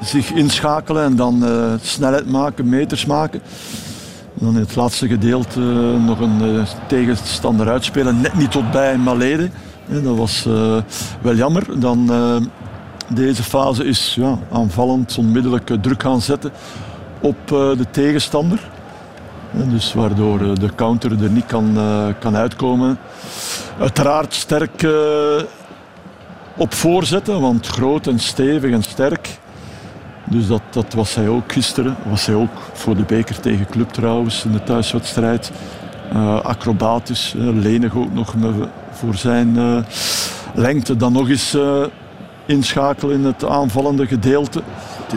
zich 0.00 0.32
inschakelen 0.32 1.04
en 1.04 1.16
dan 1.16 1.44
uh, 1.44 1.72
snelheid 1.82 2.30
maken, 2.30 2.68
meters 2.68 3.06
maken. 3.06 3.40
Dan 4.34 4.54
in 4.54 4.60
het 4.60 4.76
laatste 4.76 5.08
gedeelte 5.08 5.60
uh, 5.60 6.04
nog 6.04 6.20
een 6.20 6.42
uh, 6.42 6.62
tegenstander 6.88 7.68
uitspelen, 7.68 8.20
net 8.20 8.34
niet 8.34 8.50
tot 8.50 8.70
bij 8.70 8.98
Malede. 8.98 9.50
dat 9.86 10.16
was 10.16 10.44
wel 11.20 11.34
jammer. 11.34 11.80
Dan, 11.80 12.10
deze 13.08 13.42
fase 13.42 13.84
is 13.84 14.14
ja, 14.14 14.38
aanvallend, 14.52 15.18
onmiddellijk 15.18 15.70
druk 15.82 16.02
gaan 16.02 16.20
zetten 16.20 16.52
op 17.20 17.36
de 17.48 17.86
tegenstander. 17.90 18.70
Dus 19.50 19.92
waardoor 19.94 20.38
de 20.38 20.74
counter 20.74 21.22
er 21.22 21.30
niet 21.30 21.46
kan, 21.46 21.78
kan 22.18 22.36
uitkomen. 22.36 22.98
Uiteraard 23.78 24.34
sterk 24.34 24.86
op 26.56 26.74
voorzetten, 26.74 27.40
want 27.40 27.66
groot 27.66 28.06
en 28.06 28.18
stevig 28.18 28.72
en 28.72 28.82
sterk. 28.82 29.38
Dus 30.30 30.46
dat, 30.46 30.62
dat 30.70 30.94
was 30.94 31.14
hij 31.14 31.28
ook 31.28 31.52
gisteren. 31.52 31.96
Was 32.08 32.26
hij 32.26 32.34
ook 32.34 32.50
voor 32.72 32.96
de 32.96 33.02
beker 33.02 33.40
tegen 33.40 33.66
Club 33.66 33.90
trouwens 33.90 34.44
in 34.44 34.52
de 34.52 34.62
thuiswedstrijd. 34.62 35.52
Uh, 36.12 36.40
acrobatisch, 36.40 37.34
uh, 37.36 37.48
lenig 37.54 37.94
ook 37.96 38.12
nog 38.12 38.34
voor 38.90 39.14
zijn 39.14 39.56
uh, 39.56 39.78
lengte. 40.54 40.96
Dan 40.96 41.12
nog 41.12 41.28
eens 41.28 41.56
inschakelen 42.46 43.16
in 43.16 43.24
het 43.24 43.44
aanvallende 43.44 44.06
gedeelte. 44.06 44.62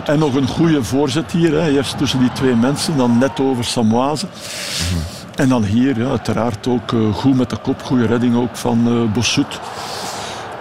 En 0.06 0.20
nog 0.20 0.36
een 0.36 0.48
goede 0.48 0.84
voorzet 0.84 1.32
hier. 1.32 1.52
Hè. 1.52 1.70
Eerst 1.70 1.98
tussen 1.98 2.20
die 2.20 2.32
twee 2.32 2.56
mensen, 2.56 2.98
dan 2.98 3.18
net 3.18 3.40
over 3.40 3.64
Samoise. 3.64 4.26
Mhm. 4.26 5.02
En 5.36 5.50
dan 5.50 5.64
hier, 5.64 6.00
ja, 6.00 6.10
uiteraard 6.10 6.68
ook 6.68 6.94
goed 7.14 7.36
met 7.36 7.50
de 7.50 7.58
kop. 7.58 7.82
Goede 7.82 8.06
redding 8.06 8.36
ook 8.36 8.56
van 8.56 9.10
Bossut. 9.14 9.60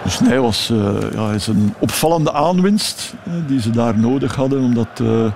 Dus 0.03 0.19
nee, 0.19 0.39
was 0.39 0.69
uh, 0.69 0.95
ja, 1.13 1.31
is 1.31 1.47
een 1.47 1.73
opvallende 1.79 2.31
aanwinst 2.31 3.13
uh, 3.27 3.33
die 3.47 3.61
ze 3.61 3.69
daar 3.69 3.99
nodig 3.99 4.35
hadden. 4.35 4.61
Omdat 4.61 4.87
uh, 5.01 5.31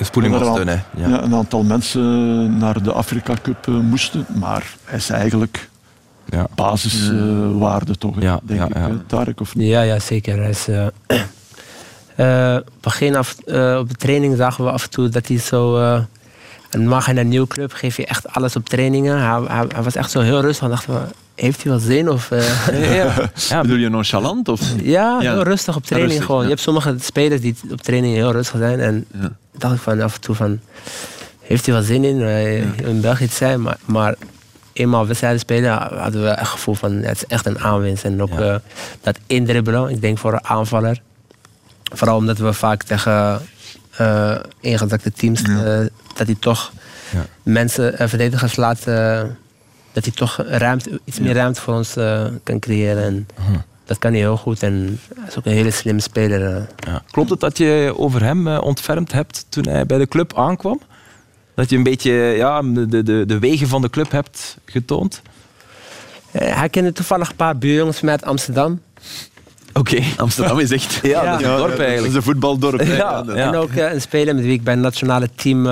spoeling 0.00 0.38
was 0.38 0.56
dun, 0.56 0.68
hè? 0.68 0.74
Ja. 0.96 1.08
ja. 1.08 1.22
een 1.22 1.34
aantal 1.34 1.62
mensen 1.62 2.56
naar 2.56 2.82
de 2.82 2.92
Afrika 2.92 3.34
Cup 3.42 3.66
moesten. 3.66 4.26
Maar 4.34 4.74
hij 4.84 4.98
is 4.98 5.10
eigenlijk 5.10 5.68
ja. 6.24 6.46
basiswaarde 6.54 7.96
toch, 7.96 8.20
ja, 8.20 8.40
denk 8.42 8.62
ik, 8.62 8.76
Tarek, 9.06 9.40
of 9.40 9.54
niet? 9.54 9.68
Ja, 9.68 9.82
ja, 9.82 9.98
zeker. 9.98 10.38
Hij 10.38 10.50
is, 10.50 10.68
begin 12.80 13.16
af, 13.16 13.36
op 13.78 13.88
de 13.88 13.96
training 13.98 14.36
zagen 14.36 14.64
we 14.64 14.70
af 14.70 14.84
en 14.84 14.90
toe 14.90 15.08
dat 15.08 15.28
hij 15.28 15.38
zo... 15.38 15.78
en 16.72 16.88
mag 16.88 17.08
in 17.08 17.16
een 17.16 17.28
nieuwe 17.28 17.46
club 17.46 17.72
geef 17.72 17.96
je 17.96 18.06
echt 18.06 18.32
alles 18.32 18.56
op 18.56 18.68
trainingen. 18.68 19.18
Hij, 19.18 19.40
hij, 19.56 19.64
hij 19.68 19.82
was 19.82 19.94
echt 19.94 20.10
zo 20.10 20.20
heel 20.20 20.40
rustig. 20.40 20.68
dachten 20.68 20.94
we, 20.94 21.00
heeft 21.34 21.62
hij 21.62 21.72
wel 21.72 21.80
zin? 21.80 22.10
Of, 22.10 22.30
uh, 22.30 22.94
ja. 22.96 23.30
ja. 23.48 23.60
Bedoel 23.60 23.76
je 23.76 23.88
nonchalant? 23.88 24.48
Of? 24.48 24.60
Ja, 24.82 25.18
heel 25.18 25.42
rustig 25.42 25.76
op 25.76 25.84
training 25.84 26.24
gewoon. 26.24 26.42
Je 26.42 26.48
hebt 26.48 26.60
sommige 26.60 26.94
spelers 27.00 27.40
die 27.40 27.56
op 27.70 27.80
training 27.80 28.14
heel 28.14 28.32
rustig 28.32 28.58
zijn. 28.58 28.80
En 28.80 29.06
dacht 29.56 29.74
ik 29.74 29.80
van 29.80 30.00
af 30.00 30.14
en 30.14 30.20
toe 30.20 30.34
van, 30.34 30.60
heeft 31.40 31.66
hij 31.66 31.74
wel 31.74 31.84
zin 31.84 32.04
in? 32.04 32.20
Uh, 32.20 32.88
in 32.88 33.00
België 33.00 33.28
te 33.28 33.34
zijn. 33.34 33.62
Maar, 33.62 33.76
maar 33.84 34.14
eenmaal 34.72 35.06
wedstrijden 35.06 35.40
spelen 35.40 35.70
hadden 35.72 36.22
we 36.22 36.28
echt 36.28 36.38
het 36.38 36.48
gevoel 36.48 36.74
van, 36.74 36.92
het 36.92 37.16
is 37.16 37.26
echt 37.26 37.46
een 37.46 37.58
aanwinst. 37.58 38.04
En 38.04 38.22
ook 38.22 38.40
uh, 38.40 38.54
dat 39.00 39.18
indribbelen, 39.26 39.88
ik 39.88 40.00
denk 40.00 40.18
voor 40.18 40.32
een 40.32 40.44
aanvaller. 40.44 41.00
Vooral 41.94 42.16
omdat 42.16 42.38
we 42.38 42.52
vaak 42.52 42.82
tegen 42.82 43.40
uh, 44.00 44.38
teams, 45.14 45.42
dat 46.14 46.26
hij 46.26 46.36
toch 46.38 46.72
mensen, 47.42 48.08
verdedigers 48.08 48.56
laat 48.56 48.84
dat 49.92 50.04
hij 50.04 50.12
toch 50.14 50.36
ruimte, 50.46 51.00
iets 51.04 51.20
meer 51.20 51.34
ruimte 51.34 51.60
voor 51.60 51.74
ons 51.74 51.92
kan 52.42 52.58
creëren. 52.58 53.04
En 53.04 53.26
dat 53.84 53.98
kan 53.98 54.10
hij 54.10 54.20
heel 54.20 54.36
goed 54.36 54.62
en 54.62 55.00
hij 55.14 55.28
is 55.28 55.38
ook 55.38 55.46
een 55.46 55.52
hele 55.52 55.70
slimme 55.70 56.00
speler. 56.00 56.66
Ja. 56.76 57.02
Klopt 57.10 57.30
het 57.30 57.40
dat 57.40 57.58
je 57.58 57.94
over 57.96 58.22
hem 58.22 58.46
ontfermd 58.46 59.12
hebt 59.12 59.46
toen 59.48 59.68
hij 59.68 59.86
bij 59.86 59.98
de 59.98 60.06
club 60.06 60.38
aankwam? 60.38 60.80
Dat 61.54 61.70
je 61.70 61.76
een 61.76 61.82
beetje 61.82 62.12
ja, 62.12 62.62
de, 62.62 63.02
de, 63.02 63.24
de 63.26 63.38
wegen 63.38 63.68
van 63.68 63.82
de 63.82 63.90
club 63.90 64.10
hebt 64.10 64.56
getoond? 64.64 65.22
hij 66.38 66.68
kende 66.68 66.92
toevallig 66.92 67.30
een 67.30 67.36
paar 67.36 67.58
buurjongens 67.58 68.00
met 68.00 68.24
Amsterdam. 68.24 68.80
Oké. 69.72 70.02
Amsterdam 70.16 70.58
is 70.58 70.70
echt 70.70 71.00
ja, 71.02 71.38
is 71.38 71.44
een 71.44 71.56
dorp 71.56 71.78
eigenlijk. 71.78 71.98
Dat 71.98 72.06
is 72.06 72.14
een 72.14 72.22
voetbaldorp. 72.22 72.82
Ja, 72.82 73.24
En 73.26 73.54
ook 73.54 73.74
een 73.74 74.00
speler 74.00 74.34
met 74.34 74.44
wie 74.44 74.52
ik 74.52 74.62
bij 74.62 74.74
het 74.74 74.82
nationale 74.82 75.28
team 75.34 75.66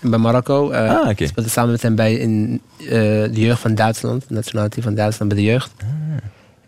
bij 0.00 0.18
Marokko. 0.18 0.72
Uh, 0.72 0.90
ah, 0.90 1.08
okay. 1.08 1.26
speelde 1.26 1.50
samen 1.50 1.70
met 1.70 1.82
hem 1.82 1.94
bij 1.94 2.14
in, 2.14 2.60
uh, 2.78 2.88
de 2.88 3.30
jeugd 3.32 3.60
van 3.60 3.74
Duitsland, 3.74 4.22
het 4.22 4.30
nationale 4.30 4.68
team 4.68 4.82
van 4.82 4.94
Duitsland 4.94 5.32
bij 5.32 5.40
de 5.40 5.46
jeugd. 5.48 5.70
Ah. 5.80 5.86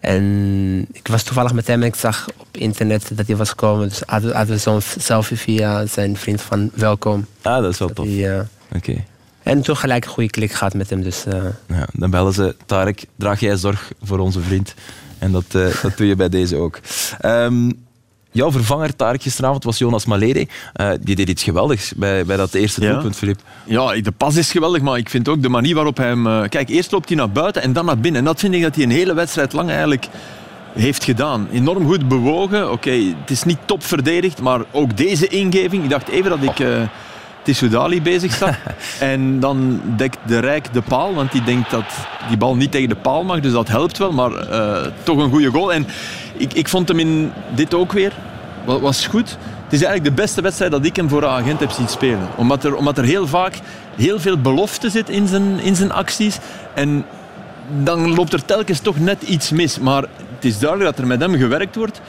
En 0.01 0.87
ik 0.93 1.09
was 1.09 1.23
toevallig 1.23 1.53
met 1.53 1.67
hem 1.67 1.81
en 1.81 1.87
ik 1.87 1.95
zag 1.95 2.29
op 2.37 2.47
internet 2.51 3.11
dat 3.13 3.27
hij 3.27 3.37
was 3.37 3.49
gekomen. 3.49 3.89
Dus 3.89 4.03
hadden, 4.07 4.47
we 4.47 4.59
zo'n 4.59 4.81
selfie 4.81 5.37
via 5.37 5.87
zijn 5.87 6.17
vriend 6.17 6.43
van 6.43 6.71
Welkom. 6.75 7.27
Ah, 7.43 7.63
dat 7.63 7.73
is 7.73 7.79
wel 7.79 7.89
tof. 7.89 8.07
Uh, 8.07 8.41
Oké. 8.77 9.05
En 9.43 9.63
toen 9.63 9.77
gelijk 9.77 10.05
een 10.05 10.11
goede 10.11 10.31
klik 10.31 10.53
gehad 10.53 10.75
met 10.75 10.91
hem. 10.91 11.03
Dus, 11.03 11.25
ja, 11.67 11.87
dan 11.93 12.11
bellen 12.11 12.33
ze, 12.33 12.57
Tarek, 12.67 13.05
draag 13.17 13.41
jij 13.41 13.57
zorg 13.57 13.93
voor 14.03 14.19
onze 14.19 14.41
vriend. 14.41 14.75
En 15.23 15.33
dat, 15.33 15.45
dat 15.83 15.97
doe 15.97 16.07
je 16.07 16.17
bij 16.17 16.29
deze 16.29 16.57
ook. 16.57 16.79
Um, 17.25 17.81
Jouw 18.35 18.53
vervanger 18.53 18.97
Tarek 18.97 19.23
gisteravond 19.23 19.65
was 19.65 19.79
Jonas 19.79 20.07
Malere. 20.07 20.47
Uh, 20.81 20.91
die 21.01 21.17
deed 21.17 21.29
iets 21.29 21.43
geweldigs 21.43 21.93
bij, 21.97 22.25
bij 22.25 22.37
dat 22.37 22.55
eerste 22.55 22.81
doelpunt, 22.81 23.17
Filip. 23.17 23.41
Ja, 23.65 24.01
de 24.01 24.11
pas 24.11 24.37
is 24.37 24.51
geweldig, 24.51 24.83
maar 24.83 24.99
ik 24.99 25.09
vind 25.09 25.29
ook 25.29 25.43
de 25.43 25.49
manier 25.49 25.75
waarop 25.75 25.97
hij 25.97 26.07
hem... 26.07 26.27
Uh, 26.27 26.43
kijk, 26.49 26.69
eerst 26.69 26.93
loopt 26.93 27.09
hij 27.09 27.17
naar 27.17 27.31
buiten 27.31 27.63
en 27.63 27.73
dan 27.73 27.85
naar 27.85 27.99
binnen. 27.99 28.21
En 28.21 28.27
dat 28.27 28.41
vind 28.41 28.55
ik 28.55 28.63
dat 28.63 28.75
hij 28.75 28.85
een 28.85 28.91
hele 28.91 29.15
wedstrijd 29.15 29.53
lang 29.53 29.71
eigenlijk 29.71 30.09
heeft 30.73 31.05
gedaan. 31.05 31.49
Enorm 31.53 31.87
goed 31.87 32.09
bewogen. 32.09 32.73
Oké, 32.73 32.91
het 33.21 33.31
is 33.31 33.43
niet 33.43 33.59
top 33.65 33.85
verdedigd, 33.85 34.41
maar 34.41 34.61
ook 34.71 34.97
deze 34.97 35.27
ingeving. 35.27 35.85
Ik 35.85 35.91
dacht 35.91 36.09
even 36.09 36.31
dat 36.31 36.43
ik... 36.43 36.59
Uh, 36.59 36.83
Tissoudali 37.43 38.03
bezig 38.03 38.33
zag. 38.33 38.57
en 39.01 39.41
dan 39.41 39.81
dekt 39.97 40.19
de 40.27 40.39
Rijk 40.39 40.73
de 40.73 40.83
paal, 40.83 41.15
want 41.15 41.33
die 41.33 41.43
denkt 41.43 41.71
dat 41.71 41.85
die 42.29 42.37
bal 42.37 42.57
niet 42.57 42.71
tegen 42.71 42.89
de 42.89 42.95
paal 42.95 43.25
mag. 43.25 43.41
Dus 43.41 43.53
dat 43.53 43.69
helpt 43.69 43.99
wel, 43.99 44.13
maar 44.13 44.31
toch 45.03 45.19
een 45.19 45.31
goede 45.31 45.51
goal. 45.51 45.73
En 45.73 45.87
ik, 46.37 46.53
ik 46.53 46.69
vond 46.69 46.89
hem 46.89 46.99
in 46.99 47.33
dit 47.55 47.75
ook 47.75 47.93
weer. 47.93 48.13
Was 48.65 49.07
goed. 49.07 49.37
Het 49.65 49.81
is 49.81 49.87
eigenlijk 49.87 50.17
de 50.17 50.23
beste 50.23 50.41
wedstrijd 50.41 50.71
dat 50.71 50.85
ik 50.85 50.97
hem 50.97 51.09
voor 51.09 51.27
agent 51.27 51.61
heb 51.61 51.71
zien 51.71 51.89
spelen. 51.89 52.29
Omdat 52.37 52.65
er, 52.65 52.75
omdat 52.77 52.99
er 52.99 53.05
heel 53.05 53.27
vaak 53.27 53.55
heel 53.97 54.21
veel 54.21 54.39
belofte 54.39 54.91
zit 54.91 55.09
in 55.09 55.27
zijn, 55.27 55.61
in 55.61 55.77
zijn 55.77 55.93
acties. 55.93 56.39
En 56.75 57.05
dan 57.83 58.15
loopt 58.15 58.33
er 58.33 58.45
telkens 58.45 58.81
toch 58.81 58.99
net 58.99 59.23
iets 59.23 59.51
mis. 59.51 59.79
Maar 59.79 60.03
het 60.03 60.45
is 60.45 60.59
duidelijk 60.59 60.91
dat 60.91 60.99
er 60.99 61.07
met 61.07 61.21
hem 61.21 61.35
gewerkt 61.35 61.77
wordt. 61.77 62.01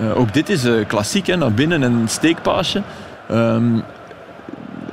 Uh, 0.00 0.18
ook 0.18 0.32
dit 0.32 0.48
is 0.48 0.64
uh, 0.64 0.86
klassiek, 0.86 1.26
hè, 1.26 1.36
naar 1.36 1.52
binnen 1.52 1.82
en 1.82 1.92
een 1.92 2.08
steekpaasje. 2.08 2.82
Um, 3.30 3.82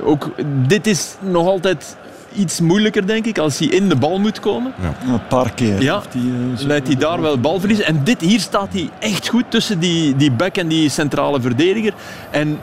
ook 0.04 0.30
dit 0.66 0.86
is 0.86 1.16
nog 1.20 1.46
altijd 1.46 1.96
iets 2.34 2.60
moeilijker, 2.60 3.06
denk 3.06 3.26
ik, 3.26 3.38
als 3.38 3.58
hij 3.58 3.68
in 3.68 3.88
de 3.88 3.96
bal 3.96 4.18
moet 4.18 4.40
komen. 4.40 4.72
Ja. 4.80 5.12
Een 5.12 5.26
paar 5.26 5.52
keer. 5.52 5.82
Ja, 5.82 6.02
die, 6.10 6.22
uh, 6.22 6.60
leidt 6.60 6.86
hij 6.86 6.96
daar 6.96 7.20
wel 7.20 7.40
balverlies. 7.40 7.80
En 7.80 8.00
dit, 8.04 8.20
hier 8.20 8.40
staat 8.40 8.72
hij 8.72 8.90
echt 8.98 9.28
goed 9.28 9.44
tussen 9.48 9.78
die, 9.78 10.16
die 10.16 10.30
back 10.30 10.56
en 10.56 10.68
die 10.68 10.88
centrale 10.88 11.40
verdediger. 11.40 11.94
En 12.30 12.58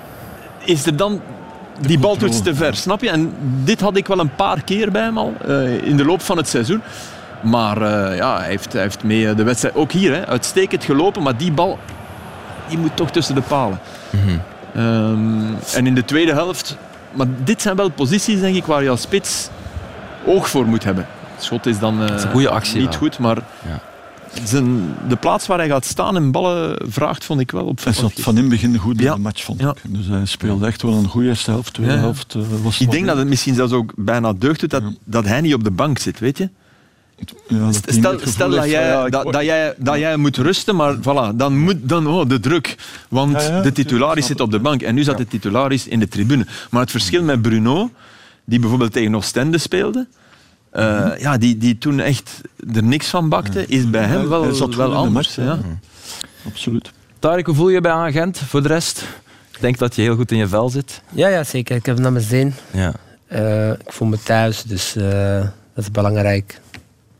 is 0.63 0.85
er 0.85 0.95
dan 0.95 1.21
die 1.79 1.99
bal 1.99 2.17
doet 2.17 2.43
te 2.43 2.55
ver, 2.55 2.75
snap 2.75 3.01
je? 3.01 3.09
En 3.09 3.33
dit 3.63 3.81
had 3.81 3.97
ik 3.97 4.07
wel 4.07 4.19
een 4.19 4.35
paar 4.35 4.63
keer 4.63 4.91
bij 4.91 5.01
hem 5.01 5.17
al 5.17 5.33
uh, 5.47 5.83
in 5.83 5.97
de 5.97 6.05
loop 6.05 6.21
van 6.21 6.37
het 6.37 6.47
seizoen. 6.47 6.81
Maar 7.41 7.81
uh, 7.81 8.17
ja, 8.17 8.37
hij 8.37 8.47
heeft, 8.47 8.73
hij 8.73 8.81
heeft 8.81 9.03
mee 9.03 9.35
de 9.35 9.43
wedstrijd, 9.43 9.75
ook 9.75 9.91
hier, 9.91 10.13
hè, 10.13 10.27
uitstekend 10.27 10.83
gelopen. 10.83 11.23
Maar 11.23 11.37
die 11.37 11.51
bal, 11.51 11.79
die 12.67 12.77
moet 12.77 12.95
toch 12.95 13.11
tussen 13.11 13.35
de 13.35 13.41
palen. 13.41 13.79
Mm 14.09 14.19
-hmm. 14.19 14.83
um, 14.83 15.55
en 15.73 15.87
in 15.87 15.95
de 15.95 16.05
tweede 16.05 16.33
helft, 16.33 16.77
maar 17.17 17.27
dit 17.43 17.61
zijn 17.61 17.75
wel 17.75 17.89
posities 17.89 18.39
denk 18.39 18.55
ik 18.55 18.65
waar 18.65 18.83
je 18.83 18.89
als 18.89 19.01
spits 19.01 19.49
oog 20.25 20.49
voor 20.49 20.65
moet 20.65 20.83
hebben. 20.83 21.07
Het 21.35 21.43
schot 21.43 21.65
is 21.65 21.79
dan 21.79 22.01
uh, 22.01 22.15
is 22.15 22.23
een 22.23 22.31
goede 22.31 22.49
actie, 22.49 22.81
niet 22.81 22.95
goed, 22.95 23.19
maar 23.19 23.37
ja. 23.67 23.81
zijn, 24.43 24.95
de 25.07 25.15
plaats 25.15 25.47
waar 25.47 25.57
hij 25.57 25.67
gaat 25.67 25.85
staan 25.85 26.15
en 26.15 26.31
ballen 26.31 26.79
vraagt, 26.87 27.25
vond 27.25 27.39
ik 27.39 27.51
wel 27.51 27.65
op. 27.65 27.83
Hij 27.83 27.93
zat 27.93 28.13
van 28.13 28.35
in 28.35 28.41
het 28.41 28.49
begin 28.49 28.77
goed 28.77 29.01
in 29.01 29.11
de 29.11 29.17
match, 29.17 29.43
vond 29.43 29.61
ik. 29.61 29.75
Dus 29.83 30.07
hij 30.07 30.25
speelde 30.25 30.67
echt 30.67 30.81
wel 30.81 30.93
een 30.93 31.07
goede 31.07 31.27
eerste 31.27 31.51
helft, 31.51 31.73
tweede 31.73 31.93
helft. 31.93 32.33
Uh, 32.33 32.43
was 32.63 32.79
ik 32.79 32.91
denk 32.91 33.05
dat 33.05 33.17
het 33.17 33.27
misschien 33.27 33.55
zelfs 33.55 33.73
ook 33.73 33.93
bijna 33.95 34.33
deugd 34.33 34.69
dat, 34.69 34.83
dat 35.03 35.25
hij 35.25 35.41
niet 35.41 35.53
op 35.53 35.63
de 35.63 35.71
bank 35.71 35.97
zit, 35.97 36.19
weet 36.19 36.37
je? 36.37 36.49
Ja, 37.47 37.71
stel, 37.71 38.19
stel 38.23 38.49
dat, 38.49 38.69
jij, 38.69 38.87
ja, 38.87 39.09
dat, 39.09 39.31
dat, 39.33 39.43
jij, 39.43 39.73
dat 39.77 39.97
jij 39.97 40.17
moet 40.17 40.37
rusten, 40.37 40.75
maar 40.75 40.95
voilà, 40.95 41.35
dan 41.35 41.57
moet 41.57 41.75
dan, 41.81 42.07
oh, 42.07 42.29
de 42.29 42.39
druk. 42.39 42.75
Want 43.09 43.39
de 43.63 43.71
titularis 43.71 44.25
zit 44.25 44.39
op 44.39 44.51
de 44.51 44.59
bank 44.59 44.81
en 44.81 44.95
nu 44.95 45.03
zat 45.03 45.17
de 45.17 45.27
titularis 45.27 45.87
in 45.87 45.99
de 45.99 46.07
tribune. 46.07 46.45
Maar 46.69 46.81
het 46.81 46.91
verschil 46.91 47.23
met 47.23 47.41
Bruno, 47.41 47.91
die 48.45 48.59
bijvoorbeeld 48.59 48.91
tegen 48.91 49.15
Oostende 49.15 49.57
speelde, 49.57 50.07
uh, 50.73 51.11
ja, 51.17 51.37
die, 51.37 51.57
die 51.57 51.77
toen 51.77 51.99
echt 51.99 52.41
er 52.73 52.83
niks 52.83 53.07
van 53.07 53.29
bakte, 53.29 53.65
is 53.67 53.89
bij 53.89 54.03
hem 54.03 54.29
wel, 54.29 54.69
wel 54.69 54.95
anders. 54.95 55.35
Ja. 55.35 55.59
Absoluut. 56.45 56.91
Tarek, 57.19 57.45
hoe 57.45 57.55
voel 57.55 57.69
je 57.69 57.81
bij 57.81 57.91
agent 57.91 58.37
voor 58.37 58.61
de 58.61 58.67
rest? 58.67 59.03
Ik 59.51 59.61
denk 59.61 59.77
dat 59.77 59.95
je 59.95 60.01
heel 60.01 60.15
goed 60.15 60.31
in 60.31 60.37
je 60.37 60.47
vel 60.47 60.69
zit. 60.69 61.01
Ja, 61.09 61.27
ja 61.27 61.43
zeker. 61.43 61.75
Ik 61.75 61.85
heb 61.85 61.95
het 61.95 62.03
naar 62.03 62.13
mijn 62.13 62.25
zin. 62.25 62.53
Ja. 62.71 62.93
Uh, 63.31 63.69
ik 63.69 63.93
voel 63.93 64.07
me 64.07 64.17
thuis, 64.23 64.63
dus 64.63 64.95
uh, 64.95 65.39
dat 65.73 65.83
is 65.83 65.91
belangrijk. 65.91 66.59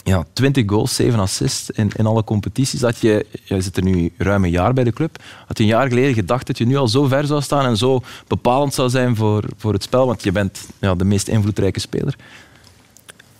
Ja, 0.07 0.25
20 0.33 0.63
goals, 0.67 0.95
7 0.95 1.19
assists 1.19 1.69
in, 1.69 1.91
in 1.95 2.05
alle 2.05 2.23
competities. 2.23 2.79
Dat 2.79 2.97
je, 2.97 3.25
je 3.43 3.61
zit 3.61 3.77
er 3.77 3.83
nu 3.83 4.13
ruim 4.17 4.43
een 4.43 4.49
jaar 4.49 4.73
bij 4.73 4.83
de 4.83 4.91
club. 4.91 5.17
Had 5.47 5.57
je 5.57 5.63
een 5.63 5.69
jaar 5.69 5.87
geleden 5.87 6.13
gedacht 6.13 6.47
dat 6.47 6.57
je 6.57 6.65
nu 6.65 6.75
al 6.75 6.87
zo 6.87 7.05
ver 7.05 7.25
zou 7.25 7.41
staan 7.41 7.65
en 7.65 7.77
zo 7.77 8.01
bepalend 8.27 8.73
zou 8.73 8.89
zijn 8.89 9.15
voor, 9.15 9.43
voor 9.57 9.73
het 9.73 9.83
spel? 9.83 10.05
Want 10.05 10.23
je 10.23 10.31
bent 10.31 10.59
ja, 10.79 10.95
de 10.95 11.05
meest 11.05 11.27
invloedrijke 11.27 11.79
speler. 11.79 12.15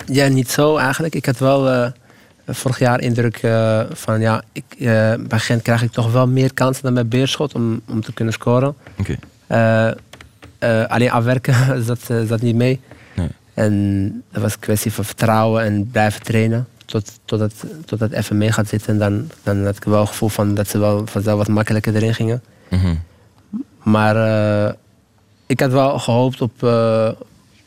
Ja, 0.06 0.28
niet 0.28 0.52
zo 0.52 0.78
eigenlijk. 0.78 1.16
Ik 1.16 1.26
had 1.26 1.38
wel 1.38 1.68
uh, 1.74 1.88
vorig 2.48 2.80
jaar 2.80 3.02
indruk 3.02 3.44
uh, 3.44 3.82
van 3.90 4.20
ja, 4.20 4.44
ik, 4.52 4.64
uh, 4.78 5.14
bij 5.20 5.40
Gent 5.40 5.62
krijg 5.62 5.82
ik 5.82 5.92
toch 5.92 6.12
wel 6.12 6.28
meer 6.28 6.54
kansen 6.54 6.84
dan 6.84 6.94
bij 6.94 7.08
Beerschot 7.08 7.54
om, 7.54 7.82
om 7.90 8.02
te 8.02 8.14
kunnen 8.14 8.34
scoren. 8.34 8.76
Okay. 9.00 9.96
alleen 10.88 11.12
afwerken 11.12 11.84
zat, 11.88 12.00
zat 12.28 12.42
niet 12.42 12.56
mee. 12.56 12.80
En 13.58 14.24
dat 14.32 14.42
was 14.42 14.54
een 14.54 14.60
kwestie 14.60 14.94
van 14.94 15.06
vertrouwen 15.06 15.64
en 15.64 15.90
blijven 15.92 16.24
trainen. 16.24 16.68
Tot, 16.86 17.12
totdat, 17.26 17.54
totdat 17.86 18.10
het 18.10 18.20
even 18.20 18.38
mee 18.38 18.52
gaat 18.52 18.68
zitten. 18.68 18.98
Dan, 18.98 19.30
dan 19.44 19.66
had 19.66 19.76
ik 19.76 19.84
wel 19.84 20.00
het 20.00 20.10
gevoel 20.10 20.30
van 20.30 20.56
dat 20.56 20.68
ze 20.68 20.78
wel 20.78 21.06
vanzelf 21.06 21.38
wat 21.38 21.48
makkelijker 21.48 21.96
erin 21.96 22.14
gingen. 22.14 22.44
Mm 22.70 22.80
-hmm. 22.80 23.00
Maar 23.84 24.16
ik 25.46 25.60
had 25.60 25.72
wel 25.72 26.00
gehoopt 26.00 26.42
op, 26.42 26.64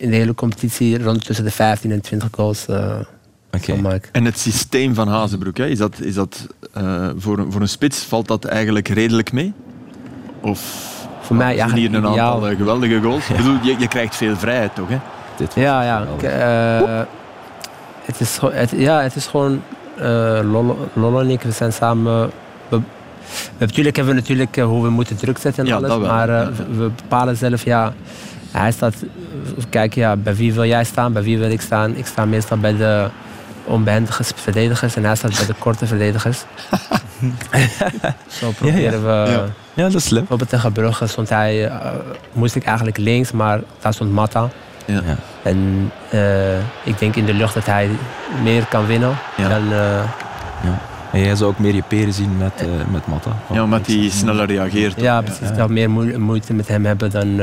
in 0.01 0.11
de 0.11 0.17
hele 0.17 0.35
competitie 0.35 1.03
rond 1.03 1.25
tussen 1.25 1.45
de 1.45 1.51
15 1.51 1.91
en 1.91 2.01
20 2.01 2.29
goals 2.33 2.67
uh, 2.69 3.01
okay. 3.53 4.01
En 4.13 4.25
het 4.25 4.39
systeem 4.39 4.95
van 4.95 5.09
Hazenbroek, 5.09 5.57
hè, 5.57 5.67
is 5.67 5.79
dat, 5.79 6.01
is 6.01 6.15
dat 6.15 6.47
uh, 6.79 7.09
voor, 7.17 7.47
voor 7.49 7.61
een 7.61 7.69
spits, 7.69 8.03
valt 8.03 8.29
dat 8.29 8.45
eigenlijk 8.45 8.89
redelijk 8.89 9.33
mee? 9.33 9.53
Of 10.41 10.89
voor 11.21 11.37
mij 11.37 11.55
ja, 11.55 11.73
hier 11.73 11.95
een 11.95 12.07
aantal 12.07 12.41
geweldige 12.41 13.01
goals? 13.01 13.27
Ja. 13.27 13.35
Ik 13.35 13.37
bedoel, 13.37 13.59
je, 13.63 13.79
je 13.79 13.89
krijgt 13.89 14.17
veel 14.17 14.37
vrijheid 14.37 14.75
toch? 14.75 14.89
Hè? 14.89 14.99
Dit 15.41 15.55
ja, 15.55 15.83
ja. 15.83 16.07
het, 18.05 18.21
is, 18.21 18.39
het, 18.43 18.71
ja, 18.77 19.01
het 19.01 19.17
is 19.17 19.27
gewoon 19.27 19.63
Lolo, 20.43 20.89
Lolo 20.93 21.21
en 21.21 21.31
ik, 21.31 21.43
we 21.43 21.51
zijn 21.51 21.73
samen... 21.73 22.31
We, 22.69 22.81
natuurlijk 23.59 23.97
hebben 23.97 24.15
we 24.15 24.21
natuurlijk 24.21 24.57
hoe 24.57 24.83
we 24.83 24.91
moeten 24.91 25.17
druk 25.17 25.39
zetten 25.39 25.67
en 25.67 25.73
alles, 25.73 25.97
maar 25.97 26.53
we 26.55 26.91
bepalen 26.97 27.37
zelf, 27.37 27.65
ja, 27.65 27.93
hij 28.51 28.73
staat, 28.73 28.95
kijk 29.69 29.95
ja, 29.95 30.17
bij 30.17 30.35
wie 30.35 30.53
wil 30.53 30.65
jij 30.65 30.85
staan, 30.85 31.13
bij 31.13 31.23
wie 31.23 31.39
wil 31.39 31.51
ik 31.51 31.61
staan. 31.61 31.97
Ik 31.97 32.07
sta 32.07 32.25
meestal 32.25 32.57
bij 32.59 32.77
de 32.77 33.09
onbehendige 33.65 34.25
verdedigers 34.35 34.97
en 34.97 35.05
hij 35.05 35.17
staat 35.17 35.37
bij 35.37 35.47
de 35.47 35.55
korte 35.59 35.87
verdedigers. 35.87 36.39
Zo 38.39 38.51
proberen 38.51 39.03
we... 39.03 39.31
Ja. 39.31 39.45
ja, 39.75 39.83
dat 39.83 39.95
is 39.95 40.05
slim. 40.05 40.19
Bijvoorbeeld 40.19 40.51
tegen 40.51 40.73
Brugge 40.73 41.07
stond 41.07 41.29
hij, 41.29 41.71
uh, 41.71 41.75
moest 42.33 42.55
ik 42.55 42.65
eigenlijk 42.65 42.97
links, 42.97 43.33
maar 43.33 43.61
daar 43.81 43.95
stond 43.95 44.13
Matta. 44.13 44.49
Ja. 44.93 45.17
En 45.43 45.91
uh, 46.15 46.59
ik 46.85 46.99
denk 46.99 47.17
in 47.17 47.25
de 47.25 47.35
lucht 47.35 47.55
dat 47.55 47.67
hij 47.67 47.89
meer 48.43 48.67
kan 48.67 48.87
winnen 48.87 49.17
dan... 49.37 49.73
Uh, 49.73 50.03
ja. 50.63 50.79
En 51.13 51.21
jij 51.21 51.37
zou 51.37 51.51
ook 51.51 51.59
meer 51.59 51.75
je 51.75 51.83
peren 51.89 52.13
zien 52.13 52.37
met, 52.37 52.53
uh, 52.63 52.69
met 52.93 53.07
Matta. 53.07 53.31
Ja, 53.53 53.63
omdat 53.63 53.87
hij 53.87 54.09
sneller 54.09 54.47
reageert. 54.47 55.01
Ja, 55.01 55.21
precies. 55.21 55.49
Ik 55.49 55.55
zou 55.55 55.73
meer 55.73 55.91
moeite 56.21 56.55
met 56.55 56.69
hem 56.69 56.85
hebben 56.85 57.11
dan 57.11 57.41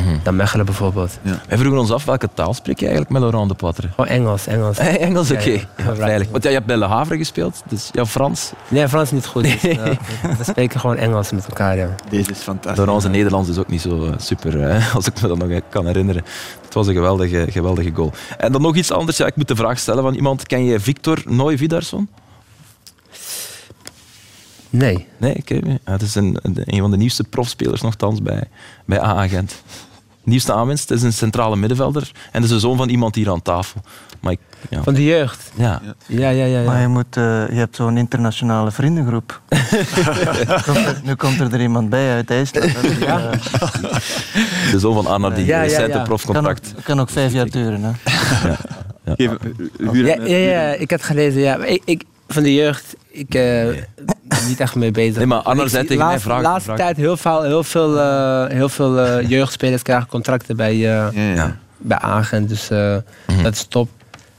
mm 0.00 0.20
dan 0.22 0.36
Mechelen 0.36 0.66
bijvoorbeeld. 0.66 1.18
Ja. 1.22 1.40
Wij 1.48 1.58
vroegen 1.58 1.80
ons 1.80 1.90
af 1.90 2.04
welke 2.04 2.28
taal 2.34 2.54
spreek 2.54 2.78
je 2.78 2.86
eigenlijk 2.86 3.12
met 3.12 3.22
Laurent 3.22 3.48
de 3.48 3.54
Poitre? 3.54 3.88
Oh, 3.96 4.10
Engels. 4.10 4.46
Engels, 4.46 4.78
Engels 5.08 5.30
oké. 5.30 5.40
Okay. 5.40 6.18
Ja, 6.18 6.24
Want 6.30 6.42
ja, 6.42 6.48
je 6.48 6.54
hebt 6.54 6.66
bij 6.66 6.76
Le 6.76 6.84
Havre 6.84 7.16
gespeeld, 7.16 7.62
dus 7.68 7.88
ja, 7.92 8.06
Frans? 8.06 8.52
Nee, 8.68 8.88
Frans 8.88 9.10
niet 9.10 9.26
goed. 9.26 9.42
Dus, 9.42 9.64
uh, 9.64 9.84
we 10.38 10.44
spreken 10.44 10.80
gewoon 10.80 10.96
Engels 10.96 11.30
met 11.32 11.46
elkaar. 11.46 11.76
Ja. 11.76 11.88
Deze 12.10 12.30
is 12.30 12.38
fantastisch. 12.38 12.76
Laurent 12.76 13.00
zijn 13.00 13.12
Nederlands 13.12 13.48
is 13.48 13.58
ook 13.58 13.68
niet 13.68 13.80
zo 13.80 14.04
eh, 14.04 14.12
super, 14.18 14.82
als 14.94 15.06
ik 15.06 15.22
me 15.22 15.28
dat 15.28 15.38
nog 15.38 15.60
kan 15.68 15.86
herinneren. 15.86 16.24
Het 16.64 16.74
was 16.74 16.86
een 16.86 16.94
geweldige, 16.94 17.46
geweldige 17.50 17.90
goal. 17.94 18.12
En 18.38 18.52
dan 18.52 18.62
nog 18.62 18.76
iets 18.76 18.90
anders. 18.90 19.16
Ja, 19.16 19.26
ik 19.26 19.36
moet 19.36 19.48
de 19.48 19.56
vraag 19.56 19.78
stellen 19.78 20.02
van 20.02 20.14
iemand. 20.14 20.46
Ken 20.46 20.64
je 20.64 20.80
Victor 20.80 21.22
Nooy-Vidarsson? 21.26 22.08
Nee. 24.70 25.06
Nee, 25.16 25.36
oké. 25.36 25.54
Ja, 25.54 25.78
het 25.84 26.02
is 26.02 26.14
een, 26.14 26.38
een 26.42 26.80
van 26.80 26.90
de 26.90 26.96
nieuwste 26.96 27.24
profspelers 27.24 27.80
nogthans 27.80 28.22
bij, 28.22 28.44
bij 28.84 29.00
AA 29.00 29.28
Gent. 29.28 29.62
Nieuwste 30.28 30.52
aanwinst, 30.52 30.88
het 30.88 30.98
is 30.98 31.04
een 31.04 31.12
centrale 31.12 31.56
middenvelder 31.56 32.10
en 32.14 32.42
het 32.42 32.44
is 32.44 32.50
de 32.50 32.58
zoon 32.58 32.76
van 32.76 32.88
iemand 32.88 33.14
hier 33.14 33.30
aan 33.30 33.42
tafel. 33.42 33.80
Maar 34.20 34.32
ik, 34.32 34.38
ja. 34.70 34.82
Van 34.82 34.94
de 34.94 35.04
jeugd? 35.04 35.50
Ja. 35.54 35.80
Ja, 36.06 36.28
ja, 36.28 36.44
ja. 36.44 36.58
ja. 36.58 36.64
Maar 36.66 36.80
je, 36.80 36.88
moet, 36.88 37.16
eh, 37.16 37.22
je 37.48 37.54
hebt 37.54 37.76
zo'n 37.76 37.96
internationale 37.96 38.70
vriendengroep. 38.70 39.40
Komt 40.64 40.76
er- 40.76 41.00
nu 41.04 41.14
komt 41.14 41.40
er, 41.40 41.52
er 41.54 41.60
iemand 41.60 41.88
bij 41.90 42.12
uit 42.12 42.30
IJsland. 42.30 42.64
Eh, 42.74 43.30
De 44.70 44.78
zoon 44.78 44.94
van 44.94 45.06
Anna 45.06 45.30
die 45.30 45.44
Ja, 45.44 45.56
ja, 45.56 45.62
recent 45.62 45.78
ja. 45.78 45.84
een 45.84 45.90
kan, 45.90 46.00
ook, 46.00 46.06
profcontract. 46.06 46.74
kan 46.84 47.00
ook 47.00 47.10
vijf 47.10 47.32
jaar 47.32 47.50
duren. 47.50 47.82
Hè. 47.82 47.90
Huur 49.14 49.38
Ja, 50.06 50.14
hem- 50.14 50.26
ja, 50.26 50.36
ja, 50.36 50.72
ik 50.72 50.90
had 50.90 51.02
gelezen, 51.02 51.40
ja. 51.40 51.56
Ik, 51.64 51.82
ik, 51.84 52.02
van 52.28 52.42
de 52.42 52.54
jeugd, 52.54 52.96
ik 53.10 53.34
eh, 53.34 53.42
ben 54.24 54.46
niet 54.46 54.60
echt 54.60 54.74
mee 54.74 54.90
bezig. 54.90 55.16
Nee, 55.16 55.26
maar 55.26 55.42
zie 55.68 55.84
tegen 55.84 56.06
mij, 56.06 56.20
vraag- 56.20 56.36
De 56.36 56.42
laatste 56.42 56.62
vraag- 56.64 56.76
tijd 56.76 56.96
heel 56.96 57.16
veel, 57.16 57.42
heel 57.42 57.64
veel, 57.64 57.98
eh, 58.00 58.46
heel 58.56 58.68
veel 58.68 58.98
eh, 58.98 59.28
jeugdspelers 59.36 59.82
krijgen 59.82 60.08
contracten 60.08 60.56
bij, 60.56 60.72
eh, 60.72 60.80
Ja, 60.80 61.10
ja. 61.34 61.56
bij 61.78 61.98
Agent. 61.98 62.48
Dus 62.48 62.70
eh, 62.70 62.96
Mhm. 63.26 63.42
dat 63.42 63.52
is 63.54 63.64
top. 63.68 63.88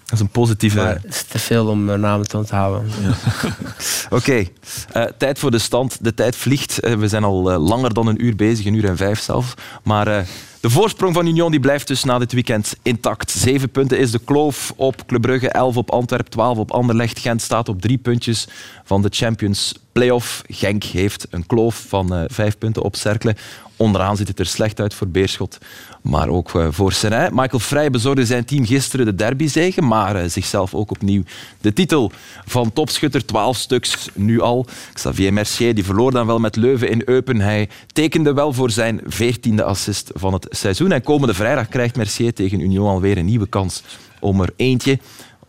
Dat 0.04 0.14
is 0.18 0.20
een 0.20 0.30
positieve... 0.32 0.78
Maar 0.78 0.94
het 1.02 1.06
is 1.14 1.24
te 1.24 1.40
veel 1.40 1.68
om 1.68 1.86
namen 2.00 2.28
te 2.28 2.38
onthouden. 2.38 2.92
Oké, 4.10 4.44
eh, 4.92 5.04
tijd 5.18 5.40
voor 5.40 5.52
de 5.52 5.60
stand. 5.60 5.98
De 6.02 6.14
tijd 6.14 6.36
vliegt. 6.36 6.80
We 6.98 7.08
zijn 7.08 7.24
al 7.24 7.60
langer 7.60 7.94
dan 7.94 8.08
een 8.08 8.26
uur 8.26 8.36
bezig, 8.36 8.66
een 8.66 8.74
uur 8.74 8.86
en 8.86 8.98
vijf 8.98 9.20
zelf. 9.20 9.54
Maar 9.84 10.08
eh, 10.08 10.24
de 10.62 10.70
voorsprong 10.70 11.14
van 11.14 11.28
Union 11.28 11.52
die 11.52 11.60
blijft 11.60 11.88
dus 11.88 12.04
na 12.04 12.18
dit 12.18 12.32
weekend 12.32 12.76
intact. 12.82 13.32
Zeven 13.32 13.70
punten 13.70 14.00
is 14.00 14.12
de 14.12 14.20
kloof 14.26 14.74
op 14.76 15.06
Club 15.06 15.22
Brugge, 15.22 15.50
elf 15.50 15.78
op 15.78 15.92
Antwerp, 15.92 16.28
twaalf 16.28 16.58
op 16.58 16.72
Anderlecht. 16.72 17.20
Gent 17.20 17.42
staat 17.42 17.70
op 17.70 17.82
drie 17.82 17.98
puntjes 17.98 18.48
van 18.90 19.02
de 19.02 19.10
Champions 19.12 19.74
Playoff. 19.92 20.42
Genk 20.48 20.84
heeft 20.84 21.28
een 21.30 21.46
kloof 21.46 21.86
van 21.88 22.14
eh, 22.14 22.24
vijf 22.28 22.58
punten 22.58 22.84
op 22.84 22.96
Cercle. 22.96 23.36
Onderaan 23.76 24.18
ziet 24.18 24.28
het 24.28 24.40
er 24.40 24.46
slecht 24.46 24.80
uit 24.80 24.94
voor 24.94 25.08
Beerschot, 25.08 25.58
maar 26.02 26.28
ook 26.28 26.56
eh, 26.56 26.68
voor 26.70 26.92
Serijn. 26.92 27.36
Michael 27.36 27.60
Vrij 27.60 27.90
bezorgde 27.90 28.26
zijn 28.26 28.46
team 28.46 28.66
gisteren 28.66 29.06
de 29.06 29.16
derbyzege, 29.16 29.82
maar 29.82 30.16
eh, 30.16 30.30
zichzelf 30.30 30.74
ook 30.74 30.92
opnieuw 30.92 31.24
de 31.62 31.74
titel 31.74 32.12
van 32.46 32.74
topschutter. 32.74 33.26
12 33.26 33.58
stuks 33.58 34.10
nu 34.14 34.42
al. 34.42 34.66
Xavier 34.94 35.34
Mercier 35.34 35.76
die 35.76 35.86
verloor 35.86 36.12
dan 36.12 36.28
wel 36.28 36.40
met 36.40 36.56
Leuven 36.56 36.90
in 36.90 37.02
Eupen. 37.06 37.40
Hij 37.42 37.70
tekende 37.94 38.34
wel 38.34 38.54
voor 38.54 38.72
zijn 38.72 39.02
veertiende 39.06 39.64
assist 39.64 40.12
van 40.14 40.34
het 40.34 40.48
seizoen. 40.50 40.92
En 40.92 41.04
komende 41.04 41.34
vrijdag 41.34 41.68
krijgt 41.68 41.96
Mercier 41.96 42.34
tegen 42.34 42.60
Union 42.60 42.90
alweer 42.90 43.18
een 43.18 43.26
nieuwe 43.26 43.48
kans 43.48 43.84
om 44.20 44.42
er 44.42 44.50
eentje 44.56 45.00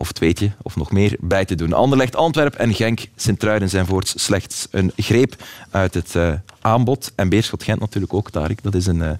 of 0.01 0.11
tweetje, 0.11 0.51
of 0.61 0.75
nog 0.75 0.91
meer, 0.91 1.15
bij 1.19 1.45
te 1.45 1.55
doen. 1.55 1.73
Anderlecht, 1.73 2.15
Antwerp 2.15 2.53
en 2.53 2.73
Genk, 2.73 3.07
Sint-Truiden 3.15 3.69
zijn 3.69 3.85
voorts 3.85 4.23
slechts 4.23 4.67
een 4.71 4.91
greep 4.95 5.35
uit 5.71 5.93
het 5.93 6.15
eh, 6.15 6.33
aanbod. 6.61 7.11
En 7.15 7.29
Beerschot-Gent 7.29 7.79
natuurlijk 7.79 8.13
ook, 8.13 8.29
Tarik. 8.29 8.63
Dat 8.63 8.75
is 8.75 8.85
een, 8.85 9.01
eh, 9.01 9.11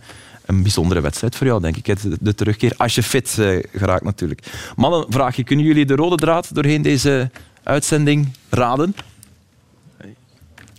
een 0.45 0.61
bijzondere 0.61 1.01
wedstrijd 1.01 1.35
voor 1.35 1.47
jou, 1.47 1.61
denk 1.61 1.77
ik. 1.77 2.01
De, 2.01 2.17
de 2.19 2.35
terugkeer, 2.35 2.73
als 2.77 2.95
je 2.95 3.03
fit 3.03 3.37
eh, 3.39 3.63
geraakt 3.73 4.03
natuurlijk. 4.03 4.71
Mannen, 4.75 5.05
vraag 5.09 5.35
je, 5.35 5.43
kunnen 5.43 5.65
jullie 5.65 5.85
de 5.85 5.95
rode 5.95 6.15
draad 6.15 6.55
doorheen 6.55 6.81
deze 6.81 7.29
uitzending 7.63 8.33
raden? 8.49 8.95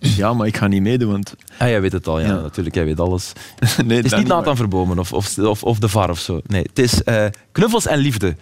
Ja, 0.03 0.33
maar 0.35 0.47
ik 0.47 0.57
ga 0.57 0.67
niet 0.67 0.83
meedoen, 0.83 1.11
want... 1.11 1.35
Ah, 1.59 1.69
jij 1.69 1.81
weet 1.81 1.93
het 1.93 2.07
al, 2.07 2.21
ja, 2.21 2.27
Ja. 2.27 2.41
natuurlijk. 2.41 2.75
Jij 2.75 2.85
weet 2.85 3.01
alles. 3.01 3.33
nee, 3.87 3.97
Het 3.97 4.07
is 4.07 4.15
niet 4.15 4.27
Nathan. 4.27 4.57
Verbomen 4.57 4.99
of, 4.99 5.13
of, 5.13 5.39
of, 5.39 5.63
of 5.63 5.79
de 5.79 5.89
VAR 5.89 6.11
of 6.11 6.19
zo. 6.19 6.41
Nee, 6.47 6.63
het 6.63 6.79
is 6.79 7.03
eh, 7.05 7.25
knuffels 7.53 7.87
en 7.87 7.99
liefde. 7.99 8.37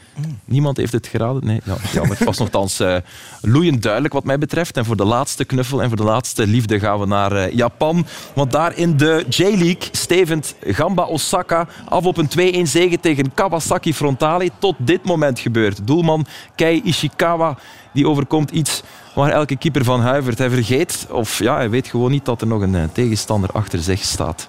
Niemand 0.45 0.77
heeft 0.77 0.93
het 0.93 1.07
geraden. 1.07 1.45
Nee, 1.47 1.61
ja, 1.65 1.77
jammer. 1.93 2.17
Het 2.19 2.25
was 2.27 2.39
nogthans 2.39 2.81
eh 2.81 2.97
loeiend 3.41 3.83
duidelijk 3.83 4.15
wat 4.15 4.25
mij 4.25 4.39
betreft. 4.39 4.77
En 4.77 4.85
voor 4.85 4.97
de 4.97 5.05
laatste 5.05 5.45
knuffel 5.45 5.83
en 5.83 5.89
voor 5.89 5.97
de 5.97 6.03
laatste 6.03 6.47
liefde 6.47 6.79
gaan 6.81 6.99
we 7.01 7.07
naar 7.07 7.33
eh, 7.33 7.53
Japan. 7.55 8.07
Want 8.35 8.51
daar 8.53 8.77
in 8.77 8.97
de 8.97 9.25
J-League 9.29 9.89
stevend 9.93 10.55
Gamba 10.67 11.05
Osaka 11.05 11.69
af 11.89 12.05
op 12.05 12.17
een 12.17 12.65
2-1 12.67 12.71
zege 12.71 13.01
tegen 13.01 13.35
Kawasaki 13.35 13.95
Frontale. 13.95 14.51
Tot 14.59 14.75
dit 14.79 15.05
moment 15.05 15.39
gebeurt. 15.39 15.87
Doelman 15.87 16.27
Kei 16.55 16.81
Ishikawa 16.85 17.59
die 17.93 18.09
overkomt 18.09 18.51
iets 18.51 18.83
waar 19.15 19.31
elke 19.31 19.57
keeper 19.57 19.85
van 19.85 20.01
huivert. 20.01 20.39
Hij 20.39 20.51
vergeet, 20.51 21.07
of 21.11 21.39
ja, 21.39 21.55
hij 21.55 21.71
weet 21.71 21.87
gewoon 21.87 22.11
niet 22.11 22.25
dat 22.25 22.41
er 22.41 22.47
nog 22.47 22.63
een 22.63 22.75
eh, 22.75 22.83
tegenstander 22.93 23.51
achter 23.51 23.79
zich 23.79 24.03
staat. 24.03 24.49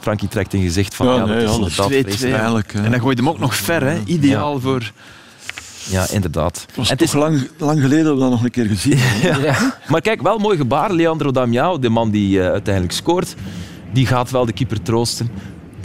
Frankie 0.00 0.28
trekt 0.28 0.52
een 0.52 0.62
gezicht 0.62 0.94
van 0.94 1.06
Ja, 1.06 1.14
ja, 1.14 1.24
nee, 1.24 1.44
dat 1.44 1.66
is 1.66 1.76
ja, 1.76 1.82
dat 1.82 1.90
is 1.90 1.96
inderdaad 1.96 2.04
2-2. 2.04 2.08
vreselijk. 2.08 2.34
Eigenlijk, 2.34 2.72
hè. 2.72 2.82
En 2.84 2.90
dan 2.90 3.00
gooit 3.00 3.18
hem 3.18 3.28
ook 3.28 3.38
nog 3.38 3.54
ver, 3.54 3.82
hè. 3.82 3.98
Ideaal 4.04 4.60
voor... 4.60 4.92
Ja, 5.88 6.06
inderdaad. 6.10 6.64
Het 6.66 6.76
was 6.76 6.90
En 6.90 6.96
toch 6.96 7.12
lang, 7.12 7.48
lang 7.58 7.80
geleden 7.80 8.04
dat 8.04 8.14
we 8.14 8.20
dat 8.20 8.30
nog 8.30 8.44
een 8.44 8.50
keer 8.50 8.66
gezien 8.66 8.96
hebben. 8.96 9.42
Ja. 9.52 9.78
Maar 9.88 10.00
kijk, 10.00 10.22
wel 10.22 10.38
mooi 10.38 10.56
gebaar. 10.56 10.92
Leandro 10.92 11.30
Damiao, 11.30 11.78
de 11.78 11.88
man 11.88 12.10
die 12.10 12.40
eh, 12.40 12.50
uiteindelijk 12.50 12.94
scoort, 12.94 13.34
die 13.92 14.06
gaat 14.06 14.30
wel 14.30 14.44
de 14.44 14.52
keeper 14.52 14.82
troosten. 14.82 15.30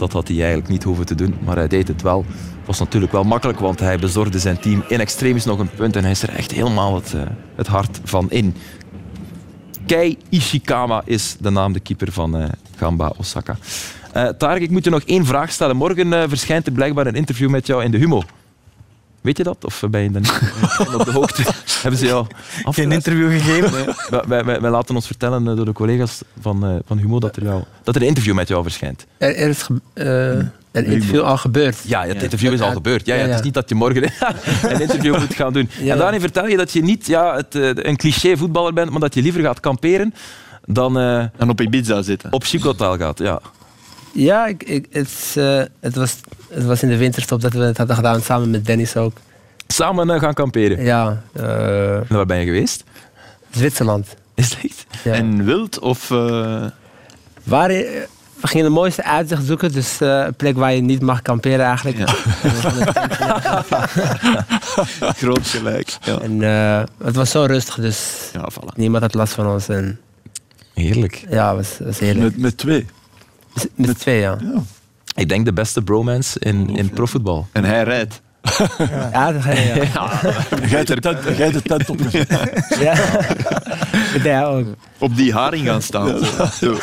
Dat 0.00 0.12
had 0.12 0.28
hij 0.28 0.36
eigenlijk 0.36 0.68
niet 0.68 0.82
hoeven 0.82 1.06
te 1.06 1.14
doen, 1.14 1.34
maar 1.44 1.56
hij 1.56 1.68
deed 1.68 1.88
het 1.88 2.02
wel. 2.02 2.24
Was 2.64 2.78
natuurlijk 2.78 3.12
wel 3.12 3.24
makkelijk, 3.24 3.58
want 3.58 3.80
hij 3.80 3.98
bezorgde 3.98 4.38
zijn 4.38 4.58
team 4.58 4.84
in 4.88 5.00
extremis 5.00 5.44
nog 5.44 5.58
een 5.58 5.70
punt 5.70 5.96
en 5.96 6.02
hij 6.02 6.10
is 6.10 6.22
er 6.22 6.34
echt 6.34 6.52
helemaal 6.52 6.94
het, 6.94 7.14
eh, 7.14 7.22
het 7.54 7.66
hart 7.66 8.00
van 8.04 8.30
in. 8.30 8.54
Kei 9.86 10.18
Ishikawa 10.28 11.02
is 11.04 11.36
de 11.40 11.50
naam, 11.50 11.72
de 11.72 11.80
keeper 11.80 12.12
van 12.12 12.36
eh, 12.36 12.48
Gamba 12.76 13.12
Osaka. 13.16 13.56
Eh 14.12 14.28
Tarek, 14.28 14.62
ik 14.62 14.70
moet 14.70 14.84
je 14.84 14.90
nog 14.90 15.02
één 15.02 15.26
vraag 15.26 15.50
stellen. 15.52 15.76
Morgen 15.76 16.28
verschijnt 16.28 16.66
er 16.66 16.72
blijkbaar 16.72 17.06
een 17.06 17.14
interview 17.14 17.50
met 17.50 17.66
jou 17.66 17.84
in 17.84 17.90
de 17.90 17.98
Humo. 17.98 18.22
Weet 19.20 19.36
je 19.36 19.42
dat? 19.42 19.64
Of 19.64 19.82
ben 19.90 20.00
je 20.02 20.10
dan 20.10 20.22
niet 20.22 20.40
op 20.98 21.04
de 21.04 21.10
hoogte? 21.12 21.42
Hebben 21.82 22.00
ze 22.00 22.06
jou 22.06 22.26
Geen 22.64 22.92
interview 22.92 23.30
gegeven. 23.30 23.70
Wij, 24.10 24.22
wij, 24.28 24.44
wij- 24.44 24.60
wij 24.60 24.70
laten 24.70 24.94
ons 24.94 25.06
vertellen 25.06 25.48
eh, 25.48 25.56
door 25.56 25.64
de 25.64 25.72
collega's 25.72 26.20
van, 26.40 26.64
eh, 26.66 26.74
van 26.86 26.98
Humo 26.98 27.18
dat 27.20 27.36
er, 27.36 27.42
jou, 27.42 27.62
dat 27.82 27.94
er 27.96 28.00
een 28.02 28.08
interview 28.08 28.34
met 28.34 28.48
jou 28.48 28.62
verschijnt. 28.62 29.06
Er, 29.18 29.36
er 29.36 29.48
is 29.48 29.66
eh, 29.94 30.06
een 30.72 30.84
interview 30.84 31.20
al 31.20 31.36
gebeurd. 31.36 31.76
Ja, 31.86 32.04
het 32.06 32.22
interview 32.22 32.52
is 32.52 32.60
al 32.60 32.72
gebeurd. 32.72 33.06
Ja, 33.06 33.14
ja, 33.14 33.26
Het 33.26 33.34
is 33.34 33.40
niet 33.44 33.54
dat 33.54 33.68
je 33.68 33.74
morgen 33.74 34.02
een 34.62 34.80
interview 34.80 35.18
moet 35.18 35.34
gaan 35.34 35.52
doen. 35.52 35.70
En 35.86 35.98
daarin 35.98 36.20
vertel 36.20 36.46
je 36.46 36.56
dat 36.56 36.72
je 36.72 36.82
niet 36.82 37.06
ja, 37.06 37.34
het, 37.36 37.54
een 37.86 37.96
cliché 37.96 38.36
voetballer 38.36 38.72
bent, 38.72 38.90
maar 38.90 39.00
dat 39.00 39.14
je 39.14 39.22
liever 39.22 39.40
gaat 39.42 39.60
kamperen 39.60 40.14
dan 40.66 40.98
eh, 40.98 41.18
En 41.18 41.48
op 41.48 41.60
Ibiza 41.60 42.02
zitten. 42.02 42.32
op 42.32 42.44
Chicotaal 42.44 42.96
gaat. 42.96 43.18
Ja. 43.18 43.40
Ja, 44.12 44.46
ik, 44.46 44.62
ik, 44.62 44.86
het, 44.90 45.34
eh, 45.36 45.62
het, 45.80 45.94
was, 45.94 46.16
het 46.48 46.64
was 46.64 46.82
in 46.82 46.88
de 46.88 46.96
winterstop 46.96 47.40
dat 47.40 47.52
we 47.52 47.60
het 47.60 47.76
hadden 47.76 47.96
gedaan, 47.96 48.20
samen 48.20 48.50
met 48.50 48.66
Dennis 48.66 48.96
ook. 48.96 49.16
Samen 49.66 50.10
eh, 50.10 50.20
gaan 50.20 50.34
kamperen. 50.34 50.84
Ja, 50.84 51.22
eh, 51.32 51.94
En 51.96 52.06
waar 52.08 52.26
ben 52.26 52.38
je 52.38 52.44
geweest? 52.44 52.84
Zwitserland. 53.50 54.14
Is? 54.34 54.56
Ja. 55.04 55.12
En 55.12 55.44
wild 55.44 55.78
of... 55.78 56.08
Waar, 57.42 57.68
we 57.68 58.06
gingen 58.46 58.66
de 58.66 58.72
mooiste 58.72 59.04
uitzicht 59.04 59.44
zoeken, 59.44 59.72
dus 59.72 59.96
een 60.00 60.34
plek 60.34 60.56
waar 60.56 60.72
je 60.72 60.80
niet 60.80 61.00
mag 61.00 61.22
kamperen 61.22 61.66
eigenlijk. 61.66 61.98
Ja. 61.98 62.06
groot 65.22 65.46
gelijk. 65.46 65.96
Ja, 66.02 66.18
En 66.20 66.40
het 67.04 67.16
was 67.16 67.30
zo 67.30 67.44
rustig, 67.44 67.74
dus 67.74 68.30
voilà. 68.32 68.74
niemand 68.74 69.02
had 69.02 69.14
last 69.14 69.32
van 69.32 69.46
ons. 69.46 69.68
En 69.68 70.00
Heerlijk. 70.74 71.24
ja, 71.30 71.56
het 71.56 71.56
was, 71.56 71.86
was 71.86 71.98
heerlijk. 71.98 72.24
Met, 72.24 72.38
met 72.38 72.56
twee. 72.56 72.86
Met, 73.54 73.70
met 73.74 73.98
twee, 73.98 74.20
ja. 74.20 74.38
Ja. 74.40 74.62
Ik 75.14 75.28
denk 75.28 75.44
de 75.44 75.52
beste 75.52 75.82
bromance 75.82 76.38
in, 76.40 76.76
in 76.76 76.90
profvoetbal. 76.90 77.46
En 77.52 77.64
hij 77.64 77.82
rijdt. 77.82 78.20
Ja, 79.12 79.32
dat 79.32 79.42
ga 79.42 79.50
je, 79.52 79.88
ja. 79.94 80.10
Jij 80.68 80.84
de 80.84 81.00
tent, 81.00 81.18
jij 81.36 81.50
de 81.52 81.62
tent 81.62 81.88
op. 81.90 81.98
ja. 84.24 84.44
Ook. 84.44 84.66
Op 84.98 85.16
die 85.16 85.32
haring 85.32 85.66
gaan 85.66 85.82
staan. 85.82 86.18
Zo. 86.60 86.76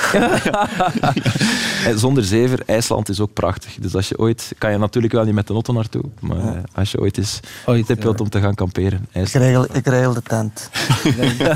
Eh, 1.85 1.95
Zonder 1.95 2.23
zever, 2.23 2.59
IJsland 2.65 3.09
is 3.09 3.19
ook 3.19 3.33
prachtig. 3.33 3.75
Dus 3.79 3.95
als 3.95 4.09
je 4.09 4.17
ooit, 4.17 4.51
kan 4.57 4.71
je 4.71 4.77
natuurlijk 4.77 5.13
wel 5.13 5.23
niet 5.23 5.33
met 5.33 5.47
de 5.47 5.53
auto 5.53 5.73
naartoe, 5.73 6.03
maar 6.19 6.37
eh, 6.37 6.49
als 6.73 6.91
je 6.91 6.99
ooit 6.99 7.17
eens 7.17 7.39
Ooit, 7.65 7.85
tip 7.85 8.03
wilt 8.03 8.17
ja. 8.17 8.23
om 8.23 8.29
te 8.29 8.39
gaan 8.39 8.55
kamperen, 8.55 9.07
Ik 9.11 9.15
IJsland. 9.15 9.45
regel, 9.45 9.67
ik 9.75 9.87
regel 9.87 10.13
de 10.13 10.21
tent. 10.23 10.69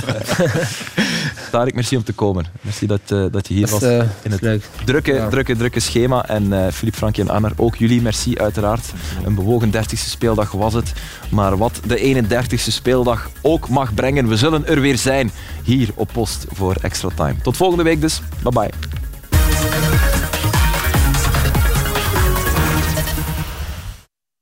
Tarek, 1.51 1.75
merci 1.75 1.95
om 1.97 2.03
te 2.03 2.13
komen. 2.13 2.45
Merci 2.61 2.87
dat, 2.87 2.99
eh, 3.07 3.25
dat 3.31 3.47
je 3.47 3.53
hier 3.53 3.69
Dat 3.69 3.79
was. 3.79 3.89
eh, 3.89 4.03
in 4.21 4.31
het 4.31 4.41
leuk. 4.41 4.63
drukke, 4.85 5.13
Ja. 5.13 5.29
drukke, 5.29 5.55
drukke 5.55 5.79
schema. 5.79 6.25
En 6.27 6.53
eh 6.65 6.71
Filip, 6.71 6.95
Frankie 6.95 7.23
en 7.23 7.29
Anna, 7.29 7.49
ook 7.55 7.75
jullie 7.75 8.01
merci 8.01 8.37
uiteraard. 8.37 8.85
Een 9.25 9.35
bewogen 9.35 9.71
31ste 9.91 10.09
speeldag 10.09 10.51
was 10.51 10.73
het. 10.73 10.93
Maar 11.29 11.57
wat 11.57 11.79
de 11.85 12.23
31ste 12.23 12.71
speeldag 12.71 13.29
ook 13.41 13.69
mag 13.69 13.93
brengen, 13.93 14.27
we 14.27 14.37
zullen 14.37 14.67
er 14.67 14.81
weer 14.81 14.97
zijn 14.97 15.31
hier 15.63 15.89
op 15.95 16.09
Post 16.13 16.45
voor 16.49 16.75
Extra 16.81 17.09
Time. 17.15 17.35
Tot 17.41 17.57
volgende 17.57 17.83
week 17.83 18.01
dus. 18.01 18.21
Bye 18.43 18.51
bye. 18.51 20.10